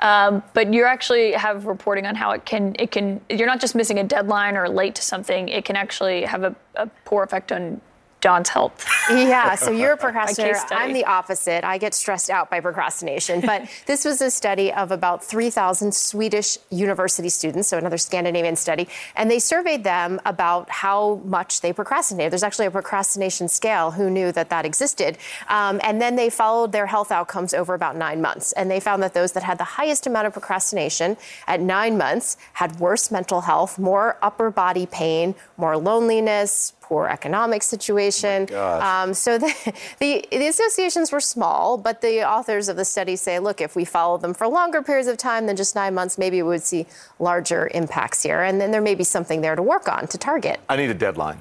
Um, 0.00 0.42
but 0.52 0.72
you 0.74 0.84
actually 0.84 1.32
have 1.32 1.66
reporting 1.66 2.04
on 2.06 2.14
how 2.14 2.32
it 2.32 2.44
can 2.44 2.74
it 2.78 2.90
can 2.90 3.20
you're 3.30 3.46
not 3.46 3.60
just 3.60 3.74
missing 3.74 3.98
a 3.98 4.04
deadline 4.04 4.56
or 4.56 4.68
late 4.68 4.94
to 4.96 5.02
something. 5.02 5.48
It 5.48 5.64
can 5.64 5.76
actually 5.76 6.24
have 6.24 6.42
a, 6.42 6.54
a 6.74 6.88
poor 7.04 7.22
effect 7.22 7.52
on 7.52 7.80
John's 8.24 8.48
health. 8.48 8.88
Yeah, 9.10 9.54
so 9.54 9.70
you're 9.70 9.92
a 9.92 9.96
procrastinator. 9.98 10.58
I'm 10.70 10.94
the 10.94 11.04
opposite. 11.04 11.62
I 11.62 11.76
get 11.76 11.92
stressed 11.92 12.30
out 12.30 12.48
by 12.48 12.60
procrastination. 12.60 13.42
But 13.42 13.68
this 13.86 14.06
was 14.06 14.22
a 14.22 14.30
study 14.30 14.72
of 14.72 14.90
about 14.90 15.22
3,000 15.22 15.94
Swedish 15.94 16.56
university 16.70 17.28
students, 17.28 17.68
so 17.68 17.76
another 17.76 17.98
Scandinavian 17.98 18.56
study, 18.56 18.88
and 19.14 19.30
they 19.30 19.38
surveyed 19.38 19.84
them 19.84 20.22
about 20.24 20.70
how 20.70 21.16
much 21.26 21.60
they 21.60 21.70
procrastinated. 21.70 22.32
There's 22.32 22.42
actually 22.42 22.64
a 22.64 22.70
procrastination 22.70 23.46
scale. 23.46 23.90
Who 23.90 24.08
knew 24.08 24.32
that 24.32 24.48
that 24.48 24.64
existed? 24.64 25.18
Um, 25.48 25.78
and 25.84 26.00
then 26.00 26.16
they 26.16 26.30
followed 26.30 26.72
their 26.72 26.86
health 26.86 27.12
outcomes 27.12 27.52
over 27.52 27.74
about 27.74 27.94
nine 27.94 28.22
months, 28.22 28.52
and 28.52 28.70
they 28.70 28.80
found 28.80 29.02
that 29.02 29.12
those 29.12 29.32
that 29.32 29.42
had 29.42 29.58
the 29.58 29.64
highest 29.64 30.06
amount 30.06 30.28
of 30.28 30.32
procrastination 30.32 31.18
at 31.46 31.60
nine 31.60 31.98
months 31.98 32.38
had 32.54 32.80
worse 32.80 33.10
mental 33.10 33.42
health, 33.42 33.78
more 33.78 34.16
upper 34.22 34.50
body 34.50 34.86
pain, 34.86 35.34
more 35.58 35.76
loneliness, 35.76 36.72
poor 36.94 37.08
economic 37.08 37.60
situation. 37.60 38.46
Um, 38.54 39.14
so 39.14 39.36
the, 39.44 39.74
the, 39.98 40.24
the 40.30 40.46
associations 40.46 41.10
were 41.10 41.18
small, 41.20 41.76
but 41.76 42.00
the 42.00 42.22
authors 42.22 42.68
of 42.68 42.76
the 42.76 42.84
study 42.84 43.16
say, 43.16 43.40
look, 43.40 43.60
if 43.60 43.74
we 43.74 43.84
follow 43.84 44.16
them 44.16 44.32
for 44.32 44.46
longer 44.46 44.80
periods 44.80 45.08
of 45.08 45.16
time 45.16 45.46
than 45.48 45.56
just 45.56 45.74
nine 45.74 45.92
months, 45.92 46.18
maybe 46.18 46.40
we 46.40 46.50
would 46.50 46.62
see 46.62 46.86
larger 47.18 47.68
impacts 47.74 48.22
here. 48.22 48.42
And 48.42 48.60
then 48.60 48.70
there 48.70 48.80
may 48.80 48.94
be 48.94 49.02
something 49.02 49.40
there 49.40 49.56
to 49.56 49.62
work 49.62 49.88
on 49.88 50.06
to 50.06 50.16
target. 50.16 50.60
I 50.68 50.76
need 50.76 50.88
a 50.88 50.94
deadline 50.94 51.38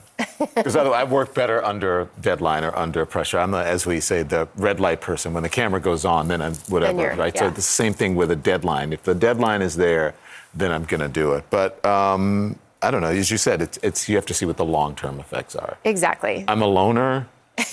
because 0.56 0.76
I, 0.76 0.82
I 0.86 1.04
work 1.04 1.36
better 1.36 1.64
under 1.64 2.10
deadline 2.20 2.64
or 2.64 2.76
under 2.76 3.06
pressure. 3.06 3.38
I'm, 3.38 3.54
a, 3.54 3.64
as 3.64 3.86
we 3.86 4.00
say, 4.00 4.24
the 4.24 4.48
red 4.56 4.80
light 4.80 5.02
person. 5.02 5.34
When 5.36 5.44
the 5.44 5.50
camera 5.50 5.82
goes 5.82 6.04
on, 6.04 6.30
then 6.30 6.42
I'm 6.42 6.56
whatever, 6.68 7.14
right? 7.16 7.36
yeah. 7.36 7.42
So 7.42 7.50
the 7.52 7.62
same 7.62 7.94
thing 7.94 8.16
with 8.16 8.32
a 8.32 8.36
deadline. 8.36 8.92
If 8.92 9.04
the 9.04 9.14
deadline 9.14 9.62
is 9.62 9.76
there, 9.76 10.16
then 10.56 10.72
I'm 10.72 10.86
going 10.86 11.02
to 11.02 11.08
do 11.08 11.34
it. 11.34 11.44
But 11.52 11.84
um, 11.86 12.58
I 12.84 12.92
don't 12.92 13.02
know. 13.02 13.08
As 13.08 13.32
you 13.32 13.38
said, 13.38 13.62
it's, 13.62 13.80
it's 13.82 14.10
you 14.10 14.16
have 14.16 14.26
to 14.28 14.34
see 14.34 14.46
what 14.46 14.58
the 14.58 14.66
long-term 14.66 15.20
effects 15.20 15.56
are. 15.56 15.78
Exactly. 15.86 16.44
I'm 16.48 16.62
a 16.62 16.68
loner, 16.68 17.28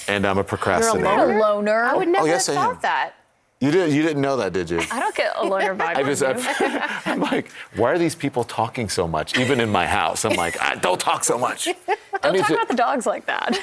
and 0.09 0.27
I'm 0.27 0.39
a 0.39 0.45
procrastinator. 0.45 1.05
You're 1.09 1.17
a 1.17 1.27
loner? 1.27 1.39
Loner. 1.41 1.85
I 1.85 1.95
would 1.97 2.09
never 2.09 2.25
oh, 2.25 2.27
yes, 2.27 2.47
have 2.47 2.57
I 2.57 2.61
thought 2.61 2.75
am. 2.77 2.83
that. 2.83 3.13
You 3.61 3.71
didn't. 3.71 3.95
You 3.95 4.01
didn't 4.03 4.23
know 4.23 4.37
that, 4.39 4.55
did 4.55 4.71
you? 4.71 4.81
I 4.91 4.99
don't 5.01 5.15
get 5.15 5.33
a 5.37 5.45
loner 5.45 5.75
vibe. 5.75 5.97
I 5.97 6.03
just, 6.03 6.23
I'm, 6.23 6.83
I'm 7.05 7.21
like, 7.21 7.51
why 7.77 7.91
are 7.93 7.99
these 7.99 8.15
people 8.15 8.43
talking 8.45 8.89
so 8.89 9.07
much? 9.07 9.39
Even 9.39 9.61
in 9.61 9.69
my 9.69 9.87
house, 9.87 10.25
I'm 10.25 10.35
like, 10.37 10.57
ah, 10.63 10.77
don't 10.81 10.99
talk 11.01 11.25
so 11.25 11.37
much. 11.37 11.69
I 11.69 11.75
Don't 12.23 12.33
need 12.33 12.39
talk 12.39 12.49
to- 12.49 12.55
about 12.55 12.69
the 12.69 12.75
dogs 12.75 13.05
like 13.05 13.27
that. 13.27 13.59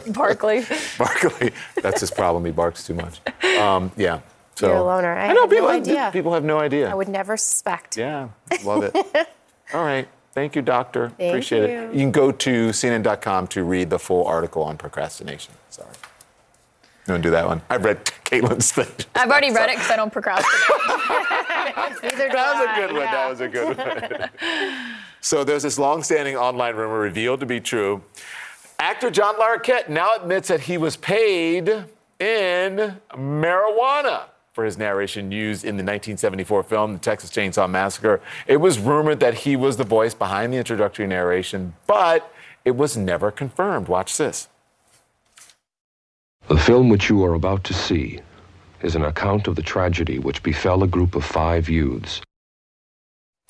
Barkley. 0.14 0.64
Barkley, 0.96 1.50
that's 1.82 2.00
his 2.00 2.10
problem. 2.10 2.44
He 2.44 2.52
barks 2.52 2.86
too 2.86 2.94
much. 2.94 3.20
Um, 3.58 3.90
yeah. 3.96 4.20
So 4.54 4.68
You're 4.68 4.76
a 4.76 4.82
loner. 4.82 5.12
I, 5.16 5.28
I 5.28 5.32
know 5.32 5.42
had 5.42 5.50
people. 5.50 5.66
no 5.66 5.72
have- 5.72 5.82
idea. 5.82 6.10
People 6.12 6.34
have 6.34 6.44
no 6.44 6.58
idea. 6.60 6.88
I 6.90 6.94
would 6.94 7.08
never 7.08 7.36
suspect. 7.36 7.96
Yeah, 7.96 8.28
love 8.64 8.84
it. 8.84 9.28
All 9.72 9.84
right. 9.84 10.08
Thank 10.32 10.54
you, 10.56 10.62
doctor. 10.62 11.10
Thank 11.18 11.30
Appreciate 11.30 11.64
it. 11.64 11.70
you. 11.70 11.86
You 11.92 11.98
can 11.98 12.12
go 12.12 12.30
to 12.30 12.68
CNN.com 12.70 13.48
to 13.48 13.64
read 13.64 13.90
the 13.90 13.98
full 13.98 14.24
article 14.26 14.62
on 14.62 14.76
procrastination. 14.76 15.54
Sorry. 15.70 15.88
You 17.06 17.14
want 17.14 17.22
to 17.24 17.26
do 17.28 17.30
that 17.32 17.46
one? 17.46 17.62
I've 17.68 17.84
read 17.84 18.04
Kaitlan's 18.24 18.70
thing. 18.70 18.86
I've 19.16 19.28
already 19.28 19.50
read 19.52 19.70
it 19.70 19.76
because 19.76 19.90
I 19.90 19.96
don't 19.96 20.12
procrastinate. 20.12 20.54
Neither 22.02 22.28
do 22.28 22.32
That 22.34 22.60
was 22.60 22.68
a 22.70 22.80
good 22.80 22.92
one. 22.92 23.02
yeah. 23.02 23.12
That 23.12 23.30
was 23.30 23.40
a 23.40 23.48
good 23.48 23.76
one. 23.76 24.30
so 25.20 25.42
there's 25.44 25.64
this 25.64 25.78
long-standing 25.78 26.36
online 26.36 26.76
rumor 26.76 27.00
revealed 27.00 27.40
to 27.40 27.46
be 27.46 27.58
true. 27.60 28.02
Actor 28.78 29.10
John 29.10 29.34
Larroquette 29.36 29.88
now 29.88 30.14
admits 30.16 30.48
that 30.48 30.60
he 30.60 30.78
was 30.78 30.96
paid 30.96 31.68
in 32.20 32.96
marijuana 33.14 34.22
for 34.52 34.64
his 34.64 34.76
narration 34.76 35.30
used 35.30 35.64
in 35.64 35.76
the 35.76 35.82
1974 35.82 36.64
film, 36.64 36.94
The 36.94 36.98
Texas 36.98 37.30
Chainsaw 37.30 37.70
Massacre. 37.70 38.20
It 38.46 38.56
was 38.56 38.78
rumored 38.78 39.20
that 39.20 39.34
he 39.34 39.54
was 39.54 39.76
the 39.76 39.84
voice 39.84 40.12
behind 40.12 40.52
the 40.52 40.58
introductory 40.58 41.06
narration, 41.06 41.74
but 41.86 42.32
it 42.64 42.72
was 42.72 42.96
never 42.96 43.30
confirmed. 43.30 43.86
Watch 43.86 44.16
this. 44.16 44.48
The 46.48 46.58
film 46.58 46.88
which 46.88 47.08
you 47.08 47.24
are 47.24 47.34
about 47.34 47.62
to 47.64 47.74
see 47.74 48.20
is 48.82 48.96
an 48.96 49.04
account 49.04 49.46
of 49.46 49.54
the 49.54 49.62
tragedy 49.62 50.18
which 50.18 50.42
befell 50.42 50.82
a 50.82 50.88
group 50.88 51.14
of 51.14 51.24
five 51.24 51.68
youths. 51.68 52.20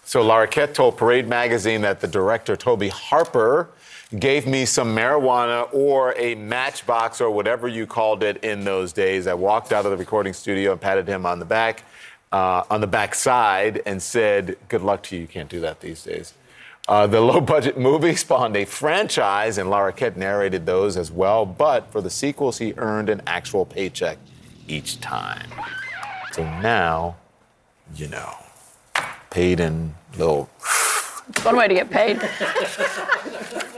So 0.04 0.22
Larroquette 0.22 0.74
told 0.74 0.98
Parade 0.98 1.28
magazine 1.28 1.80
that 1.82 2.00
the 2.00 2.08
director, 2.08 2.56
Tobe 2.56 2.90
Hooper, 2.90 3.70
gave 4.18 4.46
me 4.46 4.64
some 4.64 4.94
marijuana 4.94 5.68
or 5.72 6.14
a 6.16 6.34
matchbox 6.34 7.20
or 7.20 7.30
whatever 7.30 7.68
you 7.68 7.86
called 7.86 8.22
it 8.22 8.42
in 8.44 8.64
those 8.64 8.92
days. 8.92 9.26
I 9.26 9.34
walked 9.34 9.72
out 9.72 9.84
of 9.84 9.92
the 9.92 9.96
recording 9.96 10.32
studio 10.32 10.72
and 10.72 10.80
patted 10.80 11.06
him 11.06 11.24
on 11.24 11.38
the 11.38 11.44
back, 11.44 11.84
uh, 12.32 12.64
on 12.70 12.80
the 12.80 12.86
back 12.86 13.14
side, 13.14 13.82
and 13.86 14.02
said, 14.02 14.56
"Good 14.68 14.82
luck 14.82 15.02
to 15.04 15.16
you. 15.16 15.22
You 15.22 15.28
can't 15.28 15.48
do 15.48 15.60
that 15.60 15.80
these 15.80 16.02
days." 16.02 16.34
Uh, 16.88 17.06
the 17.06 17.20
low-budget 17.30 17.78
movie 17.78 18.16
spawned 18.16 18.56
a 18.56 18.64
franchise, 18.64 19.58
and 19.58 19.70
Larroquette 19.70 20.16
narrated 20.16 20.66
those 20.66 20.96
as 20.96 21.12
well. 21.12 21.46
But 21.46 21.92
for 21.92 22.00
the 22.00 22.10
sequels, 22.10 22.58
he 22.58 22.74
earned 22.76 23.08
an 23.08 23.22
actual 23.26 23.64
paycheck 23.64 24.18
each 24.66 25.00
time. 25.00 25.48
So 26.32 26.42
now, 26.42 27.16
you 27.94 28.08
know, 28.08 28.34
paid 29.30 29.60
in 29.60 29.94
little 30.16 30.50
It's 31.28 31.44
one 31.44 31.56
way 31.56 31.68
to 31.68 31.74
get 31.74 31.90
paid. 31.90 32.20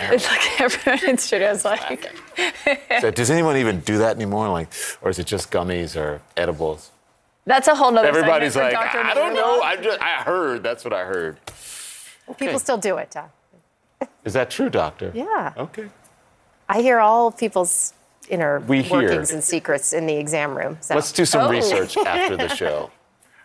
it's 0.12 0.26
like 0.28 0.60
everyone 0.60 1.04
in 1.10 1.18
studio 1.18 1.50
is 1.50 1.64
like, 1.64 2.10
So 3.00 3.10
does 3.10 3.30
anyone 3.30 3.56
even 3.56 3.80
do 3.80 3.98
that 3.98 4.16
anymore? 4.16 4.48
Like, 4.48 4.72
or 5.02 5.10
is 5.10 5.18
it 5.18 5.26
just 5.26 5.50
gummies 5.50 5.96
or 5.96 6.20
edibles? 6.36 6.90
that's 7.46 7.66
a 7.68 7.74
whole 7.74 7.90
nother 7.90 8.06
Everybody's 8.08 8.54
like, 8.54 8.70
for 8.76 8.80
Dr. 8.82 8.98
I 8.98 9.14
don't 9.14 9.34
know. 9.34 9.60
I 9.60 9.76
just, 9.76 10.00
I 10.00 10.22
heard. 10.22 10.62
That's 10.62 10.84
what 10.84 10.92
I 10.92 11.04
heard. 11.04 11.38
People 12.38 12.58
still 12.60 12.78
do 12.78 12.96
it, 12.98 13.10
Tom. 13.10 13.28
Is 14.24 14.34
that 14.34 14.50
true, 14.50 14.70
doctor? 14.70 15.10
Yeah. 15.14 15.52
Okay. 15.56 15.88
I 16.68 16.80
hear 16.80 17.00
all 17.00 17.32
people's 17.32 17.92
inner 18.28 18.60
We 18.60 18.82
hear. 18.82 19.02
workings 19.02 19.32
and 19.32 19.42
secrets 19.42 19.92
in 19.92 20.06
the 20.06 20.14
exam 20.16 20.56
room. 20.56 20.78
So. 20.80 20.94
Let's 20.94 21.10
do 21.10 21.24
some 21.24 21.46
Oh. 21.48 21.50
research 21.50 21.96
after 21.96 22.36
the 22.36 22.48
show. 22.62 22.90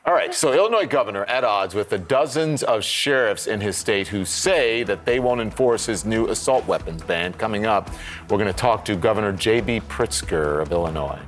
All 0.08 0.14
right, 0.14 0.36
so 0.36 0.54
Illinois 0.54 0.86
governor 0.86 1.24
at 1.26 1.44
odds 1.44 1.74
with 1.74 1.90
the 1.90 1.98
dozens 1.98 2.62
of 2.62 2.84
sheriffs 2.84 3.48
in 3.48 3.60
his 3.60 3.76
state 3.76 4.08
who 4.08 4.24
say 4.24 4.84
that 4.84 5.04
they 5.04 5.20
won't 5.20 5.42
enforce 5.42 5.88
his 5.88 6.06
new 6.06 6.28
assault 6.28 6.68
weapons 6.68 7.02
ban. 7.02 7.34
Coming 7.34 7.66
up, 7.66 7.90
we're 8.30 8.38
going 8.38 8.46
to 8.46 8.54
talk 8.54 8.86
to 8.86 8.96
Governor 8.96 9.32
J.B. 9.32 9.82
Pritzker 9.90 10.62
of 10.62 10.72
Illinois. 10.72 11.20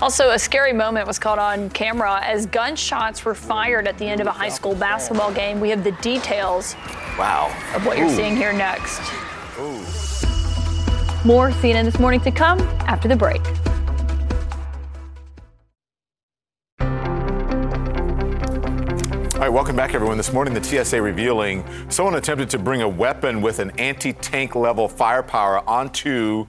Also, 0.00 0.30
a 0.30 0.38
scary 0.38 0.72
moment 0.72 1.06
was 1.06 1.18
caught 1.18 1.38
on 1.38 1.68
camera 1.70 2.20
as 2.24 2.46
gunshots 2.46 3.22
were 3.22 3.34
fired 3.34 3.86
at 3.86 3.98
the 3.98 4.06
end 4.06 4.22
of 4.22 4.26
a 4.26 4.32
high 4.32 4.48
school 4.48 4.74
basketball 4.74 5.30
game. 5.30 5.60
We 5.60 5.68
have 5.68 5.84
the 5.84 5.92
details 6.00 6.74
Wow. 7.18 7.54
of 7.74 7.84
what 7.84 7.98
you're 7.98 8.08
Ooh. 8.08 8.16
seeing 8.16 8.34
here 8.34 8.54
next. 8.54 9.00
Ooh. 9.60 9.78
More 11.26 11.50
CNN 11.50 11.84
this 11.84 11.98
morning 12.00 12.20
to 12.20 12.30
come 12.30 12.58
after 12.88 13.08
the 13.08 13.14
break. 13.16 13.42
All 19.42 19.48
right, 19.48 19.54
welcome 19.54 19.74
back, 19.74 19.92
everyone. 19.92 20.16
This 20.18 20.32
morning, 20.32 20.54
the 20.54 20.62
TSA 20.62 21.02
revealing 21.02 21.64
someone 21.90 22.14
attempted 22.14 22.48
to 22.50 22.60
bring 22.60 22.82
a 22.82 22.88
weapon 22.88 23.42
with 23.42 23.58
an 23.58 23.72
anti 23.72 24.12
tank 24.12 24.54
level 24.54 24.86
firepower 24.86 25.68
onto 25.68 26.46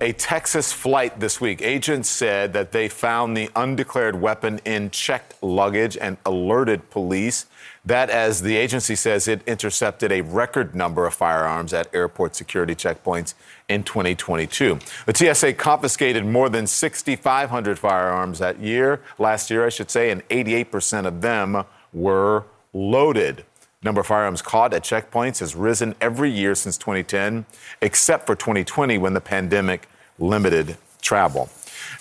a 0.00 0.12
Texas 0.14 0.72
flight 0.72 1.20
this 1.20 1.40
week. 1.40 1.62
Agents 1.62 2.08
said 2.08 2.52
that 2.54 2.72
they 2.72 2.88
found 2.88 3.36
the 3.36 3.48
undeclared 3.54 4.20
weapon 4.20 4.60
in 4.64 4.90
checked 4.90 5.40
luggage 5.40 5.96
and 5.96 6.16
alerted 6.26 6.90
police. 6.90 7.46
That, 7.84 8.10
as 8.10 8.42
the 8.42 8.56
agency 8.56 8.96
says, 8.96 9.28
it 9.28 9.42
intercepted 9.46 10.10
a 10.10 10.22
record 10.22 10.74
number 10.74 11.06
of 11.06 11.14
firearms 11.14 11.72
at 11.72 11.94
airport 11.94 12.34
security 12.34 12.74
checkpoints 12.74 13.34
in 13.68 13.84
2022. 13.84 14.80
The 15.06 15.14
TSA 15.14 15.52
confiscated 15.52 16.26
more 16.26 16.48
than 16.48 16.66
6,500 16.66 17.78
firearms 17.78 18.40
that 18.40 18.58
year, 18.58 19.00
last 19.20 19.48
year, 19.48 19.64
I 19.64 19.68
should 19.68 19.92
say, 19.92 20.10
and 20.10 20.28
88% 20.28 21.06
of 21.06 21.20
them 21.20 21.64
were 21.92 22.44
loaded. 22.72 23.44
Number 23.82 24.00
of 24.00 24.06
firearms 24.06 24.42
caught 24.42 24.72
at 24.74 24.84
checkpoints 24.84 25.40
has 25.40 25.56
risen 25.56 25.94
every 26.00 26.30
year 26.30 26.54
since 26.54 26.78
2010, 26.78 27.46
except 27.80 28.26
for 28.26 28.34
2020 28.34 28.96
when 28.98 29.14
the 29.14 29.20
pandemic 29.20 29.88
limited 30.18 30.76
travel. 31.00 31.50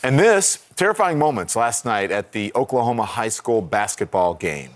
And 0.04 0.20
this 0.20 0.64
terrifying 0.76 1.18
moments 1.18 1.56
last 1.56 1.86
night 1.86 2.12
at 2.12 2.32
the 2.32 2.52
Oklahoma 2.56 3.04
high 3.04 3.30
school 3.30 3.62
basketball 3.62 4.36
game. 4.36 4.72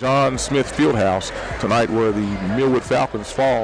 John 0.00 0.38
Smith 0.38 0.72
Fieldhouse 0.72 1.32
tonight 1.60 1.90
where 1.90 2.12
the 2.12 2.20
Millwood 2.56 2.84
Falcons 2.84 3.30
fall. 3.30 3.62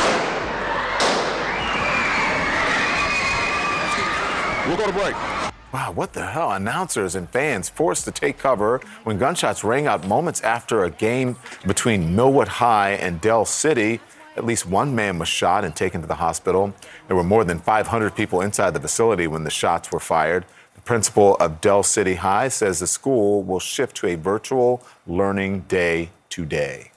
We'll 4.66 4.76
go 4.76 4.86
to 4.86 4.92
break. 4.92 5.33
Wow, 5.74 5.90
what 5.90 6.12
the 6.12 6.24
hell? 6.24 6.52
Announcers 6.52 7.16
and 7.16 7.28
fans 7.28 7.68
forced 7.68 8.04
to 8.04 8.12
take 8.12 8.38
cover 8.38 8.80
when 9.02 9.18
gunshots 9.18 9.64
rang 9.64 9.88
out 9.88 10.06
moments 10.06 10.40
after 10.42 10.84
a 10.84 10.90
game 10.92 11.34
between 11.66 12.14
Millwood 12.14 12.46
High 12.46 12.92
and 12.92 13.20
Del 13.20 13.44
City. 13.44 13.98
At 14.36 14.44
least 14.44 14.66
one 14.66 14.94
man 14.94 15.18
was 15.18 15.26
shot 15.26 15.64
and 15.64 15.74
taken 15.74 16.00
to 16.00 16.06
the 16.06 16.14
hospital. 16.14 16.72
There 17.08 17.16
were 17.16 17.24
more 17.24 17.42
than 17.42 17.58
500 17.58 18.14
people 18.14 18.40
inside 18.40 18.72
the 18.72 18.78
facility 18.78 19.26
when 19.26 19.42
the 19.42 19.50
shots 19.50 19.90
were 19.90 19.98
fired. 19.98 20.44
The 20.76 20.80
principal 20.82 21.34
of 21.38 21.60
Del 21.60 21.82
City 21.82 22.14
High 22.14 22.50
says 22.50 22.78
the 22.78 22.86
school 22.86 23.42
will 23.42 23.58
shift 23.58 23.96
to 23.96 24.06
a 24.06 24.14
virtual 24.14 24.80
learning 25.08 25.62
day 25.62 26.10
today. 26.30 26.92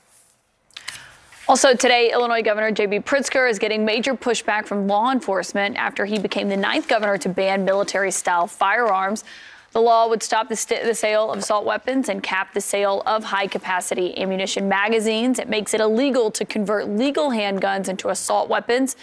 Also 1.49 1.73
today, 1.73 2.11
Illinois 2.11 2.41
Governor 2.41 2.71
J.B. 2.71 2.99
Pritzker 2.99 3.49
is 3.49 3.57
getting 3.57 3.85
major 3.85 4.13
pushback 4.13 4.65
from 4.65 4.85
law 4.85 5.13
enforcement 5.13 5.77
after 5.77 6.03
he 6.03 6.19
became 6.19 6.49
the 6.49 6.57
ninth 6.57 6.89
governor 6.89 7.17
to 7.19 7.29
ban 7.29 7.63
military-style 7.63 8.47
firearms. 8.47 9.23
The 9.71 9.79
law 9.79 10.09
would 10.09 10.21
stop 10.21 10.49
the, 10.49 10.57
st- 10.57 10.83
the 10.83 10.93
sale 10.93 11.31
of 11.31 11.39
assault 11.39 11.63
weapons 11.63 12.09
and 12.09 12.21
cap 12.21 12.53
the 12.53 12.59
sale 12.59 13.01
of 13.05 13.23
high-capacity 13.23 14.17
ammunition 14.17 14.67
magazines. 14.67 15.39
It 15.39 15.47
makes 15.47 15.73
it 15.73 15.79
illegal 15.79 16.31
to 16.31 16.43
convert 16.43 16.89
legal 16.89 17.29
handguns 17.29 17.87
into 17.87 18.09
assault 18.09 18.49
weapons. 18.49 18.97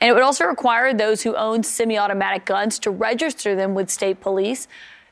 And 0.00 0.08
it 0.08 0.14
would 0.14 0.22
also 0.22 0.46
require 0.46 0.94
those 0.94 1.20
who 1.20 1.36
own 1.36 1.62
semi-automatic 1.62 2.46
guns 2.46 2.78
to 2.78 2.90
register 2.90 3.54
them 3.54 3.74
with 3.74 3.90
state 3.90 4.22
police. 4.22 4.68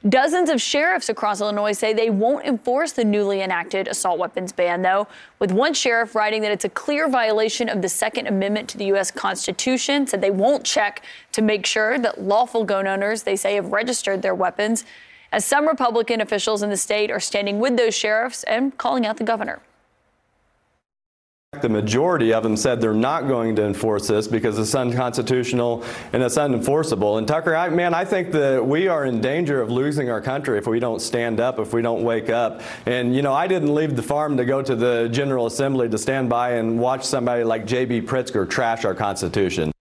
Dozens 0.06 0.48
of 0.48 0.62
sheriffs 0.62 1.08
across 1.08 1.40
Illinois 1.40 1.72
say 1.72 1.92
they 1.92 2.08
won't 2.08 2.46
enforce 2.46 2.92
the 2.92 3.04
newly 3.04 3.42
enacted 3.42 3.88
assault 3.88 4.16
weapons 4.16 4.52
ban, 4.52 4.82
though, 4.82 5.08
with 5.40 5.50
one 5.50 5.74
sheriff 5.74 6.14
writing 6.14 6.40
that 6.42 6.52
it's 6.52 6.64
a 6.64 6.68
clear 6.68 7.08
violation 7.08 7.68
of 7.68 7.82
the 7.82 7.88
Second 7.88 8.28
Amendment 8.28 8.68
to 8.68 8.78
the 8.78 8.84
U.S. 8.86 9.10
Constitution, 9.10 10.06
said 10.06 10.20
they 10.20 10.30
won't 10.30 10.62
check 10.62 11.02
to 11.32 11.42
make 11.42 11.66
sure 11.66 11.98
that 11.98 12.20
lawful 12.20 12.62
gun 12.62 12.86
owners, 12.86 13.24
they 13.24 13.34
say, 13.34 13.56
have 13.56 13.72
registered 13.72 14.22
their 14.22 14.36
weapons, 14.36 14.84
as 15.32 15.44
some 15.44 15.66
Republican 15.66 16.20
officials 16.20 16.62
in 16.62 16.70
the 16.70 16.76
state 16.76 17.10
are 17.10 17.18
standing 17.18 17.58
with 17.58 17.76
those 17.76 17.94
sheriffs 17.94 18.44
and 18.44 18.78
calling 18.78 19.04
out 19.04 19.16
the 19.16 19.24
governor. 19.24 19.60
The 21.62 21.68
majority 21.70 22.34
of 22.34 22.42
them 22.42 22.58
said 22.58 22.78
they're 22.78 22.92
not 22.92 23.26
going 23.26 23.56
to 23.56 23.64
enforce 23.64 24.06
this 24.06 24.28
because 24.28 24.58
it's 24.58 24.74
unconstitutional 24.74 25.82
and 26.12 26.22
it's 26.22 26.36
unenforceable. 26.36 27.16
And 27.16 27.26
Tucker, 27.26 27.56
I, 27.56 27.70
man, 27.70 27.94
I 27.94 28.04
think 28.04 28.32
that 28.32 28.64
we 28.64 28.86
are 28.86 29.06
in 29.06 29.22
danger 29.22 29.62
of 29.62 29.70
losing 29.70 30.10
our 30.10 30.20
country 30.20 30.58
if 30.58 30.66
we 30.66 30.78
don't 30.78 31.00
stand 31.00 31.40
up, 31.40 31.58
if 31.58 31.72
we 31.72 31.80
don't 31.80 32.02
wake 32.02 32.28
up. 32.28 32.60
And, 32.84 33.16
you 33.16 33.22
know, 33.22 33.32
I 33.32 33.46
didn't 33.46 33.74
leave 33.74 33.96
the 33.96 34.02
farm 34.02 34.36
to 34.36 34.44
go 34.44 34.60
to 34.60 34.76
the 34.76 35.08
General 35.10 35.46
Assembly 35.46 35.88
to 35.88 35.96
stand 35.96 36.28
by 36.28 36.52
and 36.56 36.78
watch 36.78 37.04
somebody 37.04 37.44
like 37.44 37.64
J.B. 37.64 38.02
Pritzker 38.02 38.48
trash 38.48 38.84
our 38.84 38.94
Constitution. 38.94 39.72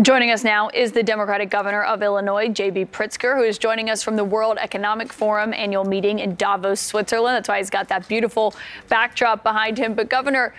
Joining 0.00 0.30
us 0.30 0.42
now 0.42 0.70
is 0.72 0.92
the 0.92 1.02
Democratic 1.02 1.50
governor 1.50 1.82
of 1.82 2.02
Illinois, 2.02 2.48
J.B. 2.48 2.86
Pritzker, 2.86 3.36
who 3.36 3.42
is 3.42 3.58
joining 3.58 3.90
us 3.90 4.02
from 4.02 4.16
the 4.16 4.24
World 4.24 4.56
Economic 4.58 5.12
Forum 5.12 5.52
annual 5.52 5.84
meeting 5.84 6.18
in 6.18 6.34
Davos, 6.36 6.80
Switzerland. 6.80 7.36
That's 7.36 7.46
why 7.46 7.58
he's 7.58 7.68
got 7.68 7.88
that 7.88 8.08
beautiful 8.08 8.54
backdrop 8.88 9.42
behind 9.42 9.76
him. 9.76 9.92
But, 9.92 10.08
Governor, 10.08 10.54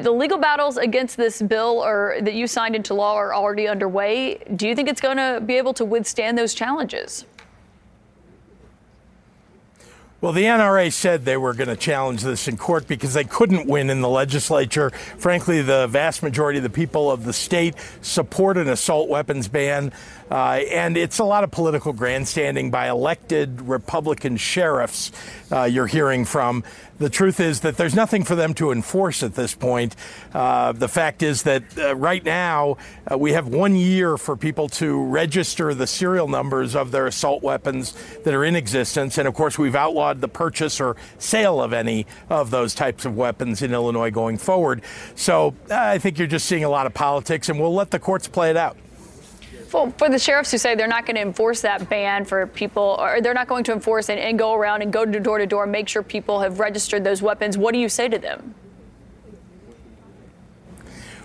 the 0.00 0.12
legal 0.12 0.38
battles 0.38 0.76
against 0.76 1.16
this 1.16 1.42
bill 1.42 1.82
or 1.84 2.18
that 2.20 2.34
you 2.34 2.46
signed 2.46 2.76
into 2.76 2.94
law 2.94 3.16
are 3.16 3.34
already 3.34 3.66
underway. 3.66 4.36
Do 4.54 4.68
you 4.68 4.76
think 4.76 4.88
it's 4.88 5.00
going 5.00 5.16
to 5.16 5.40
be 5.44 5.56
able 5.56 5.74
to 5.74 5.84
withstand 5.84 6.38
those 6.38 6.54
challenges? 6.54 7.24
Well, 10.20 10.32
the 10.32 10.44
NRA 10.44 10.92
said 10.92 11.24
they 11.24 11.38
were 11.38 11.54
going 11.54 11.70
to 11.70 11.76
challenge 11.76 12.20
this 12.20 12.46
in 12.46 12.58
court 12.58 12.86
because 12.86 13.14
they 13.14 13.24
couldn't 13.24 13.66
win 13.66 13.88
in 13.88 14.02
the 14.02 14.08
legislature. 14.08 14.90
Frankly, 14.90 15.62
the 15.62 15.86
vast 15.86 16.22
majority 16.22 16.58
of 16.58 16.62
the 16.62 16.68
people 16.68 17.10
of 17.10 17.24
the 17.24 17.32
state 17.32 17.74
support 18.02 18.58
an 18.58 18.68
assault 18.68 19.08
weapons 19.08 19.48
ban. 19.48 19.94
Uh, 20.30 20.62
and 20.70 20.96
it's 20.96 21.18
a 21.18 21.24
lot 21.24 21.44
of 21.44 21.50
political 21.50 21.92
grandstanding 21.92 22.70
by 22.70 22.88
elected 22.88 23.60
Republican 23.62 24.36
sheriffs 24.36 25.10
uh, 25.50 25.64
you're 25.64 25.86
hearing 25.86 26.24
from. 26.24 26.62
The 26.98 27.08
truth 27.08 27.40
is 27.40 27.60
that 27.60 27.78
there's 27.78 27.94
nothing 27.94 28.24
for 28.24 28.34
them 28.34 28.52
to 28.54 28.72
enforce 28.72 29.22
at 29.22 29.34
this 29.34 29.54
point. 29.54 29.96
Uh, 30.34 30.72
the 30.72 30.86
fact 30.86 31.22
is 31.22 31.44
that 31.44 31.62
uh, 31.78 31.96
right 31.96 32.22
now 32.22 32.76
uh, 33.10 33.16
we 33.16 33.32
have 33.32 33.48
one 33.48 33.74
year 33.74 34.18
for 34.18 34.36
people 34.36 34.68
to 34.68 35.02
register 35.04 35.72
the 35.72 35.86
serial 35.86 36.28
numbers 36.28 36.76
of 36.76 36.90
their 36.90 37.06
assault 37.06 37.42
weapons 37.42 37.94
that 38.24 38.34
are 38.34 38.44
in 38.44 38.54
existence. 38.54 39.16
And 39.16 39.26
of 39.26 39.32
course, 39.32 39.58
we've 39.58 39.74
outlawed 39.74 40.20
the 40.20 40.28
purchase 40.28 40.78
or 40.78 40.94
sale 41.18 41.62
of 41.62 41.72
any 41.72 42.06
of 42.28 42.50
those 42.50 42.74
types 42.74 43.06
of 43.06 43.16
weapons 43.16 43.62
in 43.62 43.72
Illinois 43.72 44.10
going 44.10 44.36
forward. 44.36 44.82
So 45.14 45.54
I 45.70 45.96
think 45.96 46.18
you're 46.18 46.28
just 46.28 46.44
seeing 46.44 46.64
a 46.64 46.70
lot 46.70 46.86
of 46.86 46.92
politics, 46.92 47.48
and 47.48 47.58
we'll 47.58 47.74
let 47.74 47.90
the 47.90 47.98
courts 47.98 48.28
play 48.28 48.50
it 48.50 48.58
out. 48.58 48.76
For, 49.70 49.88
for 49.92 50.08
the 50.08 50.18
sheriffs 50.18 50.50
who 50.50 50.58
say 50.58 50.74
they're 50.74 50.88
not 50.88 51.06
going 51.06 51.14
to 51.14 51.22
enforce 51.22 51.60
that 51.60 51.88
ban 51.88 52.24
for 52.24 52.44
people, 52.48 52.96
or 52.98 53.20
they're 53.20 53.34
not 53.34 53.46
going 53.46 53.62
to 53.64 53.72
enforce 53.72 54.08
it 54.08 54.18
and 54.18 54.36
go 54.36 54.52
around 54.52 54.82
and 54.82 54.92
go 54.92 55.06
to 55.06 55.20
door 55.20 55.38
to 55.38 55.46
door, 55.46 55.64
make 55.64 55.88
sure 55.88 56.02
people 56.02 56.40
have 56.40 56.58
registered 56.58 57.04
those 57.04 57.22
weapons, 57.22 57.56
what 57.56 57.72
do 57.72 57.78
you 57.78 57.88
say 57.88 58.08
to 58.08 58.18
them? 58.18 58.56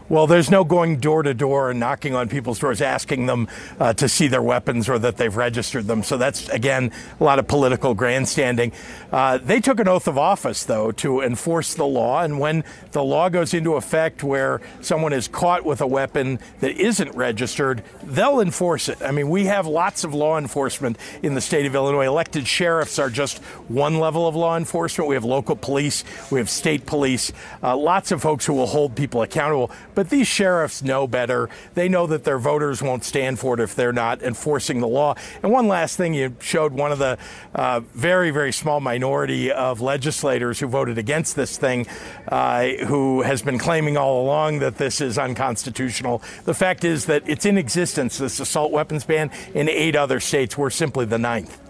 Well, 0.07 0.27
there's 0.27 0.52
no 0.52 0.64
going 0.64 0.98
door 0.98 1.23
to 1.23 1.34
door 1.34 1.72
and 1.72 1.80
knocking 1.80 2.14
on 2.14 2.30
people's 2.30 2.60
doors 2.60 2.80
asking 2.80 3.26
them 3.26 3.48
uh, 3.80 3.94
to 3.94 4.07
see 4.07 4.27
their 4.27 4.41
weapons 4.41 4.88
or 4.88 4.99
that 4.99 5.18
they've 5.18 5.36
registered 5.36 5.88
them. 5.88 6.03
So 6.03 6.18
that's, 6.18 6.48
again, 6.49 6.91
a 7.19 7.23
lot 7.23 7.40
of 7.40 7.48
political 7.48 7.95
grandstanding. 7.95 8.72
Uh, 9.11 9.40
they 9.40 9.60
took 9.60 9.80
an 9.80 9.88
oath 9.88 10.07
of 10.07 10.15
office, 10.15 10.64
though, 10.64 10.91
to 10.91 11.22
enforce 11.22 11.73
the 11.73 11.88
law. 11.88 12.22
And 12.22 12.40
when 12.40 12.64
the 12.91 13.03
law 13.03 13.30
goes 13.30 13.56
into 13.56 13.73
effect 13.73 14.23
where 14.23 14.61
someone 14.80 15.11
is 15.11 15.27
caught 15.27 15.65
with 15.65 15.82
a 15.82 15.88
weapon 15.88 16.38
that 16.60 16.77
isn't 16.77 17.15
registered, 17.15 17.84
they'll 18.03 18.41
enforce 18.41 18.90
it. 18.90 19.02
I 19.02 19.10
mean, 19.10 19.30
we 19.30 19.45
have 19.45 19.65
lots 19.65 20.03
of 20.03 20.14
law 20.14 20.38
enforcement 20.38 20.99
in 21.23 21.34
the 21.34 21.41
state 21.41 21.65
of 21.65 21.73
Illinois. 21.73 22.06
Elected 22.06 22.48
sheriffs 22.48 22.99
are 22.99 23.10
just 23.10 23.40
one 23.69 23.98
level 23.99 24.27
of 24.27 24.36
law 24.36 24.56
enforcement. 24.56 25.10
We 25.10 25.15
have 25.15 25.26
local 25.26 25.56
police, 25.56 26.03
we 26.30 26.38
have 26.38 26.49
state 26.49 26.86
police, 26.86 27.32
uh, 27.64 27.76
lots 27.76 28.11
of 28.11 28.22
folks 28.22 28.45
who 28.45 28.53
will 28.53 28.68
hold 28.68 28.95
people 28.95 29.23
accountable. 29.23 29.72
But 29.95 30.09
these 30.09 30.27
sheriffs 30.27 30.84
know 30.84 31.07
better. 31.07 31.49
They 31.73 31.89
know 31.89 32.05
that 32.07 32.23
their 32.23 32.38
voters 32.38 32.81
won't 32.81 33.03
stand 33.03 33.39
for 33.39 33.55
it 33.55 33.59
if 33.59 33.76
they're 33.76 33.93
not 33.93 34.22
enforcing 34.22 34.81
the 34.81 34.88
law. 34.88 35.15
And 35.41 35.51
one 35.51 35.67
last 35.67 35.97
thing, 35.97 36.13
you 36.13 36.35
showed 36.39 36.73
one 36.73 36.91
of 36.91 36.99
the 36.99 37.17
uh, 37.55 37.80
very, 37.93 38.31
very 38.31 38.51
small 38.51 38.80
minority 38.80 39.51
of 39.51 39.81
legislators 39.81 40.59
who 40.59 40.67
voted 40.67 40.97
against 40.97 41.35
this 41.35 41.57
thing, 41.57 41.88
uh, 42.27 42.67
who 42.85 43.22
has 43.22 43.41
been 43.41 43.57
claiming 43.57 43.97
all 43.97 44.22
along 44.23 44.59
that 44.59 44.77
this 44.77 45.01
is 45.01 45.17
unconstitutional. 45.17 46.22
The 46.43 46.53
fact 46.53 46.84
is 46.84 47.05
that 47.05 47.23
it's 47.27 47.45
in 47.45 47.57
existence, 47.57 48.17
this 48.17 48.39
assault 48.39 48.72
weapons 48.72 49.05
ban, 49.05 49.31
in 49.53 49.69
eight 49.69 49.95
other 49.95 50.19
states. 50.19 50.57
We're 50.57 50.69
simply 50.69 51.05
the 51.05 51.17
ninth. 51.17 51.64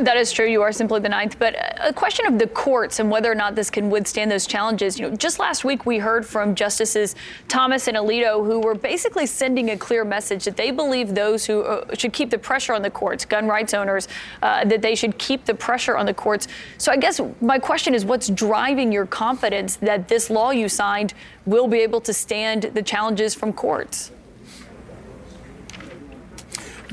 That 0.00 0.16
is 0.16 0.32
true. 0.32 0.46
You 0.46 0.62
are 0.62 0.72
simply 0.72 0.98
the 1.00 1.08
ninth. 1.08 1.38
But 1.38 1.54
a 1.80 1.92
question 1.92 2.26
of 2.26 2.38
the 2.38 2.48
courts 2.48 2.98
and 2.98 3.10
whether 3.10 3.30
or 3.30 3.34
not 3.34 3.54
this 3.54 3.70
can 3.70 3.90
withstand 3.90 4.30
those 4.30 4.46
challenges. 4.46 4.98
You 4.98 5.08
know, 5.08 5.16
just 5.16 5.38
last 5.38 5.64
week 5.64 5.86
we 5.86 5.98
heard 5.98 6.26
from 6.26 6.56
Justices 6.56 7.14
Thomas 7.46 7.86
and 7.86 7.96
Alito, 7.96 8.44
who 8.44 8.58
were 8.58 8.74
basically 8.74 9.26
sending 9.26 9.70
a 9.70 9.76
clear 9.76 10.04
message 10.04 10.44
that 10.46 10.56
they 10.56 10.72
believe 10.72 11.14
those 11.14 11.46
who 11.46 11.62
uh, 11.62 11.94
should 11.94 12.12
keep 12.12 12.30
the 12.30 12.38
pressure 12.38 12.74
on 12.74 12.82
the 12.82 12.90
courts, 12.90 13.24
gun 13.24 13.46
rights 13.46 13.72
owners, 13.72 14.08
uh, 14.42 14.64
that 14.64 14.82
they 14.82 14.96
should 14.96 15.16
keep 15.18 15.44
the 15.44 15.54
pressure 15.54 15.96
on 15.96 16.06
the 16.06 16.14
courts. 16.14 16.48
So 16.78 16.90
I 16.90 16.96
guess 16.96 17.20
my 17.40 17.60
question 17.60 17.94
is, 17.94 18.04
what's 18.04 18.28
driving 18.28 18.90
your 18.90 19.06
confidence 19.06 19.76
that 19.76 20.08
this 20.08 20.28
law 20.28 20.50
you 20.50 20.68
signed 20.68 21.14
will 21.46 21.68
be 21.68 21.78
able 21.78 22.00
to 22.00 22.12
stand 22.12 22.64
the 22.74 22.82
challenges 22.82 23.34
from 23.34 23.52
courts? 23.52 24.10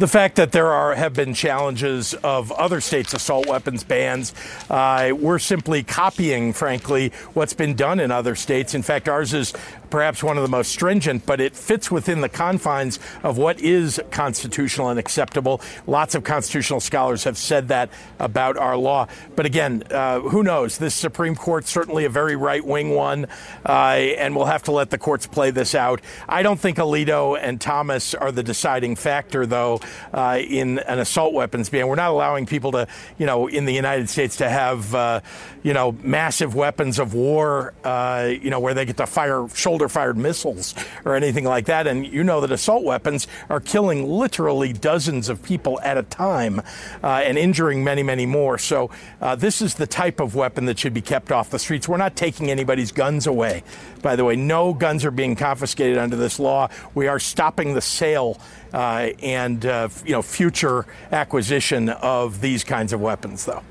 The 0.01 0.07
fact 0.07 0.37
that 0.37 0.51
there 0.51 0.71
are 0.71 0.95
have 0.95 1.13
been 1.13 1.31
challenges 1.31 2.15
of 2.15 2.51
other 2.53 2.81
states' 2.81 3.13
assault 3.13 3.45
weapons 3.45 3.83
bans. 3.83 4.33
Uh, 4.67 5.13
we're 5.15 5.37
simply 5.37 5.83
copying, 5.83 6.53
frankly, 6.53 7.09
what's 7.35 7.53
been 7.53 7.75
done 7.75 7.99
in 7.99 8.09
other 8.09 8.33
states. 8.33 8.73
In 8.73 8.81
fact, 8.81 9.07
ours 9.07 9.31
is 9.31 9.53
perhaps 9.91 10.23
one 10.23 10.37
of 10.37 10.43
the 10.43 10.49
most 10.49 10.71
stringent, 10.71 11.25
but 11.25 11.39
it 11.39 11.55
fits 11.55 11.91
within 11.91 12.21
the 12.21 12.29
confines 12.29 12.97
of 13.21 13.37
what 13.37 13.59
is 13.59 14.01
constitutional 14.09 14.89
and 14.89 14.97
acceptable. 14.97 15.61
Lots 15.85 16.15
of 16.15 16.23
constitutional 16.23 16.79
scholars 16.79 17.25
have 17.25 17.37
said 17.37 17.67
that 17.67 17.89
about 18.17 18.57
our 18.57 18.77
law. 18.77 19.07
But 19.35 19.45
again, 19.45 19.83
uh, 19.91 20.21
who 20.21 20.41
knows? 20.41 20.77
This 20.77 20.95
Supreme 20.95 21.35
Court 21.35 21.67
certainly 21.67 22.05
a 22.05 22.09
very 22.09 22.35
right 22.35 22.65
wing 22.65 22.91
one, 22.91 23.27
uh, 23.65 23.69
and 23.69 24.35
we'll 24.35 24.45
have 24.45 24.63
to 24.63 24.71
let 24.71 24.89
the 24.89 24.97
courts 24.97 25.27
play 25.27 25.51
this 25.51 25.75
out. 25.75 26.01
I 26.27 26.41
don't 26.41 26.59
think 26.59 26.77
Alito 26.77 27.37
and 27.39 27.59
Thomas 27.59 28.13
are 28.13 28.31
the 28.31 28.43
deciding 28.43 28.95
factor, 28.95 29.45
though, 29.45 29.81
uh, 30.13 30.39
in 30.41 30.79
an 30.79 30.99
assault 30.99 31.33
weapons 31.33 31.69
ban. 31.69 31.87
We're 31.87 31.95
not 31.95 32.11
allowing 32.11 32.45
people 32.45 32.71
to, 32.71 32.87
you 33.17 33.25
know, 33.25 33.47
in 33.47 33.65
the 33.65 33.73
United 33.73 34.09
States 34.09 34.37
to 34.37 34.49
have, 34.49 34.95
uh, 34.95 35.21
you 35.63 35.73
know, 35.73 35.91
massive 36.01 36.55
weapons 36.55 36.97
of 36.99 37.13
war, 37.13 37.73
uh, 37.83 38.29
you 38.31 38.49
know, 38.49 38.59
where 38.59 38.73
they 38.73 38.85
get 38.85 38.97
to 38.97 39.05
fire 39.05 39.47
shoulder 39.53 39.80
shoulder 39.81 39.89
fired 39.89 40.17
missiles 40.17 40.75
or 41.05 41.15
anything 41.15 41.43
like 41.43 41.65
that. 41.65 41.87
And 41.87 42.05
you 42.05 42.23
know 42.23 42.41
that 42.41 42.51
assault 42.51 42.83
weapons 42.83 43.27
are 43.49 43.59
killing 43.59 44.07
literally 44.07 44.73
dozens 44.73 45.27
of 45.27 45.41
people 45.41 45.79
at 45.81 45.97
a 45.97 46.03
time 46.03 46.61
uh, 47.03 47.21
and 47.25 47.37
injuring 47.37 47.83
many, 47.83 48.03
many 48.03 48.27
more. 48.27 48.57
So 48.59 48.91
uh, 49.21 49.35
this 49.35 49.61
is 49.61 49.75
the 49.75 49.87
type 49.87 50.19
of 50.19 50.35
weapon 50.35 50.65
that 50.65 50.77
should 50.77 50.93
be 50.93 51.01
kept 51.01 51.31
off 51.31 51.49
the 51.49 51.57
streets. 51.57 51.87
We're 51.87 51.97
not 51.97 52.15
taking 52.15 52.51
anybody's 52.51 52.91
guns 52.91 53.25
away. 53.25 53.63
By 54.03 54.15
the 54.15 54.23
way, 54.23 54.35
no 54.35 54.73
guns 54.73 55.03
are 55.03 55.11
being 55.11 55.35
confiscated 55.35 55.97
under 55.97 56.15
this 56.15 56.39
law. 56.39 56.69
We 56.93 57.07
are 57.07 57.19
stopping 57.19 57.73
the 57.73 57.81
sale 57.81 58.39
uh, 58.73 59.09
and 59.21 59.65
uh, 59.65 59.89
you 60.05 60.11
know 60.11 60.21
future 60.21 60.85
acquisition 61.11 61.89
of 61.89 62.41
these 62.41 62.63
kinds 62.63 62.93
of 62.93 63.01
weapons, 63.01 63.45
though. 63.45 63.63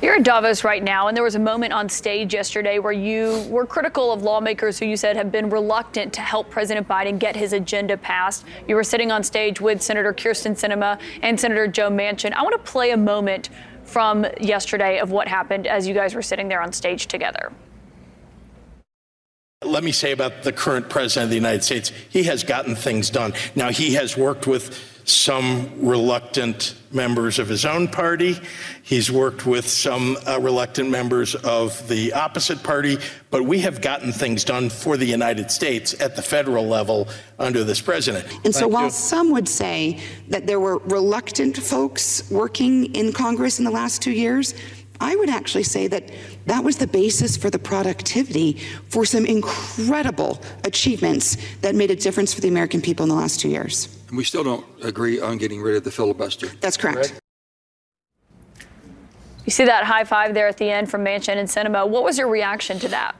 You're 0.00 0.16
in 0.16 0.22
Davos 0.22 0.62
right 0.62 0.82
now, 0.82 1.08
and 1.08 1.16
there 1.16 1.24
was 1.24 1.34
a 1.34 1.40
moment 1.40 1.72
on 1.72 1.88
stage 1.88 2.32
yesterday 2.32 2.78
where 2.78 2.92
you 2.92 3.44
were 3.48 3.66
critical 3.66 4.12
of 4.12 4.22
lawmakers 4.22 4.78
who 4.78 4.86
you 4.86 4.96
said 4.96 5.16
have 5.16 5.32
been 5.32 5.50
reluctant 5.50 6.12
to 6.12 6.20
help 6.20 6.50
President 6.50 6.86
Biden 6.86 7.18
get 7.18 7.34
his 7.34 7.52
agenda 7.52 7.96
passed. 7.96 8.44
You 8.68 8.76
were 8.76 8.84
sitting 8.84 9.10
on 9.10 9.24
stage 9.24 9.60
with 9.60 9.82
Senator 9.82 10.12
Kyrsten 10.12 10.52
Sinema 10.52 11.00
and 11.22 11.38
Senator 11.38 11.66
Joe 11.66 11.90
Manchin. 11.90 12.32
I 12.32 12.42
want 12.42 12.52
to 12.64 12.70
play 12.70 12.92
a 12.92 12.96
moment 12.96 13.48
from 13.82 14.24
yesterday 14.40 14.98
of 14.98 15.10
what 15.10 15.26
happened 15.26 15.66
as 15.66 15.88
you 15.88 15.94
guys 15.94 16.14
were 16.14 16.22
sitting 16.22 16.48
there 16.48 16.62
on 16.62 16.72
stage 16.72 17.06
together. 17.06 17.52
Let 19.64 19.82
me 19.82 19.90
say 19.90 20.12
about 20.12 20.44
the 20.44 20.52
current 20.52 20.88
president 20.88 21.24
of 21.24 21.30
the 21.30 21.36
United 21.36 21.64
States, 21.64 21.90
he 22.08 22.22
has 22.24 22.44
gotten 22.44 22.76
things 22.76 23.10
done. 23.10 23.32
Now, 23.56 23.70
he 23.70 23.94
has 23.94 24.16
worked 24.16 24.46
with 24.46 24.97
some 25.08 25.70
reluctant 25.78 26.74
members 26.92 27.38
of 27.38 27.48
his 27.48 27.64
own 27.64 27.88
party. 27.88 28.38
He's 28.82 29.10
worked 29.10 29.46
with 29.46 29.68
some 29.68 30.16
uh, 30.26 30.38
reluctant 30.40 30.90
members 30.90 31.34
of 31.34 31.86
the 31.88 32.12
opposite 32.12 32.62
party, 32.62 32.98
but 33.30 33.44
we 33.44 33.58
have 33.60 33.80
gotten 33.80 34.12
things 34.12 34.44
done 34.44 34.70
for 34.70 34.96
the 34.96 35.06
United 35.06 35.50
States 35.50 35.98
at 36.00 36.16
the 36.16 36.22
federal 36.22 36.66
level 36.66 37.08
under 37.38 37.64
this 37.64 37.80
president. 37.80 38.26
And 38.44 38.54
so, 38.54 38.60
Thank 38.60 38.72
while 38.72 38.84
you. 38.84 38.90
some 38.90 39.30
would 39.32 39.48
say 39.48 40.00
that 40.28 40.46
there 40.46 40.60
were 40.60 40.78
reluctant 40.78 41.56
folks 41.56 42.30
working 42.30 42.94
in 42.94 43.12
Congress 43.12 43.58
in 43.58 43.64
the 43.64 43.70
last 43.70 44.02
two 44.02 44.12
years, 44.12 44.54
I 45.00 45.14
would 45.16 45.30
actually 45.30 45.62
say 45.62 45.86
that 45.88 46.10
that 46.46 46.64
was 46.64 46.76
the 46.76 46.86
basis 46.86 47.36
for 47.36 47.50
the 47.50 47.58
productivity 47.58 48.54
for 48.88 49.04
some 49.04 49.24
incredible 49.26 50.42
achievements 50.64 51.36
that 51.60 51.74
made 51.74 51.90
a 51.90 51.96
difference 51.96 52.34
for 52.34 52.40
the 52.40 52.48
American 52.48 52.80
people 52.80 53.04
in 53.04 53.08
the 53.08 53.14
last 53.14 53.38
two 53.38 53.48
years. 53.48 53.97
And 54.08 54.16
we 54.16 54.24
still 54.24 54.42
don't 54.42 54.66
agree 54.82 55.20
on 55.20 55.36
getting 55.38 55.60
rid 55.60 55.76
of 55.76 55.84
the 55.84 55.90
filibuster. 55.90 56.48
That's 56.60 56.76
correct. 56.76 57.20
You 59.44 59.50
see 59.50 59.64
that 59.64 59.84
high 59.84 60.04
five 60.04 60.34
there 60.34 60.48
at 60.48 60.58
the 60.58 60.70
end 60.70 60.90
from 60.90 61.04
Manchin 61.04 61.36
and 61.36 61.48
Sinema. 61.48 61.88
What 61.88 62.04
was 62.04 62.18
your 62.18 62.28
reaction 62.28 62.78
to 62.80 62.88
that? 62.88 63.16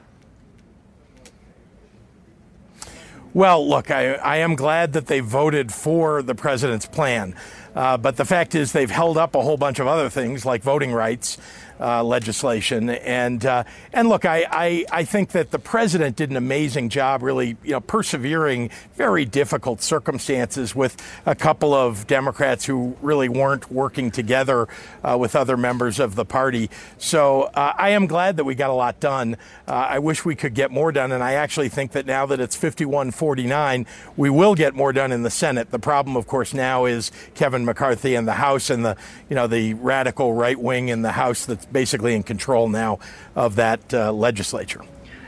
Well, 3.33 3.67
look, 3.67 3.91
I, 3.91 4.13
I 4.15 4.37
am 4.37 4.55
glad 4.55 4.93
that 4.93 5.07
they 5.07 5.19
voted 5.19 5.71
for 5.71 6.23
the 6.23 6.33
president's 6.33 6.87
plan. 6.87 7.35
Uh, 7.75 7.97
but 7.97 8.17
the 8.17 8.25
fact 8.25 8.55
is, 8.55 8.71
they've 8.71 8.89
held 8.89 9.17
up 9.17 9.35
a 9.35 9.41
whole 9.41 9.57
bunch 9.57 9.79
of 9.79 9.87
other 9.87 10.09
things 10.09 10.45
like 10.45 10.63
voting 10.63 10.91
rights 10.91 11.37
uh, 11.79 12.03
legislation. 12.03 12.89
And 12.89 13.45
uh, 13.45 13.63
and 13.93 14.09
look, 14.09 14.25
I, 14.25 14.45
I, 14.49 14.85
I 14.91 15.03
think 15.03 15.29
that 15.31 15.51
the 15.51 15.59
president 15.59 16.15
did 16.15 16.29
an 16.29 16.37
amazing 16.37 16.89
job, 16.89 17.23
really, 17.23 17.57
you 17.63 17.71
know, 17.71 17.79
persevering 17.79 18.69
very 18.95 19.25
difficult 19.25 19.81
circumstances 19.81 20.75
with 20.75 20.97
a 21.25 21.35
couple 21.35 21.73
of 21.73 22.07
Democrats 22.07 22.65
who 22.65 22.95
really 23.01 23.29
weren't 23.29 23.71
working 23.71 24.11
together 24.11 24.67
uh, 25.03 25.17
with 25.19 25.35
other 25.35 25.57
members 25.57 25.99
of 25.99 26.15
the 26.15 26.25
party. 26.25 26.69
So 26.97 27.43
uh, 27.43 27.73
I 27.77 27.89
am 27.89 28.07
glad 28.07 28.37
that 28.37 28.43
we 28.43 28.55
got 28.55 28.69
a 28.69 28.73
lot 28.73 28.99
done. 28.99 29.37
Uh, 29.67 29.71
I 29.71 29.99
wish 29.99 30.25
we 30.25 30.35
could 30.35 30.53
get 30.53 30.71
more 30.71 30.91
done, 30.91 31.11
and 31.11 31.23
I 31.23 31.33
actually 31.33 31.69
think 31.69 31.91
that 31.93 32.05
now 32.05 32.25
that 32.25 32.39
it's 32.39 32.57
51-49, 32.57 33.85
we 34.17 34.29
will 34.29 34.55
get 34.55 34.75
more 34.75 34.93
done 34.93 35.11
in 35.11 35.23
the 35.23 35.29
Senate. 35.29 35.71
The 35.71 35.79
problem, 35.79 36.17
of 36.17 36.27
course, 36.27 36.53
now 36.53 36.85
is 36.85 37.11
Kevin 37.35 37.65
McCarthy 37.65 38.15
and 38.15 38.27
the 38.27 38.33
House 38.33 38.69
and 38.69 38.83
the 38.83 38.95
you 39.29 39.35
know 39.35 39.47
the 39.47 39.73
radical 39.75 40.33
right 40.33 40.59
wing 40.59 40.89
in 40.89 41.01
the 41.01 41.11
House 41.11 41.45
that's 41.45 41.65
basically 41.71 42.15
in 42.15 42.23
control 42.23 42.69
now 42.69 42.99
of 43.35 43.55
that 43.55 43.93
uh, 43.93 44.11
legislature. 44.11 44.81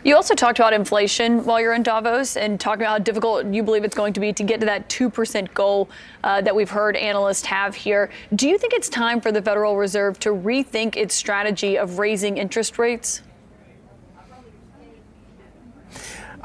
You 0.03 0.15
also 0.15 0.33
talked 0.33 0.57
about 0.57 0.73
inflation 0.73 1.45
while 1.45 1.61
you're 1.61 1.73
in 1.73 1.83
Davos 1.83 2.35
and 2.35 2.59
talking 2.59 2.81
about 2.81 2.91
how 2.91 2.99
difficult 2.99 3.45
you 3.45 3.61
believe 3.61 3.83
it's 3.83 3.93
going 3.93 4.13
to 4.13 4.19
be 4.19 4.33
to 4.33 4.43
get 4.43 4.59
to 4.61 4.65
that 4.65 4.89
2% 4.89 5.53
goal 5.53 5.89
uh, 6.23 6.41
that 6.41 6.55
we've 6.55 6.71
heard 6.71 6.95
analysts 6.95 7.45
have 7.45 7.75
here. 7.75 8.09
Do 8.33 8.49
you 8.49 8.57
think 8.57 8.73
it's 8.73 8.89
time 8.89 9.21
for 9.21 9.31
the 9.31 9.43
Federal 9.43 9.77
Reserve 9.77 10.17
to 10.21 10.29
rethink 10.29 10.95
its 10.95 11.13
strategy 11.13 11.77
of 11.77 11.99
raising 11.99 12.37
interest 12.37 12.79
rates? 12.79 13.21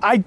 I 0.03 0.23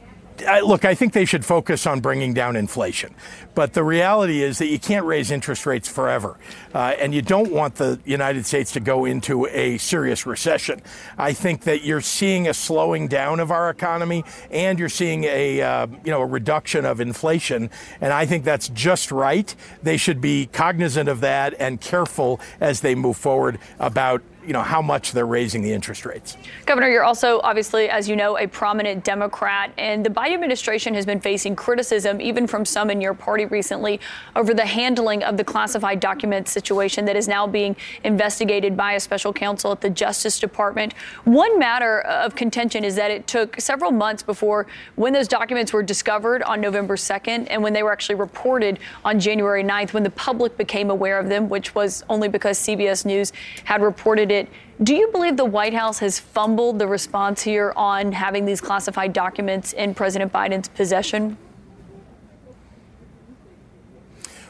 I, 0.47 0.61
look, 0.61 0.85
I 0.85 0.95
think 0.95 1.13
they 1.13 1.25
should 1.25 1.45
focus 1.45 1.85
on 1.85 1.99
bringing 1.99 2.33
down 2.33 2.55
inflation. 2.55 3.13
But 3.55 3.73
the 3.73 3.83
reality 3.83 4.41
is 4.41 4.57
that 4.59 4.67
you 4.67 4.79
can't 4.79 5.05
raise 5.05 5.31
interest 5.31 5.65
rates 5.65 5.89
forever. 5.89 6.37
Uh, 6.73 6.95
and 6.99 7.13
you 7.13 7.21
don't 7.21 7.51
want 7.51 7.75
the 7.75 7.99
United 8.05 8.45
States 8.45 8.71
to 8.73 8.79
go 8.79 9.05
into 9.05 9.47
a 9.47 9.77
serious 9.77 10.25
recession. 10.25 10.81
I 11.17 11.33
think 11.33 11.63
that 11.63 11.83
you're 11.83 12.01
seeing 12.01 12.47
a 12.47 12.53
slowing 12.53 13.07
down 13.07 13.39
of 13.39 13.51
our 13.51 13.69
economy 13.69 14.23
and 14.51 14.79
you're 14.79 14.89
seeing 14.89 15.23
a, 15.25 15.61
uh, 15.61 15.87
you 16.05 16.11
know, 16.11 16.21
a 16.21 16.25
reduction 16.25 16.85
of 16.85 17.01
inflation. 17.01 17.69
And 17.99 18.13
I 18.13 18.25
think 18.25 18.43
that's 18.43 18.69
just 18.69 19.11
right. 19.11 19.53
They 19.83 19.97
should 19.97 20.21
be 20.21 20.47
cognizant 20.47 21.09
of 21.09 21.21
that 21.21 21.53
and 21.59 21.81
careful 21.81 22.39
as 22.59 22.81
they 22.81 22.95
move 22.95 23.17
forward 23.17 23.59
about 23.79 24.21
you 24.45 24.53
know 24.53 24.61
how 24.61 24.81
much 24.81 25.11
they're 25.11 25.25
raising 25.25 25.61
the 25.61 25.71
interest 25.71 26.05
rates. 26.05 26.37
Governor, 26.65 26.89
you're 26.89 27.03
also 27.03 27.41
obviously, 27.43 27.89
as 27.89 28.07
you 28.07 28.15
know, 28.15 28.37
a 28.37 28.47
prominent 28.47 29.03
Democrat, 29.03 29.71
and 29.77 30.05
the 30.05 30.09
Biden 30.09 30.33
administration 30.33 30.93
has 30.93 31.05
been 31.05 31.19
facing 31.19 31.55
criticism, 31.55 32.21
even 32.21 32.47
from 32.47 32.65
some 32.65 32.89
in 32.89 33.01
your 33.01 33.13
party 33.13 33.45
recently, 33.45 33.99
over 34.35 34.53
the 34.53 34.65
handling 34.65 35.23
of 35.23 35.37
the 35.37 35.43
classified 35.43 35.99
document 35.99 36.47
situation 36.47 37.05
that 37.05 37.15
is 37.15 37.27
now 37.27 37.45
being 37.45 37.75
investigated 38.03 38.77
by 38.77 38.93
a 38.93 38.99
special 38.99 39.33
counsel 39.33 39.71
at 39.71 39.81
the 39.81 39.89
Justice 39.89 40.39
Department. 40.39 40.93
One 41.25 41.59
matter 41.59 42.01
of 42.01 42.35
contention 42.35 42.83
is 42.83 42.95
that 42.95 43.11
it 43.11 43.27
took 43.27 43.59
several 43.59 43.91
months 43.91 44.23
before 44.23 44.67
when 44.95 45.11
those 45.11 45.27
documents 45.27 45.73
were 45.73 45.83
discovered 45.83 46.43
on 46.43 46.61
November 46.61 46.95
2nd 46.95 47.47
and 47.49 47.61
when 47.61 47.73
they 47.73 47.83
were 47.83 47.91
actually 47.91 48.15
reported 48.15 48.79
on 49.03 49.19
January 49.19 49.63
9th, 49.63 49.93
when 49.93 50.03
the 50.03 50.09
public 50.11 50.55
became 50.57 50.89
aware 50.89 51.19
of 51.19 51.27
them, 51.27 51.49
which 51.49 51.75
was 51.75 52.03
only 52.09 52.29
because 52.29 52.57
CBS 52.57 53.05
News 53.05 53.33
had 53.65 53.81
reported 53.81 54.28
candidate. 54.29 54.53
Do 54.81 54.95
you 54.95 55.09
believe 55.11 55.37
the 55.37 55.45
White 55.45 55.73
House 55.73 55.99
has 55.99 56.19
fumbled 56.19 56.79
the 56.79 56.87
response 56.87 57.41
here 57.41 57.73
on 57.75 58.11
having 58.11 58.45
these 58.45 58.61
classified 58.61 59.13
documents 59.13 59.73
in 59.73 59.93
President 59.93 60.31
Biden's 60.31 60.69
possession? 60.69 61.37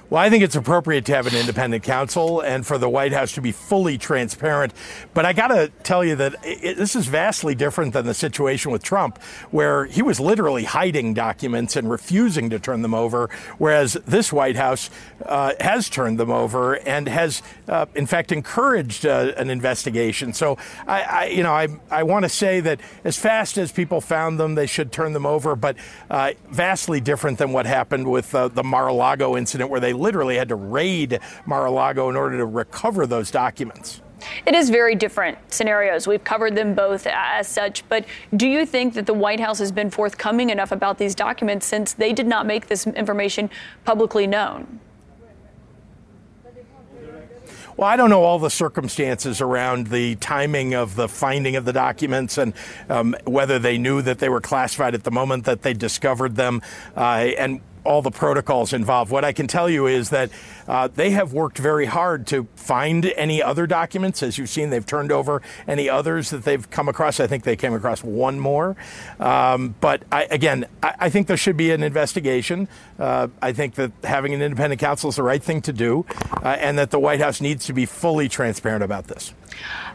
Well, 0.10 0.20
I 0.20 0.32
think 0.32 0.44
it's 0.44 0.56
appropriate 0.56 1.06
to 1.06 1.14
have 1.14 1.28
an 1.28 1.36
independent 1.36 1.84
counsel 1.84 2.42
and 2.42 2.66
for 2.66 2.80
the 2.80 2.90
White 2.90 3.14
House 3.14 3.34
to 3.34 3.42
be 3.42 3.52
fully 3.52 4.00
transparent. 4.00 4.74
But 5.14 5.28
I 5.28 5.34
got 5.34 5.50
to 5.50 5.72
tell 5.84 6.04
you 6.04 6.16
that 6.16 6.36
it, 6.44 6.78
this 6.78 6.96
is 6.96 7.06
vastly 7.06 7.54
different 7.54 7.94
than 7.94 8.08
the 8.08 8.16
situation 8.16 8.72
with 8.72 8.82
Trump, 8.82 9.22
where 9.52 9.86
he 9.86 10.02
was 10.02 10.20
literally 10.20 10.64
hiding 10.64 11.14
documents 11.14 11.76
and 11.76 11.88
refusing 11.92 12.50
to 12.50 12.58
turn 12.58 12.82
them 12.82 12.96
over, 12.96 13.30
whereas 13.60 13.94
this 14.08 14.34
White 14.34 14.56
House 14.56 14.90
uh, 15.26 15.54
has 15.60 15.90
turned 15.90 16.20
them 16.20 16.32
over 16.32 16.76
and 16.76 17.08
has, 17.08 17.42
uh, 17.68 17.86
in 17.96 18.06
fact, 18.06 18.32
encouraged 18.32 19.06
uh, 19.06 19.34
an 19.38 19.50
investigation. 19.50 20.34
So, 20.34 20.58
I, 20.88 21.02
I 21.02 21.26
you 21.28 21.44
know, 21.44 21.54
I, 21.54 21.68
I 21.90 22.04
want 22.04 22.24
to 22.24 22.30
say 22.30 22.60
that 22.62 22.80
as 23.04 23.18
fast 23.18 23.58
as 23.58 23.72
people 23.72 24.02
found 24.02 24.40
them, 24.40 24.56
they 24.56 24.68
should 24.68 24.92
turn 24.92 25.14
them 25.14 25.26
over, 25.26 25.56
but 25.56 25.76
uh, 26.10 26.32
vastly 26.50 27.02
different 27.02 27.38
than 27.38 27.52
what 27.52 27.66
happened 27.66 28.10
with 28.10 28.34
uh, 28.34 28.48
the 28.48 28.64
Mar-a-Lago 28.64 29.38
incident, 29.38 29.70
where 29.70 29.80
they 29.80 29.94
literally 29.94 30.36
had 30.36 30.50
to 30.50 30.56
raid 30.56 31.20
Mar-a-Lago 31.46 32.10
in 32.10 32.16
order 32.16 32.38
to 32.38 32.46
recover 32.46 33.06
those 33.08 33.32
documents. 33.32 34.02
It 34.46 34.54
is 34.54 34.70
very 34.70 34.96
different 34.96 35.38
scenarios. 35.52 36.08
We've 36.08 36.24
covered 36.24 36.56
them 36.56 36.74
both 36.74 37.08
as 37.08 37.48
such. 37.48 37.88
But 37.88 38.06
do 38.36 38.48
you 38.48 38.66
think 38.66 38.94
that 38.96 39.06
the 39.06 39.14
White 39.14 39.40
House 39.40 39.60
has 39.60 39.72
been 39.72 39.90
forthcoming 39.90 40.50
enough 40.50 40.72
about 40.72 40.98
these 40.98 41.16
documents 41.16 41.66
since 41.66 41.94
they 41.94 42.14
did 42.14 42.28
not 42.28 42.46
make 42.46 42.68
this 42.68 42.86
information 42.88 43.50
publicly 43.86 44.28
known? 44.28 44.80
Well, 47.80 47.88
I 47.88 47.96
don't 47.96 48.10
know 48.10 48.24
all 48.24 48.40
the 48.40 48.50
circumstances 48.50 49.40
around 49.40 49.88
the 49.88 50.16
timing 50.16 50.74
of 50.74 50.98
the 50.98 51.08
finding 51.08 51.56
of 51.56 51.64
the 51.64 51.72
documents 51.72 52.38
and 52.38 52.54
um, 52.90 53.16
whether 53.24 53.58
they 53.58 53.78
knew 53.78 54.02
that 54.02 54.20
they 54.20 54.28
were 54.28 54.42
classified 54.42 54.96
at 54.96 55.06
the 55.06 55.12
moment 55.12 55.46
that 55.46 55.62
they 55.62 55.74
discovered 55.74 56.36
them. 56.36 56.62
Uh, 56.98 57.32
and 57.38 57.62
all 57.84 58.02
the 58.02 58.12
protocols 58.12 58.74
involved. 58.74 59.12
What 59.12 59.26
I 59.26 59.32
can 59.32 59.48
tell 59.48 59.70
you 59.70 59.88
is 59.88 60.10
that 60.10 60.30
uh, 60.68 60.88
they 60.88 61.12
have 61.12 61.34
worked 61.34 61.58
very 61.58 61.86
hard 61.86 62.28
to 62.28 62.48
find 62.56 63.06
any 63.06 63.42
other 63.42 63.66
documents. 63.68 64.22
As 64.22 64.38
you've 64.38 64.50
seen, 64.50 64.70
they've 64.70 64.86
turned 64.86 65.12
over 65.12 65.42
any 65.68 65.90
others 65.90 66.30
that 66.30 66.44
they've 66.44 66.70
come 66.70 66.88
across. 66.88 67.20
I 67.20 67.28
think 67.28 67.44
they 67.44 67.56
came 67.56 67.74
across 67.74 68.04
one 68.04 68.40
more. 68.40 68.76
Um, 69.20 69.76
but 69.82 70.04
I, 70.12 70.26
again, 70.26 70.66
I, 70.84 70.96
I, 71.00 71.10
think 71.10 71.28
there 71.28 71.38
should 71.38 71.58
be 71.58 71.72
an 71.72 71.84
investigation. 71.84 72.68
Uh, 72.98 73.30
I 73.42 73.54
think 73.54 73.76
that 73.76 73.92
having 74.04 74.34
an 74.34 74.42
independent 74.42 74.80
counsel 74.80 75.10
is 75.10 75.16
the 75.16 75.24
right 75.24 75.42
thing 75.42 75.62
to 75.64 75.74
do, 75.74 76.06
uh, 76.44 76.50
and 76.50 76.78
that 76.78 76.92
the 76.92 77.00
White 77.00 77.20
House 77.20 77.42
needs 77.42 77.66
to 77.66 77.74
be 77.74 77.86
fully 77.86 78.30
transparent 78.30 78.84
about 78.84 79.08
this. 79.08 79.34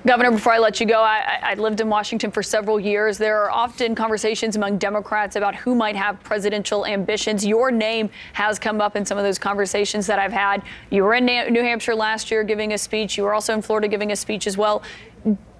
Governor, 0.06 0.32
before 0.32 0.52
I 0.52 0.58
let 0.58 0.80
you 0.80 0.86
go, 0.86 1.00
I, 1.00 1.38
I, 1.42 1.54
lived 1.54 1.80
in 1.80 1.88
Washington 1.88 2.30
for 2.30 2.42
several 2.42 2.78
years. 2.78 3.16
There 3.16 3.42
are 3.42 3.50
often 3.50 3.94
conversations 3.94 4.54
among 4.54 4.76
Democrats 4.76 5.36
about 5.36 5.54
who 5.54 5.74
might 5.74 5.96
have 5.96 6.22
presidential 6.22 6.84
ambitions. 6.84 7.46
Your 7.46 7.70
name 7.70 8.10
has 8.34 8.58
come 8.58 8.82
up 8.82 8.96
in 8.96 9.06
some 9.06 9.16
of 9.16 9.24
those 9.24 9.38
conversations 9.38 10.06
that 10.06 10.18
I've 10.18 10.32
had. 10.32 10.62
You 10.90 11.04
were 11.04 11.14
in 11.14 11.24
New 11.24 11.62
Hampshire 11.62 11.94
last 11.94 12.30
year 12.30 12.44
giving 12.44 12.74
a 12.74 12.78
speech. 12.78 13.16
You 13.16 13.24
were 13.24 13.32
also 13.32 13.54
in 13.54 13.62
Florida 13.62 13.88
giving 13.88 14.12
a 14.12 14.16
speech 14.16 14.46
as 14.46 14.58
well. 14.58 14.82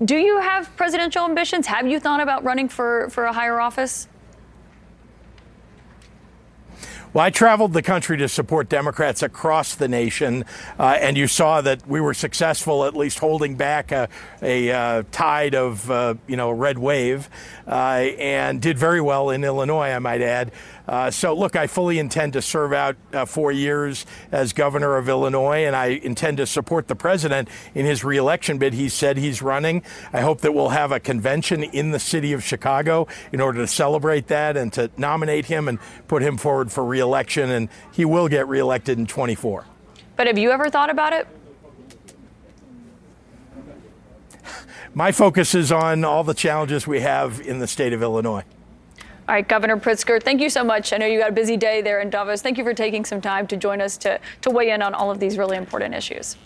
Do 0.05 0.17
you 0.17 0.41
have 0.41 0.75
presidential 0.77 1.25
ambitions? 1.25 1.67
Have 1.67 1.87
you 1.87 1.99
thought 1.99 2.21
about 2.21 2.45
running 2.45 2.69
for, 2.69 3.09
for 3.09 3.25
a 3.25 3.33
higher 3.33 3.61
office? 3.61 4.09
Well, 7.15 7.25
I 7.25 7.31
traveled 7.31 7.75
the 7.75 7.83
country 7.83 8.17
to 8.17 8.29
support 8.29 8.69
Democrats 8.69 9.23
across 9.23 9.77
the 9.77 9.87
nation, 9.87 10.45
uh, 10.81 10.99
and 11.01 11.17
you 11.17 11.29
saw 11.29 11.61
that 11.61 11.87
we 11.87 12.01
were 12.01 12.13
successful 12.13 12.85
at 12.85 12.97
least 12.97 13.21
holding 13.21 13.55
back 13.55 13.93
a, 13.93 14.09
a 14.43 14.73
uh, 14.73 15.03
tide 15.13 15.55
of, 15.55 15.89
uh, 15.89 16.17
you 16.27 16.37
know, 16.37 16.51
a 16.51 16.55
red 16.55 16.77
wave, 16.77 17.31
uh, 17.69 17.71
and 17.71 18.61
did 18.61 18.77
very 18.77 19.01
well 19.01 19.31
in 19.31 19.45
Illinois, 19.45 19.91
I 19.91 20.01
might 20.01 20.23
add. 20.23 20.51
Uh, 20.87 21.11
so, 21.11 21.35
look, 21.35 21.57
I 21.57 21.67
fully 21.67 21.99
intend 21.99 22.35
to 22.35 22.43
serve 22.43 22.73
out 22.75 22.97
uh, 23.13 23.25
four 23.25 23.51
years 23.51 24.05
as 24.31 24.53
governor 24.53 24.97
of 24.97 25.09
Illinois, 25.09 25.65
and 25.65 25.75
I 25.75 25.87
intend 25.87 26.37
to 26.37 26.47
support 26.47 26.89
the 26.89 26.95
president 26.95 27.49
in 27.75 27.87
his 27.87 28.05
reelection 28.05 28.59
bid. 28.59 28.75
He 28.75 28.91
said 28.91 29.17
he's 29.17 29.41
running. 29.41 29.83
I 30.13 30.21
hope 30.21 30.43
that 30.43 30.53
we'll 30.53 30.69
have 30.71 30.93
a 30.93 31.01
convention 31.01 31.63
in 31.63 31.93
the 31.93 31.99
city 31.99 32.35
of 32.35 32.45
Chicago 32.45 33.09
in 33.33 33.41
order 33.41 33.61
to 33.61 33.67
celebrate 33.67 34.27
that 34.27 34.59
and 34.59 34.73
to 34.75 34.91
nominate 34.99 35.47
him 35.47 35.69
and 35.69 35.79
put 36.07 36.23
him 36.23 36.37
forward 36.37 36.71
for 36.71 36.85
reelection, 36.85 37.51
and 37.51 37.71
he 37.93 38.05
will 38.05 38.29
get 38.29 38.47
reelected 38.47 38.99
in 38.99 39.07
24. 39.07 39.65
But 40.17 40.27
have 40.27 40.37
you 40.37 40.51
ever 40.51 40.69
thought 40.69 40.91
about 40.91 41.15
it? 41.15 41.27
My 44.93 45.13
focus 45.13 45.55
is 45.57 45.73
on 45.73 46.05
all 46.05 46.23
the 46.23 46.35
challenges 46.35 46.87
we 46.87 47.01
have 47.01 47.41
in 47.41 47.59
the 47.59 47.67
state 47.67 47.93
of 47.93 48.03
Illinois. 48.03 48.45
All 49.27 49.35
right, 49.35 49.49
Governor 49.49 49.79
Pritzker, 49.79 50.23
thank 50.23 50.43
you 50.43 50.51
so 50.51 50.63
much. 50.63 50.93
I 50.93 50.99
know 50.99 51.07
you 51.07 51.19
got 51.19 51.31
a 51.31 51.33
busy 51.33 51.57
day 51.57 51.81
there 51.81 52.01
in 52.01 52.11
Davos. 52.11 52.43
Thank 52.43 52.59
you 52.59 52.65
for 52.65 52.75
taking 52.75 53.07
some 53.07 53.23
time 53.23 53.47
to 53.47 53.57
join 53.57 53.81
us 53.81 53.97
to, 53.99 54.21
to 54.43 54.51
weigh 54.51 54.71
in 54.71 54.83
on 54.83 54.93
all 54.93 55.11
of 55.11 55.19
these 55.19 55.39
really 55.39 55.57
important 55.57 55.95
issues. 55.95 56.37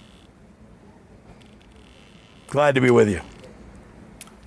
Glad 2.46 2.76
to 2.76 2.80
be 2.80 2.90
with 2.90 3.08
you. 3.08 3.20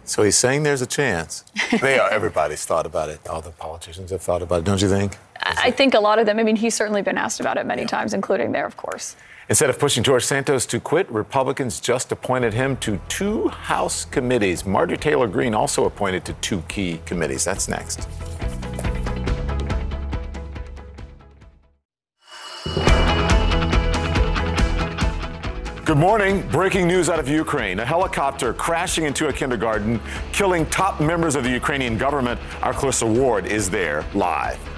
So 0.05 0.23
he's 0.23 0.37
saying 0.37 0.63
there's 0.63 0.81
a 0.81 0.87
chance. 0.87 1.43
they 1.81 1.99
are. 1.99 2.09
Everybody's 2.09 2.63
thought 2.65 2.85
about 2.85 3.09
it. 3.09 3.19
All 3.27 3.41
the 3.41 3.51
politicians 3.51 4.11
have 4.11 4.21
thought 4.21 4.41
about 4.41 4.59
it, 4.59 4.65
don't 4.65 4.81
you 4.81 4.89
think? 4.89 5.17
I 5.41 5.71
think 5.71 5.93
a 5.93 5.99
lot 5.99 6.17
of 6.17 6.25
them. 6.25 6.39
I 6.39 6.43
mean, 6.43 6.55
he's 6.55 6.75
certainly 6.75 7.01
been 7.01 7.17
asked 7.17 7.39
about 7.39 7.57
it 7.57 7.65
many 7.65 7.81
yeah. 7.81 7.87
times, 7.87 8.13
including 8.13 8.53
there, 8.53 8.65
of 8.65 8.77
course. 8.77 9.15
Instead 9.52 9.69
of 9.69 9.78
pushing 9.78 10.02
George 10.02 10.23
Santos 10.23 10.65
to 10.65 10.80
quit, 10.80 11.11
Republicans 11.11 11.82
just 11.82 12.14
appointed 12.14 12.53
him 12.53 12.78
to 12.78 12.98
two 13.10 13.49
House 13.49 14.06
committees. 14.06 14.65
Marjorie 14.65 14.98
Taylor 14.98 15.28
Greene 15.28 15.53
also 15.53 15.84
appointed 15.84 16.23
to 16.23 16.32
two 16.36 16.61
key 16.69 17.02
committees. 17.06 17.44
That's 17.44 17.68
next. 17.68 18.07
Good 25.84 25.98
morning. 25.98 26.48
Breaking 26.48 26.88
news 26.88 27.10
out 27.10 27.19
of 27.19 27.28
Ukraine. 27.28 27.80
A 27.82 27.86
helicopter 27.86 28.53
crashing 28.53 29.03
into 29.03 29.28
a 29.28 29.34
kindergarten, 29.34 29.99
killing 30.32 30.65
top 30.68 31.02
members 31.02 31.36
of 31.36 31.44
the 31.44 31.52
Ukrainian 31.52 31.98
government. 31.98 32.40
Our 32.61 32.72
Clarissa 32.72 33.06
Ward 33.06 33.45
is 33.48 33.69
there 33.69 34.06
live. 34.14 34.70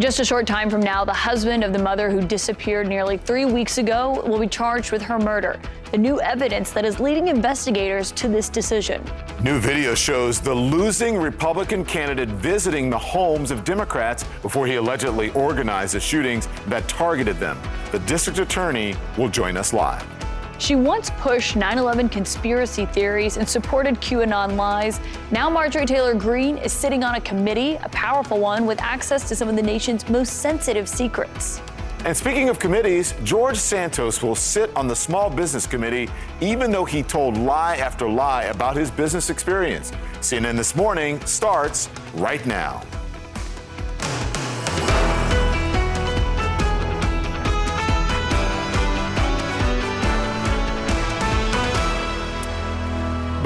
Just 0.00 0.20
a 0.20 0.24
short 0.24 0.46
time 0.46 0.70
from 0.70 0.80
now, 0.80 1.04
the 1.04 1.12
husband 1.12 1.64
of 1.64 1.72
the 1.72 1.78
mother 1.80 2.08
who 2.08 2.20
disappeared 2.20 2.86
nearly 2.86 3.16
three 3.16 3.44
weeks 3.44 3.78
ago 3.78 4.22
will 4.24 4.38
be 4.38 4.46
charged 4.46 4.92
with 4.92 5.02
her 5.02 5.18
murder. 5.18 5.58
The 5.90 5.98
new 5.98 6.20
evidence 6.20 6.70
that 6.70 6.84
is 6.84 7.00
leading 7.00 7.26
investigators 7.26 8.12
to 8.12 8.28
this 8.28 8.48
decision. 8.48 9.02
New 9.42 9.58
video 9.58 9.96
shows 9.96 10.40
the 10.40 10.54
losing 10.54 11.16
Republican 11.16 11.84
candidate 11.84 12.28
visiting 12.28 12.90
the 12.90 12.98
homes 12.98 13.50
of 13.50 13.64
Democrats 13.64 14.24
before 14.40 14.68
he 14.68 14.76
allegedly 14.76 15.30
organized 15.30 15.94
the 15.94 16.00
shootings 16.00 16.46
that 16.68 16.86
targeted 16.88 17.38
them. 17.38 17.58
The 17.90 17.98
district 18.00 18.38
attorney 18.38 18.94
will 19.16 19.28
join 19.28 19.56
us 19.56 19.72
live. 19.72 20.17
She 20.58 20.74
once 20.74 21.10
pushed 21.18 21.54
9 21.54 21.78
11 21.78 22.08
conspiracy 22.08 22.84
theories 22.86 23.36
and 23.36 23.48
supported 23.48 23.94
QAnon 24.00 24.56
lies. 24.56 24.98
Now, 25.30 25.48
Marjorie 25.48 25.86
Taylor 25.86 26.14
Greene 26.14 26.58
is 26.58 26.72
sitting 26.72 27.04
on 27.04 27.14
a 27.14 27.20
committee, 27.20 27.76
a 27.76 27.88
powerful 27.90 28.40
one, 28.40 28.66
with 28.66 28.80
access 28.80 29.28
to 29.28 29.36
some 29.36 29.48
of 29.48 29.54
the 29.54 29.62
nation's 29.62 30.08
most 30.08 30.40
sensitive 30.40 30.88
secrets. 30.88 31.62
And 32.04 32.16
speaking 32.16 32.48
of 32.48 32.58
committees, 32.58 33.14
George 33.22 33.56
Santos 33.56 34.22
will 34.22 34.34
sit 34.34 34.74
on 34.76 34.88
the 34.88 34.96
Small 34.96 35.30
Business 35.30 35.66
Committee, 35.66 36.08
even 36.40 36.70
though 36.70 36.84
he 36.84 37.02
told 37.02 37.36
lie 37.36 37.76
after 37.76 38.08
lie 38.08 38.44
about 38.44 38.76
his 38.76 38.90
business 38.90 39.30
experience. 39.30 39.92
CNN 40.20 40.56
This 40.56 40.74
Morning 40.74 41.20
starts 41.24 41.88
right 42.14 42.44
now. 42.46 42.82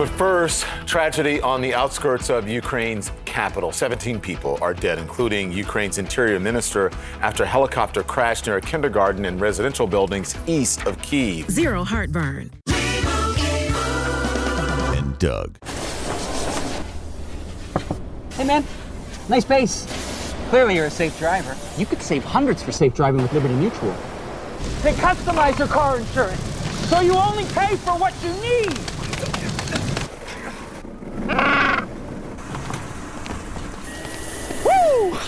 But 0.03 0.11
first, 0.19 0.65
tragedy 0.85 1.41
on 1.43 1.61
the 1.61 1.75
outskirts 1.75 2.29
of 2.29 2.49
Ukraine's 2.49 3.13
capital. 3.25 3.71
17 3.71 4.19
people 4.19 4.59
are 4.61 4.75
dead, 4.75 4.99
including 4.99 5.53
Ukraine's 5.53 5.99
interior 5.99 6.41
minister, 6.41 6.91
after 7.21 7.45
a 7.45 7.47
helicopter 7.47 8.03
crashed 8.03 8.49
near 8.49 8.57
a 8.57 8.61
kindergarten 8.61 9.27
and 9.27 9.41
residential 9.41 9.87
buildings 9.87 10.37
east 10.49 10.85
of 10.87 11.01
Kiev. 11.03 11.49
Zero 11.49 11.85
heartburn. 11.85 12.51
And 14.97 15.17
Doug. 15.21 15.57
Hey, 18.33 18.43
man. 18.43 18.65
Nice 19.29 19.45
base. 19.45 19.87
Clearly, 20.49 20.75
you're 20.75 20.87
a 20.87 20.91
safe 20.91 21.17
driver. 21.17 21.57
You 21.79 21.87
could 21.87 22.03
save 22.03 22.25
hundreds 22.25 22.61
for 22.61 22.73
safe 22.73 22.93
driving 22.93 23.23
with 23.23 23.33
Liberty 23.33 23.55
Mutual. 23.55 23.95
They 24.83 24.95
customize 24.95 25.57
your 25.61 25.69
car 25.69 26.01
insurance, 26.01 26.43
so 26.89 27.03
you 27.03 27.15
only 27.15 27.45
pay 27.55 27.77
for 27.77 27.93
what 27.93 28.13
you 28.25 28.33
need. 28.43 29.02
Woo! 34.65 35.19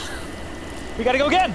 We 0.98 1.04
gotta 1.04 1.18
go 1.18 1.26
again. 1.26 1.54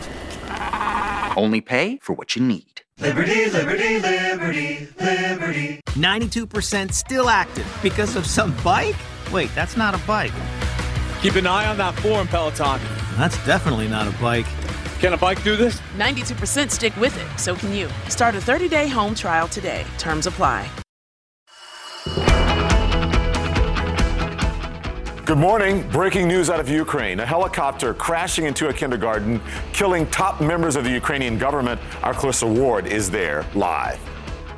Only 1.38 1.62
pay 1.62 1.98
for 2.02 2.14
what 2.14 2.36
you 2.36 2.42
need. 2.42 2.82
Liberty, 3.00 3.50
liberty, 3.50 4.00
liberty, 4.00 4.88
liberty. 5.00 5.82
92% 5.88 6.92
still 6.94 7.30
active 7.30 7.66
because 7.82 8.16
of 8.16 8.26
some 8.26 8.54
bike? 8.64 8.96
Wait, 9.32 9.50
that's 9.56 9.78
not 9.78 9.96
a 9.96 9.98
bike. 10.06 10.34
Keep 11.22 11.36
an 11.36 11.48
eye 11.48 11.68
on 11.68 11.78
that 11.78 11.98
form, 12.00 12.28
Peloton. 12.28 12.80
That's 13.18 13.38
definitely 13.46 13.88
not 13.88 14.08
a 14.08 14.12
bike. 14.22 14.48
Can 15.00 15.14
a 15.14 15.18
bike 15.18 15.42
do 15.44 15.56
this? 15.56 15.80
92% 15.98 16.72
stick 16.72 16.96
with 16.98 17.18
it, 17.18 17.40
so 17.40 17.56
can 17.56 17.74
you. 17.74 17.90
Start 18.10 18.36
a 18.36 18.42
30 18.42 18.68
day 18.68 18.88
home 18.90 19.16
trial 19.16 19.48
today. 19.48 19.86
Terms 19.98 20.28
apply. 20.28 20.70
Good 25.30 25.38
morning. 25.38 25.88
Breaking 25.90 26.28
news 26.28 26.50
out 26.50 26.60
of 26.60 26.68
Ukraine. 26.68 27.20
A 27.20 27.26
helicopter 27.26 27.94
crashing 27.94 28.46
into 28.46 28.70
a 28.70 28.74
kindergarten, 28.74 29.40
killing 29.74 30.08
top 30.08 30.42
members 30.42 30.76
of 30.76 30.84
the 30.84 30.90
Ukrainian 30.90 31.38
government. 31.38 31.80
Our 32.02 32.16
Clarissa 32.16 32.48
Ward 32.48 32.88
is 32.88 33.12
there 33.12 33.46
live. 33.54 34.00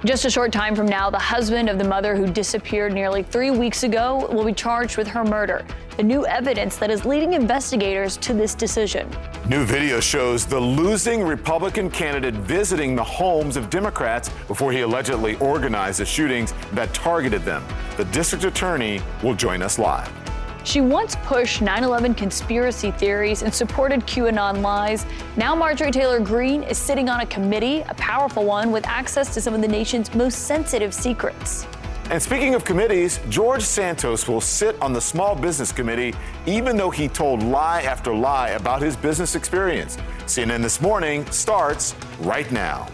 Just 0.06 0.24
a 0.24 0.30
short 0.30 0.54
time 0.54 0.74
from 0.74 0.86
now, 0.86 1.10
the 1.10 1.20
husband 1.20 1.68
of 1.70 1.78
the 1.78 1.84
mother 1.84 2.16
who 2.16 2.26
disappeared 2.26 2.94
nearly 2.94 3.22
three 3.22 3.52
weeks 3.52 3.84
ago 3.84 4.30
will 4.32 4.46
be 4.46 4.54
charged 4.54 4.96
with 4.96 5.10
her 5.10 5.26
murder. 5.26 5.66
The 5.98 6.04
new 6.04 6.26
evidence 6.26 6.78
that 6.78 6.90
is 6.90 7.04
leading 7.04 7.34
investigators 7.34 8.16
to 8.18 8.34
this 8.34 8.56
decision. 8.56 9.10
New 9.50 9.66
video 9.66 10.00
shows 10.00 10.46
the 10.46 10.58
losing 10.58 11.22
Republican 11.22 11.92
candidate 11.92 12.36
visiting 12.36 12.96
the 12.96 13.04
homes 13.04 13.58
of 13.58 13.70
Democrats 13.70 14.30
before 14.48 14.72
he 14.72 14.80
allegedly 14.80 15.36
organized 15.40 16.00
the 16.00 16.06
shootings 16.06 16.54
that 16.72 16.94
targeted 16.94 17.42
them. 17.42 17.62
The 17.98 18.06
district 18.06 18.46
attorney 18.46 19.02
will 19.22 19.36
join 19.36 19.62
us 19.62 19.78
live. 19.78 20.21
She 20.64 20.80
once 20.80 21.16
pushed 21.24 21.62
9 21.62 21.84
11 21.84 22.14
conspiracy 22.14 22.92
theories 22.92 23.42
and 23.42 23.54
supported 23.54 24.02
QAnon 24.02 24.62
lies. 24.62 25.06
Now, 25.36 25.56
Marjorie 25.56 25.92
Taylor 25.92 26.20
Greene 26.20 26.64
is 26.64 26.78
sitting 26.78 27.10
on 27.10 27.22
a 27.22 27.26
committee, 27.26 27.82
a 27.90 27.94
powerful 27.96 28.46
one, 28.46 28.72
with 28.72 28.86
access 28.86 29.34
to 29.34 29.42
some 29.42 29.54
of 29.54 29.62
the 29.62 29.68
nation's 29.68 30.14
most 30.14 30.46
sensitive 30.46 30.94
secrets. 30.94 31.68
And 32.12 32.22
speaking 32.22 32.56
of 32.56 32.66
committees, 32.66 33.22
George 33.30 33.62
Santos 33.62 34.28
will 34.28 34.42
sit 34.42 34.80
on 34.82 34.92
the 34.92 35.00
Small 35.00 35.34
Business 35.34 35.72
Committee 35.72 36.14
even 36.46 36.76
though 36.76 36.90
he 36.90 37.08
told 37.08 37.42
lie 37.42 37.84
after 37.84 38.14
lie 38.14 38.50
about 38.50 38.82
his 38.82 38.98
business 38.98 39.36
experience. 39.36 39.98
CNN 40.26 40.62
This 40.62 40.82
Morning 40.82 41.26
starts 41.32 41.96
right 42.20 42.52
now. 42.52 42.88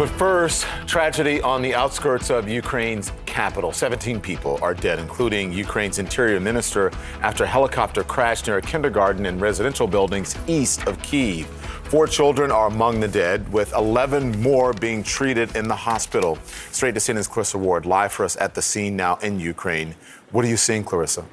But 0.00 0.08
first, 0.08 0.66
tragedy 0.86 1.42
on 1.42 1.60
the 1.60 1.74
outskirts 1.74 2.30
of 2.30 2.48
Ukraine's 2.48 3.12
capital. 3.26 3.70
17 3.70 4.18
people 4.18 4.58
are 4.62 4.72
dead, 4.72 4.98
including 4.98 5.52
Ukraine's 5.52 5.98
interior 5.98 6.40
minister, 6.40 6.90
after 7.20 7.44
a 7.44 7.46
helicopter 7.46 8.02
crashed 8.02 8.46
near 8.46 8.56
a 8.56 8.62
kindergarten 8.62 9.26
and 9.26 9.42
residential 9.42 9.86
buildings 9.86 10.38
east 10.46 10.86
of 10.86 10.96
Kyiv. 11.02 11.44
Four 11.90 12.06
children 12.06 12.50
are 12.50 12.68
among 12.68 13.00
the 13.00 13.08
dead, 13.08 13.52
with 13.52 13.74
11 13.74 14.40
more 14.40 14.72
being 14.72 15.02
treated 15.02 15.54
in 15.54 15.68
the 15.68 15.76
hospital. 15.76 16.38
Straight 16.72 16.94
to 16.94 17.00
CNN's 17.00 17.28
Clarissa 17.28 17.58
Ward, 17.58 17.84
live 17.84 18.10
for 18.10 18.24
us 18.24 18.38
at 18.38 18.54
the 18.54 18.62
scene 18.62 18.96
now 18.96 19.16
in 19.16 19.38
Ukraine. 19.38 19.94
What 20.30 20.46
are 20.46 20.48
you 20.48 20.56
seeing, 20.56 20.82
Clarissa? 20.82 21.26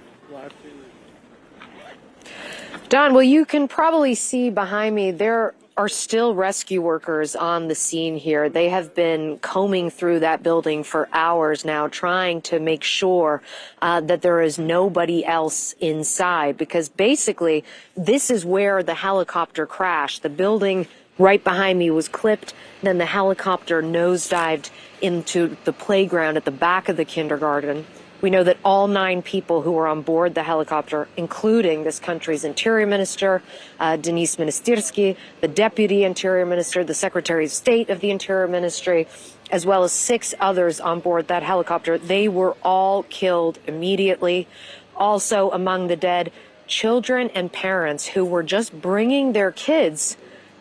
Don, 2.90 3.14
well, 3.14 3.24
you 3.24 3.46
can 3.46 3.70
probably 3.70 4.14
see 4.14 4.50
behind 4.50 4.94
me 4.94 5.12
there 5.12 5.54
are 5.78 5.88
still 5.88 6.34
rescue 6.34 6.82
workers 6.82 7.36
on 7.36 7.68
the 7.68 7.76
scene 7.76 8.18
here. 8.18 8.50
They 8.50 8.70
have 8.70 8.96
been 8.96 9.38
combing 9.40 9.92
through 9.92 10.22
that 10.22 10.42
building 10.42 10.84
for 10.84 11.08
hours 11.14 11.64
now, 11.64 11.88
trying 11.88 12.42
to 12.44 12.60
make 12.60 12.84
sure 12.84 13.44
uh, 13.80 14.02
that 14.02 14.24
there 14.24 14.42
is 14.42 14.58
nobody 14.58 15.24
else 15.24 15.76
inside 15.80 16.58
because 16.58 16.90
basically 16.90 17.64
this 17.96 18.32
is 18.32 18.44
where 18.44 18.82
the 18.82 18.96
helicopter 18.96 19.68
crashed. 19.68 20.24
The 20.24 20.30
building 20.30 20.88
right 21.20 21.44
behind 21.44 21.78
me 21.78 21.92
was 21.92 22.08
clipped. 22.08 22.56
Then 22.82 22.98
the 22.98 23.06
helicopter 23.06 23.84
nosedived 23.84 24.72
into 25.02 25.58
the 25.66 25.74
playground 25.74 26.38
at 26.38 26.46
the 26.46 26.52
back 26.52 26.90
of 26.90 26.98
the 26.98 27.06
kindergarten. 27.06 27.86
We 28.20 28.32
know 28.32 28.44
that 28.44 28.58
all 28.66 28.88
nine 28.88 29.22
people 29.22 29.62
who 29.62 29.72
were 29.72 29.88
on 29.88 30.02
board 30.02 30.34
the 30.34 30.42
helicopter, 30.42 31.08
including 31.18 31.84
this 31.84 32.00
country's 32.00 32.44
interior 32.44 32.88
minister, 32.88 33.44
uh, 33.80 33.98
Denys 33.98 34.38
Monastyrsky, 34.38 35.16
the 35.42 35.48
deputy 35.48 36.04
interior 36.04 36.46
minister, 36.46 36.84
the 36.84 36.96
secretary 36.96 37.46
of 37.46 37.52
state 37.52 37.92
of 37.92 38.00
the 38.00 38.10
interior 38.10 38.48
ministry, 38.48 39.08
as 39.52 39.66
well 39.68 39.84
as 39.84 39.92
six 39.92 40.34
others 40.40 40.80
on 40.80 41.00
board 41.00 41.28
that 41.28 41.44
helicopter, 41.44 41.98
they 41.98 42.28
were 42.28 42.56
all 42.64 43.04
killed 43.04 43.60
immediately. 43.68 44.48
Also 44.96 45.52
among 45.52 45.88
the 45.88 45.96
dead, 45.96 46.32
children 46.66 47.30
and 47.36 47.52
parents 47.54 48.08
who 48.08 48.26
were 48.26 48.44
just 48.44 48.82
bringing 48.82 49.34
their 49.34 49.52
kids 49.52 50.18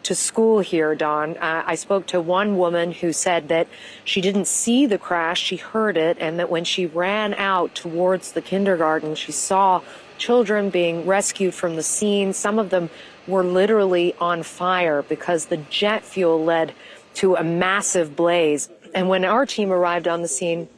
to 0.06 0.14
school 0.14 0.60
here, 0.60 0.94
Don. 0.94 1.36
Uh, 1.36 1.64
I 1.66 1.74
spoke 1.74 2.06
to 2.06 2.20
one 2.20 2.56
woman 2.56 2.92
who 2.92 3.12
said 3.12 3.48
that 3.48 3.66
she 4.04 4.20
didn't 4.20 4.46
see 4.46 4.86
the 4.86 4.98
crash, 4.98 5.42
she 5.42 5.56
heard 5.56 5.96
it, 5.96 6.16
and 6.20 6.38
that 6.38 6.48
when 6.48 6.64
she 6.64 6.86
ran 6.86 7.34
out 7.34 7.74
towards 7.74 8.32
the 8.32 8.40
kindergarten, 8.40 9.16
she 9.16 9.32
saw 9.32 9.82
children 10.16 10.70
being 10.70 11.06
rescued 11.06 11.54
from 11.54 11.74
the 11.74 11.82
scene. 11.82 12.32
Some 12.32 12.60
of 12.60 12.70
them 12.70 12.88
were 13.26 13.42
literally 13.42 14.14
on 14.20 14.44
fire 14.44 15.02
because 15.02 15.46
the 15.46 15.56
jet 15.56 16.04
fuel 16.04 16.42
led 16.42 16.72
to 17.14 17.34
a 17.34 17.42
massive 17.42 18.14
blaze. 18.14 18.68
And 18.94 19.08
when 19.08 19.24
our 19.24 19.44
team 19.44 19.72
arrived 19.72 20.06
on 20.06 20.22
the 20.22 20.28
scene, 20.28 20.68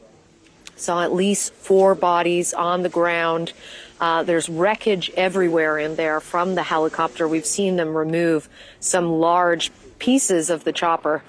saw 0.75 1.03
at 1.03 1.13
least 1.13 1.53
four 1.53 1.95
bodies 1.95 2.55
on 2.55 2.83
the 2.83 2.89
ground. 2.89 3.53
Uh, 4.01 4.23
there's 4.23 4.49
wreckage 4.49 5.11
everywhere 5.17 5.79
in 5.79 5.97
there 5.97 6.21
from 6.21 6.55
the 6.55 6.63
helicopter. 6.63 7.27
We've 7.27 7.47
seen 7.47 7.77
them 7.77 7.97
remove 7.97 8.49
some 8.81 9.13
large 9.13 9.73
pieces 9.99 10.51
of 10.51 10.65
the 10.65 10.73
chopper 10.73 11.23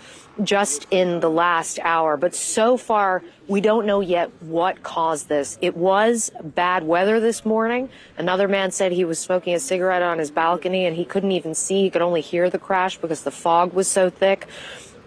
just 0.43 0.87
in 0.91 1.19
the 1.19 1.29
last 1.29 1.79
hour. 1.81 2.17
But 2.17 2.35
so 2.35 2.77
far, 2.77 3.23
we 3.47 3.61
don't 3.61 3.85
know 3.85 3.99
yet 3.99 4.31
what 4.41 4.83
caused 4.83 5.27
this. 5.27 5.57
It 5.61 5.75
was 5.75 6.31
bad 6.41 6.83
weather 6.83 7.19
this 7.19 7.45
morning. 7.45 7.89
Another 8.17 8.47
man 8.47 8.71
said 8.71 8.91
he 8.91 9.05
was 9.05 9.19
smoking 9.19 9.53
a 9.53 9.59
cigarette 9.59 10.01
on 10.01 10.19
his 10.19 10.31
balcony 10.31 10.85
and 10.85 10.95
he 10.95 11.05
couldn't 11.05 11.31
even 11.31 11.55
see. 11.55 11.83
He 11.83 11.89
could 11.89 12.01
only 12.01 12.21
hear 12.21 12.49
the 12.49 12.59
crash 12.59 12.97
because 12.97 13.23
the 13.23 13.31
fog 13.31 13.73
was 13.73 13.87
so 13.87 14.09
thick. 14.09 14.47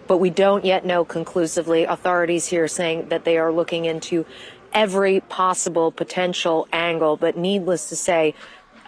But 0.07 0.19
we 0.19 0.31
don't 0.31 0.65
yet 0.65 0.85
know 0.85 1.05
conclusively. 1.05 1.85
Authorities 1.85 2.47
here 2.47 2.69
saying 2.69 3.09
that 3.09 3.25
they 3.25 3.39
are 3.39 3.53
looking 3.53 3.85
into 3.85 4.27
every 4.73 5.21
possible 5.21 5.93
potential 5.93 6.69
angle. 6.73 7.17
But 7.17 7.37
needless 7.37 7.89
to 7.89 7.97
say, 7.97 8.35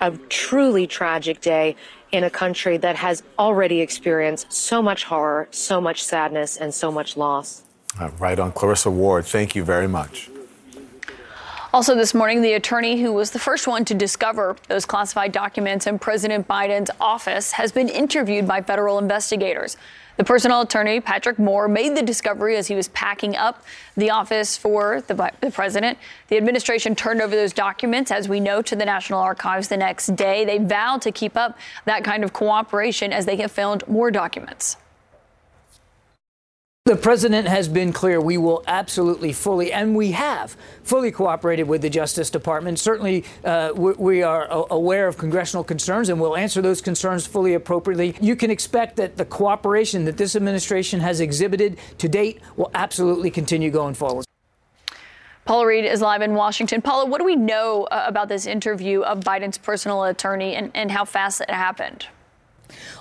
a 0.00 0.10
truly 0.28 0.86
tragic 0.86 1.40
day 1.40 1.76
in 2.12 2.24
a 2.24 2.30
country 2.30 2.76
that 2.78 2.96
has 2.96 3.22
already 3.38 3.80
experienced 3.80 4.52
so 4.52 4.82
much 4.82 5.04
horror, 5.04 5.48
so 5.50 5.80
much 5.80 6.04
sadness, 6.04 6.56
and 6.56 6.72
so 6.72 6.92
much 6.92 7.16
loss. 7.16 7.62
Uh, 7.98 8.10
right 8.18 8.38
on, 8.38 8.52
Clarissa 8.52 8.90
Ward. 8.90 9.24
Thank 9.24 9.54
you 9.54 9.64
very 9.64 9.88
much. 9.88 10.30
Also, 11.72 11.96
this 11.96 12.14
morning, 12.14 12.40
the 12.40 12.52
attorney 12.52 13.00
who 13.00 13.12
was 13.12 13.32
the 13.32 13.38
first 13.40 13.66
one 13.66 13.84
to 13.86 13.94
discover 13.94 14.56
those 14.68 14.86
classified 14.86 15.32
documents 15.32 15.88
in 15.88 15.98
President 15.98 16.46
Biden's 16.46 16.90
office 17.00 17.50
has 17.50 17.72
been 17.72 17.88
interviewed 17.88 18.46
by 18.46 18.62
federal 18.62 18.98
investigators. 18.98 19.76
The 20.16 20.24
personal 20.24 20.60
attorney, 20.60 21.00
Patrick 21.00 21.40
Moore, 21.40 21.66
made 21.66 21.96
the 21.96 22.02
discovery 22.02 22.56
as 22.56 22.68
he 22.68 22.76
was 22.76 22.86
packing 22.88 23.36
up 23.36 23.64
the 23.96 24.10
office 24.10 24.56
for 24.56 25.00
the, 25.00 25.32
the, 25.40 25.50
president. 25.50 25.98
The 26.28 26.36
administration 26.36 26.94
turned 26.94 27.20
over 27.20 27.34
those 27.34 27.52
documents, 27.52 28.12
as 28.12 28.28
we 28.28 28.38
know, 28.38 28.62
to 28.62 28.76
the 28.76 28.84
National 28.84 29.18
Archives 29.18 29.68
the 29.68 29.76
next 29.76 30.14
day. 30.14 30.44
They 30.44 30.58
vowed 30.58 31.02
to 31.02 31.10
keep 31.10 31.36
up 31.36 31.58
that 31.84 32.04
kind 32.04 32.22
of 32.22 32.32
cooperation 32.32 33.12
as 33.12 33.26
they 33.26 33.36
have 33.36 33.50
found 33.50 33.86
more 33.88 34.12
documents. 34.12 34.76
The 36.86 36.96
president 36.96 37.48
has 37.48 37.66
been 37.66 37.94
clear 37.94 38.20
we 38.20 38.36
will 38.36 38.62
absolutely 38.66 39.32
fully, 39.32 39.72
and 39.72 39.96
we 39.96 40.10
have 40.10 40.54
fully 40.82 41.10
cooperated 41.10 41.66
with 41.66 41.80
the 41.80 41.88
Justice 41.88 42.28
Department. 42.28 42.78
Certainly, 42.78 43.24
uh, 43.42 43.72
we, 43.74 43.92
we, 43.92 44.22
are 44.22 44.46
aware 44.70 45.08
of 45.08 45.16
congressional 45.16 45.64
concerns 45.64 46.10
and 46.10 46.20
we'll 46.20 46.36
answer 46.36 46.60
those 46.60 46.82
concerns 46.82 47.26
fully 47.26 47.54
appropriately. 47.54 48.14
You 48.20 48.36
can 48.36 48.50
expect 48.50 48.96
that 48.96 49.16
the 49.16 49.24
cooperation 49.24 50.04
that 50.04 50.18
this 50.18 50.36
administration 50.36 51.00
has 51.00 51.20
exhibited 51.20 51.78
to 51.96 52.06
date 52.06 52.42
will 52.58 52.70
absolutely 52.74 53.30
continue 53.30 53.70
going 53.70 53.94
forward. 53.94 54.26
Paula 55.46 55.66
Reid 55.66 55.86
is 55.86 56.02
live 56.02 56.20
in 56.20 56.34
Washington. 56.34 56.82
Paula, 56.82 57.06
what 57.06 57.16
do 57.18 57.24
we 57.24 57.34
know 57.34 57.84
uh, 57.84 58.04
about 58.06 58.28
this 58.28 58.44
interview 58.44 59.00
of 59.00 59.20
Biden's 59.20 59.56
personal 59.56 60.04
attorney 60.04 60.54
and, 60.54 60.70
and 60.74 60.90
how 60.90 61.06
fast 61.06 61.40
it 61.40 61.48
happened? 61.48 62.08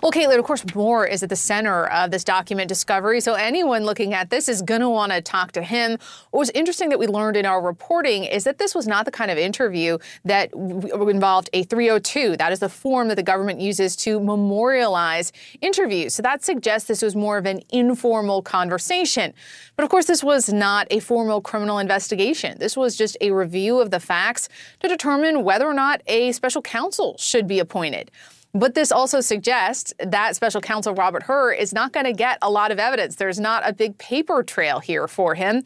Well, 0.04 0.12
Kaitlan, 0.12 0.38
of 0.38 0.44
course, 0.44 0.66
Moore 0.76 1.08
is 1.08 1.24
at 1.24 1.30
the 1.30 1.38
center 1.38 1.86
of 1.86 2.12
this 2.12 2.26
document 2.26 2.68
discovery. 2.68 3.22
So 3.22 3.36
anyone 3.36 3.86
looking 3.86 4.14
at 4.14 4.30
this 4.30 4.50
is 4.50 4.62
going 4.62 4.82
to 4.82 4.90
want 4.90 5.14
to 5.14 5.22
talk 5.22 5.54
to 5.54 5.64
him. 5.64 5.92
What 6.32 6.40
was 6.40 6.50
interesting 6.50 6.90
that 6.90 7.00
we 7.00 7.08
learned 7.08 7.38
in 7.38 7.46
our 7.46 7.62
reporting 7.62 8.26
is 8.26 8.44
that 8.44 8.58
this 8.58 8.76
was 8.76 8.86
not 8.86 9.06
the 9.06 9.12
kind 9.12 9.32
of 9.32 9.38
interview 9.38 9.98
that 10.26 10.52
involved 10.52 11.50
a 11.54 11.64
302. 11.64 12.36
That 12.36 12.52
is 12.52 12.60
the 12.60 12.68
form 12.68 13.08
that 13.08 13.16
the 13.16 13.24
government 13.24 13.62
uses 13.62 13.96
to 13.96 14.20
memorialize 14.20 15.32
interviews. 15.62 16.16
So 16.16 16.22
that 16.22 16.44
suggests 16.44 16.90
this 16.90 17.02
was 17.02 17.16
more 17.16 17.38
of 17.38 17.46
an 17.46 17.62
informal 17.70 18.42
conversation. 18.42 19.34
But 19.78 19.84
of 19.84 19.90
course, 19.90 20.06
this 20.06 20.22
was 20.22 20.52
not 20.52 20.86
a 20.92 21.00
formal 21.00 21.40
criminal 21.40 21.80
investigation. 21.80 22.58
This 22.60 22.76
was 22.76 22.98
just 22.98 23.16
a 23.22 23.32
review 23.32 23.80
of 23.80 23.90
the 23.90 24.02
facts 24.02 24.50
to 24.82 24.90
determine 24.90 25.46
whether 25.46 25.66
or 25.66 25.74
not 25.74 26.02
a 26.08 26.34
special 26.34 26.62
counsel 26.62 27.16
should 27.18 27.48
be 27.48 27.60
appointed. 27.60 28.12
But 28.56 28.76
this 28.76 28.92
also 28.92 29.20
suggests 29.20 29.96
that 29.98 30.36
special 30.36 30.62
counsel 30.62 30.94
Robert 30.94 31.24
Hur 31.24 31.54
is 31.54 31.74
not 31.74 31.92
going 31.92 32.06
to 32.06 32.14
get 32.14 32.38
a 32.40 32.52
lot 32.52 32.72
of 32.72 32.78
evidence. 32.78 33.16
There's 33.16 33.40
not 33.40 33.68
a 33.68 33.74
big 33.74 33.98
paper 33.98 34.44
trail 34.44 34.80
here 34.80 35.08
for 35.08 35.34
him. 35.34 35.64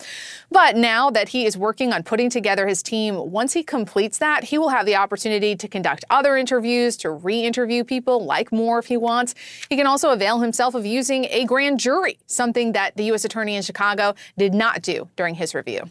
But 0.49 0.77
now 0.77 1.09
that 1.09 1.29
he 1.29 1.45
is 1.45 1.57
working 1.57 1.91
on 1.91 2.03
putting 2.03 2.29
together 2.29 2.65
his 2.65 2.81
team, 2.81 3.29
once 3.29 3.51
he 3.51 3.61
completes 3.61 4.19
that, 4.19 4.45
he 4.45 4.57
will 4.57 4.69
have 4.69 4.85
the 4.85 4.95
opportunity 4.95 5.53
to 5.53 5.67
conduct 5.67 6.05
other 6.09 6.37
interviews, 6.37 6.95
to 6.97 7.11
re 7.11 7.43
interview 7.43 7.83
people 7.83 8.23
like 8.23 8.53
Moore 8.53 8.79
if 8.79 8.85
he 8.85 8.95
wants. 8.95 9.35
He 9.69 9.75
can 9.75 9.85
also 9.85 10.11
avail 10.11 10.39
himself 10.39 10.73
of 10.73 10.85
using 10.85 11.25
a 11.25 11.43
grand 11.43 11.81
jury, 11.81 12.17
something 12.27 12.71
that 12.71 12.95
the 12.95 13.03
U.S. 13.05 13.25
Attorney 13.25 13.57
in 13.57 13.63
Chicago 13.63 14.15
did 14.37 14.53
not 14.53 14.81
do 14.81 15.09
during 15.17 15.35
his 15.35 15.53
review. 15.53 15.89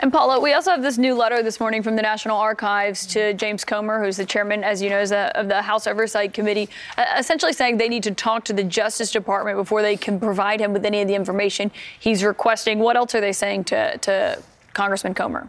And 0.00 0.12
Paula, 0.12 0.38
we 0.38 0.52
also 0.52 0.70
have 0.70 0.82
this 0.82 0.96
new 0.96 1.16
letter 1.16 1.42
this 1.42 1.58
morning 1.58 1.82
from 1.82 1.96
the 1.96 2.02
National 2.02 2.38
Archives 2.38 3.04
to 3.06 3.34
James 3.34 3.64
Comer, 3.64 4.02
who's 4.02 4.16
the 4.16 4.24
chairman, 4.24 4.62
as 4.62 4.80
you 4.80 4.90
know, 4.90 5.02
of 5.02 5.48
the 5.48 5.60
House 5.60 5.88
Oversight 5.88 6.32
Committee, 6.32 6.68
uh, 6.96 7.04
essentially 7.18 7.52
saying 7.52 7.78
they 7.78 7.88
need 7.88 8.04
to 8.04 8.12
talk 8.12 8.44
to 8.44 8.52
the 8.52 8.62
Justice 8.62 9.10
Department 9.10 9.56
before 9.56 9.82
they 9.82 9.96
can 9.96 10.20
provide 10.20 10.60
him 10.60 10.72
with 10.72 10.84
any 10.84 11.02
of 11.02 11.08
the 11.08 11.16
information 11.16 11.72
he's 11.98 12.22
requesting. 12.22 12.78
What 12.78 12.96
else 12.96 13.12
are 13.16 13.20
they 13.20 13.32
saying 13.32 13.64
to, 13.64 13.98
to 13.98 14.40
Congressman 14.72 15.14
Comer? 15.14 15.48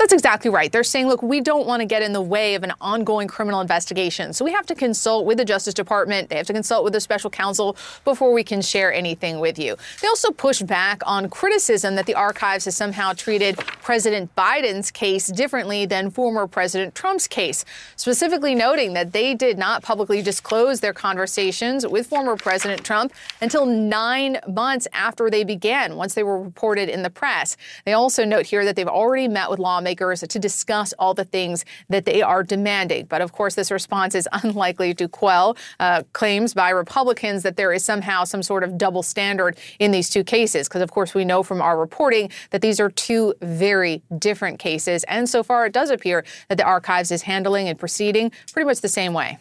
That's 0.00 0.14
exactly 0.14 0.50
right. 0.50 0.72
They're 0.72 0.82
saying, 0.82 1.08
look, 1.08 1.22
we 1.22 1.42
don't 1.42 1.66
want 1.66 1.80
to 1.80 1.84
get 1.84 2.00
in 2.00 2.14
the 2.14 2.22
way 2.22 2.54
of 2.54 2.62
an 2.62 2.72
ongoing 2.80 3.28
criminal 3.28 3.60
investigation. 3.60 4.32
So 4.32 4.46
we 4.46 4.52
have 4.52 4.64
to 4.68 4.74
consult 4.74 5.26
with 5.26 5.36
the 5.36 5.44
Justice 5.44 5.74
Department. 5.74 6.30
They 6.30 6.38
have 6.38 6.46
to 6.46 6.54
consult 6.54 6.84
with 6.84 6.94
the 6.94 7.02
special 7.02 7.28
counsel 7.28 7.76
before 8.02 8.32
we 8.32 8.42
can 8.42 8.62
share 8.62 8.90
anything 8.90 9.40
with 9.40 9.58
you. 9.58 9.76
They 10.00 10.08
also 10.08 10.30
push 10.30 10.62
back 10.62 11.02
on 11.04 11.28
criticism 11.28 11.96
that 11.96 12.06
the 12.06 12.14
archives 12.14 12.64
has 12.64 12.74
somehow 12.78 13.12
treated 13.12 13.58
President 13.58 14.34
Biden's 14.36 14.90
case 14.90 15.26
differently 15.26 15.84
than 15.84 16.10
former 16.10 16.46
President 16.46 16.94
Trump's 16.94 17.28
case, 17.28 17.66
specifically 17.96 18.54
noting 18.54 18.94
that 18.94 19.12
they 19.12 19.34
did 19.34 19.58
not 19.58 19.82
publicly 19.82 20.22
disclose 20.22 20.80
their 20.80 20.94
conversations 20.94 21.86
with 21.86 22.06
former 22.06 22.36
President 22.36 22.82
Trump 22.82 23.12
until 23.42 23.66
nine 23.66 24.38
months 24.48 24.88
after 24.94 25.28
they 25.28 25.44
began, 25.44 25.96
once 25.96 26.14
they 26.14 26.22
were 26.22 26.40
reported 26.40 26.88
in 26.88 27.02
the 27.02 27.10
press. 27.10 27.58
They 27.84 27.92
also 27.92 28.24
note 28.24 28.46
here 28.46 28.64
that 28.64 28.76
they've 28.76 28.88
already 28.88 29.28
met 29.28 29.50
with 29.50 29.58
lawmakers 29.58 29.89
lawmakers 29.90 30.20
to 30.20 30.38
discuss 30.38 30.92
all 30.98 31.14
the 31.14 31.24
things 31.24 31.64
that 31.88 32.04
they 32.04 32.22
are 32.22 32.42
demanding. 32.42 33.06
But 33.06 33.22
of 33.22 33.32
course, 33.32 33.54
this 33.54 33.70
response 33.70 34.14
is 34.14 34.28
unlikely 34.44 34.94
to 34.94 35.08
quell 35.08 35.56
uh, 35.80 36.02
claims 36.12 36.54
by 36.54 36.70
Republicans 36.70 37.42
that 37.42 37.56
there 37.56 37.72
is 37.72 37.84
somehow 37.84 38.24
some 38.24 38.42
sort 38.42 38.62
of 38.62 38.78
double 38.78 39.02
standard 39.02 39.58
in 39.78 39.90
these 39.90 40.08
two 40.08 40.24
cases. 40.24 40.68
Because, 40.68 40.82
of 40.82 40.90
course, 40.90 41.14
we 41.14 41.24
know 41.24 41.42
from 41.42 41.60
our 41.60 41.78
reporting 41.78 42.30
that 42.50 42.60
these 42.60 42.80
are 42.80 42.90
two 42.90 43.34
very 43.40 44.02
different 44.18 44.58
cases. 44.58 45.04
And 45.04 45.28
so 45.28 45.42
far, 45.42 45.66
it 45.66 45.72
does 45.72 45.90
appear 45.90 46.24
that 46.48 46.58
the 46.58 46.64
archives 46.64 47.10
is 47.10 47.22
handling 47.22 47.68
and 47.68 47.78
proceeding 47.78 48.30
pretty 48.52 48.66
much 48.66 48.80
the 48.80 48.88
same 48.88 49.12
way. 49.12 49.38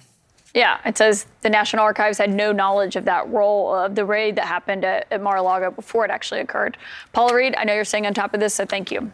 Yeah, 0.55 0.79
it 0.83 0.97
says 0.97 1.27
the 1.41 1.49
National 1.49 1.83
Archives 1.83 2.17
had 2.17 2.33
no 2.33 2.51
knowledge 2.51 2.95
of 2.95 3.05
that 3.05 3.29
role 3.29 3.73
of 3.75 3.93
the 3.93 4.03
raid 4.03 4.35
that 4.37 4.45
happened 4.45 4.83
at, 4.83 5.05
at 5.11 5.21
Mar-a-Lago 5.21 5.69
before 5.69 6.05
it 6.05 6.11
actually 6.11 6.41
occurred. 6.41 6.75
Paula 7.13 7.35
Reid, 7.35 7.53
I 7.55 7.65
know 7.65 7.75
you're 7.75 7.85
staying 7.85 8.07
on 8.07 8.15
top 8.15 8.33
of 8.33 8.39
this, 8.39 8.55
so 8.55 8.65
thank 8.65 8.91
you. 8.91 9.11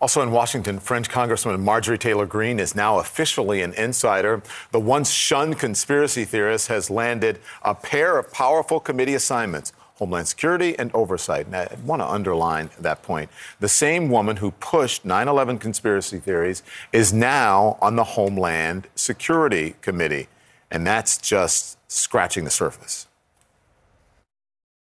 Also 0.00 0.20
in 0.20 0.30
Washington, 0.30 0.78
French 0.78 1.08
Congresswoman 1.08 1.60
Marjorie 1.60 1.98
Taylor 1.98 2.26
Greene 2.26 2.60
is 2.60 2.74
now 2.74 2.98
officially 2.98 3.62
an 3.62 3.72
insider. 3.74 4.42
The 4.70 4.80
once 4.80 5.10
shunned 5.10 5.58
conspiracy 5.58 6.24
theorist 6.24 6.68
has 6.68 6.90
landed 6.90 7.38
a 7.62 7.74
pair 7.74 8.18
of 8.18 8.32
powerful 8.32 8.78
committee 8.78 9.14
assignments. 9.14 9.72
Homeland 9.96 10.28
Security 10.28 10.78
and 10.78 10.90
Oversight. 10.94 11.46
And 11.46 11.56
I 11.56 11.74
want 11.84 12.02
to 12.02 12.06
underline 12.06 12.70
that 12.78 13.02
point. 13.02 13.30
The 13.60 13.68
same 13.68 14.10
woman 14.10 14.36
who 14.36 14.50
pushed 14.52 15.04
9 15.04 15.26
11 15.26 15.58
conspiracy 15.58 16.18
theories 16.18 16.62
is 16.92 17.12
now 17.12 17.78
on 17.80 17.96
the 17.96 18.04
Homeland 18.04 18.88
Security 18.94 19.74
Committee. 19.80 20.28
And 20.70 20.86
that's 20.86 21.16
just 21.16 21.78
scratching 21.90 22.44
the 22.44 22.50
surface. 22.50 23.06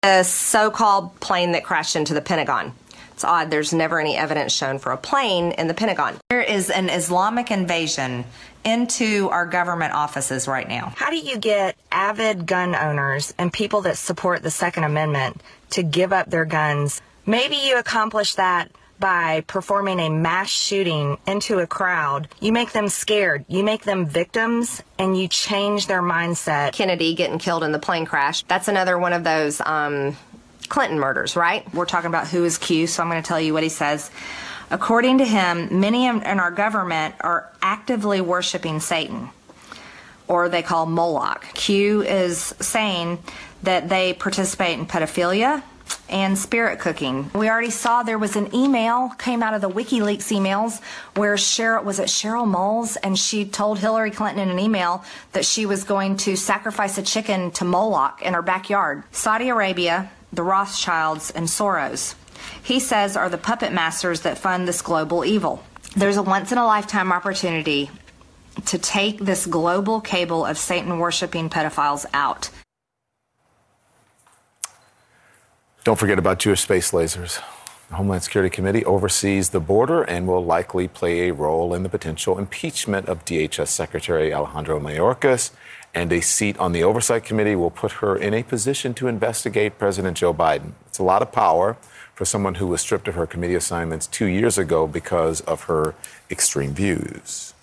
A 0.01 0.23
so 0.23 0.69
called 0.69 1.17
plane 1.19 1.51
that 1.51 1.63
crashed 1.63 1.95
into 1.95 2.13
the 2.13 2.21
Pentagon. 2.21 2.73
It's 3.13 3.23
odd, 3.23 3.51
there's 3.51 3.73
never 3.73 3.99
any 3.99 4.17
evidence 4.17 4.53
shown 4.53 4.79
for 4.79 4.91
a 4.91 4.97
plane 4.97 5.51
in 5.51 5.67
the 5.67 5.73
Pentagon. 5.73 6.17
There 6.29 6.41
is 6.41 6.69
an 6.69 6.89
Islamic 6.89 7.51
invasion 7.51 8.25
into 8.65 9.29
our 9.29 9.45
government 9.45 9.93
offices 9.93 10.47
right 10.47 10.67
now. 10.67 10.93
How 10.95 11.09
do 11.09 11.17
you 11.17 11.37
get 11.37 11.75
avid 11.91 12.45
gun 12.47 12.75
owners 12.75 13.33
and 13.37 13.53
people 13.53 13.81
that 13.81 13.97
support 13.97 14.41
the 14.41 14.51
Second 14.51 14.85
Amendment 14.85 15.41
to 15.71 15.83
give 15.83 16.11
up 16.11 16.29
their 16.29 16.45
guns? 16.45 17.01
Maybe 17.25 17.55
you 17.55 17.77
accomplish 17.77 18.35
that 18.35 18.71
by 18.99 19.41
performing 19.47 19.99
a 19.99 20.09
mass 20.09 20.49
shooting 20.49 21.17
into 21.27 21.59
a 21.59 21.67
crowd. 21.67 22.29
You 22.39 22.51
make 22.51 22.71
them 22.71 22.87
scared, 22.87 23.45
you 23.47 23.63
make 23.63 23.83
them 23.83 24.05
victims, 24.05 24.81
and 24.97 25.17
you 25.19 25.27
change 25.27 25.87
their 25.87 26.01
mindset. 26.01 26.73
Kennedy 26.73 27.13
getting 27.13 27.37
killed 27.37 27.63
in 27.63 27.73
the 27.73 27.79
plane 27.79 28.05
crash. 28.05 28.43
That's 28.43 28.69
another 28.69 28.97
one 28.97 29.13
of 29.13 29.23
those. 29.23 29.61
Um, 29.61 30.15
Clinton 30.73 30.97
murders, 30.97 31.35
right? 31.35 31.71
We're 31.71 31.85
talking 31.85 32.07
about 32.07 32.27
who 32.27 32.43
is 32.45 32.57
Q, 32.57 32.87
so 32.87 33.03
I'm 33.03 33.09
going 33.09 33.21
to 33.21 33.27
tell 33.27 33.39
you 33.39 33.53
what 33.53 33.61
he 33.61 33.69
says. 33.69 34.09
According 34.71 35.19
to 35.19 35.23
him, 35.23 35.79
many 35.79 36.07
in 36.07 36.23
our 36.23 36.49
government 36.49 37.13
are 37.19 37.47
actively 37.61 38.21
worshiping 38.21 38.79
Satan, 38.79 39.29
or 40.27 40.49
they 40.49 40.63
call 40.63 40.87
Moloch. 40.87 41.45
Q 41.53 42.01
is 42.01 42.55
saying 42.59 43.19
that 43.61 43.87
they 43.87 44.13
participate 44.13 44.79
in 44.79 44.87
pedophilia 44.87 45.61
and 46.09 46.35
spirit 46.35 46.79
cooking. 46.79 47.29
We 47.35 47.51
already 47.51 47.69
saw 47.69 48.01
there 48.01 48.17
was 48.17 48.35
an 48.35 48.55
email 48.55 49.09
came 49.19 49.43
out 49.43 49.53
of 49.53 49.61
the 49.61 49.69
WikiLeaks 49.69 50.35
emails 50.35 50.81
where 51.15 51.35
Cheryl 51.35 51.83
was 51.83 51.99
it 51.99 52.07
Cheryl 52.07 52.49
Mills 52.49 52.95
and 52.95 53.15
she 53.15 53.45
told 53.45 53.77
Hillary 53.77 54.09
Clinton 54.09 54.41
in 54.41 54.49
an 54.49 54.57
email 54.57 55.03
that 55.33 55.45
she 55.45 55.67
was 55.67 55.83
going 55.83 56.17
to 56.17 56.35
sacrifice 56.35 56.97
a 56.97 57.03
chicken 57.03 57.51
to 57.51 57.63
Moloch 57.63 58.23
in 58.23 58.33
her 58.33 58.41
backyard. 58.41 59.03
Saudi 59.11 59.49
Arabia 59.49 60.09
the 60.33 60.43
Rothschilds, 60.43 61.31
and 61.31 61.47
Soros. 61.47 62.15
He 62.61 62.79
says 62.79 63.15
are 63.15 63.29
the 63.29 63.37
puppet 63.37 63.71
masters 63.71 64.21
that 64.21 64.37
fund 64.37 64.67
this 64.67 64.81
global 64.81 65.23
evil. 65.23 65.63
There's 65.95 66.17
a 66.17 66.23
once 66.23 66.51
in 66.51 66.57
a 66.57 66.65
lifetime 66.65 67.11
opportunity 67.11 67.89
to 68.65 68.77
take 68.77 69.19
this 69.19 69.45
global 69.45 70.01
cable 70.01 70.45
of 70.45 70.57
Satan 70.57 70.99
worshiping 70.99 71.49
pedophiles 71.49 72.05
out. 72.13 72.49
Don't 75.83 75.99
forget 75.99 76.17
about 76.17 76.39
Jewish 76.39 76.61
space 76.61 76.91
lasers. 76.91 77.41
The 77.89 77.95
Homeland 77.95 78.23
Security 78.23 78.49
Committee 78.49 78.85
oversees 78.85 79.49
the 79.49 79.59
border 79.59 80.01
and 80.03 80.27
will 80.27 80.43
likely 80.43 80.87
play 80.87 81.27
a 81.27 81.33
role 81.33 81.73
in 81.75 81.83
the 81.83 81.89
potential 81.89 82.39
impeachment 82.39 83.07
of 83.07 83.25
DHS 83.25 83.67
Secretary 83.67 84.33
Alejandro 84.33 84.79
Mayorkas 84.79 85.51
and 85.93 86.11
a 86.11 86.21
seat 86.21 86.57
on 86.57 86.71
the 86.71 86.83
Oversight 86.83 87.23
Committee 87.23 87.55
will 87.55 87.71
put 87.71 87.93
her 87.93 88.15
in 88.15 88.33
a 88.33 88.43
position 88.43 88.93
to 88.95 89.07
investigate 89.07 89.77
President 89.77 90.17
Joe 90.17 90.33
Biden. 90.33 90.71
It's 90.87 90.99
a 90.99 91.03
lot 91.03 91.21
of 91.21 91.31
power 91.31 91.77
for 92.15 92.25
someone 92.25 92.55
who 92.55 92.67
was 92.67 92.81
stripped 92.81 93.07
of 93.07 93.15
her 93.15 93.25
committee 93.25 93.55
assignments 93.55 94.07
two 94.07 94.25
years 94.25 94.57
ago 94.57 94.87
because 94.87 95.41
of 95.41 95.63
her 95.63 95.95
extreme 96.29 96.73
views. 96.73 97.53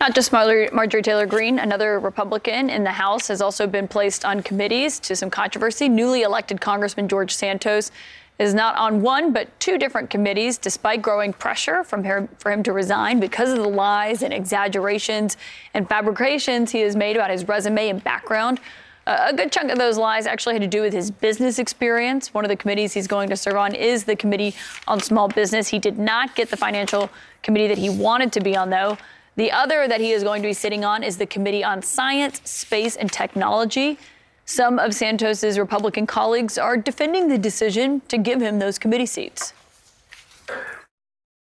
Not 0.00 0.14
just 0.14 0.32
Marjorie 0.32 1.02
Taylor 1.02 1.24
Greene, 1.24 1.58
another 1.58 1.98
Republican 1.98 2.68
in 2.68 2.84
the 2.84 2.90
House 2.90 3.28
has 3.28 3.40
also 3.40 3.66
been 3.66 3.88
placed 3.88 4.24
on 4.24 4.42
committees 4.42 4.98
to 4.98 5.16
some 5.16 5.30
controversy. 5.30 5.88
Newly 5.88 6.22
elected 6.22 6.60
Congressman 6.60 7.08
George 7.08 7.34
Santos 7.34 7.90
is 8.38 8.54
not 8.54 8.76
on 8.76 9.00
one 9.00 9.32
but 9.32 9.48
two 9.60 9.78
different 9.78 10.10
committees, 10.10 10.58
despite 10.58 11.00
growing 11.00 11.32
pressure 11.32 11.84
from 11.84 12.04
her, 12.04 12.28
for 12.38 12.50
him 12.50 12.62
to 12.62 12.72
resign 12.72 13.20
because 13.20 13.50
of 13.50 13.58
the 13.58 13.68
lies 13.68 14.22
and 14.22 14.34
exaggerations 14.34 15.36
and 15.72 15.88
fabrications 15.88 16.72
he 16.72 16.80
has 16.80 16.96
made 16.96 17.16
about 17.16 17.30
his 17.30 17.46
resume 17.46 17.88
and 17.88 18.02
background. 18.02 18.60
Uh, 19.06 19.26
a 19.28 19.34
good 19.34 19.52
chunk 19.52 19.70
of 19.70 19.78
those 19.78 19.98
lies 19.98 20.26
actually 20.26 20.54
had 20.54 20.62
to 20.62 20.68
do 20.68 20.80
with 20.80 20.92
his 20.92 21.10
business 21.10 21.58
experience. 21.58 22.32
One 22.32 22.44
of 22.44 22.48
the 22.48 22.56
committees 22.56 22.94
he's 22.94 23.06
going 23.06 23.28
to 23.28 23.36
serve 23.36 23.56
on 23.56 23.74
is 23.74 24.04
the 24.04 24.16
Committee 24.16 24.54
on 24.88 24.98
Small 24.98 25.28
Business. 25.28 25.68
He 25.68 25.78
did 25.78 25.98
not 25.98 26.34
get 26.34 26.48
the 26.50 26.56
financial 26.56 27.10
committee 27.42 27.68
that 27.68 27.76
he 27.76 27.90
wanted 27.90 28.32
to 28.32 28.40
be 28.40 28.56
on, 28.56 28.70
though. 28.70 28.96
The 29.36 29.52
other 29.52 29.86
that 29.88 30.00
he 30.00 30.12
is 30.12 30.22
going 30.22 30.40
to 30.42 30.48
be 30.48 30.54
sitting 30.54 30.84
on 30.84 31.02
is 31.02 31.18
the 31.18 31.26
Committee 31.26 31.62
on 31.62 31.82
Science, 31.82 32.40
Space, 32.44 32.96
and 32.96 33.12
Technology. 33.12 33.98
Some 34.46 34.78
of 34.78 34.94
Santos's 34.94 35.58
Republican 35.58 36.06
colleagues 36.06 36.58
are 36.58 36.76
defending 36.76 37.28
the 37.28 37.38
decision 37.38 38.02
to 38.08 38.18
give 38.18 38.40
him 38.40 38.58
those 38.58 38.78
committee 38.78 39.06
seats. 39.06 39.52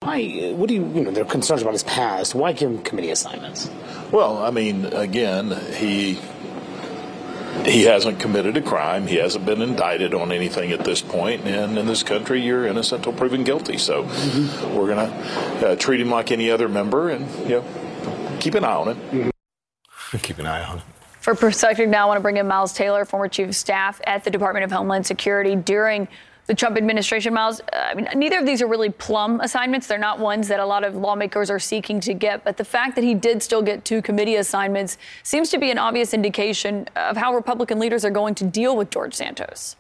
Why? 0.02 0.52
What 0.56 0.68
do 0.68 0.74
you? 0.74 0.86
You 0.94 1.04
know, 1.04 1.12
there 1.12 1.24
are 1.24 1.28
concerns 1.28 1.62
about 1.62 1.74
his 1.74 1.84
past. 1.84 2.34
Why 2.34 2.54
give 2.54 2.72
him 2.72 2.82
committee 2.82 3.12
assignments? 3.12 3.70
Well, 4.12 4.38
I 4.40 4.50
mean, 4.50 4.86
again, 4.86 5.52
he 5.76 6.20
he 7.66 7.84
hasn't 7.84 8.20
committed 8.20 8.58
a 8.58 8.62
crime. 8.62 9.08
He 9.08 9.18
hasn't 9.18 9.46
been 9.46 9.62
indicted 9.62 10.14
on 10.14 10.32
anything 10.32 10.72
at 10.72 10.84
this 10.84 11.02
point. 11.02 11.46
And 11.46 11.78
in 11.78 11.86
this 11.86 12.02
country, 12.02 12.42
you're 12.42 12.66
innocent 12.66 13.06
until 13.06 13.14
proven 13.14 13.44
guilty. 13.44 13.78
So 13.78 14.04
mm-hmm. 14.04 14.76
we're 14.76 14.88
going 14.88 15.08
to 15.08 15.68
uh, 15.68 15.76
treat 15.76 16.02
him 16.02 16.10
like 16.10 16.32
any 16.32 16.50
other 16.50 16.68
member 16.68 17.10
and, 17.10 17.30
you 17.48 17.62
know, 17.62 18.38
keep 18.40 18.56
an 18.56 18.64
eye 18.64 18.74
on 18.74 18.88
him. 18.90 18.98
Mm-hmm. 18.98 20.18
Keep 20.18 20.40
an 20.40 20.48
eye 20.48 20.64
on 20.64 20.80
him. 20.80 20.88
For 21.22 21.36
perspective 21.36 21.88
now, 21.88 22.06
I 22.06 22.08
want 22.08 22.18
to 22.18 22.22
bring 22.22 22.38
in 22.38 22.48
Miles 22.48 22.74
Taylor, 22.74 23.06
former 23.06 23.28
chief 23.28 23.50
of 23.50 23.56
staff 23.56 24.02
at 24.06 24.24
the 24.24 24.32
Department 24.32 24.66
of 24.66 24.72
Homeland 24.72 25.06
Security 25.06 25.56
during 25.56 26.08
the 26.48 26.56
Trump 26.56 26.78
administration, 26.78 27.32
Miles. 27.32 27.62
Uh, 27.62 27.76
I 27.76 27.94
mean, 27.94 28.08
neither 28.16 28.40
of 28.40 28.48
these 28.48 28.60
are 28.64 28.68
really 28.68 28.90
plum 28.90 29.40
assignments. 29.40 29.86
They're 29.86 30.00
not 30.00 30.18
ones 30.18 30.48
that 30.48 30.60
a 30.60 30.66
lot 30.66 30.84
of 30.84 30.96
lawmakers 30.96 31.52
are 31.52 31.60
seeking 31.60 32.00
to 32.02 32.16
get. 32.16 32.44
But 32.44 32.58
the 32.58 32.66
fact 32.66 32.96
that 32.96 33.04
he 33.04 33.14
did 33.14 33.44
still 33.44 33.62
get 33.62 33.86
two 33.86 34.02
committee 34.02 34.38
assignments 34.38 34.98
seems 35.22 35.52
to 35.52 35.60
be 35.60 35.70
an 35.70 35.78
obvious 35.78 36.16
indication 36.16 36.88
of 36.96 37.16
how 37.18 37.36
Republican 37.36 37.78
leaders 37.78 38.04
are 38.04 38.10
going 38.10 38.34
to 38.36 38.44
deal 38.44 38.76
with 38.76 38.90
George 38.90 39.14
Santos. 39.14 39.76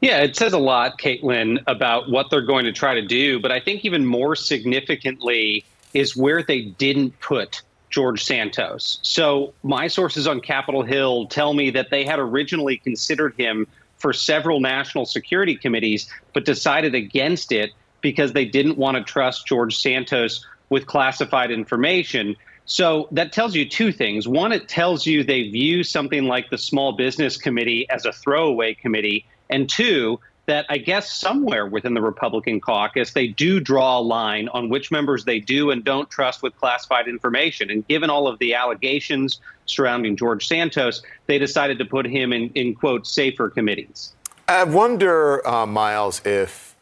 Yeah, 0.00 0.22
it 0.22 0.36
says 0.36 0.54
a 0.54 0.58
lot, 0.58 0.98
Kaitlan, 0.98 1.62
about 1.66 2.10
what 2.10 2.30
they're 2.30 2.40
going 2.40 2.64
to 2.64 2.72
try 2.72 2.94
to 2.94 3.02
do. 3.02 3.40
But 3.40 3.52
I 3.52 3.60
think 3.60 3.84
even 3.84 4.06
more 4.06 4.36
significantly 4.36 5.66
is 5.92 6.16
where 6.16 6.42
they 6.42 6.62
didn't 6.62 7.20
put 7.20 7.60
George 7.94 8.24
Santos. 8.24 8.98
So 9.02 9.54
my 9.62 9.86
sources 9.86 10.26
on 10.26 10.40
Capitol 10.40 10.82
Hill 10.82 11.28
tell 11.28 11.54
me 11.54 11.70
that 11.70 11.90
they 11.90 12.04
had 12.04 12.18
originally 12.18 12.76
considered 12.76 13.34
him 13.36 13.68
for 13.98 14.12
several 14.12 14.58
national 14.58 15.06
security 15.06 15.54
committees, 15.54 16.10
but 16.32 16.44
decided 16.44 16.96
against 16.96 17.52
it 17.52 17.70
because 18.00 18.32
they 18.32 18.46
didn't 18.46 18.78
want 18.78 18.96
to 18.96 19.04
trust 19.04 19.46
George 19.46 19.76
Santos 19.76 20.44
with 20.70 20.88
classified 20.88 21.52
information. 21.52 22.34
So 22.64 23.06
that 23.12 23.32
tells 23.32 23.54
you 23.54 23.64
two 23.68 23.92
things. 23.92 24.26
One, 24.26 24.50
it 24.50 24.68
tells 24.68 25.06
you 25.06 25.22
they 25.22 25.48
view 25.48 25.84
something 25.84 26.24
like 26.24 26.50
the 26.50 26.58
Small 26.58 26.94
Business 26.94 27.36
Committee 27.36 27.88
as 27.90 28.04
a 28.04 28.12
throwaway 28.12 28.74
committee. 28.74 29.24
And 29.50 29.70
two, 29.70 30.18
that 30.46 30.66
I 30.68 30.78
guess 30.78 31.10
somewhere 31.10 31.66
within 31.66 31.94
the 31.94 32.02
Republican 32.02 32.60
caucus, 32.60 33.12
they 33.12 33.28
do 33.28 33.60
draw 33.60 33.98
a 33.98 34.00
line 34.00 34.48
on 34.48 34.68
which 34.68 34.90
members 34.90 35.24
they 35.24 35.40
do 35.40 35.70
and 35.70 35.82
don't 35.82 36.10
trust 36.10 36.42
with 36.42 36.54
classified 36.56 37.08
information. 37.08 37.70
And 37.70 37.86
given 37.88 38.10
all 38.10 38.28
of 38.28 38.38
the 38.38 38.54
allegations 38.54 39.40
surrounding 39.66 40.16
George 40.16 40.46
Santos, 40.46 41.02
they 41.26 41.38
decided 41.38 41.78
to 41.78 41.84
put 41.84 42.06
him 42.06 42.32
in, 42.32 42.50
in 42.50 42.74
quote, 42.74 43.06
safer 43.06 43.48
committees. 43.48 44.14
I 44.46 44.64
wonder, 44.64 45.46
uh, 45.48 45.64
Miles, 45.66 46.20
if 46.26 46.74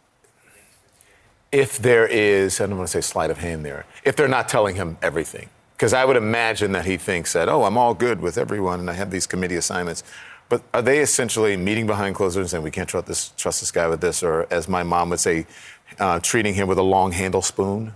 if 1.52 1.76
there 1.78 2.06
is, 2.06 2.60
I 2.60 2.66
don't 2.66 2.78
want 2.78 2.89
to 2.89 3.02
say 3.02 3.06
sleight 3.06 3.30
of 3.30 3.39
hand 3.39 3.64
there, 3.64 3.84
if 4.05 4.16
they're 4.16 4.26
not 4.26 4.48
telling 4.48 4.74
him 4.74 4.97
everything. 5.02 5.51
Because 5.76 5.93
I 5.93 6.05
would 6.05 6.16
imagine 6.16 6.72
that 6.72 6.86
he 6.86 6.97
thinks 6.97 7.32
that, 7.34 7.48
oh, 7.48 7.64
I'm 7.64 7.76
all 7.76 7.93
good 7.93 8.20
with 8.20 8.39
everyone 8.39 8.80
and 8.80 8.89
I 8.89 8.94
have 8.94 9.10
these 9.10 9.26
committee 9.26 9.56
assignments. 9.56 10.02
But 10.48 10.62
are 10.74 10.82
they 10.82 10.98
essentially 11.01 11.56
meeting 11.56 11.86
behind 11.86 12.14
closed 12.14 12.36
doors 12.36 12.52
and 12.52 12.62
we 12.62 12.70
can't 12.70 12.89
trust 12.89 13.06
this, 13.06 13.32
trust 13.36 13.60
this 13.60 13.70
guy 13.70 13.89
with 13.89 14.01
this, 14.01 14.23
or 14.23 14.47
as 14.51 14.69
my 14.69 14.82
mom 14.82 15.10
would 15.10 15.20
say, 15.20 15.47
uh, 15.98 16.20
treating 16.20 16.55
him 16.55 16.69
with 16.69 16.78
a 16.78 16.82
long 16.82 17.12
handle 17.12 17.43
spoon? 17.43 17.94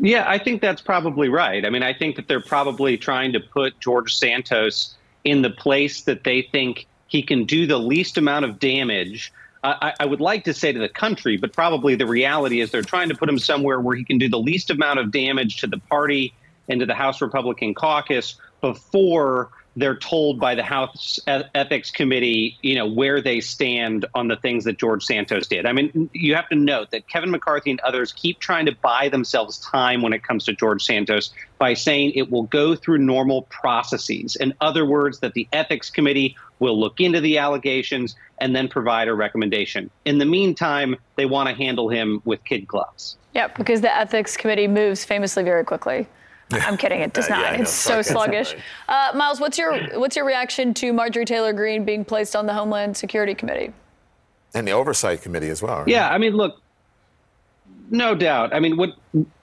Yeah, 0.00 0.24
I 0.26 0.38
think 0.38 0.60
that's 0.60 0.82
probably 0.82 1.28
right. 1.28 1.64
I 1.64 1.70
mean, 1.70 1.82
I 1.82 1.94
think 1.94 2.16
that 2.16 2.26
they're 2.26 2.40
probably 2.40 2.98
trying 2.98 3.32
to 3.32 3.40
put 3.40 3.78
George 3.80 4.14
Santos 4.16 4.96
in 5.22 5.42
the 5.42 5.50
place 5.50 6.02
that 6.02 6.24
they 6.24 6.42
think 6.42 6.86
he 7.06 7.22
can 7.22 7.44
do 7.44 7.66
the 7.66 7.78
least 7.78 8.18
amount 8.18 8.44
of 8.44 8.58
damage. 8.58 9.32
I, 9.62 9.94
I, 9.98 10.04
would 10.04 10.20
like 10.20 10.44
to 10.44 10.52
say 10.52 10.72
to 10.72 10.78
the 10.78 10.90
country, 10.90 11.38
but 11.38 11.54
probably 11.54 11.94
the 11.94 12.06
reality 12.06 12.60
is 12.60 12.70
they're 12.70 12.82
trying 12.82 13.08
to 13.08 13.14
put 13.14 13.30
him 13.30 13.38
somewhere 13.38 13.80
where 13.80 13.96
he 13.96 14.04
can 14.04 14.18
do 14.18 14.28
the 14.28 14.38
least 14.38 14.68
amount 14.68 14.98
of 14.98 15.10
damage 15.10 15.58
to 15.60 15.66
the 15.66 15.78
party 15.78 16.34
and 16.68 16.80
to 16.80 16.86
the 16.86 16.94
House 16.94 17.22
Republican 17.22 17.72
caucus 17.72 18.34
before 18.60 19.50
they're 19.76 19.96
told 19.96 20.38
by 20.38 20.54
the 20.54 20.62
House 20.62 21.18
Ethics 21.26 21.90
Committee, 21.90 22.56
you 22.62 22.74
know, 22.74 22.86
where 22.86 23.20
they 23.20 23.40
stand 23.40 24.06
on 24.14 24.28
the 24.28 24.36
things 24.36 24.64
that 24.64 24.78
George 24.78 25.04
Santos 25.04 25.46
did. 25.48 25.66
I 25.66 25.72
mean, 25.72 26.08
you 26.12 26.34
have 26.34 26.48
to 26.50 26.54
note 26.54 26.90
that 26.92 27.08
Kevin 27.08 27.30
McCarthy 27.30 27.72
and 27.72 27.80
others 27.80 28.12
keep 28.12 28.38
trying 28.38 28.66
to 28.66 28.72
buy 28.72 29.08
themselves 29.08 29.58
time 29.58 30.02
when 30.02 30.12
it 30.12 30.22
comes 30.22 30.44
to 30.44 30.52
George 30.52 30.82
Santos 30.84 31.32
by 31.58 31.74
saying 31.74 32.12
it 32.14 32.30
will 32.30 32.44
go 32.44 32.76
through 32.76 32.98
normal 32.98 33.42
processes. 33.42 34.36
In 34.36 34.54
other 34.60 34.86
words, 34.86 35.20
that 35.20 35.34
the 35.34 35.48
Ethics 35.52 35.90
Committee 35.90 36.36
will 36.60 36.78
look 36.78 37.00
into 37.00 37.20
the 37.20 37.38
allegations 37.38 38.14
and 38.38 38.54
then 38.54 38.68
provide 38.68 39.08
a 39.08 39.14
recommendation. 39.14 39.90
In 40.04 40.18
the 40.18 40.24
meantime, 40.24 40.96
they 41.16 41.26
want 41.26 41.48
to 41.48 41.54
handle 41.54 41.88
him 41.88 42.22
with 42.24 42.44
kid 42.44 42.66
gloves. 42.68 43.16
Yeah, 43.34 43.48
because 43.48 43.80
the 43.80 43.94
Ethics 43.94 44.36
Committee 44.36 44.68
moves 44.68 45.04
famously 45.04 45.42
very 45.42 45.64
quickly. 45.64 46.06
I'm 46.62 46.76
kidding. 46.76 47.00
It 47.00 47.12
does 47.12 47.26
uh, 47.26 47.30
not. 47.30 47.40
Yeah, 47.40 47.60
it's 47.60 47.72
so 47.72 48.02
sluggish. 48.02 48.54
Uh, 48.88 49.12
Miles, 49.14 49.40
what's 49.40 49.58
your 49.58 49.98
what's 49.98 50.16
your 50.16 50.24
reaction 50.24 50.74
to 50.74 50.92
Marjorie 50.92 51.24
Taylor 51.24 51.52
Greene 51.52 51.84
being 51.84 52.04
placed 52.04 52.36
on 52.36 52.46
the 52.46 52.54
Homeland 52.54 52.96
Security 52.96 53.34
Committee 53.34 53.72
and 54.54 54.66
the 54.66 54.72
Oversight 54.72 55.22
Committee 55.22 55.50
as 55.50 55.62
well? 55.62 55.78
Right? 55.78 55.88
Yeah, 55.88 56.10
I 56.10 56.18
mean, 56.18 56.34
look, 56.34 56.60
no 57.90 58.14
doubt. 58.14 58.54
I 58.54 58.60
mean, 58.60 58.76
what 58.76 58.94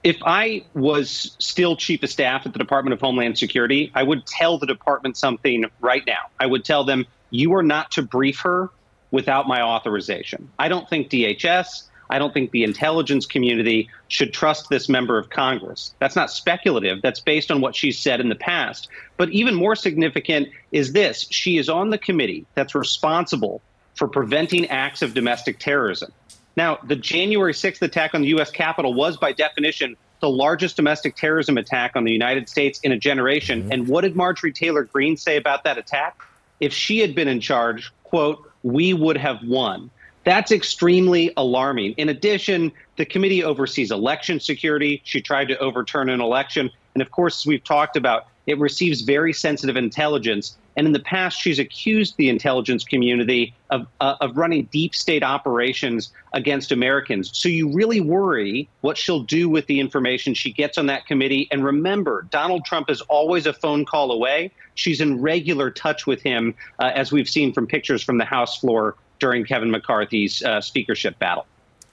if 0.02 0.16
I 0.24 0.64
was 0.74 1.36
still 1.38 1.76
chief 1.76 2.02
of 2.02 2.10
staff 2.10 2.46
at 2.46 2.52
the 2.52 2.58
Department 2.58 2.92
of 2.94 3.00
Homeland 3.00 3.38
Security? 3.38 3.90
I 3.94 4.02
would 4.02 4.26
tell 4.26 4.58
the 4.58 4.66
department 4.66 5.16
something 5.16 5.64
right 5.80 6.04
now. 6.06 6.30
I 6.40 6.46
would 6.46 6.64
tell 6.64 6.84
them 6.84 7.06
you 7.30 7.54
are 7.54 7.62
not 7.62 7.90
to 7.92 8.02
brief 8.02 8.40
her 8.40 8.70
without 9.10 9.46
my 9.46 9.62
authorization. 9.62 10.50
I 10.58 10.68
don't 10.68 10.88
think 10.88 11.10
DHS. 11.10 11.84
I 12.12 12.18
don't 12.18 12.34
think 12.34 12.50
the 12.50 12.62
intelligence 12.62 13.24
community 13.24 13.88
should 14.08 14.34
trust 14.34 14.68
this 14.68 14.86
member 14.86 15.16
of 15.16 15.30
Congress. 15.30 15.94
That's 15.98 16.14
not 16.14 16.30
speculative. 16.30 17.00
That's 17.00 17.20
based 17.20 17.50
on 17.50 17.62
what 17.62 17.74
she's 17.74 17.98
said 17.98 18.20
in 18.20 18.28
the 18.28 18.34
past. 18.34 18.88
But 19.16 19.30
even 19.30 19.54
more 19.54 19.74
significant 19.74 20.50
is 20.72 20.92
this 20.92 21.26
she 21.30 21.56
is 21.56 21.70
on 21.70 21.88
the 21.88 21.96
committee 21.96 22.44
that's 22.54 22.74
responsible 22.74 23.62
for 23.94 24.08
preventing 24.08 24.66
acts 24.68 25.00
of 25.00 25.14
domestic 25.14 25.58
terrorism. 25.58 26.12
Now, 26.54 26.80
the 26.86 26.96
January 26.96 27.54
6th 27.54 27.80
attack 27.80 28.14
on 28.14 28.20
the 28.20 28.28
U.S. 28.28 28.50
Capitol 28.50 28.92
was, 28.92 29.16
by 29.16 29.32
definition, 29.32 29.96
the 30.20 30.28
largest 30.28 30.76
domestic 30.76 31.16
terrorism 31.16 31.56
attack 31.56 31.92
on 31.96 32.04
the 32.04 32.12
United 32.12 32.46
States 32.46 32.78
in 32.80 32.92
a 32.92 32.98
generation. 32.98 33.62
Mm-hmm. 33.62 33.72
And 33.72 33.88
what 33.88 34.02
did 34.02 34.14
Marjorie 34.16 34.52
Taylor 34.52 34.84
Greene 34.84 35.16
say 35.16 35.38
about 35.38 35.64
that 35.64 35.78
attack? 35.78 36.20
If 36.60 36.74
she 36.74 36.98
had 36.98 37.14
been 37.14 37.26
in 37.28 37.40
charge, 37.40 37.90
quote, 38.04 38.50
we 38.62 38.92
would 38.92 39.16
have 39.16 39.42
won. 39.42 39.90
That's 40.24 40.52
extremely 40.52 41.32
alarming. 41.36 41.94
In 41.96 42.08
addition, 42.08 42.72
the 42.96 43.04
committee 43.04 43.42
oversees 43.42 43.90
election 43.90 44.38
security. 44.38 45.00
She 45.04 45.20
tried 45.20 45.48
to 45.48 45.58
overturn 45.58 46.08
an 46.10 46.20
election. 46.20 46.70
And 46.94 47.02
of 47.02 47.10
course, 47.10 47.42
as 47.42 47.46
we've 47.46 47.64
talked 47.64 47.96
about, 47.96 48.26
it 48.46 48.58
receives 48.58 49.02
very 49.02 49.32
sensitive 49.32 49.76
intelligence. 49.76 50.56
And 50.76 50.86
in 50.86 50.92
the 50.92 51.00
past, 51.00 51.40
she's 51.40 51.58
accused 51.58 52.16
the 52.16 52.28
intelligence 52.28 52.82
community 52.82 53.54
of, 53.70 53.86
uh, 54.00 54.16
of 54.20 54.36
running 54.36 54.68
deep 54.72 54.94
state 54.94 55.22
operations 55.22 56.12
against 56.32 56.72
Americans. 56.72 57.30
So 57.36 57.48
you 57.48 57.72
really 57.72 58.00
worry 58.00 58.68
what 58.80 58.96
she'll 58.96 59.22
do 59.22 59.48
with 59.48 59.66
the 59.66 59.80
information 59.80 60.34
she 60.34 60.52
gets 60.52 60.78
on 60.78 60.86
that 60.86 61.06
committee. 61.06 61.46
And 61.50 61.64
remember, 61.64 62.26
Donald 62.30 62.64
Trump 62.64 62.90
is 62.90 63.00
always 63.02 63.46
a 63.46 63.52
phone 63.52 63.84
call 63.84 64.10
away. 64.10 64.50
She's 64.74 65.00
in 65.00 65.20
regular 65.20 65.70
touch 65.70 66.06
with 66.06 66.22
him, 66.22 66.54
uh, 66.78 66.90
as 66.94 67.12
we've 67.12 67.28
seen 67.28 67.52
from 67.52 67.66
pictures 67.66 68.02
from 68.02 68.18
the 68.18 68.24
House 68.24 68.58
floor 68.58 68.96
during 69.22 69.44
Kevin 69.44 69.70
McCarthy's 69.70 70.42
uh, 70.42 70.60
speakership 70.60 71.16
battle. 71.20 71.46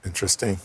Interesting. 0.04 0.58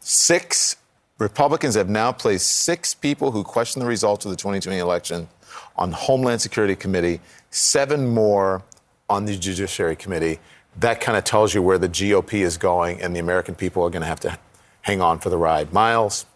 Six 0.00 0.76
Republicans 1.18 1.74
have 1.76 1.88
now 1.88 2.12
placed 2.12 2.46
six 2.46 2.92
people 2.92 3.30
who 3.30 3.42
question 3.42 3.80
the 3.80 3.86
results 3.86 4.26
of 4.26 4.30
the 4.30 4.36
2020 4.36 4.78
election 4.78 5.28
on 5.76 5.88
the 5.88 5.96
Homeland 5.96 6.42
Security 6.42 6.76
Committee, 6.76 7.20
seven 7.50 8.06
more 8.06 8.62
on 9.08 9.24
the 9.24 9.34
Judiciary 9.34 9.96
Committee. 9.96 10.38
That 10.78 11.00
kind 11.00 11.16
of 11.16 11.24
tells 11.24 11.54
you 11.54 11.62
where 11.62 11.78
the 11.78 11.88
GOP 11.88 12.34
is 12.34 12.58
going, 12.58 13.00
and 13.00 13.16
the 13.16 13.20
American 13.20 13.54
people 13.54 13.82
are 13.82 13.90
going 13.90 14.02
to 14.02 14.08
have 14.08 14.20
to 14.20 14.38
hang 14.82 15.00
on 15.00 15.20
for 15.20 15.30
the 15.30 15.38
ride. 15.38 15.72
Miles, 15.72 16.26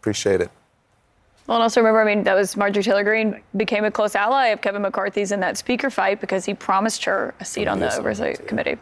appreciate 0.00 0.40
it. 0.40 0.52
Well, 1.48 1.56
and 1.56 1.62
also 1.64 1.80
remember, 1.80 2.00
I 2.00 2.04
mean, 2.04 2.22
that 2.24 2.34
was 2.34 2.56
Marjorie 2.56 2.84
Taylor 2.84 3.02
Greene 3.02 3.42
became 3.56 3.84
a 3.84 3.90
close 3.90 4.14
ally 4.14 4.46
of 4.46 4.60
Kevin 4.60 4.82
McCarthy's 4.82 5.32
in 5.32 5.40
that 5.40 5.58
speaker 5.58 5.90
fight 5.90 6.20
because 6.20 6.44
he 6.44 6.54
promised 6.54 7.04
her 7.04 7.34
a 7.40 7.44
seat 7.44 7.66
on 7.66 7.80
the 7.80 7.92
Oversight 7.96 8.46
Committee. 8.46 8.78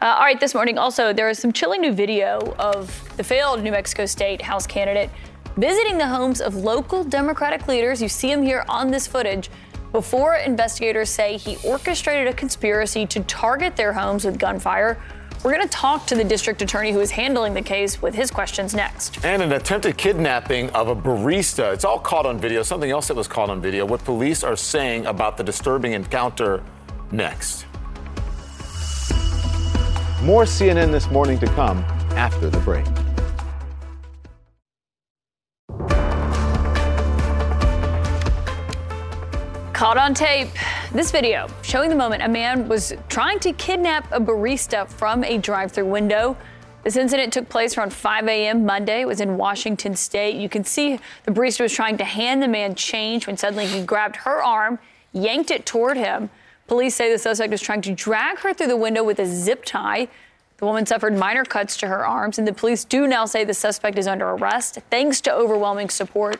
Uh, 0.00 0.14
all 0.16 0.20
right, 0.22 0.38
this 0.38 0.54
morning 0.54 0.78
also, 0.78 1.12
there 1.12 1.28
is 1.28 1.40
some 1.40 1.52
chilling 1.52 1.80
new 1.80 1.92
video 1.92 2.38
of 2.60 3.16
the 3.16 3.24
failed 3.24 3.60
New 3.64 3.72
Mexico 3.72 4.06
State 4.06 4.40
House 4.40 4.64
candidate 4.64 5.10
visiting 5.56 5.98
the 5.98 6.06
homes 6.06 6.40
of 6.40 6.54
local 6.54 7.02
Democratic 7.02 7.66
leaders. 7.66 8.00
You 8.00 8.08
see 8.08 8.30
him 8.30 8.40
here 8.40 8.64
on 8.68 8.92
this 8.92 9.08
footage 9.08 9.50
before 9.90 10.36
investigators 10.36 11.10
say 11.10 11.36
he 11.36 11.56
orchestrated 11.64 12.28
a 12.28 12.32
conspiracy 12.32 13.06
to 13.06 13.20
target 13.24 13.74
their 13.74 13.92
homes 13.92 14.24
with 14.24 14.38
gunfire. 14.38 15.02
We're 15.42 15.52
going 15.52 15.66
to 15.66 15.72
talk 15.72 16.06
to 16.06 16.14
the 16.14 16.22
district 16.22 16.62
attorney 16.62 16.92
who 16.92 17.00
is 17.00 17.10
handling 17.10 17.54
the 17.54 17.62
case 17.62 18.00
with 18.00 18.14
his 18.14 18.30
questions 18.30 18.74
next. 18.74 19.24
And 19.24 19.42
an 19.42 19.50
attempted 19.50 19.98
kidnapping 19.98 20.70
of 20.70 20.86
a 20.86 20.94
barista. 20.94 21.74
It's 21.74 21.84
all 21.84 21.98
caught 21.98 22.24
on 22.24 22.38
video. 22.38 22.62
Something 22.62 22.92
else 22.92 23.08
that 23.08 23.16
was 23.16 23.26
caught 23.26 23.50
on 23.50 23.60
video. 23.60 23.84
What 23.84 24.04
police 24.04 24.44
are 24.44 24.56
saying 24.56 25.06
about 25.06 25.36
the 25.36 25.42
disturbing 25.42 25.92
encounter 25.92 26.62
next. 27.10 27.67
More 30.22 30.42
CNN 30.42 30.90
this 30.90 31.08
morning 31.12 31.38
to 31.38 31.46
come 31.46 31.78
after 32.16 32.50
the 32.50 32.58
break. 32.58 32.84
Caught 39.72 39.96
on 39.96 40.14
tape. 40.14 40.48
This 40.92 41.12
video 41.12 41.46
showing 41.62 41.88
the 41.88 41.94
moment 41.94 42.24
a 42.24 42.28
man 42.28 42.66
was 42.66 42.94
trying 43.08 43.38
to 43.40 43.52
kidnap 43.52 44.10
a 44.10 44.18
barista 44.18 44.88
from 44.88 45.22
a 45.22 45.38
drive 45.38 45.70
through 45.70 45.86
window. 45.86 46.36
This 46.82 46.96
incident 46.96 47.32
took 47.32 47.48
place 47.48 47.78
around 47.78 47.92
5 47.92 48.26
a.m. 48.26 48.66
Monday. 48.66 49.02
It 49.02 49.06
was 49.06 49.20
in 49.20 49.36
Washington 49.36 49.94
state. 49.94 50.34
You 50.34 50.48
can 50.48 50.64
see 50.64 50.98
the 51.26 51.30
barista 51.30 51.60
was 51.60 51.72
trying 51.72 51.96
to 51.96 52.04
hand 52.04 52.42
the 52.42 52.48
man 52.48 52.74
change 52.74 53.28
when 53.28 53.36
suddenly 53.36 53.66
he 53.66 53.84
grabbed 53.84 54.16
her 54.16 54.42
arm, 54.42 54.80
yanked 55.12 55.52
it 55.52 55.64
toward 55.64 55.96
him. 55.96 56.28
Police 56.68 56.94
say 56.94 57.10
the 57.10 57.18
suspect 57.18 57.50
was 57.50 57.62
trying 57.62 57.80
to 57.80 57.94
drag 57.94 58.40
her 58.40 58.52
through 58.52 58.66
the 58.66 58.76
window 58.76 59.02
with 59.02 59.18
a 59.18 59.26
zip 59.26 59.64
tie. 59.64 60.06
The 60.58 60.66
woman 60.66 60.84
suffered 60.84 61.16
minor 61.16 61.44
cuts 61.44 61.78
to 61.78 61.86
her 61.86 62.06
arms, 62.06 62.38
and 62.38 62.46
the 62.46 62.52
police 62.52 62.84
do 62.84 63.06
now 63.06 63.24
say 63.24 63.42
the 63.42 63.54
suspect 63.54 63.96
is 63.96 64.06
under 64.06 64.28
arrest 64.28 64.78
thanks 64.90 65.22
to 65.22 65.32
overwhelming 65.32 65.88
support 65.88 66.38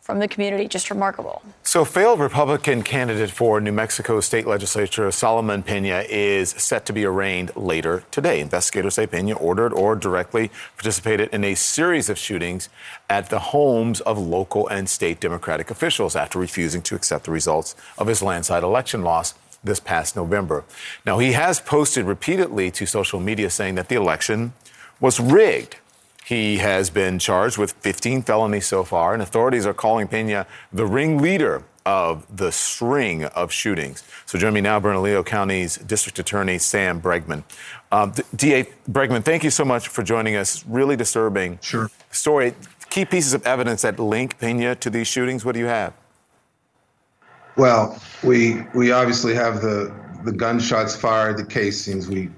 from 0.00 0.20
the 0.20 0.28
community. 0.28 0.66
Just 0.66 0.88
remarkable. 0.88 1.42
So, 1.64 1.84
failed 1.84 2.18
Republican 2.18 2.82
candidate 2.82 3.30
for 3.30 3.60
New 3.60 3.72
Mexico 3.72 4.20
state 4.20 4.46
legislature 4.46 5.10
Solomon 5.10 5.62
Pena 5.62 6.02
is 6.08 6.48
set 6.48 6.86
to 6.86 6.94
be 6.94 7.04
arraigned 7.04 7.54
later 7.54 8.04
today. 8.10 8.40
Investigators 8.40 8.94
say 8.94 9.06
Pena 9.06 9.34
ordered 9.34 9.74
or 9.74 9.94
directly 9.96 10.50
participated 10.78 11.28
in 11.30 11.44
a 11.44 11.54
series 11.54 12.08
of 12.08 12.16
shootings 12.16 12.70
at 13.10 13.28
the 13.28 13.38
homes 13.38 14.00
of 14.00 14.16
local 14.16 14.66
and 14.68 14.88
state 14.88 15.20
Democratic 15.20 15.70
officials 15.70 16.16
after 16.16 16.38
refusing 16.38 16.80
to 16.80 16.94
accept 16.94 17.26
the 17.26 17.30
results 17.30 17.76
of 17.98 18.06
his 18.06 18.22
landslide 18.22 18.62
election 18.62 19.02
loss 19.02 19.34
this 19.62 19.80
past 19.80 20.16
November. 20.16 20.64
Now, 21.04 21.18
he 21.18 21.32
has 21.32 21.60
posted 21.60 22.04
repeatedly 22.04 22.70
to 22.72 22.86
social 22.86 23.20
media 23.20 23.50
saying 23.50 23.74
that 23.76 23.88
the 23.88 23.96
election 23.96 24.52
was 25.00 25.20
rigged. 25.20 25.76
He 26.24 26.58
has 26.58 26.90
been 26.90 27.18
charged 27.18 27.56
with 27.56 27.72
15 27.72 28.22
felonies 28.22 28.66
so 28.66 28.84
far, 28.84 29.14
and 29.14 29.22
authorities 29.22 29.64
are 29.64 29.74
calling 29.74 30.08
Pena 30.08 30.46
the 30.72 30.86
ringleader 30.86 31.64
of 31.86 32.26
the 32.36 32.52
string 32.52 33.24
of 33.24 33.50
shootings. 33.50 34.04
So 34.26 34.38
join 34.38 34.52
me 34.52 34.60
now, 34.60 34.78
Bernalillo 34.78 35.24
County's 35.24 35.78
District 35.78 36.18
Attorney 36.18 36.58
Sam 36.58 37.00
Bregman. 37.00 37.44
Um, 37.90 38.12
DA 38.36 38.64
Bregman, 38.90 39.24
thank 39.24 39.42
you 39.42 39.48
so 39.48 39.64
much 39.64 39.88
for 39.88 40.02
joining 40.02 40.36
us. 40.36 40.66
Really 40.66 40.96
disturbing 40.96 41.58
sure. 41.62 41.90
story. 42.10 42.54
Key 42.90 43.06
pieces 43.06 43.32
of 43.32 43.46
evidence 43.46 43.80
that 43.82 43.98
link 43.98 44.38
Pena 44.38 44.74
to 44.74 44.90
these 44.90 45.06
shootings. 45.06 45.46
What 45.46 45.52
do 45.52 45.60
you 45.60 45.66
have? 45.66 45.94
Well, 47.58 48.00
we 48.22 48.62
we 48.72 48.92
obviously 48.92 49.34
have 49.34 49.60
the 49.60 49.92
the 50.24 50.30
gunshots 50.30 50.94
fired, 50.94 51.36
the 51.36 51.44
casings. 51.44 52.08
We, 52.08 52.30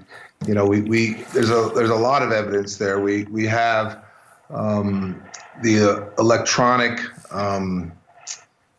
you 0.47 0.55
know, 0.55 0.65
we, 0.65 0.81
we 0.81 1.13
there's 1.31 1.51
a 1.51 1.71
there's 1.75 1.91
a 1.91 1.95
lot 1.95 2.23
of 2.23 2.31
evidence 2.31 2.77
there. 2.77 2.99
We 2.99 3.25
we 3.25 3.45
have 3.45 4.03
um, 4.49 5.23
the 5.61 5.91
uh, 5.91 6.09
electronic 6.17 6.99
um, 7.31 7.91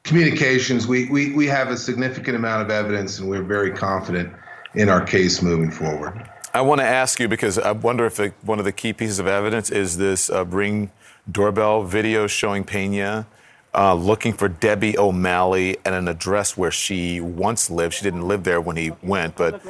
communications. 0.02 0.88
We, 0.88 1.08
we 1.10 1.32
we 1.32 1.46
have 1.46 1.68
a 1.68 1.76
significant 1.76 2.36
amount 2.36 2.62
of 2.62 2.70
evidence, 2.70 3.20
and 3.20 3.30
we're 3.30 3.44
very 3.44 3.70
confident 3.70 4.34
in 4.74 4.88
our 4.88 5.04
case 5.04 5.42
moving 5.42 5.70
forward. 5.70 6.28
I 6.54 6.60
want 6.60 6.80
to 6.80 6.86
ask 6.86 7.20
you 7.20 7.28
because 7.28 7.56
I 7.56 7.70
wonder 7.70 8.04
if 8.04 8.18
one 8.42 8.58
of 8.58 8.64
the 8.64 8.72
key 8.72 8.92
pieces 8.92 9.20
of 9.20 9.28
evidence 9.28 9.70
is 9.70 9.96
this 9.96 10.28
uh, 10.28 10.44
ring 10.44 10.90
doorbell 11.30 11.84
video 11.84 12.26
showing 12.26 12.64
Pena 12.64 13.28
uh, 13.74 13.94
looking 13.94 14.32
for 14.32 14.48
Debbie 14.48 14.98
O'Malley 14.98 15.78
at 15.84 15.92
an 15.92 16.08
address 16.08 16.56
where 16.56 16.70
she 16.70 17.20
once 17.20 17.70
lived. 17.70 17.94
She 17.94 18.04
didn't 18.04 18.26
live 18.28 18.44
there 18.44 18.60
when 18.60 18.76
he 18.76 18.92
went, 19.02 19.36
but 19.36 19.62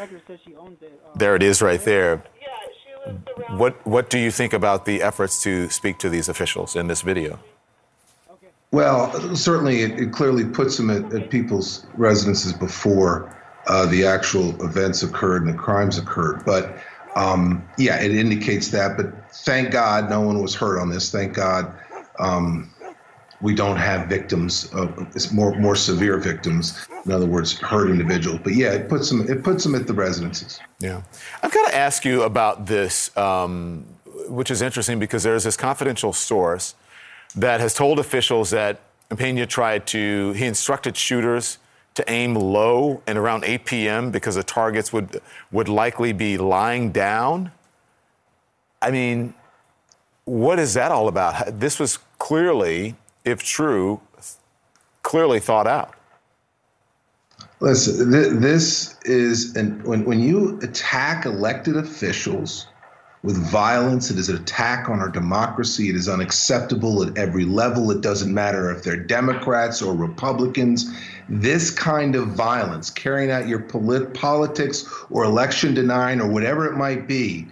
there 1.15 1.37
it 1.37 1.43
is 1.43 1.63
right 1.63 1.81
there. 1.81 2.23
What 3.51 3.85
what 3.87 4.11
do 4.11 4.19
you 4.19 4.31
think 4.31 4.53
about 4.53 4.85
the 4.85 5.03
efforts 5.03 5.43
to 5.43 5.69
speak 5.69 5.99
to 5.99 6.09
these 6.09 6.29
officials 6.29 6.77
in 6.77 6.87
this 6.87 7.03
video? 7.03 7.39
Well, 8.71 9.37
certainly 9.37 9.83
it, 9.83 10.01
it 10.01 10.13
clearly 10.13 10.47
puts 10.47 10.79
them 10.79 10.89
at, 10.89 11.13
at 11.13 11.29
people's 11.29 11.85
residences 11.95 12.55
before 12.55 13.37
uh, 13.67 13.87
the 13.87 14.07
actual 14.07 14.51
events 14.65 15.03
occurred 15.03 15.43
and 15.45 15.53
the 15.53 15.59
crimes 15.59 15.99
occurred. 15.99 16.45
But 16.45 16.79
um, 17.15 17.63
yeah, 17.77 18.01
it 18.01 18.13
indicates 18.13 18.71
that. 18.71 18.97
But 18.97 19.31
thank 19.31 19.73
God 19.73 20.09
no 20.09 20.21
one 20.21 20.41
was 20.41 20.55
hurt 20.55 20.81
on 20.81 20.89
this. 20.89 21.11
Thank 21.11 21.35
God 21.35 21.73
um, 22.19 22.72
we 23.43 23.55
don't 23.55 23.77
have 23.77 24.09
victims. 24.09 24.73
Of, 24.73 25.07
it's 25.15 25.33
more 25.33 25.55
more 25.57 25.77
severe 25.77 26.17
victims. 26.17 26.87
In 27.05 27.13
other 27.13 27.27
words, 27.27 27.59
hurt 27.59 27.91
individuals. 27.91 28.41
But 28.43 28.55
yeah, 28.55 28.73
it 28.73 28.89
puts 28.89 29.09
them 29.11 29.29
it 29.29 29.43
puts 29.43 29.65
them 29.65 29.75
at 29.75 29.87
the 29.87 29.93
residences. 29.93 30.61
Yeah, 30.79 31.03
I've 31.43 31.53
got 31.53 31.69
to 31.69 31.77
ask 31.77 32.05
you 32.05 32.23
about 32.23 32.67
this, 32.67 33.15
um, 33.17 33.85
which 34.29 34.51
is 34.51 34.63
interesting 34.63 34.99
because 34.99 35.25
there's 35.25 35.45
this 35.45 35.57
confidential 35.57 36.13
source 36.13 36.75
that 37.35 37.61
has 37.61 37.75
told 37.75 37.99
officials 37.99 38.51
that 38.51 38.81
Pena 39.17 39.47
tried 39.47 39.87
to 39.89 40.33
he 40.33 40.47
instructed 40.47 40.97
shooters 40.97 41.59
to 41.95 42.11
aim 42.11 42.35
low 42.35 43.03
and 43.07 43.19
around 43.19 43.45
8 43.45 43.67
p.m. 43.67 44.11
because 44.11 44.37
the 44.37 44.43
targets 44.43 44.93
would 44.93 45.21
would 45.51 45.69
likely 45.69 46.13
be 46.13 46.39
lying 46.39 46.93
down. 46.93 47.51
I 48.81 48.91
mean, 48.91 49.35
what 50.25 50.59
is 50.59 50.75
that 50.75 50.93
all 50.93 51.09
about? 51.09 51.61
This 51.61 51.79
was 51.79 51.99
clearly 52.19 52.97
if 53.25 53.43
true, 53.43 54.01
clearly 55.03 55.41
thought 55.41 55.67
out. 55.67 55.95
Listen, 57.61 58.11
th- 58.11 58.41
this 58.41 58.99
is 59.05 59.55
an, 59.55 59.83
when 59.85 60.05
when 60.05 60.21
you 60.21 60.59
attack 60.63 61.27
elected 61.27 61.77
officials 61.77 62.67
with 63.23 63.37
violence, 63.37 64.11
it 64.11 64.19
is 64.19 64.29
an 64.29 64.37
attack 64.37 64.89
on 64.89 64.99
our 64.99 65.09
democracy. 65.09 65.89
It 65.89 65.95
is 65.95 66.09
unacceptable 66.09 67.05
at 67.05 67.17
every 67.17 67.45
level. 67.45 67.93
It 67.93 68.01
doesn't 68.01 68.35
matter 68.35 68.69
if 68.73 68.83
they're 68.83 68.97
Democrats 68.97 69.81
or 69.81 69.95
Republicans. 69.95 70.93
This 71.29 71.71
kind 71.71 72.17
of 72.17 72.29
violence, 72.29 72.91
carrying 72.91 73.31
out 73.31 73.47
your 73.47 73.61
polit- 73.61 74.13
politics 74.13 74.85
or 75.09 75.23
election 75.23 75.73
denying 75.73 76.21
or 76.21 76.29
whatever 76.29 76.67
it 76.67 76.77
might 76.77 77.07
be, 77.07 77.47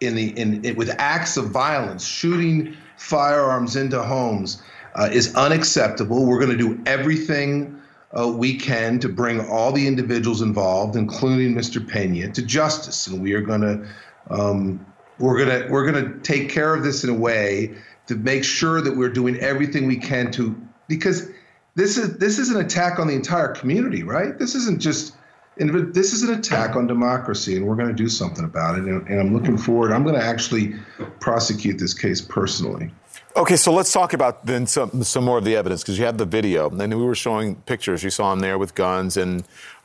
in 0.00 0.16
the 0.16 0.36
in, 0.36 0.64
in 0.64 0.74
with 0.74 0.90
acts 0.98 1.36
of 1.36 1.50
violence, 1.50 2.04
shooting 2.04 2.76
firearms 2.96 3.76
into 3.76 4.02
homes 4.02 4.60
uh, 4.94 5.08
is 5.12 5.34
unacceptable. 5.34 6.26
We're 6.26 6.40
going 6.40 6.56
to 6.56 6.56
do 6.56 6.82
everything 6.86 7.80
uh, 8.18 8.28
we 8.28 8.56
can 8.56 8.98
to 9.00 9.08
bring 9.08 9.40
all 9.48 9.72
the 9.72 9.86
individuals 9.86 10.42
involved, 10.42 10.96
including 10.96 11.54
Mr. 11.54 11.86
Pena, 11.86 12.30
to 12.32 12.42
justice, 12.42 13.06
and 13.06 13.22
we 13.22 13.32
are 13.32 13.40
going 13.40 13.62
to 13.62 13.88
um, 14.30 14.84
we're 15.18 15.44
going 15.44 15.62
to 15.62 15.68
we're 15.70 15.90
going 15.90 16.04
to 16.04 16.18
take 16.20 16.50
care 16.50 16.74
of 16.74 16.82
this 16.82 17.04
in 17.04 17.10
a 17.10 17.14
way 17.14 17.74
to 18.06 18.14
make 18.16 18.44
sure 18.44 18.80
that 18.80 18.96
we're 18.96 19.08
doing 19.08 19.36
everything 19.38 19.86
we 19.86 19.96
can 19.96 20.30
to 20.32 20.54
because 20.88 21.28
this 21.74 21.96
is 21.96 22.18
this 22.18 22.38
is 22.38 22.50
an 22.50 22.60
attack 22.60 22.98
on 22.98 23.06
the 23.06 23.14
entire 23.14 23.48
community, 23.48 24.02
right? 24.02 24.38
This 24.38 24.54
isn't 24.54 24.80
just 24.80 25.14
this 25.56 26.12
is 26.12 26.22
an 26.22 26.34
attack 26.34 26.76
on 26.76 26.86
democracy, 26.86 27.56
and 27.56 27.66
we're 27.66 27.76
going 27.76 27.88
to 27.88 27.94
do 27.94 28.08
something 28.08 28.44
about 28.44 28.78
it. 28.78 28.84
And, 28.84 29.06
and 29.06 29.20
I'm 29.20 29.34
looking 29.34 29.58
forward. 29.58 29.92
I'm 29.92 30.02
going 30.02 30.14
to 30.14 30.24
actually 30.24 30.74
prosecute 31.20 31.78
this 31.78 31.94
case 31.94 32.20
personally. 32.20 32.90
Okay, 33.34 33.56
so 33.56 33.72
let's 33.72 33.90
talk 33.90 34.12
about 34.12 34.44
then 34.44 34.66
some 34.66 35.02
some 35.02 35.24
more 35.24 35.38
of 35.38 35.44
the 35.44 35.56
evidence 35.56 35.82
because 35.82 35.98
you 35.98 36.04
have 36.04 36.18
the 36.18 36.26
video, 36.26 36.68
and 36.68 36.94
we 36.94 37.02
were 37.02 37.14
showing 37.14 37.54
pictures. 37.54 38.02
You 38.02 38.10
saw 38.10 38.30
him 38.30 38.40
there 38.40 38.58
with 38.58 38.74
guns 38.74 39.16
and 39.16 39.44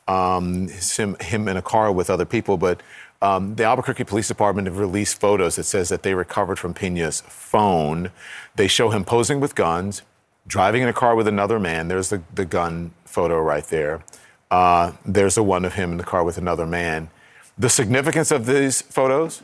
um, 0.09 0.67
him 0.67 1.15
him 1.21 1.47
in 1.47 1.55
a 1.55 1.61
car 1.61 1.89
with 1.93 2.09
other 2.09 2.25
people. 2.25 2.57
But 2.57 2.81
um, 3.21 3.55
the 3.55 3.63
Albuquerque 3.63 4.03
Police 4.03 4.27
Department 4.27 4.67
have 4.67 4.77
released 4.77 5.21
photos 5.21 5.55
that 5.55 5.63
says 5.63 5.87
that 5.87 6.03
they 6.03 6.13
recovered 6.13 6.59
from 6.59 6.73
Pena's 6.73 7.21
phone. 7.21 8.11
They 8.57 8.67
show 8.67 8.89
him 8.89 9.05
posing 9.05 9.39
with 9.39 9.55
guns, 9.55 10.01
driving 10.45 10.81
in 10.81 10.89
a 10.89 10.93
car 10.93 11.15
with 11.15 11.27
another 11.27 11.57
man. 11.57 11.87
There's 11.87 12.09
the 12.09 12.21
the 12.35 12.43
gun 12.43 12.91
photo 13.05 13.39
right 13.39 13.65
there. 13.65 14.03
Uh, 14.51 14.91
there's 15.05 15.35
the 15.35 15.43
one 15.43 15.63
of 15.63 15.75
him 15.75 15.91
in 15.91 15.97
the 15.97 16.03
car 16.03 16.25
with 16.25 16.37
another 16.37 16.65
man. 16.65 17.09
The 17.57 17.69
significance 17.69 18.29
of 18.29 18.45
these 18.45 18.81
photos 18.81 19.41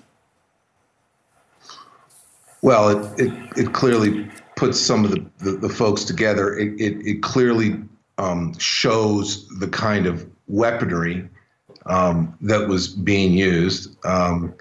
well, 2.64 2.90
it, 2.90 3.20
it, 3.20 3.34
it 3.58 3.74
clearly 3.74 4.28
puts 4.56 4.80
some 4.80 5.04
of 5.04 5.12
the, 5.12 5.26
the, 5.40 5.52
the 5.52 5.70
folks 5.70 6.06
together. 6.06 6.58
It, 6.58 6.80
it, 6.80 7.06
it 7.06 7.22
clearly 7.22 7.76
um, 8.18 8.58
shows 8.58 9.48
the 9.60 9.68
kind 9.68 10.08
of 10.08 10.26
weaponry 10.48 11.28
um, 11.86 12.36
that 12.40 12.68
was 12.68 12.88
being 12.88 13.34
used. 13.34 13.98
Um, 14.06 14.56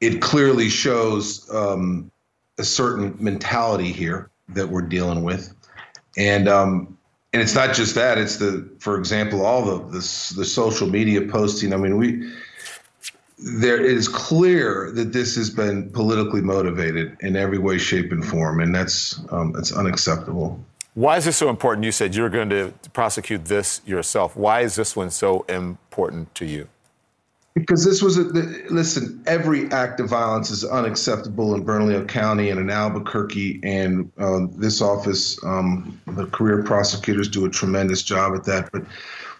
it 0.00 0.20
clearly 0.20 0.68
shows 0.68 1.48
um, 1.54 2.10
a 2.58 2.64
certain 2.64 3.16
mentality 3.20 3.92
here 3.92 4.30
that 4.48 4.68
we're 4.68 4.82
dealing 4.82 5.22
with. 5.22 5.54
And 6.16 6.48
um, 6.48 6.98
and 7.32 7.40
it's 7.40 7.54
not 7.54 7.72
just 7.72 7.94
that. 7.94 8.18
It's 8.18 8.38
the, 8.38 8.68
for 8.80 8.98
example, 8.98 9.46
all 9.46 9.64
the 9.64 9.84
the, 9.86 10.34
the 10.36 10.44
social 10.44 10.88
media 10.88 11.22
posting. 11.22 11.72
I 11.72 11.76
mean, 11.76 11.96
we 11.98 12.32
there 13.38 13.80
is 13.80 14.08
clear 14.08 14.90
that 14.92 15.12
this 15.12 15.36
has 15.36 15.50
been 15.50 15.90
politically 15.90 16.40
motivated 16.40 17.16
in 17.20 17.36
every 17.36 17.58
way, 17.58 17.78
shape, 17.78 18.10
and 18.10 18.24
form, 18.24 18.60
and 18.60 18.74
that's 18.74 19.20
um, 19.30 19.52
that's 19.52 19.72
unacceptable. 19.72 20.58
Why 20.94 21.16
is 21.16 21.24
this 21.24 21.36
so 21.36 21.48
important? 21.48 21.84
You 21.84 21.92
said 21.92 22.14
you're 22.14 22.30
going 22.30 22.50
to 22.50 22.72
prosecute 22.92 23.44
this 23.44 23.80
yourself. 23.86 24.36
Why 24.36 24.62
is 24.62 24.74
this 24.74 24.96
one 24.96 25.10
so 25.10 25.44
important 25.48 26.34
to 26.34 26.44
you? 26.44 26.66
Because 27.54 27.84
this 27.84 28.02
was 28.02 28.16
a 28.16 28.22
listen. 28.70 29.22
Every 29.26 29.70
act 29.70 30.00
of 30.00 30.08
violence 30.08 30.50
is 30.50 30.64
unacceptable 30.64 31.54
in 31.54 31.64
Bernalillo 31.64 32.04
County 32.04 32.50
and 32.50 32.58
in 32.58 32.70
Albuquerque, 32.70 33.60
and 33.62 34.10
uh, 34.18 34.46
this 34.56 34.80
office, 34.80 35.42
um, 35.44 36.00
the 36.06 36.26
career 36.26 36.62
prosecutors 36.62 37.28
do 37.28 37.46
a 37.46 37.50
tremendous 37.50 38.02
job 38.02 38.34
at 38.34 38.44
that. 38.44 38.70
But 38.72 38.84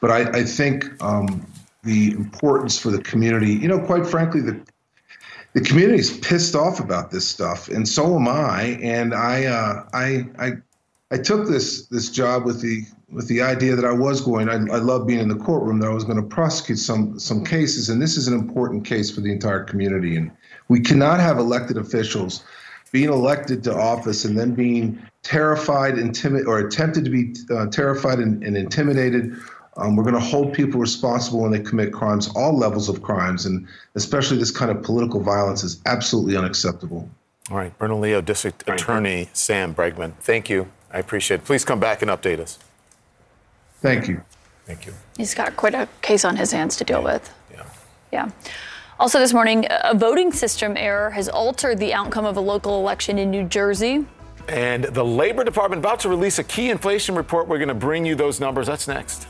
But 0.00 0.10
I, 0.10 0.38
I 0.38 0.44
think 0.44 0.84
um, 1.02 1.44
the 1.84 2.12
importance 2.12 2.78
for 2.78 2.90
the 2.90 3.02
community, 3.02 3.52
you 3.52 3.68
know, 3.68 3.80
quite 3.80 4.06
frankly, 4.06 4.40
the 4.40 4.60
the 5.54 5.60
community 5.62 5.98
is 5.98 6.18
pissed 6.18 6.54
off 6.54 6.78
about 6.78 7.10
this 7.10 7.26
stuff, 7.26 7.68
and 7.68 7.88
so 7.88 8.16
am 8.16 8.28
I. 8.28 8.78
And 8.82 9.14
I, 9.14 9.46
uh, 9.46 9.88
I, 9.94 10.26
I, 10.38 10.52
I 11.10 11.16
took 11.18 11.48
this 11.48 11.86
this 11.86 12.10
job 12.10 12.44
with 12.44 12.60
the 12.60 12.84
with 13.10 13.28
the 13.28 13.40
idea 13.40 13.74
that 13.74 13.84
I 13.84 13.92
was 13.92 14.20
going. 14.20 14.48
I, 14.50 14.54
I 14.54 14.78
love 14.78 15.06
being 15.06 15.20
in 15.20 15.28
the 15.28 15.36
courtroom. 15.36 15.80
That 15.80 15.88
I 15.88 15.94
was 15.94 16.04
going 16.04 16.20
to 16.20 16.22
prosecute 16.22 16.78
some 16.78 17.18
some 17.18 17.44
cases, 17.44 17.88
and 17.88 18.00
this 18.00 18.16
is 18.16 18.28
an 18.28 18.34
important 18.34 18.84
case 18.84 19.10
for 19.10 19.22
the 19.22 19.32
entire 19.32 19.64
community. 19.64 20.16
And 20.16 20.30
we 20.68 20.80
cannot 20.80 21.18
have 21.18 21.38
elected 21.38 21.78
officials 21.78 22.44
being 22.92 23.08
elected 23.08 23.62
to 23.64 23.74
office 23.74 24.24
and 24.24 24.38
then 24.38 24.54
being 24.54 25.02
terrified, 25.22 25.98
intimidated, 25.98 26.48
or 26.48 26.58
attempted 26.58 27.04
to 27.04 27.10
be 27.10 27.34
uh, 27.50 27.66
terrified 27.66 28.18
and, 28.18 28.42
and 28.42 28.56
intimidated. 28.56 29.34
Um, 29.78 29.94
we're 29.94 30.02
going 30.02 30.14
to 30.14 30.20
hold 30.20 30.52
people 30.52 30.80
responsible 30.80 31.40
when 31.40 31.52
they 31.52 31.60
commit 31.60 31.92
crimes, 31.92 32.28
all 32.34 32.56
levels 32.56 32.88
of 32.88 33.00
crimes, 33.00 33.46
and 33.46 33.66
especially 33.94 34.36
this 34.36 34.50
kind 34.50 34.70
of 34.70 34.82
political 34.82 35.20
violence 35.20 35.62
is 35.62 35.80
absolutely 35.86 36.36
unacceptable. 36.36 37.08
All 37.50 37.56
right, 37.56 37.76
Bernalillo 37.78 38.20
District 38.20 38.68
Attorney 38.68 39.30
Sam 39.32 39.74
Bregman, 39.74 40.14
thank 40.20 40.50
you. 40.50 40.68
I 40.92 40.98
appreciate 40.98 41.40
it. 41.40 41.44
Please 41.44 41.64
come 41.64 41.78
back 41.78 42.02
and 42.02 42.10
update 42.10 42.40
us. 42.40 42.58
Thank 43.80 44.08
you. 44.08 44.20
Thank 44.66 44.84
you. 44.84 44.92
He's 45.16 45.34
got 45.34 45.56
quite 45.56 45.74
a 45.74 45.88
case 46.02 46.24
on 46.24 46.36
his 46.36 46.50
hands 46.50 46.76
to 46.76 46.84
deal 46.84 47.02
with. 47.02 47.32
Yeah. 47.52 47.64
Yeah. 48.12 48.30
Also, 48.98 49.20
this 49.20 49.32
morning, 49.32 49.66
a 49.70 49.94
voting 49.94 50.32
system 50.32 50.76
error 50.76 51.10
has 51.10 51.28
altered 51.28 51.78
the 51.78 51.94
outcome 51.94 52.26
of 52.26 52.36
a 52.36 52.40
local 52.40 52.80
election 52.80 53.18
in 53.18 53.30
New 53.30 53.44
Jersey. 53.44 54.04
And 54.48 54.84
the 54.84 55.04
Labor 55.04 55.44
Department 55.44 55.78
about 55.78 56.00
to 56.00 56.08
release 56.08 56.38
a 56.38 56.44
key 56.44 56.70
inflation 56.70 57.14
report. 57.14 57.46
We're 57.46 57.58
going 57.58 57.68
to 57.68 57.74
bring 57.74 58.04
you 58.04 58.16
those 58.16 58.40
numbers. 58.40 58.66
That's 58.66 58.88
next. 58.88 59.28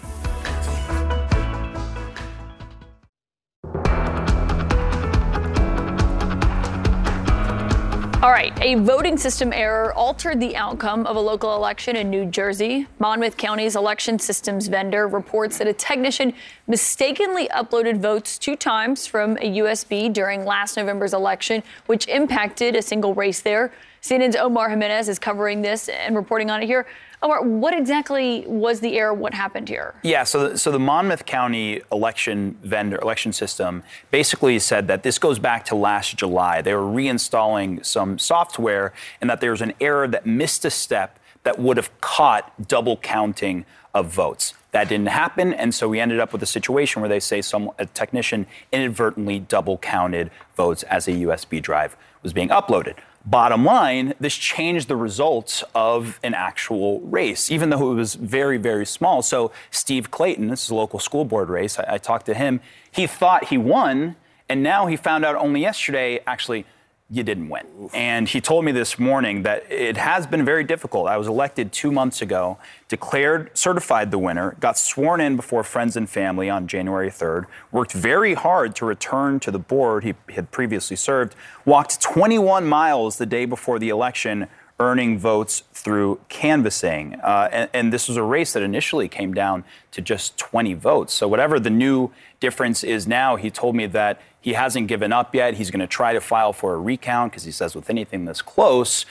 All 8.21 8.33
right, 8.33 8.53
a 8.61 8.75
voting 8.75 9.17
system 9.17 9.53
error 9.53 9.95
altered 9.95 10.41
the 10.41 10.57
outcome 10.57 11.07
of 11.07 11.15
a 11.15 11.21
local 11.21 11.55
election 11.55 11.95
in 11.95 12.11
New 12.11 12.27
Jersey. 12.27 12.89
Monmouth 12.99 13.37
County's 13.37 13.77
election 13.77 14.19
systems 14.19 14.67
vendor 14.67 15.07
reports 15.07 15.59
that 15.59 15.69
a 15.69 15.73
technician 15.73 16.35
mistakenly 16.67 17.47
uploaded 17.51 17.99
votes 17.99 18.37
two 18.37 18.57
times 18.57 19.07
from 19.07 19.37
a 19.37 19.59
USB 19.59 20.13
during 20.13 20.45
last 20.45 20.77
November's 20.77 21.15
election, 21.15 21.63
which 21.87 22.09
impacted 22.09 22.75
a 22.75 22.83
single 22.83 23.15
race 23.15 23.41
there. 23.41 23.73
CNN's 24.03 24.37
Omar 24.37 24.71
Jimenez 24.71 25.09
is 25.09 25.19
covering 25.19 25.63
this 25.63 25.89
and 25.89 26.15
reporting 26.15 26.51
on 26.51 26.63
it 26.63 26.67
here. 26.67 26.87
Omar, 27.21 27.43
what 27.43 27.77
exactly 27.77 28.45
was 28.47 28.79
the 28.79 28.97
error? 28.97 29.13
What 29.13 29.35
happened 29.35 29.69
here? 29.69 29.95
Yeah, 30.05 30.23
so 30.23 30.55
so 30.55 30.71
the 30.71 30.79
Monmouth 30.79 31.27
County 31.27 31.83
election 31.91 32.57
vendor 32.63 32.99
election 32.99 33.33
system 33.33 33.83
basically 34.13 34.59
said 34.61 34.87
that 34.87 35.03
this 35.03 35.19
goes 35.19 35.41
back 35.41 35.65
to 35.67 35.75
last 35.75 36.17
July. 36.17 36.63
They 36.63 36.75
were 36.75 36.83
reinstalling 36.83 37.85
some 37.85 38.19
software, 38.19 38.93
and 39.21 39.29
that 39.29 39.41
there 39.41 39.51
was 39.51 39.63
an 39.63 39.75
error 39.81 40.07
that 40.07 40.27
missed 40.27 40.65
a 40.65 40.71
step 40.71 41.19
that 41.43 41.59
would 41.59 41.77
have 41.77 42.01
caught 42.01 42.69
double 42.69 42.99
counting 42.99 43.65
of 43.95 44.07
votes. 44.07 44.55
That 44.71 44.89
didn't 44.89 45.09
happen, 45.09 45.53
and 45.53 45.75
so 45.75 45.89
we 45.89 45.99
ended 45.99 46.21
up 46.21 46.33
with 46.33 46.43
a 46.43 46.47
situation 46.47 47.03
where 47.03 47.09
they 47.09 47.21
say 47.21 47.43
some 47.43 47.73
a 47.79 47.87
technician 47.87 48.47
inadvertently 48.71 49.41
double 49.41 49.79
counted 49.79 50.31
votes 50.57 50.85
as 50.85 51.09
a 51.09 51.13
USB 51.13 51.61
drive 51.61 51.97
was 52.23 52.33
being 52.33 52.51
uploaded. 52.51 52.95
Bottom 53.31 53.63
line, 53.63 54.15
this 54.19 54.35
changed 54.35 54.89
the 54.89 54.97
results 54.97 55.63
of 55.75 56.19
an 56.23 56.33
actual 56.33 57.01
race, 57.01 57.51
even 57.51 57.69
though 57.69 57.93
it 57.93 57.95
was 57.95 58.15
very, 58.15 58.57
very 58.57 58.87
small. 58.87 59.21
So, 59.21 59.53
Steve 59.71 60.11
Clayton, 60.11 60.49
this 60.49 60.65
is 60.65 60.71
a 60.71 60.75
local 60.75 60.99
school 60.99 61.27
board 61.27 61.51
race, 61.51 61.79
I, 61.79 61.85
I 61.95 61.99
talked 61.99 62.25
to 62.27 62.33
him. 62.33 62.63
He 62.91 63.07
thought 63.07 63.49
he 63.49 63.59
won, 63.59 64.17
and 64.49 64.63
now 64.63 64.87
he 64.87 64.97
found 64.97 65.27
out 65.27 65.37
only 65.37 65.61
yesterday, 65.61 66.21
actually, 66.27 66.65
you 67.11 67.23
didn't 67.23 67.49
win. 67.49 67.67
And 67.95 68.29
he 68.29 68.41
told 68.41 68.67
me 68.67 68.73
this 68.73 68.99
morning 68.99 69.43
that 69.43 69.71
it 69.73 69.97
has 69.97 70.27
been 70.27 70.45
very 70.45 70.63
difficult. 70.63 71.07
I 71.07 71.17
was 71.17 71.27
elected 71.27 71.73
two 71.73 71.91
months 71.91 72.21
ago, 72.21 72.59
declared 72.89 73.57
certified 73.57 74.11
the 74.11 74.19
winner, 74.19 74.57
got 74.61 74.77
sworn 74.77 75.21
in 75.21 75.35
before 75.35 75.65
friends 75.65 75.97
and 75.97 76.09
family 76.09 76.51
on 76.51 76.67
January 76.67 77.11
3rd, 77.11 77.47
worked 77.73 77.93
very 77.93 78.35
hard 78.35 78.77
to 78.77 78.85
return 78.85 79.41
to 79.41 79.51
the 79.51 79.59
board 79.59 80.05
he 80.05 80.15
had 80.35 80.51
previously 80.51 80.97
served, 80.97 81.35
walked 81.65 82.01
21 82.03 82.67
miles 82.67 83.17
the 83.17 83.27
day 83.27 83.47
before 83.47 83.79
the 83.79 83.89
election, 83.89 84.47
earning 84.79 85.19
votes 85.19 85.65
through 85.73 86.21
canvassing. 86.29 87.15
Uh, 87.23 87.49
and, 87.51 87.71
and, 87.73 87.93
this 87.93 88.07
was 88.07 88.17
a 88.17 88.23
race 88.23 88.53
that 88.53 88.63
initially 88.63 89.09
came 89.09 89.35
down 89.35 89.65
to 89.91 90.01
just 90.01 90.39
20 90.39 90.75
votes. 90.75 91.13
So, 91.13 91.27
whatever 91.27 91.59
the 91.59 91.71
new 91.71 92.13
difference 92.41 92.85
is 92.85 93.07
now, 93.07 93.37
he 93.37 93.51
told 93.51 93.75
me 93.75 93.87
that 93.87 94.21
he 94.41 94.53
hasn't 94.53 94.87
given 94.87 95.13
up 95.13 95.35
yet. 95.35 95.55
He's 95.55 95.71
going 95.71 95.81
to 95.81 95.87
try 95.87 96.13
to 96.13 96.21
file 96.21 96.53
for 96.53 96.75
a 96.75 96.79
recount 96.79 97.33
because 97.33 97.45
he 97.45 97.51
says 97.51 97.75
with 97.75 97.91
anything 97.91 98.25
this 98.25 98.43
close, 98.43 99.05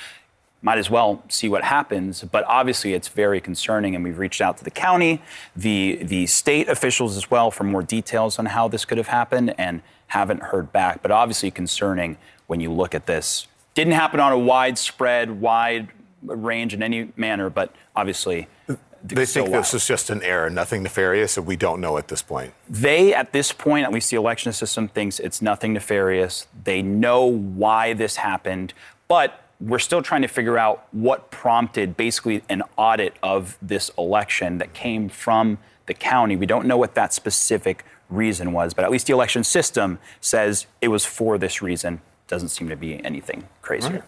might 0.62 0.78
as 0.78 0.90
well 0.90 1.24
see 1.30 1.48
what 1.50 1.64
happens. 1.64 2.24
But 2.24 2.44
obviously, 2.46 2.94
it's 2.94 3.08
very 3.08 3.40
concerning, 3.40 3.96
and 3.96 4.04
we've 4.04 4.18
reached 4.18 4.42
out 4.42 4.58
to 4.58 4.64
the 4.64 4.72
county, 4.72 5.22
the 5.56 6.00
the 6.02 6.26
state 6.28 6.68
officials 6.68 7.16
as 7.16 7.30
well, 7.30 7.52
for 7.52 7.64
more 7.64 7.84
details 7.84 8.40
on 8.40 8.48
how 8.48 8.68
this 8.68 8.86
could 8.86 8.98
have 8.98 9.08
happened, 9.08 9.54
and 9.58 9.82
haven't 10.08 10.42
heard 10.42 10.72
back. 10.72 11.02
But 11.02 11.12
obviously, 11.12 11.52
concerning 11.52 12.18
when 12.48 12.60
you 12.60 12.72
look 12.72 12.96
at 12.96 13.06
this 13.06 13.48
didn't 13.76 13.94
happen 13.94 14.20
on 14.20 14.32
a 14.32 14.40
widespread, 14.40 15.40
wide 15.40 15.90
range 16.24 16.74
in 16.74 16.82
any 16.82 17.12
manner, 17.16 17.50
but 17.50 17.74
obviously. 17.96 18.48
They 19.16 19.26
think 19.26 19.52
this 19.52 19.74
is 19.74 19.86
just 19.86 20.10
an 20.10 20.22
error, 20.24 20.50
nothing 20.50 20.84
nefarious, 20.84 21.38
and 21.38 21.46
we 21.46 21.56
don't 21.56 21.82
know 21.82 21.98
at 21.98 22.08
this 22.08 22.22
point. 22.22 22.54
They, 22.70 23.14
at 23.14 23.34
this 23.34 23.52
point, 23.52 23.86
at 23.86 23.94
least 23.94 24.10
the 24.10 24.18
election 24.18 24.54
system 24.54 24.88
thinks 24.88 25.20
it's 25.20 25.42
nothing 25.42 25.74
nefarious. 25.74 26.48
They 26.64 26.82
know 26.82 27.26
why 27.26 27.94
this 27.94 28.18
happened, 28.18 28.74
but 29.08 29.44
we're 29.60 29.80
still 29.80 30.02
trying 30.02 30.22
to 30.22 30.28
figure 30.28 30.58
out 30.58 30.88
what 30.92 31.32
prompted 31.32 31.98
basically 31.98 32.44
an 32.50 32.64
audit 32.78 33.16
of 33.24 33.58
this 33.62 33.90
election 33.98 34.60
that 34.60 34.74
came 34.74 35.10
from 35.10 35.58
the 35.88 35.94
county. 35.94 36.36
We 36.36 36.46
don't 36.46 36.68
know 36.68 36.78
what 36.78 36.96
that 36.96 37.14
specific 37.14 37.84
reason 38.10 38.54
was, 38.54 38.74
but 38.74 38.86
at 38.86 38.92
least 38.92 39.08
the 39.08 39.14
election 39.14 39.44
system 39.44 40.00
says 40.22 40.68
it 40.82 40.90
was 40.90 41.06
for 41.06 41.38
this 41.38 41.62
reason 41.62 42.02
doesn't 42.28 42.50
seem 42.50 42.70
to 42.70 42.76
be 42.76 43.04
anything 43.04 43.48
crazier. 43.62 43.92
Right. 43.92 44.04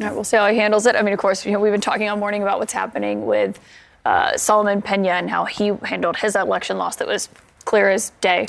All 0.00 0.06
right, 0.06 0.14
we'll 0.14 0.24
see 0.24 0.36
how 0.36 0.48
he 0.48 0.56
handles 0.56 0.86
it. 0.86 0.96
I 0.96 1.02
mean, 1.02 1.12
of 1.12 1.18
course, 1.18 1.44
you 1.44 1.52
know, 1.52 1.60
we've 1.60 1.72
been 1.72 1.80
talking 1.80 2.08
all 2.08 2.16
morning 2.16 2.42
about 2.42 2.58
what's 2.58 2.72
happening 2.72 3.26
with 3.26 3.58
uh, 4.04 4.36
Solomon 4.36 4.82
Pena 4.82 5.10
and 5.10 5.30
how 5.30 5.44
he 5.44 5.72
handled 5.84 6.16
his 6.16 6.36
election 6.36 6.78
loss 6.78 6.96
that 6.96 7.06
was 7.06 7.28
clear 7.64 7.90
as 7.90 8.10
day. 8.20 8.46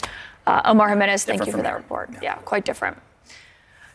Uh, 0.48 0.62
Omar 0.66 0.90
Jimenez, 0.90 1.24
thank 1.24 1.46
you 1.46 1.52
for 1.52 1.62
that 1.62 1.76
report. 1.76 2.10
Yeah. 2.14 2.20
yeah, 2.22 2.36
quite 2.38 2.66
different. 2.66 2.98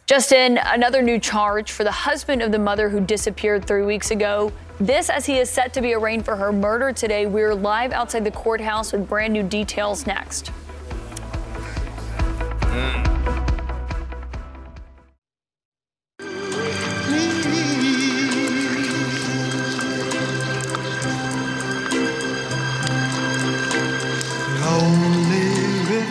Justin, 0.07 0.61
another 0.65 1.03
new 1.03 1.19
charge 1.19 1.73
for 1.73 1.83
the 1.83 1.91
husband 1.91 2.41
of 2.41 2.53
the 2.53 2.61
mother 2.61 2.89
who 2.89 3.01
disappeared 3.01 3.65
three 3.65 3.83
weeks 3.83 4.13
ago. 4.13 4.53
This 4.79 5.11
as 5.11 5.27
he 5.27 5.39
is 5.39 5.51
set 5.51 5.73
to 5.75 5.81
be 5.81 5.95
arraigned 5.95 6.25
for 6.25 6.37
her 6.37 6.53
murder 6.53 6.93
today. 6.93 7.27
We're 7.27 7.55
live 7.55 7.91
outside 7.91 8.23
the 8.23 8.31
courthouse 8.31 8.93
with 8.93 9.09
brand 9.09 9.33
new 9.33 9.43
details 9.43 10.07
next. 10.07 10.53
Mm. 12.61 13.06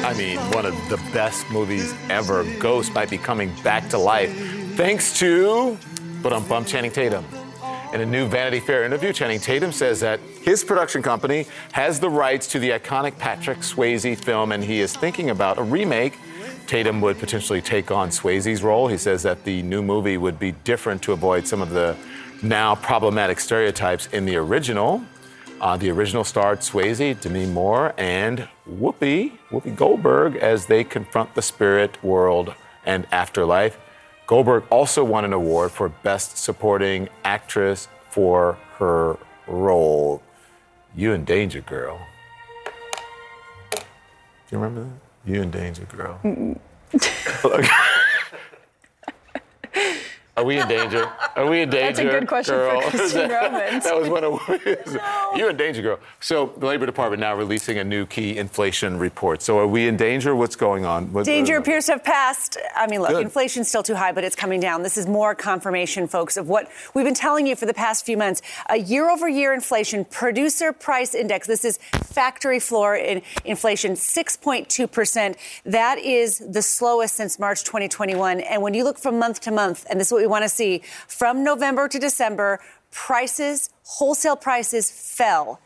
I 0.05 0.13
mean, 0.13 0.37
one 0.51 0.67
of 0.67 0.75
the 0.87 0.97
best 1.13 1.49
movies 1.49 1.91
ever. 2.11 2.43
Ghost 2.59 2.93
might 2.93 3.09
be 3.09 3.17
coming 3.17 3.51
back 3.63 3.89
to 3.89 3.97
life 3.97 4.31
thanks 4.75 5.17
to, 5.17 5.79
but 6.21 6.31
I'm 6.31 6.47
bump 6.47 6.67
Channing 6.67 6.91
Tatum. 6.91 7.25
In 7.91 8.01
a 8.01 8.05
new 8.05 8.27
Vanity 8.27 8.59
Fair 8.59 8.83
interview, 8.83 9.11
Channing 9.11 9.39
Tatum 9.39 9.71
says 9.71 10.01
that 10.01 10.19
his 10.43 10.63
production 10.63 11.01
company 11.01 11.47
has 11.71 11.99
the 11.99 12.09
rights 12.11 12.45
to 12.49 12.59
the 12.59 12.69
iconic 12.69 13.17
Patrick 13.17 13.61
Swayze 13.61 14.23
film, 14.23 14.51
and 14.51 14.63
he 14.63 14.79
is 14.79 14.95
thinking 14.95 15.31
about 15.31 15.57
a 15.57 15.63
remake. 15.63 16.19
Tatum 16.67 17.01
would 17.01 17.17
potentially 17.17 17.59
take 17.59 17.89
on 17.89 18.09
Swayze's 18.09 18.61
role. 18.61 18.87
He 18.87 18.99
says 18.99 19.23
that 19.23 19.43
the 19.43 19.63
new 19.63 19.81
movie 19.81 20.17
would 20.17 20.37
be 20.37 20.51
different 20.51 21.01
to 21.01 21.13
avoid 21.13 21.47
some 21.47 21.63
of 21.63 21.71
the 21.71 21.97
now 22.43 22.75
problematic 22.75 23.39
stereotypes 23.39 24.05
in 24.13 24.27
the 24.27 24.35
original. 24.35 25.01
Uh, 25.61 25.77
the 25.77 25.89
original 25.89 26.23
starred 26.23 26.59
Swayze, 26.59 27.19
Demi 27.21 27.45
Moore, 27.45 27.93
and 27.97 28.47
Whoopi, 28.69 29.31
Whoopi 29.49 29.75
Goldberg, 29.75 30.35
as 30.35 30.65
they 30.65 30.83
confront 30.83 31.33
the 31.33 31.41
spirit 31.41 32.03
world 32.03 32.53
and 32.85 33.07
afterlife. 33.11 33.77
Goldberg 34.27 34.65
also 34.69 35.03
won 35.03 35.23
an 35.23 35.33
award 35.33 35.71
for 35.71 35.87
Best 35.89 36.37
Supporting 36.37 37.07
Actress 37.23 37.87
for 38.09 38.57
her 38.77 39.17
role. 39.47 40.21
You 40.95 41.13
in 41.13 41.23
Danger 41.23 41.61
Girl. 41.61 41.99
Do 43.71 43.81
you 44.51 44.57
remember 44.59 44.83
that? 44.83 45.31
You 45.31 45.41
in 45.41 45.51
Danger 45.51 45.85
Girl. 45.85 46.19
Are 50.37 50.43
we 50.43 50.59
in 50.59 50.67
danger? 50.67 51.09
Are 51.37 51.49
we 51.49 51.61
in 51.61 51.69
danger? 51.69 52.03
That's 52.03 52.15
a 52.15 52.19
good 52.19 52.27
question 52.27 52.55
girl? 52.55 52.81
for 52.81 52.89
Christine 52.97 53.29
Romans. 53.29 53.85
that 53.85 53.95
was 53.97 54.09
one 54.09 54.25
of 54.25 54.41
you're 55.37 55.49
in 55.49 55.55
danger, 55.55 55.81
girl. 55.81 55.99
So 56.19 56.53
the 56.57 56.65
Labor 56.65 56.85
Department 56.85 57.21
now 57.21 57.35
releasing 57.35 57.77
a 57.77 57.85
new 57.85 58.05
key 58.05 58.37
inflation 58.37 58.99
report. 58.99 59.41
So 59.41 59.59
are 59.59 59.67
we 59.67 59.87
in 59.87 59.95
danger? 59.95 60.35
What's 60.35 60.57
going 60.57 60.83
on? 60.83 61.13
What, 61.13 61.23
Danger 61.25 61.55
uh, 61.55 61.59
appears 61.59 61.85
to 61.85 61.93
have 61.93 62.03
passed. 62.03 62.57
I 62.75 62.85
mean, 62.87 63.01
look, 63.01 63.11
Good. 63.11 63.21
inflation's 63.21 63.69
still 63.69 63.83
too 63.83 63.95
high, 63.95 64.11
but 64.11 64.25
it's 64.25 64.35
coming 64.35 64.59
down. 64.59 64.83
This 64.83 64.97
is 64.97 65.07
more 65.07 65.35
confirmation, 65.35 66.05
folks, 66.05 66.35
of 66.35 66.49
what 66.49 66.69
we've 66.93 67.05
been 67.05 67.13
telling 67.13 67.47
you 67.47 67.55
for 67.55 67.65
the 67.65 67.73
past 67.73 68.05
few 68.05 68.17
months. 68.17 68.41
A 68.69 68.77
year 68.77 69.09
over 69.09 69.29
year 69.29 69.53
inflation, 69.53 70.03
producer 70.03 70.73
price 70.73 71.15
index, 71.15 71.47
this 71.47 71.63
is 71.63 71.77
factory 71.93 72.59
floor 72.59 72.97
in 72.97 73.21
inflation, 73.45 73.93
6.2%. 73.93 75.35
That 75.63 75.97
is 75.97 76.39
the 76.39 76.61
slowest 76.61 77.15
since 77.15 77.39
March 77.39 77.63
2021. 77.63 78.41
And 78.41 78.61
when 78.61 78.73
you 78.73 78.83
look 78.83 78.97
from 78.97 79.17
month 79.17 79.39
to 79.41 79.51
month, 79.51 79.85
and 79.89 79.97
this 79.97 80.07
is 80.07 80.13
what 80.13 80.24
we 80.25 80.31
want 80.31 80.43
to 80.43 80.49
see, 80.49 80.81
from 81.07 81.43
November 81.43 81.87
to 81.87 81.99
December, 81.99 82.59
prices, 82.89 83.69
wholesale 83.83 84.35
prices 84.35 84.89
fell. 84.89 85.59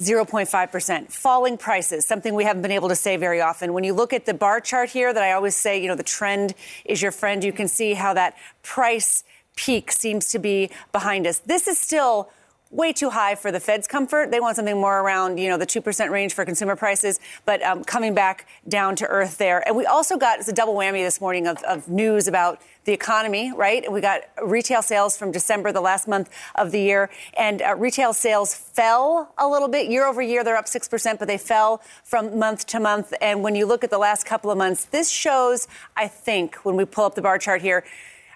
0.5%. 0.00 1.12
Falling 1.12 1.56
prices, 1.58 2.04
something 2.06 2.34
we 2.34 2.42
haven't 2.42 2.62
been 2.62 2.72
able 2.72 2.88
to 2.88 2.96
say 2.96 3.16
very 3.16 3.40
often. 3.40 3.72
When 3.72 3.84
you 3.84 3.92
look 3.92 4.12
at 4.12 4.24
the 4.26 4.34
bar 4.34 4.60
chart 4.60 4.90
here, 4.90 5.12
that 5.12 5.22
I 5.22 5.32
always 5.32 5.54
say, 5.54 5.80
you 5.80 5.86
know, 5.86 5.94
the 5.94 6.02
trend 6.02 6.54
is 6.84 7.00
your 7.00 7.12
friend, 7.12 7.44
you 7.44 7.52
can 7.52 7.68
see 7.68 7.94
how 7.94 8.14
that 8.14 8.36
price 8.62 9.22
peak 9.54 9.92
seems 9.92 10.30
to 10.30 10.38
be 10.38 10.70
behind 10.90 11.26
us. 11.26 11.38
This 11.40 11.68
is 11.68 11.78
still 11.78 12.30
way 12.70 12.92
too 12.92 13.10
high 13.10 13.34
for 13.34 13.50
the 13.50 13.58
Fed's 13.58 13.88
comfort. 13.88 14.30
They 14.30 14.38
want 14.38 14.54
something 14.54 14.80
more 14.80 15.00
around, 15.00 15.38
you 15.38 15.48
know, 15.48 15.58
the 15.58 15.66
2% 15.66 16.10
range 16.10 16.34
for 16.34 16.44
consumer 16.44 16.76
prices, 16.76 17.18
but 17.44 17.60
um, 17.62 17.82
coming 17.82 18.14
back 18.14 18.46
down 18.68 18.94
to 18.96 19.06
earth 19.06 19.38
there. 19.38 19.66
And 19.66 19.76
we 19.76 19.86
also 19.86 20.16
got, 20.16 20.38
it's 20.38 20.48
a 20.48 20.52
double 20.52 20.74
whammy 20.74 21.04
this 21.04 21.20
morning 21.20 21.48
of, 21.48 21.60
of 21.64 21.88
news 21.88 22.28
about 22.28 22.62
the 22.84 22.92
economy, 22.92 23.52
right? 23.54 23.90
We 23.90 24.00
got 24.00 24.22
retail 24.42 24.82
sales 24.82 25.16
from 25.16 25.32
December, 25.32 25.72
the 25.72 25.80
last 25.80 26.06
month 26.06 26.30
of 26.54 26.70
the 26.70 26.80
year, 26.80 27.10
and 27.36 27.60
uh, 27.60 27.74
retail 27.74 28.14
sales 28.14 28.54
fell 28.54 29.34
a 29.36 29.48
little 29.48 29.68
bit 29.68 29.90
year 29.90 30.06
over 30.06 30.22
year. 30.22 30.44
They're 30.44 30.56
up 30.56 30.66
6%, 30.66 31.18
but 31.18 31.26
they 31.26 31.38
fell 31.38 31.82
from 32.04 32.38
month 32.38 32.66
to 32.68 32.80
month. 32.80 33.12
And 33.20 33.42
when 33.42 33.56
you 33.56 33.66
look 33.66 33.82
at 33.82 33.90
the 33.90 33.98
last 33.98 34.24
couple 34.24 34.50
of 34.50 34.56
months, 34.56 34.84
this 34.86 35.10
shows, 35.10 35.66
I 35.96 36.06
think, 36.06 36.56
when 36.64 36.76
we 36.76 36.84
pull 36.84 37.04
up 37.04 37.16
the 37.16 37.22
bar 37.22 37.38
chart 37.38 37.62
here, 37.62 37.84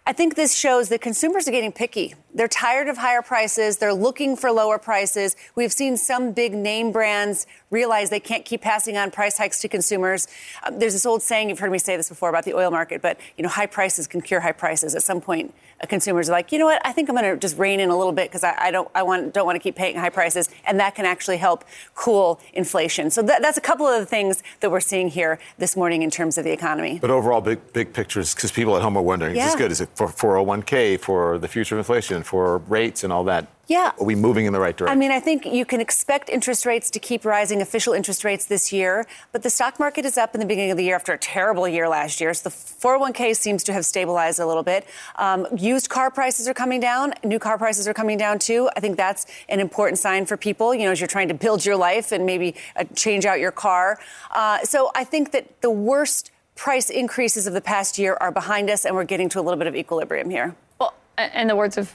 I 0.07 0.13
think 0.13 0.35
this 0.35 0.55
shows 0.55 0.91
that 0.91 1.01
consumers 1.01 1.49
are 1.49 1.51
getting 1.51 1.73
picky. 1.73 2.15
They're 2.35 2.47
tired 2.47 2.89
of 2.89 2.99
higher 2.99 3.23
prices. 3.23 3.79
They're 3.79 3.95
looking 3.95 4.37
for 4.37 4.53
lower 4.53 4.79
prices. 4.79 5.35
We've 5.55 5.73
seen 5.73 5.97
some 5.97 6.33
big 6.33 6.53
name 6.53 6.93
brands 6.93 7.47
realize 7.75 8.09
they 8.09 8.21
can't 8.21 8.45
keep 8.45 8.63
passing 8.63 8.97
on 8.97 9.11
price 9.11 9.37
hikes 9.37 9.61
to 9.61 9.69
consumers. 9.69 10.29
Um, 10.63 10.79
there's 10.79 10.95
this 10.95 11.05
old 11.05 11.21
saying, 11.21 11.51
you've 11.51 11.59
heard 11.59 11.73
me 11.73 11.79
say 11.79 11.97
this 11.97 12.09
before 12.09 12.31
about 12.31 12.45
the 12.45 12.55
oil 12.55 12.71
market, 12.71 13.03
but 13.03 13.19
you 13.37 13.43
know, 13.43 13.51
high 13.51 13.67
prices 13.67 14.07
can 14.07 14.23
cure 14.23 14.41
high 14.41 14.53
prices. 14.53 14.95
At 14.95 15.03
some 15.03 15.21
point, 15.21 15.53
uh, 15.83 15.87
consumers 15.87 16.31
are 16.31 16.33
like, 16.33 16.53
you 16.53 16.59
know 16.59 16.67
what? 16.67 16.81
I 16.87 16.93
think 16.93 17.11
I'm 17.11 17.17
going 17.17 17.31
to 17.35 17.37
just 17.37 17.59
rein 17.59 17.81
in 17.81 17.91
a 17.91 17.99
little 17.99 18.13
bit 18.13 18.31
because 18.31 18.45
I, 18.45 18.55
I, 18.57 18.71
don't, 18.71 18.89
I 18.95 19.03
want, 19.03 19.35
don't 19.35 19.45
want 19.45 19.57
to 19.57 19.61
keep 19.61 19.75
paying 19.75 19.97
high 19.97 20.11
prices, 20.11 20.49
and 20.65 20.79
that 20.81 20.95
can 20.95 21.05
actually 21.05 21.39
help 21.39 21.65
cool 21.95 22.41
inflation. 22.53 23.11
So 23.11 23.21
that, 23.23 23.43
that's 23.43 23.59
a 23.59 23.61
couple 23.61 23.87
of 23.87 23.99
the 24.01 24.07
things 24.07 24.43
that 24.61 24.71
we're 24.71 24.81
seeing 24.81 25.09
here 25.09 25.39
this 25.59 25.77
morning 25.77 26.03
in 26.03 26.11
terms 26.11 26.39
of 26.39 26.45
the 26.45 26.53
economy. 26.53 26.99
But 27.01 27.11
overall, 27.11 27.41
big 27.41 27.73
big 27.73 27.93
pictures, 27.93 28.35
because 28.35 28.53
people 28.53 28.77
at 28.77 28.83
home 28.83 28.97
are 28.97 29.03
wondering, 29.03 29.37
is 29.37 29.45
this 29.45 29.57
good? 29.57 29.73
Is 29.73 29.81
it 29.81 29.91
for 29.95 30.07
401k, 30.07 31.01
for 31.01 31.39
the 31.39 31.49
future 31.49 31.75
of 31.75 31.81
inflation, 31.81 32.23
for 32.23 32.59
rates 32.59 33.03
and 33.03 33.13
all 33.13 33.25
that? 33.25 33.49
Yeah. 33.67 33.93
Are 33.99 34.05
we 34.05 34.15
moving 34.15 34.47
in 34.47 34.53
the 34.53 34.61
right 34.61 34.77
direction? 34.77 34.97
I 34.97 34.99
mean, 34.99 35.11
I 35.11 35.21
think 35.21 35.47
you 35.47 35.65
can 35.65 35.81
expect 35.81 36.29
interest 36.29 36.67
rates 36.67 36.91
to 36.91 36.99
keep 36.99 37.25
rising, 37.25 37.63
official 37.63 37.95
interest 37.95 38.25
rates 38.25 38.45
this 38.45 38.73
year, 38.73 39.07
but 39.33 39.43
the 39.43 39.51
stock 39.51 39.79
market 39.79 40.05
is 40.05 40.19
up 40.19 40.35
in 40.35 40.41
the 40.41 40.47
beginning 40.47 40.71
of 40.71 40.77
the 40.77 40.85
year 40.85 40.95
after 40.95 41.13
a 41.13 41.19
terrible 41.19 41.67
year 41.67 41.89
last 41.89 42.21
year. 42.21 42.35
So 42.35 42.49
the 42.49 42.55
401k 42.55 43.35
seems 43.37 43.65
to 43.65 43.73
have 43.73 43.87
stabilized 43.87 44.39
a 44.39 44.47
little 44.47 44.63
bit. 44.63 44.87
Um, 45.17 45.47
used 45.57 45.89
car 45.89 46.11
prices 46.11 46.47
are 46.47 46.55
coming 46.55 46.81
down. 46.81 47.15
New 47.25 47.39
car 47.39 47.57
prices 47.57 47.89
are 47.89 47.95
coming 47.95 48.19
down 48.19 48.39
too. 48.39 48.69
I 48.77 48.81
think 48.81 48.97
that's 48.97 49.27
an 49.49 49.61
important 49.61 49.99
sign 49.99 50.27
for 50.27 50.37
people, 50.37 50.75
you 50.75 50.85
know, 50.85 50.91
as 50.91 51.01
you're 51.01 51.09
trying 51.09 51.29
to 51.29 51.35
build 51.35 51.65
your 51.65 51.77
life 51.77 52.13
and 52.13 52.27
maybe 52.27 52.55
uh, 52.77 52.85
change 52.95 53.25
out 53.25 53.41
your 53.41 53.53
car. 53.53 53.99
Uh, 54.31 54.59
so 54.65 54.91
I 54.95 55.05
think 55.05 55.33
that 55.33 55.63
the 55.63 55.71
worst 55.71 56.31
price 56.55 56.91
increases 56.91 57.47
of 57.47 57.53
the 57.53 57.61
past 57.61 57.99
year 57.99 58.17
are 58.21 58.31
behind 58.31 58.71
us, 58.71 58.85
and 58.85 58.95
we're 58.95 59.05
getting 59.05 59.29
to 59.31 59.41
a 59.41 59.43
little 59.43 59.59
bit 59.59 59.67
of 59.67 59.75
equilibrium 59.75 60.31
here. 60.31 60.55
Well, 60.79 60.95
in 61.35 61.49
the 61.49 61.57
words 61.57 61.79
of 61.79 61.93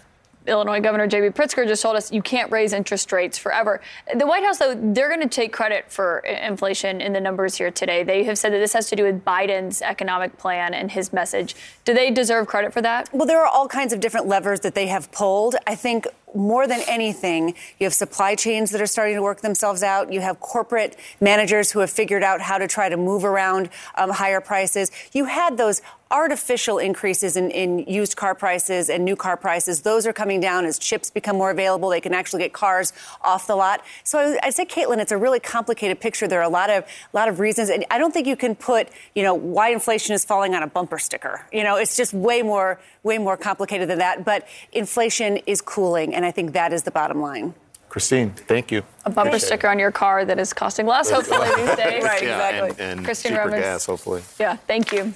Illinois 0.48 0.80
Governor 0.80 1.08
J.B. 1.08 1.30
Pritzker 1.30 1.68
just 1.68 1.82
told 1.82 1.96
us 1.96 2.12
you 2.12 2.22
can't 2.22 2.52
raise 2.52 2.74
interest 2.74 3.12
rates 3.12 3.38
forever. 3.38 3.82
The 4.16 4.26
White 4.26 4.44
House, 4.44 4.58
though, 4.58 4.74
they're 4.74 5.10
going 5.10 5.22
to 5.22 5.28
take 5.28 5.54
credit 5.54 5.92
for 5.92 6.20
inflation 6.20 7.02
in 7.02 7.14
the 7.14 7.22
numbers 7.22 7.56
here 7.56 7.72
today. 7.72 8.04
They 8.04 8.24
have 8.24 8.38
said 8.38 8.54
that 8.54 8.60
this 8.60 8.74
has 8.74 8.90
to 8.90 8.96
do 8.96 9.04
with 9.04 9.24
Biden's 9.24 9.82
economic 9.82 10.38
plan 10.38 10.74
and 10.74 10.92
his 10.92 11.14
message. 11.14 11.56
Do 11.86 11.94
they 11.94 12.12
deserve 12.12 12.48
credit 12.48 12.74
for 12.74 12.82
that? 12.82 13.10
Well, 13.14 13.28
there 13.28 13.42
are 13.42 13.48
all 13.48 13.68
kinds 13.68 13.94
of 13.94 14.00
different 14.00 14.28
levers 14.28 14.62
that 14.62 14.76
they 14.76 14.88
have 14.88 15.12
pulled. 15.12 15.56
I 15.68 15.76
think 15.76 16.08
more 16.36 16.68
than 16.68 16.82
anything, 16.88 17.56
you 17.80 17.86
have 17.86 17.94
supply 17.94 18.36
chains 18.36 18.72
that 18.72 18.82
are 18.82 18.88
starting 18.88 19.16
to 19.16 19.22
work 19.22 19.42
themselves 19.42 19.84
out. 19.84 20.14
You 20.14 20.22
have 20.22 20.40
corporate 20.40 20.96
managers 21.20 21.72
who 21.72 21.80
have 21.80 21.90
figured 21.90 22.24
out 22.24 22.42
how 22.42 22.58
to 22.58 22.68
try 22.68 22.90
to 22.90 22.98
move 22.98 23.26
around 23.26 23.70
um, 23.96 24.12
higher 24.12 24.42
prices. 24.42 24.92
You 25.12 25.26
had 25.26 25.58
those 25.58 25.82
artificial 26.12 26.80
increases 26.80 27.38
in, 27.38 27.52
in 27.52 27.80
used 27.80 28.16
car 28.16 28.34
prices 28.34 28.90
and 28.90 29.06
new 29.06 29.16
car 29.16 29.38
prices. 29.38 29.82
Those 29.82 30.08
are 30.08 30.14
coming 30.14 30.40
down 30.40 30.66
as 30.66 30.80
chips 30.80 31.10
become 31.12 31.38
more 31.38 31.52
available. 31.52 31.90
They 31.90 32.02
can 32.02 32.14
actually 32.14 32.42
get 32.42 32.54
cars 32.54 32.94
off 33.22 33.46
the 33.48 33.56
lot. 33.56 33.84
So 34.04 34.18
I, 34.20 34.48
I 34.48 34.50
say, 34.50 34.66
Kaitlan, 34.66 34.98
it's 35.00 35.12
a 35.12 35.18
really 35.18 35.40
complicated 35.40 36.00
picture. 36.00 36.28
There 36.28 36.40
are 36.40 36.44
a 36.44 36.50
lot 36.50 36.70
of 36.70 36.84
lot 37.14 37.28
of 37.30 37.40
reasons, 37.40 37.70
and 37.70 37.86
I 37.92 37.98
don't 38.00 38.14
think 38.14 38.26
you 38.28 38.36
can 38.36 38.56
put, 38.56 38.90
you 39.14 39.22
know, 39.24 39.34
why 39.36 39.70
inflation 39.70 40.16
is 40.16 40.26
falling 40.26 40.56
on 40.56 40.64
a 40.64 40.68
bumper 40.68 40.98
sticker. 40.98 41.46
You 41.54 41.64
know, 41.64 41.76
it's 41.78 41.96
just 41.96 42.14
way 42.14 42.42
more 42.42 42.80
way 43.04 43.18
more 43.18 43.38
complicated 43.38 43.90
than 43.90 44.00
that. 44.00 44.26
But 44.26 44.48
inflation 44.72 45.38
is 45.46 45.62
cooling, 45.62 46.16
and 46.16 46.26
I 46.26 46.32
think 46.32 46.54
that 46.54 46.74
is 46.74 46.84
the 46.84 46.92
bottom 46.92 47.22
line. 47.22 47.54
Christine, 47.88 48.30
thank 48.32 48.72
you. 48.72 48.84
A 49.06 49.10
bumper 49.10 49.30
Appreciate 49.30 49.36
it. 49.36 49.46
sticker 49.48 49.68
on 49.68 49.80
your 49.80 49.92
car 49.92 50.24
that 50.24 50.38
is 50.38 50.54
costing 50.54 50.86
less, 50.86 51.10
hopefully, 51.10 51.48
these 51.58 51.76
days. 51.76 52.04
Right, 52.04 52.22
yeah, 52.22 52.66
And, 52.66 52.80
and 52.80 53.04
Christine 53.06 53.32
cheaper 53.32 53.46
Romans. 53.46 53.64
gas, 53.64 53.86
hopefully. 53.88 54.22
Yeah, 54.40 54.58
thank 54.68 54.92
you. 54.92 55.12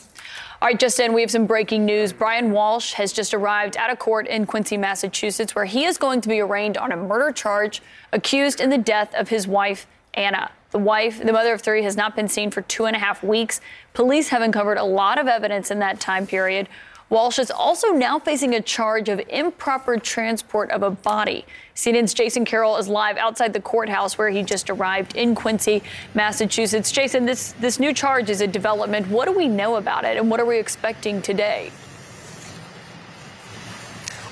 All 0.64 0.70
right, 0.70 0.80
just 0.80 0.98
in, 1.02 1.12
we 1.12 1.20
have 1.20 1.30
some 1.30 1.46
breaking 1.46 1.84
news. 1.84 2.14
Brian 2.14 2.52
Walshe 2.52 2.94
has 2.94 3.12
just 3.12 3.34
arrived 3.34 3.76
at 3.76 3.90
a 3.90 3.98
court 3.98 4.28
in 4.28 4.46
Quincy, 4.46 4.78
Massachusetts, 4.78 5.54
where 5.54 5.66
he 5.66 5.84
is 5.84 5.98
going 5.98 6.22
to 6.22 6.30
be 6.30 6.40
arraigned 6.40 6.78
on 6.78 6.94
a 6.94 6.96
murder 6.96 7.34
charge 7.34 7.82
accused 8.14 8.62
in 8.62 8.70
the 8.70 8.78
death 8.78 9.14
of 9.14 9.28
his 9.28 9.46
wife, 9.46 9.88
Ana. 10.14 10.52
The 10.72 10.80
wife, 10.80 11.22
the 11.22 11.34
mother 11.34 11.52
of 11.52 11.60
three, 11.60 11.84
has 11.84 11.98
not 11.98 12.16
been 12.16 12.30
seen 12.30 12.50
for 12.50 12.62
two 12.62 12.86
and 12.86 12.96
a 12.96 13.00
half 13.00 13.22
weeks. 13.22 13.60
Police 13.94 14.30
have 14.30 14.42
uncovered 14.42 14.78
a 14.78 14.86
lot 14.86 15.20
of 15.20 15.28
evidence 15.28 15.70
in 15.70 15.80
that 15.80 16.00
time 16.00 16.26
period. 16.26 16.70
Walshe 17.14 17.38
is 17.38 17.52
also 17.52 17.90
now 17.90 18.18
facing 18.18 18.56
a 18.56 18.60
charge 18.60 19.08
of 19.08 19.22
improper 19.30 19.98
transport 19.98 20.72
of 20.72 20.82
a 20.82 20.90
body. 20.90 21.46
CNN's 21.76 22.12
Jason 22.12 22.44
Carroll 22.44 22.76
is 22.78 22.88
live 22.88 23.18
outside 23.18 23.54
the 23.54 23.62
courthouse 23.62 24.18
where 24.18 24.32
he 24.32 24.42
just 24.42 24.68
arrived 24.68 25.16
in 25.16 25.36
Quincy, 25.36 25.84
Massachusetts. 26.16 26.92
Jason, 26.92 27.28
this, 27.28 27.52
this 27.60 27.80
new 27.80 27.94
charge 27.94 28.32
is 28.32 28.42
a 28.42 28.48
development. 28.48 29.08
What 29.10 29.28
do 29.28 29.32
we 29.32 29.48
know 29.48 29.76
about 29.76 30.06
it 30.06 30.18
and 30.18 30.32
what 30.32 30.40
are 30.40 30.46
we 30.46 30.58
expecting 30.58 31.22
today? 31.22 31.72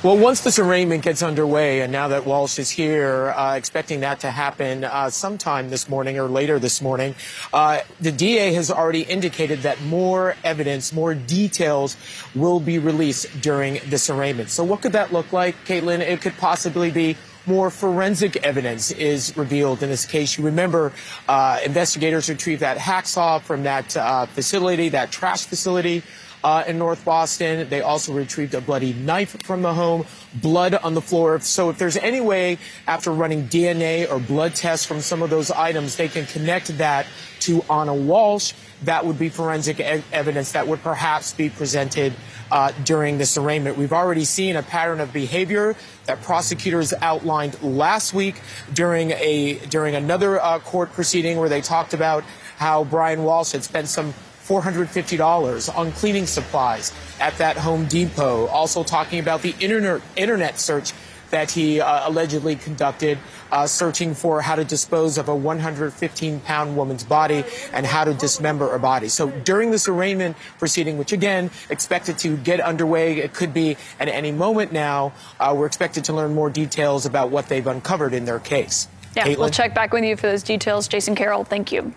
Well, 0.03 0.17
once 0.17 0.41
this 0.41 0.57
arraignment 0.57 1.03
gets 1.03 1.21
underway, 1.21 1.81
and 1.81 1.91
now 1.91 2.07
that 2.07 2.23
Walshe 2.23 2.57
is 2.57 2.71
here, 2.71 3.35
uh, 3.37 3.53
expecting 3.55 3.99
that 3.99 4.21
to 4.21 4.31
happen 4.31 4.83
uh, 4.83 5.11
sometime 5.11 5.69
this 5.69 5.87
morning 5.87 6.17
or 6.17 6.27
later 6.27 6.57
this 6.57 6.81
morning, 6.81 7.13
uh, 7.53 7.81
the 7.99 8.11
DA 8.11 8.51
has 8.53 8.71
already 8.71 9.01
indicated 9.01 9.59
that 9.59 9.79
more 9.83 10.35
evidence, 10.43 10.91
more 10.91 11.13
details 11.13 11.97
will 12.33 12.59
be 12.59 12.79
released 12.79 13.41
during 13.41 13.79
this 13.89 14.09
arraignment. 14.09 14.49
So, 14.49 14.63
what 14.63 14.81
could 14.81 14.93
that 14.93 15.13
look 15.13 15.31
like, 15.33 15.55
Kaitlan? 15.65 15.99
It 15.99 16.19
could 16.19 16.35
possibly 16.37 16.89
be 16.89 17.15
more 17.45 17.69
forensic 17.69 18.37
evidence 18.37 18.89
is 18.89 19.37
revealed 19.37 19.83
in 19.83 19.89
this 19.89 20.07
case. 20.07 20.35
You 20.35 20.45
remember 20.45 20.93
uh, 21.29 21.59
investigators 21.63 22.27
retrieved 22.27 22.61
that 22.63 22.79
hacksaw 22.79 23.39
from 23.43 23.61
that 23.63 23.95
uh, 23.95 24.25
facility, 24.25 24.89
that 24.89 25.11
trash 25.11 25.45
facility 25.45 26.01
uh, 26.43 26.63
in 26.67 26.77
North 26.77 27.03
Boston. 27.05 27.67
They 27.69 27.81
also 27.81 28.13
retrieved 28.13 28.53
a 28.53 28.61
bloody 28.61 28.93
knife 28.93 29.41
from 29.43 29.61
the 29.61 29.73
home, 29.73 30.05
blood 30.33 30.75
on 30.75 30.93
the 30.93 31.01
floor. 31.01 31.39
So 31.39 31.69
if 31.69 31.77
there's 31.77 31.97
any 31.97 32.21
way, 32.21 32.57
after 32.87 33.11
running 33.11 33.47
DNA 33.47 34.09
or 34.11 34.19
blood 34.19 34.55
tests 34.55 34.85
from 34.85 35.01
some 35.01 35.21
of 35.21 35.29
those 35.29 35.51
items, 35.51 35.95
they 35.95 36.07
can 36.07 36.25
connect 36.25 36.77
that 36.77 37.05
to 37.41 37.63
Ana 37.69 37.91
Walshe, 37.91 38.53
that 38.83 39.05
would 39.05 39.17
be 39.17 39.29
forensic 39.29 39.79
e- 39.79 40.03
evidence 40.11 40.51
that 40.51 40.67
would 40.67 40.81
perhaps 40.81 41.33
be 41.33 41.49
presented 41.49 42.13
uh, 42.51 42.71
during 42.83 43.17
this 43.17 43.37
arraignment. 43.37 43.77
We've 43.77 43.93
already 43.93 44.25
seen 44.25 44.55
a 44.55 44.63
pattern 44.63 44.99
of 44.99 45.13
behavior 45.13 45.75
that 46.05 46.21
prosecutors 46.21 46.93
outlined 47.01 47.61
last 47.63 48.13
week 48.13 48.35
during 48.73 49.11
a 49.11 49.59
during 49.69 49.95
another 49.95 50.39
uh, 50.41 50.59
court 50.59 50.91
proceeding 50.93 51.37
where 51.37 51.49
they 51.49 51.61
talked 51.61 51.93
about 51.93 52.23
how 52.57 52.83
Brian 52.83 53.19
Walshe 53.19 53.53
had 53.53 53.63
spent 53.63 53.87
some 53.87 54.13
$450 54.51 55.77
on 55.77 55.91
cleaning 55.93 56.25
supplies 56.25 56.91
at 57.21 57.37
that 57.37 57.55
Home 57.57 57.85
Depot. 57.85 58.47
Also 58.47 58.83
talking 58.83 59.19
about 59.19 59.41
the 59.41 59.55
internet, 59.61 60.01
internet 60.17 60.59
search 60.59 60.91
that 61.29 61.49
he 61.49 61.79
uh, 61.79 62.09
allegedly 62.09 62.57
conducted, 62.57 63.17
uh, 63.53 63.65
searching 63.65 64.13
for 64.13 64.41
how 64.41 64.55
to 64.55 64.65
dispose 64.65 65.17
of 65.17 65.29
a 65.29 65.35
115 65.35 66.41
pound 66.41 66.75
woman's 66.75 67.05
body 67.05 67.45
and 67.71 67.85
how 67.85 68.03
to 68.03 68.13
dismember 68.13 68.75
a 68.75 68.79
body. 68.79 69.07
So 69.07 69.29
during 69.29 69.71
this 69.71 69.87
arraignment 69.87 70.35
proceeding, 70.59 70.97
which 70.97 71.13
again 71.13 71.49
expected 71.69 72.17
to 72.19 72.35
get 72.35 72.59
underway, 72.59 73.19
it 73.19 73.33
could 73.33 73.53
be 73.53 73.77
at 74.01 74.09
any 74.09 74.33
moment 74.33 74.73
now, 74.73 75.13
uh, 75.39 75.55
we're 75.57 75.65
expected 75.67 76.03
to 76.05 76.13
learn 76.13 76.35
more 76.35 76.49
details 76.49 77.05
about 77.05 77.29
what 77.29 77.47
they've 77.47 77.65
uncovered 77.65 78.13
in 78.13 78.25
their 78.25 78.39
case. 78.39 78.89
Yeah, 79.15 79.27
Kaitlan? 79.27 79.37
we'll 79.37 79.49
check 79.49 79.73
back 79.73 79.93
with 79.93 80.03
you 80.03 80.17
for 80.17 80.27
those 80.27 80.43
details. 80.43 80.89
Jason 80.89 81.15
Carroll, 81.15 81.45
thank 81.45 81.71
you. 81.71 81.93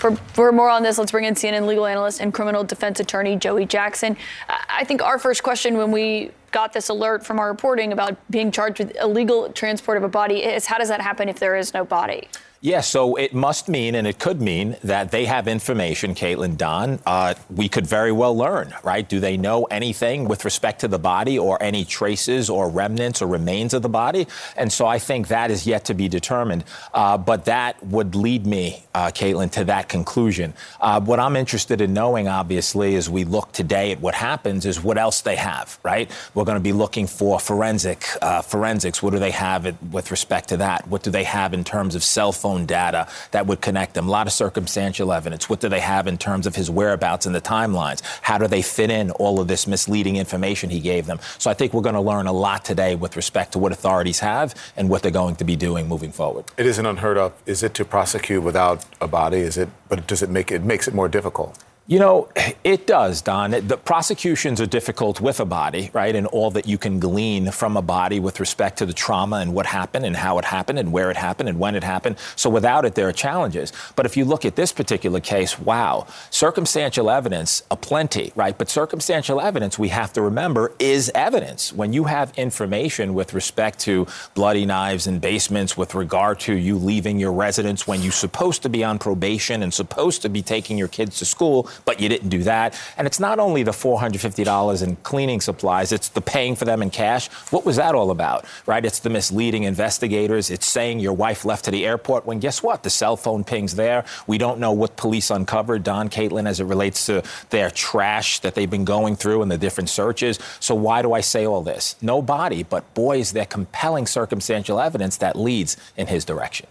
For, 0.00 0.16
for 0.32 0.50
more 0.50 0.70
on 0.70 0.82
this, 0.82 0.96
let's 0.96 1.12
bring 1.12 1.26
in 1.26 1.34
CNN 1.34 1.66
legal 1.66 1.84
analyst 1.84 2.22
and 2.22 2.32
criminal 2.32 2.64
defense 2.64 3.00
attorney 3.00 3.36
Joey 3.36 3.66
Jackson. 3.66 4.16
I 4.48 4.80
I 4.80 4.84
think 4.84 5.02
our 5.02 5.18
first 5.18 5.42
question 5.42 5.76
when 5.76 5.92
we 5.92 6.30
got 6.52 6.72
this 6.72 6.88
alert 6.88 7.26
from 7.26 7.38
our 7.38 7.48
reporting 7.48 7.92
about 7.92 8.16
being 8.30 8.50
charged 8.50 8.78
with 8.78 8.96
illegal 8.96 9.52
transport 9.52 9.98
of 9.98 10.04
a 10.04 10.08
body 10.08 10.42
is 10.42 10.64
how 10.64 10.78
does 10.78 10.88
that 10.88 11.02
happen 11.02 11.28
if 11.28 11.38
there 11.38 11.54
is 11.54 11.74
no 11.74 11.84
body? 11.84 12.28
Yeah, 12.62 12.82
so 12.82 13.16
it 13.16 13.32
must 13.32 13.70
mean, 13.70 13.94
and 13.94 14.06
it 14.06 14.18
could 14.18 14.42
mean, 14.42 14.76
that 14.84 15.10
they 15.10 15.24
have 15.24 15.48
information, 15.48 16.14
Kaitlan 16.14 16.58
Don. 16.58 16.98
Uh, 17.06 17.32
we 17.48 17.70
could 17.70 17.86
very 17.86 18.12
well 18.12 18.36
learn, 18.36 18.74
right? 18.82 19.08
Do 19.08 19.18
they 19.18 19.38
know 19.38 19.64
anything 19.64 20.28
with 20.28 20.44
respect 20.44 20.82
to 20.82 20.88
the 20.88 20.98
body 20.98 21.38
or 21.38 21.56
any 21.62 21.86
traces 21.86 22.50
or 22.50 22.68
remnants 22.68 23.22
or 23.22 23.28
remains 23.28 23.72
of 23.72 23.80
the 23.80 23.88
body? 23.88 24.26
And 24.58 24.70
so 24.70 24.86
I 24.86 24.98
think 24.98 25.28
that 25.28 25.50
is 25.50 25.66
yet 25.66 25.86
to 25.86 25.94
be 25.94 26.06
determined. 26.06 26.64
Uh, 26.92 27.16
but 27.16 27.46
that 27.46 27.82
would 27.82 28.14
lead 28.14 28.44
me, 28.44 28.84
uh, 28.94 29.06
Kaitlan, 29.06 29.50
to 29.52 29.64
that 29.64 29.88
conclusion. 29.88 30.52
Uh, 30.82 31.00
what 31.00 31.18
I'm 31.18 31.36
interested 31.36 31.80
in 31.80 31.94
knowing, 31.94 32.28
obviously, 32.28 32.94
as 32.96 33.08
we 33.08 33.24
look 33.24 33.52
today 33.52 33.92
at 33.92 34.02
what 34.02 34.14
happens, 34.14 34.66
is 34.66 34.82
what 34.82 34.98
else 34.98 35.22
they 35.22 35.36
have, 35.36 35.78
right? 35.82 36.10
We're 36.34 36.44
going 36.44 36.58
to 36.58 36.62
be 36.62 36.74
looking 36.74 37.06
for 37.06 37.40
forensic 37.40 38.04
uh, 38.20 38.42
forensics. 38.42 39.02
What 39.02 39.14
do 39.14 39.18
they 39.18 39.30
have 39.30 39.82
with 39.90 40.10
respect 40.10 40.50
to 40.50 40.58
that? 40.58 40.86
What 40.88 41.02
do 41.02 41.10
they 41.10 41.24
have 41.24 41.54
in 41.54 41.64
terms 41.64 41.94
of 41.94 42.04
cell 42.04 42.32
phone 42.32 42.49
data 42.58 43.08
that 43.30 43.46
would 43.46 43.60
connect 43.60 43.94
them? 43.94 44.08
A 44.08 44.10
lot 44.10 44.26
of 44.26 44.32
circumstantial 44.32 45.12
evidence. 45.12 45.48
What 45.48 45.60
do 45.60 45.68
they 45.68 45.80
have 45.80 46.06
in 46.06 46.18
terms 46.18 46.46
of 46.46 46.54
his 46.54 46.70
whereabouts 46.70 47.26
and 47.26 47.34
the 47.34 47.40
timelines? 47.40 48.02
How 48.22 48.38
do 48.38 48.46
they 48.46 48.62
fit 48.62 48.90
in 48.90 49.10
all 49.12 49.40
of 49.40 49.48
this 49.48 49.66
misleading 49.66 50.16
information 50.16 50.70
he 50.70 50.80
gave 50.80 51.06
them? 51.06 51.18
So 51.38 51.50
I 51.50 51.54
think 51.54 51.72
we're 51.72 51.82
going 51.82 51.94
to 51.94 52.00
learn 52.00 52.26
a 52.26 52.32
lot 52.32 52.64
today 52.64 52.94
with 52.94 53.16
respect 53.16 53.52
to 53.52 53.58
what 53.58 53.72
authorities 53.72 54.20
have 54.20 54.54
and 54.76 54.88
what 54.88 55.02
they're 55.02 55.10
going 55.10 55.36
to 55.36 55.44
be 55.44 55.56
doing 55.56 55.88
moving 55.88 56.12
forward. 56.12 56.44
It 56.56 56.66
isn't 56.66 56.84
unheard 56.84 57.18
of. 57.18 57.32
Is 57.46 57.62
it 57.62 57.74
to 57.74 57.84
prosecute 57.84 58.42
without 58.42 58.84
a 59.00 59.08
body? 59.08 59.38
Is 59.38 59.56
it? 59.56 59.68
But 59.88 60.06
does 60.06 60.22
it 60.22 60.30
make 60.30 60.50
it 60.50 60.62
makes 60.62 60.88
it 60.88 60.94
more 60.94 61.08
difficult? 61.08 61.58
You 61.90 61.98
know, 61.98 62.28
it 62.62 62.86
does, 62.86 63.20
Don. 63.20 63.50
The 63.50 63.76
prosecutions 63.76 64.60
are 64.60 64.66
difficult 64.66 65.20
with 65.20 65.40
a 65.40 65.44
body, 65.44 65.90
right? 65.92 66.14
And 66.14 66.24
all 66.28 66.52
that 66.52 66.64
you 66.64 66.78
can 66.78 67.00
glean 67.00 67.50
from 67.50 67.76
a 67.76 67.82
body 67.82 68.20
with 68.20 68.38
respect 68.38 68.78
to 68.78 68.86
the 68.86 68.92
trauma 68.92 69.38
and 69.38 69.52
what 69.52 69.66
happened 69.66 70.06
and 70.06 70.14
how 70.14 70.38
it 70.38 70.44
happened 70.44 70.78
and 70.78 70.92
where 70.92 71.10
it 71.10 71.16
happened 71.16 71.48
and 71.48 71.58
when 71.58 71.74
it 71.74 71.82
happened. 71.82 72.14
So 72.36 72.48
without 72.48 72.84
it, 72.84 72.94
there 72.94 73.08
are 73.08 73.12
challenges. 73.12 73.72
But 73.96 74.06
if 74.06 74.16
you 74.16 74.24
look 74.24 74.44
at 74.44 74.54
this 74.54 74.72
particular 74.72 75.18
case, 75.18 75.58
wow, 75.58 76.06
circumstantial 76.30 77.10
evidence 77.10 77.64
aplenty, 77.72 78.30
right? 78.36 78.56
But 78.56 78.68
circumstantial 78.70 79.40
evidence, 79.40 79.76
we 79.76 79.88
have 79.88 80.12
to 80.12 80.22
remember, 80.22 80.70
is 80.78 81.10
evidence. 81.12 81.72
When 81.72 81.92
you 81.92 82.04
have 82.04 82.32
information 82.38 83.14
with 83.14 83.34
respect 83.34 83.80
to 83.80 84.06
bloody 84.36 84.64
knives 84.64 85.08
in 85.08 85.18
basements, 85.18 85.76
with 85.76 85.96
regard 85.96 86.38
to 86.40 86.54
you 86.54 86.78
leaving 86.78 87.18
your 87.18 87.32
residence 87.32 87.88
when 87.88 88.00
you're 88.00 88.12
supposed 88.12 88.62
to 88.62 88.68
be 88.68 88.84
on 88.84 89.00
probation 89.00 89.64
and 89.64 89.74
supposed 89.74 90.22
to 90.22 90.28
be 90.28 90.40
taking 90.40 90.78
your 90.78 90.86
kids 90.86 91.18
to 91.18 91.24
school, 91.24 91.68
but 91.84 92.00
you 92.00 92.08
didn't 92.08 92.28
do 92.28 92.42
that. 92.44 92.78
And 92.96 93.06
it's 93.06 93.20
not 93.20 93.38
only 93.38 93.62
the 93.62 93.70
$450 93.70 94.82
in 94.82 94.96
cleaning 94.96 95.40
supplies, 95.40 95.92
it's 95.92 96.08
the 96.08 96.20
paying 96.20 96.56
for 96.56 96.64
them 96.64 96.82
in 96.82 96.90
cash. 96.90 97.28
What 97.50 97.64
was 97.64 97.76
that 97.76 97.94
all 97.94 98.10
about, 98.10 98.44
right? 98.66 98.84
It's 98.84 99.00
the 99.00 99.10
misleading 99.10 99.64
investigators. 99.64 100.50
It's 100.50 100.66
saying 100.66 101.00
your 101.00 101.12
wife 101.12 101.44
left 101.44 101.64
to 101.66 101.70
the 101.70 101.86
airport 101.86 102.26
when 102.26 102.40
guess 102.40 102.62
what? 102.62 102.82
The 102.82 102.90
cell 102.90 103.16
phone 103.16 103.44
ping's 103.44 103.74
there. 103.74 104.04
We 104.26 104.38
don't 104.38 104.60
know 104.60 104.72
what 104.72 104.96
police 104.96 105.30
uncovered, 105.30 105.82
Don 105.82 106.08
Kaitlan, 106.08 106.48
as 106.48 106.60
it 106.60 106.64
relates 106.64 107.06
to 107.06 107.22
their 107.50 107.70
trash 107.70 108.40
that 108.40 108.54
they've 108.54 108.70
been 108.70 108.84
going 108.84 109.16
through 109.16 109.42
and 109.42 109.50
the 109.50 109.58
different 109.58 109.88
searches. 109.90 110.38
So 110.60 110.74
why 110.74 111.02
do 111.02 111.12
I 111.12 111.20
say 111.20 111.46
all 111.46 111.62
this? 111.62 111.96
No 112.00 112.22
body, 112.22 112.62
but 112.62 112.92
boy, 112.94 113.18
is 113.18 113.32
there 113.32 113.46
compelling 113.46 114.06
circumstantial 114.06 114.80
evidence 114.80 115.16
that 115.18 115.36
leads 115.36 115.76
in 115.96 116.06
his 116.06 116.24
direction. 116.24 116.66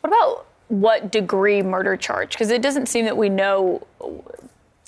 What 0.00 0.12
about 0.12 0.46
what 0.68 1.10
degree 1.10 1.62
murder 1.62 1.96
charge? 1.96 2.30
Because 2.30 2.50
it 2.50 2.62
doesn't 2.62 2.86
seem 2.86 3.04
that 3.06 3.16
we 3.16 3.28
know 3.28 3.86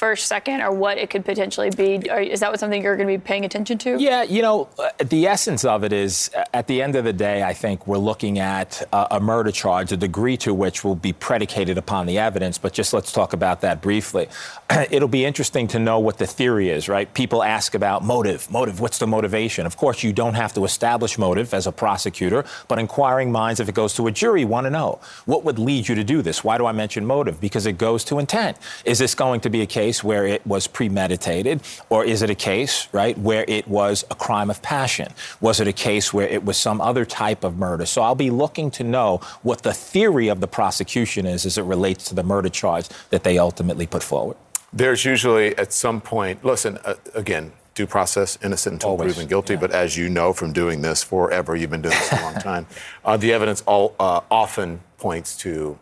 first, 0.00 0.28
second, 0.28 0.62
or 0.62 0.72
what 0.72 0.96
it 0.96 1.10
could 1.10 1.26
potentially 1.26 1.68
be? 1.68 1.96
Is 1.96 2.40
that 2.40 2.58
something 2.58 2.82
you're 2.82 2.96
going 2.96 3.06
to 3.06 3.18
be 3.18 3.22
paying 3.22 3.44
attention 3.44 3.76
to? 3.78 4.00
Yeah, 4.00 4.22
you 4.22 4.40
know, 4.40 4.66
uh, 4.78 4.88
the 5.04 5.26
essence 5.26 5.62
of 5.62 5.84
it 5.84 5.92
is 5.92 6.30
uh, 6.34 6.42
at 6.54 6.68
the 6.68 6.80
end 6.80 6.96
of 6.96 7.04
the 7.04 7.12
day, 7.12 7.42
I 7.42 7.52
think 7.52 7.86
we're 7.86 7.98
looking 7.98 8.38
at 8.38 8.82
a 8.92 9.20
murder 9.20 9.50
charge, 9.50 9.90
the 9.90 9.98
degree 9.98 10.38
to 10.38 10.54
which 10.54 10.82
will 10.84 10.94
be 10.94 11.12
predicated 11.12 11.76
upon 11.76 12.06
the 12.06 12.18
evidence. 12.18 12.56
But 12.56 12.72
just 12.72 12.94
let's 12.94 13.12
talk 13.12 13.34
about 13.34 13.60
that 13.60 13.82
briefly. 13.82 14.28
It'll 14.90 15.06
be 15.06 15.26
interesting 15.26 15.68
to 15.68 15.78
know 15.78 15.98
what 15.98 16.16
the 16.16 16.26
theory 16.26 16.70
is, 16.70 16.88
right? 16.88 17.12
People 17.12 17.42
ask 17.42 17.74
about 17.74 18.02
motive. 18.02 18.50
Motive, 18.50 18.80
what's 18.80 18.96
the 18.96 19.06
motivation? 19.06 19.66
Of 19.66 19.76
course, 19.76 20.02
you 20.02 20.14
don't 20.14 20.34
have 20.34 20.54
to 20.54 20.64
establish 20.64 21.18
motive 21.18 21.52
as 21.52 21.66
a 21.66 21.72
prosecutor, 21.72 22.46
but 22.68 22.78
inquiring 22.78 23.30
minds, 23.30 23.60
if 23.60 23.68
it 23.68 23.74
goes 23.74 23.92
to 23.94 24.06
a 24.06 24.10
jury, 24.10 24.46
want 24.46 24.64
to 24.64 24.70
know 24.70 24.98
what 25.26 25.44
would 25.44 25.58
lead 25.58 25.88
you 25.88 25.94
to 25.94 26.04
do 26.04 26.22
this? 26.22 26.42
Why 26.42 26.56
do 26.56 26.64
I 26.64 26.72
mention 26.72 27.04
motive? 27.04 27.38
Because 27.38 27.66
it 27.66 27.76
goes 27.76 28.02
to 28.04 28.18
intent. 28.18 28.56
Is 28.86 28.98
this 28.98 29.14
going 29.14 29.40
to 29.40 29.50
be 29.50 29.60
a 29.60 29.66
case 29.66 29.89
where 30.04 30.26
it 30.26 30.46
was 30.46 30.66
premeditated, 30.66 31.60
or 31.88 32.04
is 32.04 32.22
it 32.22 32.30
a 32.30 32.34
case, 32.34 32.88
right, 32.92 33.16
where 33.18 33.44
it 33.48 33.66
was 33.68 34.04
a 34.10 34.14
crime 34.14 34.50
of 34.50 34.62
passion? 34.62 35.12
Was 35.40 35.60
it 35.60 35.68
a 35.68 35.72
case 35.72 36.12
where 36.12 36.28
it 36.28 36.44
was 36.44 36.56
some 36.56 36.80
other 36.80 37.04
type 37.04 37.44
of 37.44 37.56
murder? 37.56 37.86
So 37.86 38.02
I'll 38.02 38.14
be 38.14 38.30
looking 38.30 38.70
to 38.72 38.84
know 38.84 39.20
what 39.42 39.62
the 39.62 39.72
theory 39.72 40.28
of 40.28 40.40
the 40.40 40.48
prosecution 40.48 41.26
is 41.26 41.44
as 41.44 41.58
it 41.58 41.62
relates 41.62 42.04
to 42.08 42.14
the 42.14 42.22
murder 42.22 42.48
charge 42.48 42.88
that 43.10 43.24
they 43.24 43.38
ultimately 43.38 43.86
put 43.86 44.02
forward. 44.02 44.36
There's 44.72 45.04
usually 45.04 45.56
at 45.58 45.72
some 45.72 46.00
point, 46.00 46.44
listen, 46.44 46.78
uh, 46.84 46.94
again, 47.14 47.52
due 47.74 47.86
process, 47.86 48.38
innocent 48.42 48.74
until 48.74 48.90
Always, 48.90 49.14
proven 49.14 49.28
guilty. 49.28 49.56
But 49.56 49.70
as 49.70 49.96
you 49.96 50.08
know 50.08 50.32
from 50.32 50.52
doing 50.52 50.82
this 50.82 51.02
forever, 51.02 51.56
you've 51.56 51.70
been 51.70 51.82
doing 51.82 51.94
this 51.94 52.12
a 52.12 52.22
long 52.22 52.34
time, 52.50 52.66
uh, 53.04 53.16
the 53.16 53.32
evidence 53.32 53.62
all, 53.66 53.94
uh, 53.98 54.20
often 54.30 54.80
points 54.98 55.36
to 55.38 55.78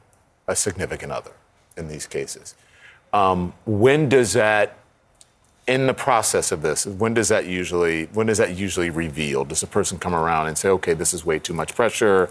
a 0.46 0.56
significant 0.56 1.12
other 1.12 1.32
in 1.76 1.88
these 1.88 2.06
cases. 2.06 2.54
Um, 3.12 3.52
when 3.64 4.08
does 4.08 4.32
that, 4.34 4.78
in 5.66 5.86
the 5.86 5.94
process 5.94 6.50
of 6.50 6.62
this, 6.62 6.86
when 6.86 7.14
does 7.14 7.28
that 7.28 7.46
usually, 7.46 8.06
when 8.06 8.28
is 8.28 8.38
that 8.38 8.56
usually 8.56 8.90
revealed? 8.90 9.48
Does 9.48 9.62
a 9.62 9.66
person 9.66 9.98
come 9.98 10.14
around 10.14 10.48
and 10.48 10.56
say, 10.56 10.68
okay, 10.70 10.94
this 10.94 11.12
is 11.12 11.24
way 11.24 11.38
too 11.38 11.52
much 11.54 11.74
pressure? 11.74 12.30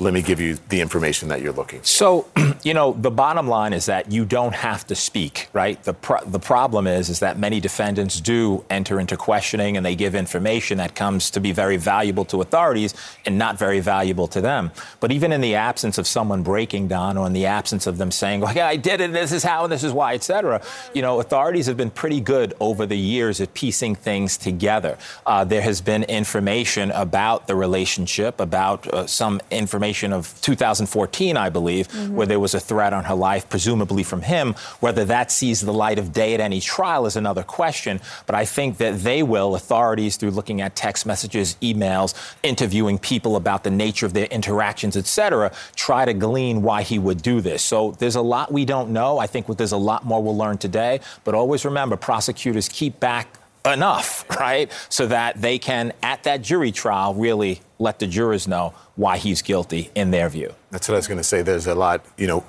Let 0.00 0.14
me 0.14 0.22
give 0.22 0.38
you 0.38 0.58
the 0.68 0.80
information 0.80 1.28
that 1.30 1.42
you're 1.42 1.52
looking 1.52 1.80
for. 1.80 1.86
So, 1.86 2.26
you 2.62 2.72
know, 2.72 2.92
the 2.92 3.10
bottom 3.10 3.48
line 3.48 3.72
is 3.72 3.86
that 3.86 4.12
you 4.12 4.24
don't 4.24 4.54
have 4.54 4.86
to 4.86 4.94
speak, 4.94 5.48
right? 5.52 5.82
The, 5.82 5.92
pro- 5.92 6.24
the 6.24 6.38
problem 6.38 6.86
is, 6.86 7.08
is 7.08 7.18
that 7.18 7.36
many 7.36 7.58
defendants 7.58 8.20
do 8.20 8.64
enter 8.70 9.00
into 9.00 9.16
questioning 9.16 9.76
and 9.76 9.84
they 9.84 9.96
give 9.96 10.14
information 10.14 10.78
that 10.78 10.94
comes 10.94 11.30
to 11.30 11.40
be 11.40 11.50
very 11.50 11.76
valuable 11.76 12.24
to 12.26 12.40
authorities 12.40 12.94
and 13.26 13.38
not 13.38 13.58
very 13.58 13.80
valuable 13.80 14.28
to 14.28 14.40
them. 14.40 14.70
But 15.00 15.10
even 15.10 15.32
in 15.32 15.40
the 15.40 15.56
absence 15.56 15.98
of 15.98 16.06
someone 16.06 16.44
breaking 16.44 16.86
down 16.86 17.16
or 17.16 17.26
in 17.26 17.32
the 17.32 17.46
absence 17.46 17.88
of 17.88 17.98
them 17.98 18.12
saying, 18.12 18.44
yeah, 18.54 18.68
I 18.68 18.76
did 18.76 19.00
it, 19.00 19.12
this 19.12 19.32
is 19.32 19.42
how, 19.42 19.64
and 19.64 19.72
this 19.72 19.82
is 19.82 19.92
why, 19.92 20.14
et 20.14 20.22
cetera, 20.22 20.62
you 20.94 21.02
know, 21.02 21.18
authorities 21.18 21.66
have 21.66 21.76
been 21.76 21.90
pretty 21.90 22.20
good 22.20 22.54
over 22.60 22.86
the 22.86 22.98
years 22.98 23.40
at 23.40 23.52
piecing 23.52 23.96
things 23.96 24.36
together. 24.36 24.96
Uh, 25.26 25.42
there 25.42 25.62
has 25.62 25.80
been 25.80 26.04
information 26.04 26.92
about 26.92 27.48
the 27.48 27.56
relationship, 27.56 28.38
about 28.38 28.86
uh, 28.94 29.04
some 29.04 29.40
information 29.50 29.87
of 30.12 30.34
2014, 30.42 31.36
I 31.36 31.48
believe, 31.48 31.88
Mhm. 31.88 32.10
where 32.10 32.26
there 32.26 32.40
was 32.40 32.54
a 32.54 32.60
threat 32.60 32.92
on 32.92 33.04
her 33.04 33.14
life, 33.14 33.48
presumably 33.48 34.02
from 34.02 34.22
him. 34.22 34.54
Whether 34.80 35.04
that 35.06 35.30
sees 35.32 35.60
the 35.60 35.72
light 35.72 35.98
of 35.98 36.12
day 36.12 36.34
at 36.34 36.40
any 36.40 36.60
trial 36.60 37.06
is 37.06 37.16
another 37.16 37.42
question. 37.42 38.00
But 38.26 38.34
I 38.34 38.44
think 38.44 38.78
that 38.78 39.02
they 39.02 39.22
will, 39.22 39.54
authorities, 39.54 40.16
through 40.16 40.30
looking 40.32 40.60
at 40.60 40.76
text 40.76 41.06
messages, 41.06 41.56
emails, 41.62 42.14
interviewing 42.42 42.98
people 42.98 43.36
about 43.36 43.64
the 43.64 43.70
nature 43.70 44.06
of 44.06 44.12
their 44.12 44.26
interactions, 44.26 44.96
et 44.96 45.06
cetera, 45.06 45.50
try 45.76 46.04
to 46.04 46.12
glean 46.14 46.62
why 46.62 46.82
he 46.82 46.98
would 46.98 47.22
do 47.22 47.40
this. 47.40 47.62
So 47.62 47.94
there's 47.98 48.16
a 48.16 48.22
lot 48.22 48.52
we 48.52 48.64
don't 48.64 48.90
know. 48.90 49.18
I 49.18 49.26
think 49.26 49.46
there's 49.56 49.72
a 49.72 49.76
lot 49.76 50.04
more 50.04 50.22
we'll 50.22 50.36
learn 50.36 50.58
today. 50.58 51.00
But 51.24 51.34
always 51.34 51.64
remember, 51.64 51.96
prosecutors 51.96 52.68
keep 52.68 53.00
back 53.00 53.26
enough, 53.64 54.24
right? 54.40 54.70
So 54.88 55.06
that 55.06 55.40
they 55.40 55.58
can, 55.58 55.92
at 56.02 56.22
that 56.24 56.42
jury 56.42 56.72
trial, 56.72 57.14
really 57.14 57.60
let 57.78 57.98
the 57.98 58.06
jurors 58.06 58.48
know 58.48 58.74
why 58.96 59.18
he's 59.18 59.42
guilty 59.42 59.90
in 59.94 60.10
their 60.10 60.28
view. 60.28 60.54
That's 60.70 60.88
what 60.88 60.94
I 60.94 60.98
was 60.98 61.06
going 61.06 61.18
to 61.18 61.24
say. 61.24 61.42
There's 61.42 61.66
a 61.66 61.74
lot, 61.74 62.04
you 62.16 62.26
know, 62.26 62.44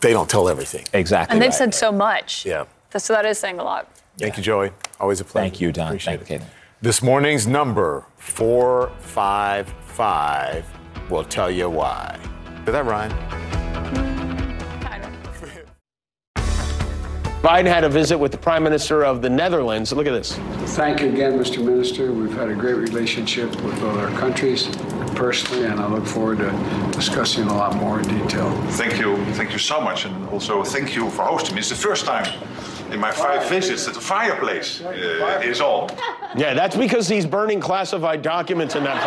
they 0.00 0.12
don't 0.12 0.28
tell 0.28 0.48
everything. 0.48 0.84
Exactly. 0.92 1.32
And 1.32 1.42
they've 1.42 1.54
said 1.54 1.74
so 1.74 1.92
much. 1.92 2.44
Yeah. 2.44 2.64
So 2.96 3.12
that 3.12 3.26
is 3.26 3.38
saying 3.38 3.58
a 3.58 3.64
lot. 3.64 3.88
Thank 4.18 4.36
you, 4.36 4.42
Joey. 4.42 4.70
Always 4.98 5.20
a 5.20 5.24
pleasure. 5.24 5.44
Thank 5.44 5.60
you, 5.60 5.72
Don. 5.72 5.88
Appreciate 5.88 6.26
Thank 6.26 6.42
it. 6.42 6.48
This 6.80 7.02
morning's 7.02 7.46
number, 7.46 8.04
455, 8.16 11.10
will 11.10 11.24
tell 11.24 11.50
you 11.50 11.70
why. 11.70 12.18
Did 12.64 12.72
that 12.72 12.84
rhyme? 12.84 13.12
Biden 17.46 17.66
had 17.66 17.84
a 17.84 17.88
visit 17.88 18.18
with 18.18 18.32
the 18.32 18.38
Prime 18.38 18.64
Minister 18.64 19.04
of 19.04 19.22
the 19.22 19.30
Netherlands. 19.30 19.92
Look 19.92 20.08
at 20.08 20.10
this. 20.10 20.32
Thank 20.74 21.00
you 21.00 21.10
again, 21.10 21.38
Mr. 21.38 21.64
Minister. 21.64 22.10
We've 22.10 22.34
had 22.34 22.48
a 22.48 22.56
great 22.56 22.74
relationship 22.74 23.50
with 23.62 23.78
both 23.78 23.96
our 23.98 24.10
countries 24.18 24.66
personally, 25.14 25.66
and 25.66 25.78
I 25.78 25.86
look 25.86 26.04
forward 26.04 26.38
to 26.38 26.50
discussing 26.90 27.46
a 27.46 27.54
lot 27.54 27.76
more 27.76 28.00
in 28.00 28.08
detail. 28.08 28.50
Thank 28.70 28.98
you. 28.98 29.24
Thank 29.34 29.52
you 29.52 29.60
so 29.60 29.80
much. 29.80 30.06
And 30.06 30.28
also 30.30 30.64
thank 30.64 30.96
you 30.96 31.08
for 31.10 31.22
hosting 31.22 31.54
me. 31.54 31.60
It's 31.60 31.68
the 31.68 31.76
first 31.76 32.04
time 32.04 32.26
in 32.90 32.98
my 32.98 33.12
five 33.12 33.48
visits 33.48 33.84
that 33.86 33.94
the 33.94 34.00
fireplace 34.00 34.80
uh, 34.80 35.40
is 35.44 35.60
on. 35.60 35.90
Yeah, 36.36 36.52
that's 36.52 36.74
because 36.76 37.06
he's 37.06 37.26
burning 37.26 37.60
classified 37.60 38.22
documents 38.22 38.74
in 38.74 38.82
that 38.82 39.00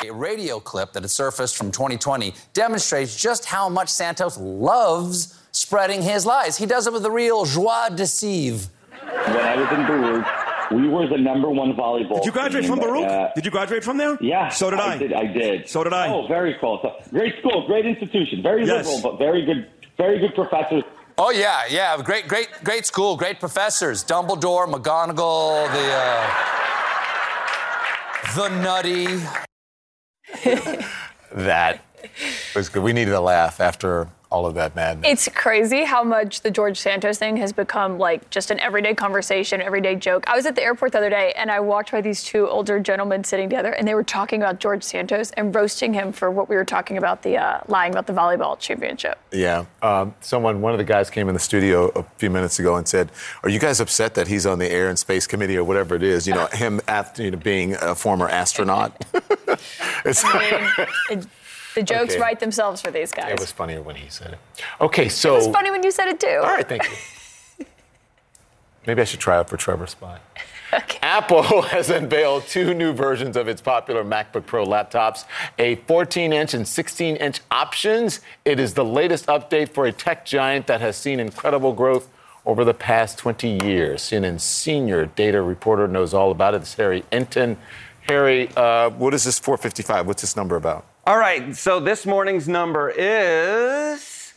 fireplace. 0.00 0.10
A 0.10 0.12
radio 0.12 0.58
clip 0.58 0.94
that 0.94 1.04
had 1.04 1.10
surfaced 1.12 1.56
from 1.56 1.70
2020 1.70 2.34
demonstrates 2.54 3.16
just 3.16 3.44
how 3.44 3.68
much 3.68 3.88
Santos 3.88 4.36
loves 4.36 5.38
spreading 5.52 6.02
his 6.02 6.24
lies. 6.26 6.56
He 6.58 6.66
does 6.66 6.86
it 6.86 6.92
with 6.92 7.02
the 7.02 7.10
real 7.10 7.44
joie 7.44 7.88
de 7.94 8.04
vivre. 8.06 8.68
When 9.00 9.36
I 9.36 9.56
was 9.56 9.70
in 9.72 9.86
Baruch, 9.86 10.26
we 10.72 10.88
were 10.88 11.06
the 11.06 11.18
number 11.18 11.50
one 11.50 11.72
volleyball. 11.74 12.16
Did 12.16 12.26
you 12.26 12.32
graduate 12.32 12.64
team, 12.64 12.70
from 12.72 12.80
Baruch? 12.80 13.06
uh, 13.08 13.28
did 13.34 13.44
you 13.44 13.50
graduate 13.50 13.84
from 13.84 13.96
there? 13.98 14.16
Yeah. 14.20 14.48
So 14.48 14.70
did 14.70 14.80
I. 14.80 14.94
I 14.94 14.98
did. 14.98 15.12
I 15.12 15.26
did. 15.26 15.68
So 15.68 15.84
did 15.84 15.92
I. 15.92 16.08
Oh, 16.08 16.26
very 16.26 16.56
cool. 16.60 16.78
So, 16.82 16.94
great 17.10 17.38
school, 17.40 17.66
great 17.66 17.84
institution, 17.86 18.42
very 18.42 18.64
Yes. 18.66 18.86
liberal, 18.86 19.02
but 19.12 19.18
very 19.18 19.44
good, 19.44 19.68
very 19.98 20.18
good 20.18 20.34
professors. 20.34 20.82
Oh 21.18 21.30
yeah, 21.30 21.64
yeah, 21.68 22.00
great, 22.02 22.26
great, 22.26 22.48
great 22.64 22.86
school, 22.86 23.16
great 23.16 23.38
professors. 23.38 24.02
Dumbledore, 24.02 24.66
McGonagall, 24.66 25.70
the 25.70 25.92
uh, 25.92 26.30
the 28.36 28.48
nutty. 28.62 29.20
That 31.34 31.80
was 32.54 32.68
good. 32.68 32.82
We 32.82 32.92
needed 32.92 33.14
a 33.14 33.20
laugh 33.20 33.58
after 33.58 34.08
all 34.32 34.46
of 34.46 34.54
that 34.54 34.74
madness. 34.74 35.10
It's 35.10 35.28
crazy 35.34 35.84
how 35.84 36.02
much 36.02 36.40
the 36.40 36.50
George 36.50 36.78
Santos 36.80 37.18
thing 37.18 37.36
has 37.36 37.52
become 37.52 37.98
like 37.98 38.30
just 38.30 38.50
an 38.50 38.58
everyday 38.60 38.94
conversation, 38.94 39.60
everyday 39.60 39.94
joke. 39.94 40.24
I 40.26 40.34
was 40.34 40.46
at 40.46 40.54
the 40.54 40.62
airport 40.62 40.92
the 40.92 40.98
other 40.98 41.10
day 41.10 41.32
and 41.36 41.50
I 41.50 41.60
walked 41.60 41.92
by 41.92 42.00
these 42.00 42.24
two 42.24 42.48
older 42.48 42.80
gentlemen 42.80 43.24
sitting 43.24 43.48
together 43.50 43.72
and 43.72 43.86
they 43.86 43.94
were 43.94 44.02
talking 44.02 44.40
about 44.42 44.58
George 44.58 44.82
Santos 44.82 45.30
and 45.32 45.54
roasting 45.54 45.92
him 45.92 46.12
for 46.12 46.30
what 46.30 46.48
we 46.48 46.56
were 46.56 46.64
talking 46.64 46.96
about 46.96 47.22
the 47.22 47.36
uh, 47.36 47.60
lying 47.68 47.92
about 47.92 48.06
the 48.06 48.12
volleyball 48.14 48.58
championship. 48.58 49.18
Yeah. 49.32 49.66
Um, 49.82 50.14
someone, 50.20 50.62
one 50.62 50.72
of 50.72 50.78
the 50.78 50.84
guys 50.84 51.10
came 51.10 51.28
in 51.28 51.34
the 51.34 51.40
studio 51.40 51.88
a 51.90 52.02
few 52.16 52.30
minutes 52.30 52.58
ago 52.58 52.76
and 52.76 52.88
said, 52.88 53.12
Are 53.42 53.50
you 53.50 53.58
guys 53.58 53.80
upset 53.80 54.14
that 54.14 54.28
he's 54.28 54.46
on 54.46 54.58
the 54.58 54.70
Air 54.70 54.88
and 54.88 54.98
Space 54.98 55.26
Committee 55.26 55.56
or 55.58 55.64
whatever 55.64 55.94
it 55.94 56.02
is? 56.02 56.26
You 56.26 56.34
know, 56.34 56.46
him 56.46 56.80
after, 56.88 57.22
you 57.22 57.30
know, 57.32 57.38
being 57.38 57.74
a 57.82 57.94
former 57.94 58.28
astronaut. 58.28 59.04
It's- 60.04 60.22
I 60.24 60.86
mean, 61.10 61.18
it, 61.18 61.26
the 61.74 61.82
jokes 61.82 62.12
Okay. 62.14 62.20
write 62.20 62.40
themselves 62.40 62.80
for 62.80 62.90
these 62.90 63.12
guys. 63.12 63.32
it 63.32 63.40
was 63.40 63.52
funnier 63.52 63.82
when 63.82 63.96
he 63.96 64.08
said 64.08 64.32
it. 64.34 64.38
Okay, 64.80 65.08
so. 65.08 65.34
It 65.34 65.38
was 65.38 65.48
funny 65.48 65.70
when 65.70 65.82
you 65.82 65.90
said 65.90 66.08
it 66.08 66.20
too. 66.20 66.40
All 66.42 66.52
right, 66.54 66.68
thank 66.68 66.84
you. 66.84 67.66
Maybe 68.86 69.00
I 69.00 69.04
should 69.04 69.20
try 69.20 69.36
out 69.36 69.48
for 69.48 69.56
Trevor 69.56 69.86
Spy. 69.86 70.18
Apple 71.02 71.62
has 71.62 71.90
unveiled 71.90 72.44
two 72.46 72.74
new 72.74 72.92
versions 72.92 73.36
of 73.36 73.46
its 73.46 73.60
popular 73.60 74.02
MacBook 74.02 74.46
Pro 74.46 74.64
laptops, 74.66 75.24
a 75.58 75.76
14 75.76 76.32
inch 76.32 76.54
and 76.54 76.66
16 76.66 77.16
inch 77.16 77.40
options. 77.50 78.20
It 78.44 78.58
is 78.58 78.74
the 78.74 78.84
latest 78.84 79.26
update 79.26 79.68
for 79.68 79.86
a 79.86 79.92
tech 79.92 80.24
giant 80.24 80.66
that 80.66 80.80
has 80.80 80.96
seen 80.96 81.20
incredible 81.20 81.72
growth 81.74 82.08
over 82.44 82.64
the 82.64 82.74
past 82.74 83.18
20 83.18 83.64
years. 83.64 84.02
CNN 84.02 84.40
senior 84.40 85.06
data 85.06 85.40
reporter 85.42 85.86
knows 85.86 86.12
all 86.14 86.30
about 86.30 86.54
it. 86.54 86.62
It's 86.62 86.74
Harry 86.74 87.04
Enton. 87.12 87.56
Harry, 88.08 88.48
uh, 88.56 88.90
what 88.90 89.14
is 89.14 89.22
this 89.24 89.38
455? 89.38 90.06
What's 90.08 90.22
this 90.22 90.34
number 90.36 90.56
about? 90.56 90.86
All 91.04 91.18
right, 91.18 91.56
so 91.56 91.80
this 91.80 92.06
morning's 92.06 92.46
number 92.46 92.88
is 92.88 94.34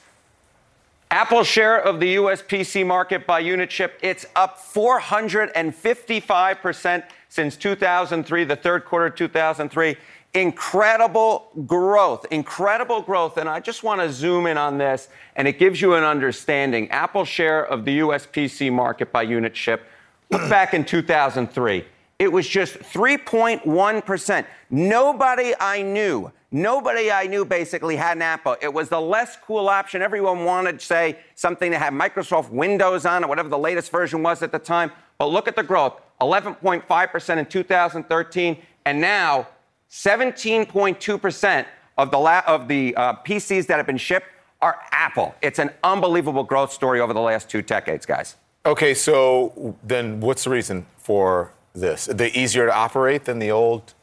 Apple's 1.12 1.46
share 1.46 1.80
of 1.80 2.00
the 2.00 2.10
US 2.14 2.42
PC 2.42 2.84
market 2.84 3.28
by 3.28 3.38
unit 3.38 3.72
ship. 3.72 4.00
It's 4.02 4.26
up 4.36 4.58
455% 4.58 7.04
since 7.30 7.56
2003, 7.56 8.44
the 8.46 8.56
third 8.56 8.84
quarter 8.84 9.06
of 9.06 9.16
2003. 9.16 9.96
Incredible 10.34 11.52
growth, 11.68 12.26
incredible 12.32 13.04
growth. 13.04 13.38
And 13.38 13.48
I 13.48 13.60
just 13.60 13.84
want 13.84 14.02
to 14.02 14.12
zoom 14.12 14.48
in 14.48 14.58
on 14.58 14.80
this, 14.80 15.10
and 15.36 15.48
it 15.48 15.60
gives 15.60 15.80
you 15.80 15.94
an 15.94 16.04
understanding. 16.04 16.90
Apple's 16.90 17.28
share 17.28 17.64
of 17.64 17.86
the 17.86 17.94
US 18.06 18.26
PC 18.26 18.74
market 18.74 19.12
by 19.12 19.22
unit 19.22 19.56
ship. 19.56 19.84
Look 20.32 20.50
back 20.50 20.74
in 20.74 20.84
2003. 20.84 21.86
It 22.18 22.32
was 22.32 22.48
just 22.48 22.76
3.1%. 22.76 24.46
Nobody 24.70 25.54
I 25.60 25.82
knew, 25.82 26.32
nobody 26.50 27.12
I 27.12 27.28
knew 27.28 27.44
basically 27.44 27.98
had 27.98 28.16
an 28.16 28.22
Apple. 28.22 28.56
It 28.62 28.74
was 28.74 28.88
the 28.88 29.02
less 29.02 29.38
cool 29.46 29.68
option. 29.68 30.02
Everyone 30.02 30.46
wanted, 30.46 30.82
say, 30.82 31.20
something 31.36 31.72
that 31.72 31.80
had 31.80 31.92
Microsoft 31.92 32.52
Windows 32.52 33.06
on 33.06 33.24
it, 33.24 33.28
whatever 33.28 33.50
the 33.50 33.58
latest 33.58 33.92
version 33.92 34.24
was 34.24 34.42
at 34.42 34.54
the 34.54 34.60
time. 34.60 34.92
But 35.18 35.28
look 35.28 35.50
at 35.50 35.58
the 35.58 35.64
growth 35.64 36.00
11.5% 36.22 37.38
in 37.38 37.46
2013, 37.46 38.58
and 38.86 39.02
now 39.02 39.48
17.2% 39.92 41.66
of 41.98 42.12
the, 42.12 42.18
la- 42.18 42.44
of 42.48 42.70
the 42.70 42.96
uh, 42.96 43.16
PCs 43.26 43.68
that 43.68 43.76
have 43.76 43.86
been 43.86 43.98
shipped 43.98 44.28
are 44.62 44.80
Apple. 44.92 45.36
It's 45.42 45.60
an 45.60 45.70
unbelievable 45.84 46.46
growth 46.46 46.72
story 46.72 47.02
over 47.02 47.14
the 47.14 47.20
last 47.20 47.50
two 47.50 47.62
decades, 47.62 48.06
guys. 48.06 48.38
Okay, 48.66 48.94
so 48.94 49.76
then 49.84 50.22
what's 50.22 50.46
the 50.46 50.50
reason 50.50 50.86
for 50.98 51.52
this? 51.76 52.06
They 52.06 52.32
easier 52.32 52.66
to 52.66 52.74
operate 52.74 53.26
than 53.26 53.40
the 53.40 53.52
old? 53.52 53.94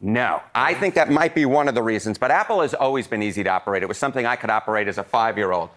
No, 0.00 0.42
I 0.54 0.74
think 0.74 0.94
that 0.94 1.10
might 1.10 1.34
be 1.34 1.44
one 1.44 1.66
of 1.68 1.74
the 1.74 1.82
reasons. 1.82 2.18
But 2.18 2.30
Apple 2.30 2.60
has 2.60 2.72
always 2.72 3.08
been 3.08 3.22
easy 3.22 3.42
to 3.42 3.50
operate. 3.50 3.82
It 3.82 3.86
was 3.86 3.98
something 3.98 4.26
I 4.26 4.36
could 4.36 4.50
operate 4.50 4.86
as 4.86 4.98
a 4.98 5.02
five 5.02 5.36
year 5.36 5.50
old. 5.52 5.70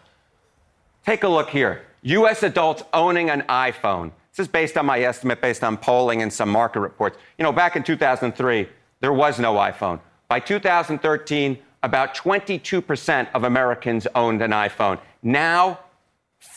Take 1.05 1.23
a 1.23 1.27
look 1.27 1.49
here 1.49 1.81
US 2.03 2.43
adults 2.43 2.83
owning 2.93 3.29
an 3.29 3.41
iPhone. 3.49 4.11
This 4.31 4.45
is 4.45 4.47
based 4.47 4.77
on 4.77 4.85
my 4.85 4.99
estimate, 5.01 5.41
based 5.41 5.63
on 5.63 5.77
polling 5.77 6.21
and 6.21 6.31
some 6.31 6.49
market 6.49 6.79
reports. 6.79 7.17
You 7.37 7.43
know, 7.43 7.51
back 7.51 7.75
in 7.75 7.83
2003, 7.83 8.69
there 9.01 9.13
was 9.13 9.39
no 9.39 9.55
iPhone. 9.55 9.99
By 10.29 10.39
2013, 10.39 11.57
about 11.83 12.15
22% 12.15 13.27
of 13.33 13.43
Americans 13.43 14.07
owned 14.15 14.41
an 14.41 14.51
iPhone. 14.51 14.99
Now, 15.23 15.79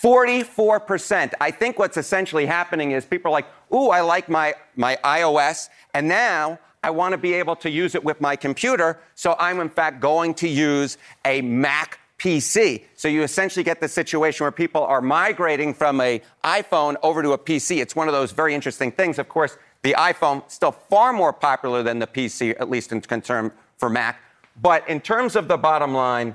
44%. 0.02 1.32
I 1.40 1.51
think 1.51 1.78
what's 1.78 1.97
essentially 1.97 2.47
happening 2.47 2.93
is 2.93 3.05
people 3.05 3.31
are 3.31 3.32
like, 3.32 3.47
ooh, 3.73 3.89
I 3.89 4.01
like 4.01 4.28
my, 4.28 4.55
my 4.77 4.97
iOS, 5.05 5.69
and 5.93 6.09
now 6.09 6.59
I 6.82 6.90
want 6.90 7.12
to 7.12 7.19
be 7.19 7.32
able 7.35 7.56
to 7.56 7.70
use 7.70 7.94
it 7.94 8.05
with 8.05 8.20
my 8.20 8.36
computer, 8.36 8.98
so 9.15 9.36
I'm 9.39 9.61
in 9.61 9.69
fact 9.69 10.01
going 10.01 10.35
to 10.35 10.48
use 10.48 10.98
a 11.24 11.40
Mac 11.43 11.98
PC. 12.19 12.85
So 12.94 13.09
you 13.09 13.23
essentially 13.23 13.65
get 13.65 13.81
the 13.81 13.89
situation 13.89 14.44
where 14.44 14.52
people 14.52 14.82
are 14.82 15.01
migrating 15.01 15.74
from 15.74 16.01
a 16.01 16.23
iPhone 16.44 16.97
over 17.02 17.23
to 17.23 17.32
a 17.32 17.39
PC. 17.39 17.81
It's 17.81 17.97
one 17.97 18.09
of 18.09 18.15
those 18.15 18.32
very 18.32 18.55
interesting 18.55 18.93
things. 18.93 19.19
Of 19.19 19.28
course, 19.28 19.56
the 19.82 19.94
iPhone 19.98 20.43
still 20.51 20.73
far 20.73 21.12
more 21.12 21.32
popular 21.32 21.82
than 21.82 21.98
the 21.98 22.06
PC, 22.06 22.55
at 22.61 22.70
least 22.70 22.93
in 22.93 23.01
concern 23.01 23.52
for 23.77 23.90
Mac. 23.90 24.20
But 24.61 24.89
in 24.89 25.01
terms 25.01 25.36
of 25.36 25.48
the 25.48 25.56
bottom 25.56 25.94
line, 25.94 26.35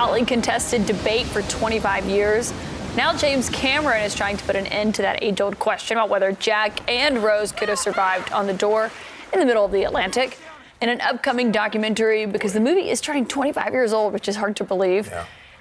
Hotly 0.01 0.25
contested 0.25 0.87
debate 0.87 1.27
for 1.27 1.43
25 1.43 2.07
years. 2.07 2.55
Now 2.97 3.15
James 3.15 3.51
Cameron 3.51 4.03
is 4.03 4.15
trying 4.15 4.39
to 4.39 4.45
put 4.45 4.57
an 4.57 4.65
end 4.69 4.95
to 4.95 5.03
that 5.03 5.23
age-old 5.23 5.59
question 5.59 5.99
about 5.99 6.09
whether 6.09 6.33
Jack 6.33 6.91
and 6.91 7.23
Rose 7.23 7.53
could 7.53 7.69
have 7.69 7.79
survived 7.79 8.33
on 8.33 8.47
the 8.47 8.55
door 8.55 8.91
in 9.31 9.39
the 9.39 9.45
middle 9.45 9.63
of 9.63 9.73
the 9.73 9.85
Atlantic 9.85 10.39
in 10.81 10.89
an 10.89 11.03
upcoming 11.03 11.53
documentary 11.53 12.25
because 12.25 12.55
the 12.55 12.61
movie 12.61 12.89
is 12.89 13.03
turning 13.03 13.27
25 13.27 13.75
years 13.75 13.93
old, 13.93 14.15
which 14.15 14.27
is 14.27 14.37
hard 14.37 14.57
to 14.57 14.65
believe. 14.65 15.13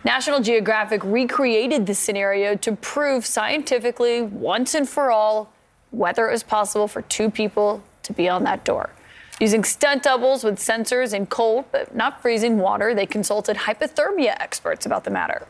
National 0.06 0.40
Geographic 0.40 1.02
recreated 1.04 1.86
this 1.86 2.00
scenario 2.00 2.56
to 2.56 2.78
prove 2.78 3.26
scientifically, 3.26 4.22
once 4.22 4.74
and 4.74 4.88
for 4.88 5.12
all, 5.12 5.52
whether 5.92 6.30
it 6.30 6.32
was 6.32 6.44
possible 6.44 6.88
for 6.88 7.02
two 7.02 7.30
people 7.30 7.84
to 8.04 8.14
be 8.14 8.30
on 8.30 8.46
that 8.46 8.64
door. 8.64 8.90
Using 9.40 9.64
stunt 9.64 10.04
doubles 10.04 10.44
with 10.44 10.60
sensors 10.60 11.14
in 11.14 11.26
cold 11.26 11.64
but 11.72 11.96
not 11.96 12.22
freezing 12.22 12.58
water, 12.58 12.94
they 12.94 13.06
consulted 13.06 13.56
hypothermia 13.56 14.36
experts 14.38 14.86
about 14.86 15.06
the 15.06 15.12
matter. 15.12 15.48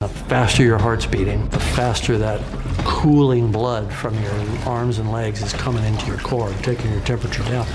The 0.00 0.08
faster 0.08 0.62
your 0.62 0.78
heart's 0.78 1.04
beating, 1.04 1.46
the 1.50 1.60
faster 1.60 2.16
that 2.16 2.40
cooling 2.84 3.52
blood 3.52 3.92
from 3.92 4.14
your 4.22 4.32
arms 4.66 4.98
and 4.98 5.12
legs 5.12 5.42
is 5.42 5.52
coming 5.52 5.84
into 5.84 6.06
your 6.06 6.16
core, 6.18 6.50
taking 6.62 6.90
your 6.90 7.02
temperature 7.02 7.42
down. 7.44 7.66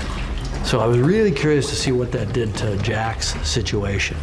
So 0.64 0.80
I 0.80 0.86
was 0.86 0.98
really 0.98 1.30
curious 1.30 1.70
to 1.70 1.76
see 1.76 1.92
what 1.92 2.10
that 2.10 2.32
did 2.32 2.52
to 2.56 2.76
Jack's 2.78 3.34
situation. 3.48 4.16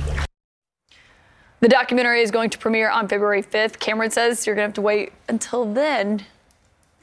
The 1.62 1.70
documentary 1.70 2.22
is 2.22 2.32
going 2.32 2.50
to 2.50 2.58
premiere 2.58 2.90
on 2.90 3.08
February 3.08 3.44
5th. 3.44 3.80
Cameron 3.80 4.12
says 4.12 4.46
you're 4.46 4.56
going 4.56 4.66
to 4.66 4.68
have 4.68 4.76
to 4.76 4.82
wait 4.82 5.14
until 5.30 5.66
then 5.66 6.26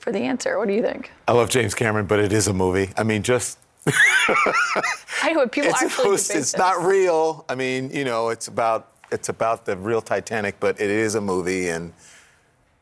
for 0.04 0.12
the 0.12 0.20
answer. 0.20 0.58
What 0.58 0.68
do 0.68 0.74
you 0.74 0.82
think? 0.82 1.10
I 1.26 1.32
love 1.32 1.48
James 1.48 1.74
Cameron, 1.74 2.04
but 2.04 2.20
it 2.20 2.30
is 2.30 2.46
a 2.46 2.52
movie. 2.52 2.90
I 2.96 3.04
mean, 3.04 3.22
just 3.22 3.58
I 3.86 5.32
know 5.32 5.48
people 5.48 5.70
it's, 5.70 5.82
actually 5.82 6.04
debate 6.04 6.14
it's 6.14 6.28
this. 6.28 6.56
not 6.56 6.84
real. 6.84 7.44
I 7.48 7.54
mean, 7.54 7.90
you 7.90 8.04
know, 8.04 8.28
it's 8.28 8.46
about 8.46 8.92
it's 9.10 9.30
about 9.30 9.64
the 9.64 9.76
real 9.78 10.02
Titanic, 10.02 10.60
but 10.60 10.78
it 10.78 10.90
is 10.90 11.14
a 11.14 11.20
movie, 11.22 11.70
and 11.70 11.92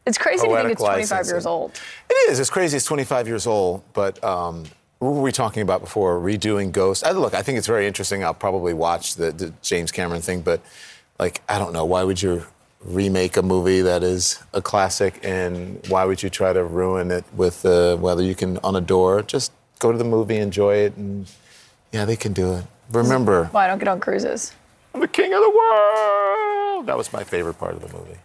It's 0.04 0.18
crazy 0.18 0.48
to 0.48 0.54
think 0.54 0.70
it's 0.70 0.82
25 0.82 1.10
license 1.10 1.30
years 1.30 1.46
old. 1.46 1.80
it 2.10 2.30
is. 2.30 2.40
It's 2.40 2.50
crazy. 2.50 2.76
It's 2.76 2.86
25 2.86 3.28
years 3.28 3.46
old, 3.46 3.84
but 3.92 4.22
um, 4.24 4.64
what 4.98 5.12
were 5.12 5.22
we 5.22 5.30
talking 5.30 5.62
about 5.62 5.80
before? 5.80 6.18
Redoing 6.18 6.72
Ghost. 6.72 7.04
I, 7.04 7.12
look, 7.12 7.34
I 7.34 7.42
think 7.42 7.56
it's 7.58 7.68
very 7.68 7.86
interesting. 7.86 8.24
I'll 8.24 8.34
probably 8.34 8.74
watch 8.74 9.14
the, 9.14 9.30
the 9.30 9.52
James 9.62 9.92
Cameron 9.92 10.22
thing, 10.22 10.40
but 10.40 10.60
like, 11.20 11.40
I 11.48 11.58
don't 11.60 11.72
know. 11.72 11.84
Why 11.84 12.02
would 12.02 12.20
you 12.20 12.46
remake 12.84 13.36
a 13.36 13.42
movie 13.42 13.80
that 13.82 14.02
is 14.02 14.42
a 14.52 14.60
classic, 14.62 15.20
and 15.22 15.84
why 15.88 16.04
would 16.04 16.22
you 16.22 16.30
try 16.30 16.52
to 16.52 16.64
ruin 16.64 17.10
it 17.10 17.24
with 17.34 17.64
uh, 17.64 17.96
whether 17.96 18.22
you 18.22 18.34
can 18.34 18.58
on 18.64 18.76
a 18.76 18.80
door? 18.80 19.22
Just 19.22 19.52
go 19.78 19.92
to 19.92 19.98
the 19.98 20.04
movie, 20.04 20.36
enjoy 20.36 20.76
it, 20.76 20.96
and 20.96 21.26
yeah, 21.92 22.04
they 22.04 22.16
can 22.16 22.32
do 22.32 22.52
it. 22.54 22.64
Remember, 22.90 23.46
Why 23.52 23.66
don't 23.66 23.78
get 23.78 23.88
on 23.88 24.00
cruises? 24.00 24.52
I'm 24.94 25.00
the 25.00 25.08
king 25.08 25.32
of 25.32 25.40
the 25.40 25.50
world. 25.50 26.86
That 26.86 26.96
was 26.98 27.12
my 27.12 27.24
favorite 27.24 27.54
part 27.58 27.74
of 27.74 27.80
the 27.80 27.96
movie. 27.96 28.18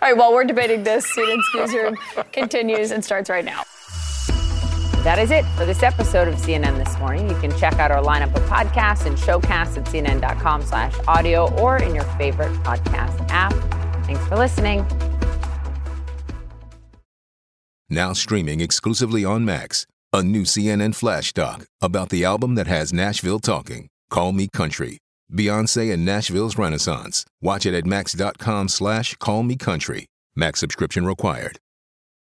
All 0.00 0.08
right, 0.08 0.16
while 0.16 0.32
we're 0.32 0.44
debating 0.44 0.84
this, 0.84 1.10
Students 1.10 1.46
newsroom 1.54 1.96
continues 2.32 2.92
and 2.92 3.04
starts 3.04 3.28
right 3.28 3.44
now. 3.44 3.62
That 5.06 5.20
is 5.20 5.30
it 5.30 5.44
for 5.56 5.64
this 5.64 5.84
episode 5.84 6.26
of 6.26 6.34
CNN 6.34 6.84
This 6.84 6.98
Morning. 6.98 7.30
You 7.30 7.36
can 7.36 7.56
check 7.56 7.74
out 7.74 7.92
our 7.92 8.02
lineup 8.02 8.34
of 8.34 8.42
podcasts 8.50 9.06
and 9.06 9.16
showcasts 9.16 9.76
at 9.78 9.84
cnn.com 9.84 10.62
slash 10.62 10.96
audio 11.06 11.48
or 11.60 11.76
in 11.76 11.94
your 11.94 12.02
favorite 12.18 12.52
podcast 12.64 13.24
app. 13.28 13.52
Thanks 14.04 14.26
for 14.26 14.34
listening. 14.34 14.84
Now 17.88 18.14
streaming 18.14 18.60
exclusively 18.60 19.24
on 19.24 19.44
Max, 19.44 19.86
a 20.12 20.24
new 20.24 20.42
CNN 20.42 20.96
flash 20.96 21.32
doc 21.32 21.66
about 21.80 22.08
the 22.08 22.24
album 22.24 22.56
that 22.56 22.66
has 22.66 22.92
Nashville 22.92 23.38
talking. 23.38 23.86
Call 24.10 24.32
Me 24.32 24.48
Country. 24.52 24.98
Beyonce 25.32 25.92
and 25.92 26.04
Nashville's 26.04 26.58
Renaissance. 26.58 27.24
Watch 27.40 27.64
it 27.64 27.74
at 27.74 27.86
max.com 27.86 28.66
slash 28.66 29.14
call 29.18 29.44
me 29.44 29.54
country. 29.54 30.06
Max 30.34 30.58
subscription 30.58 31.06
required. 31.06 31.60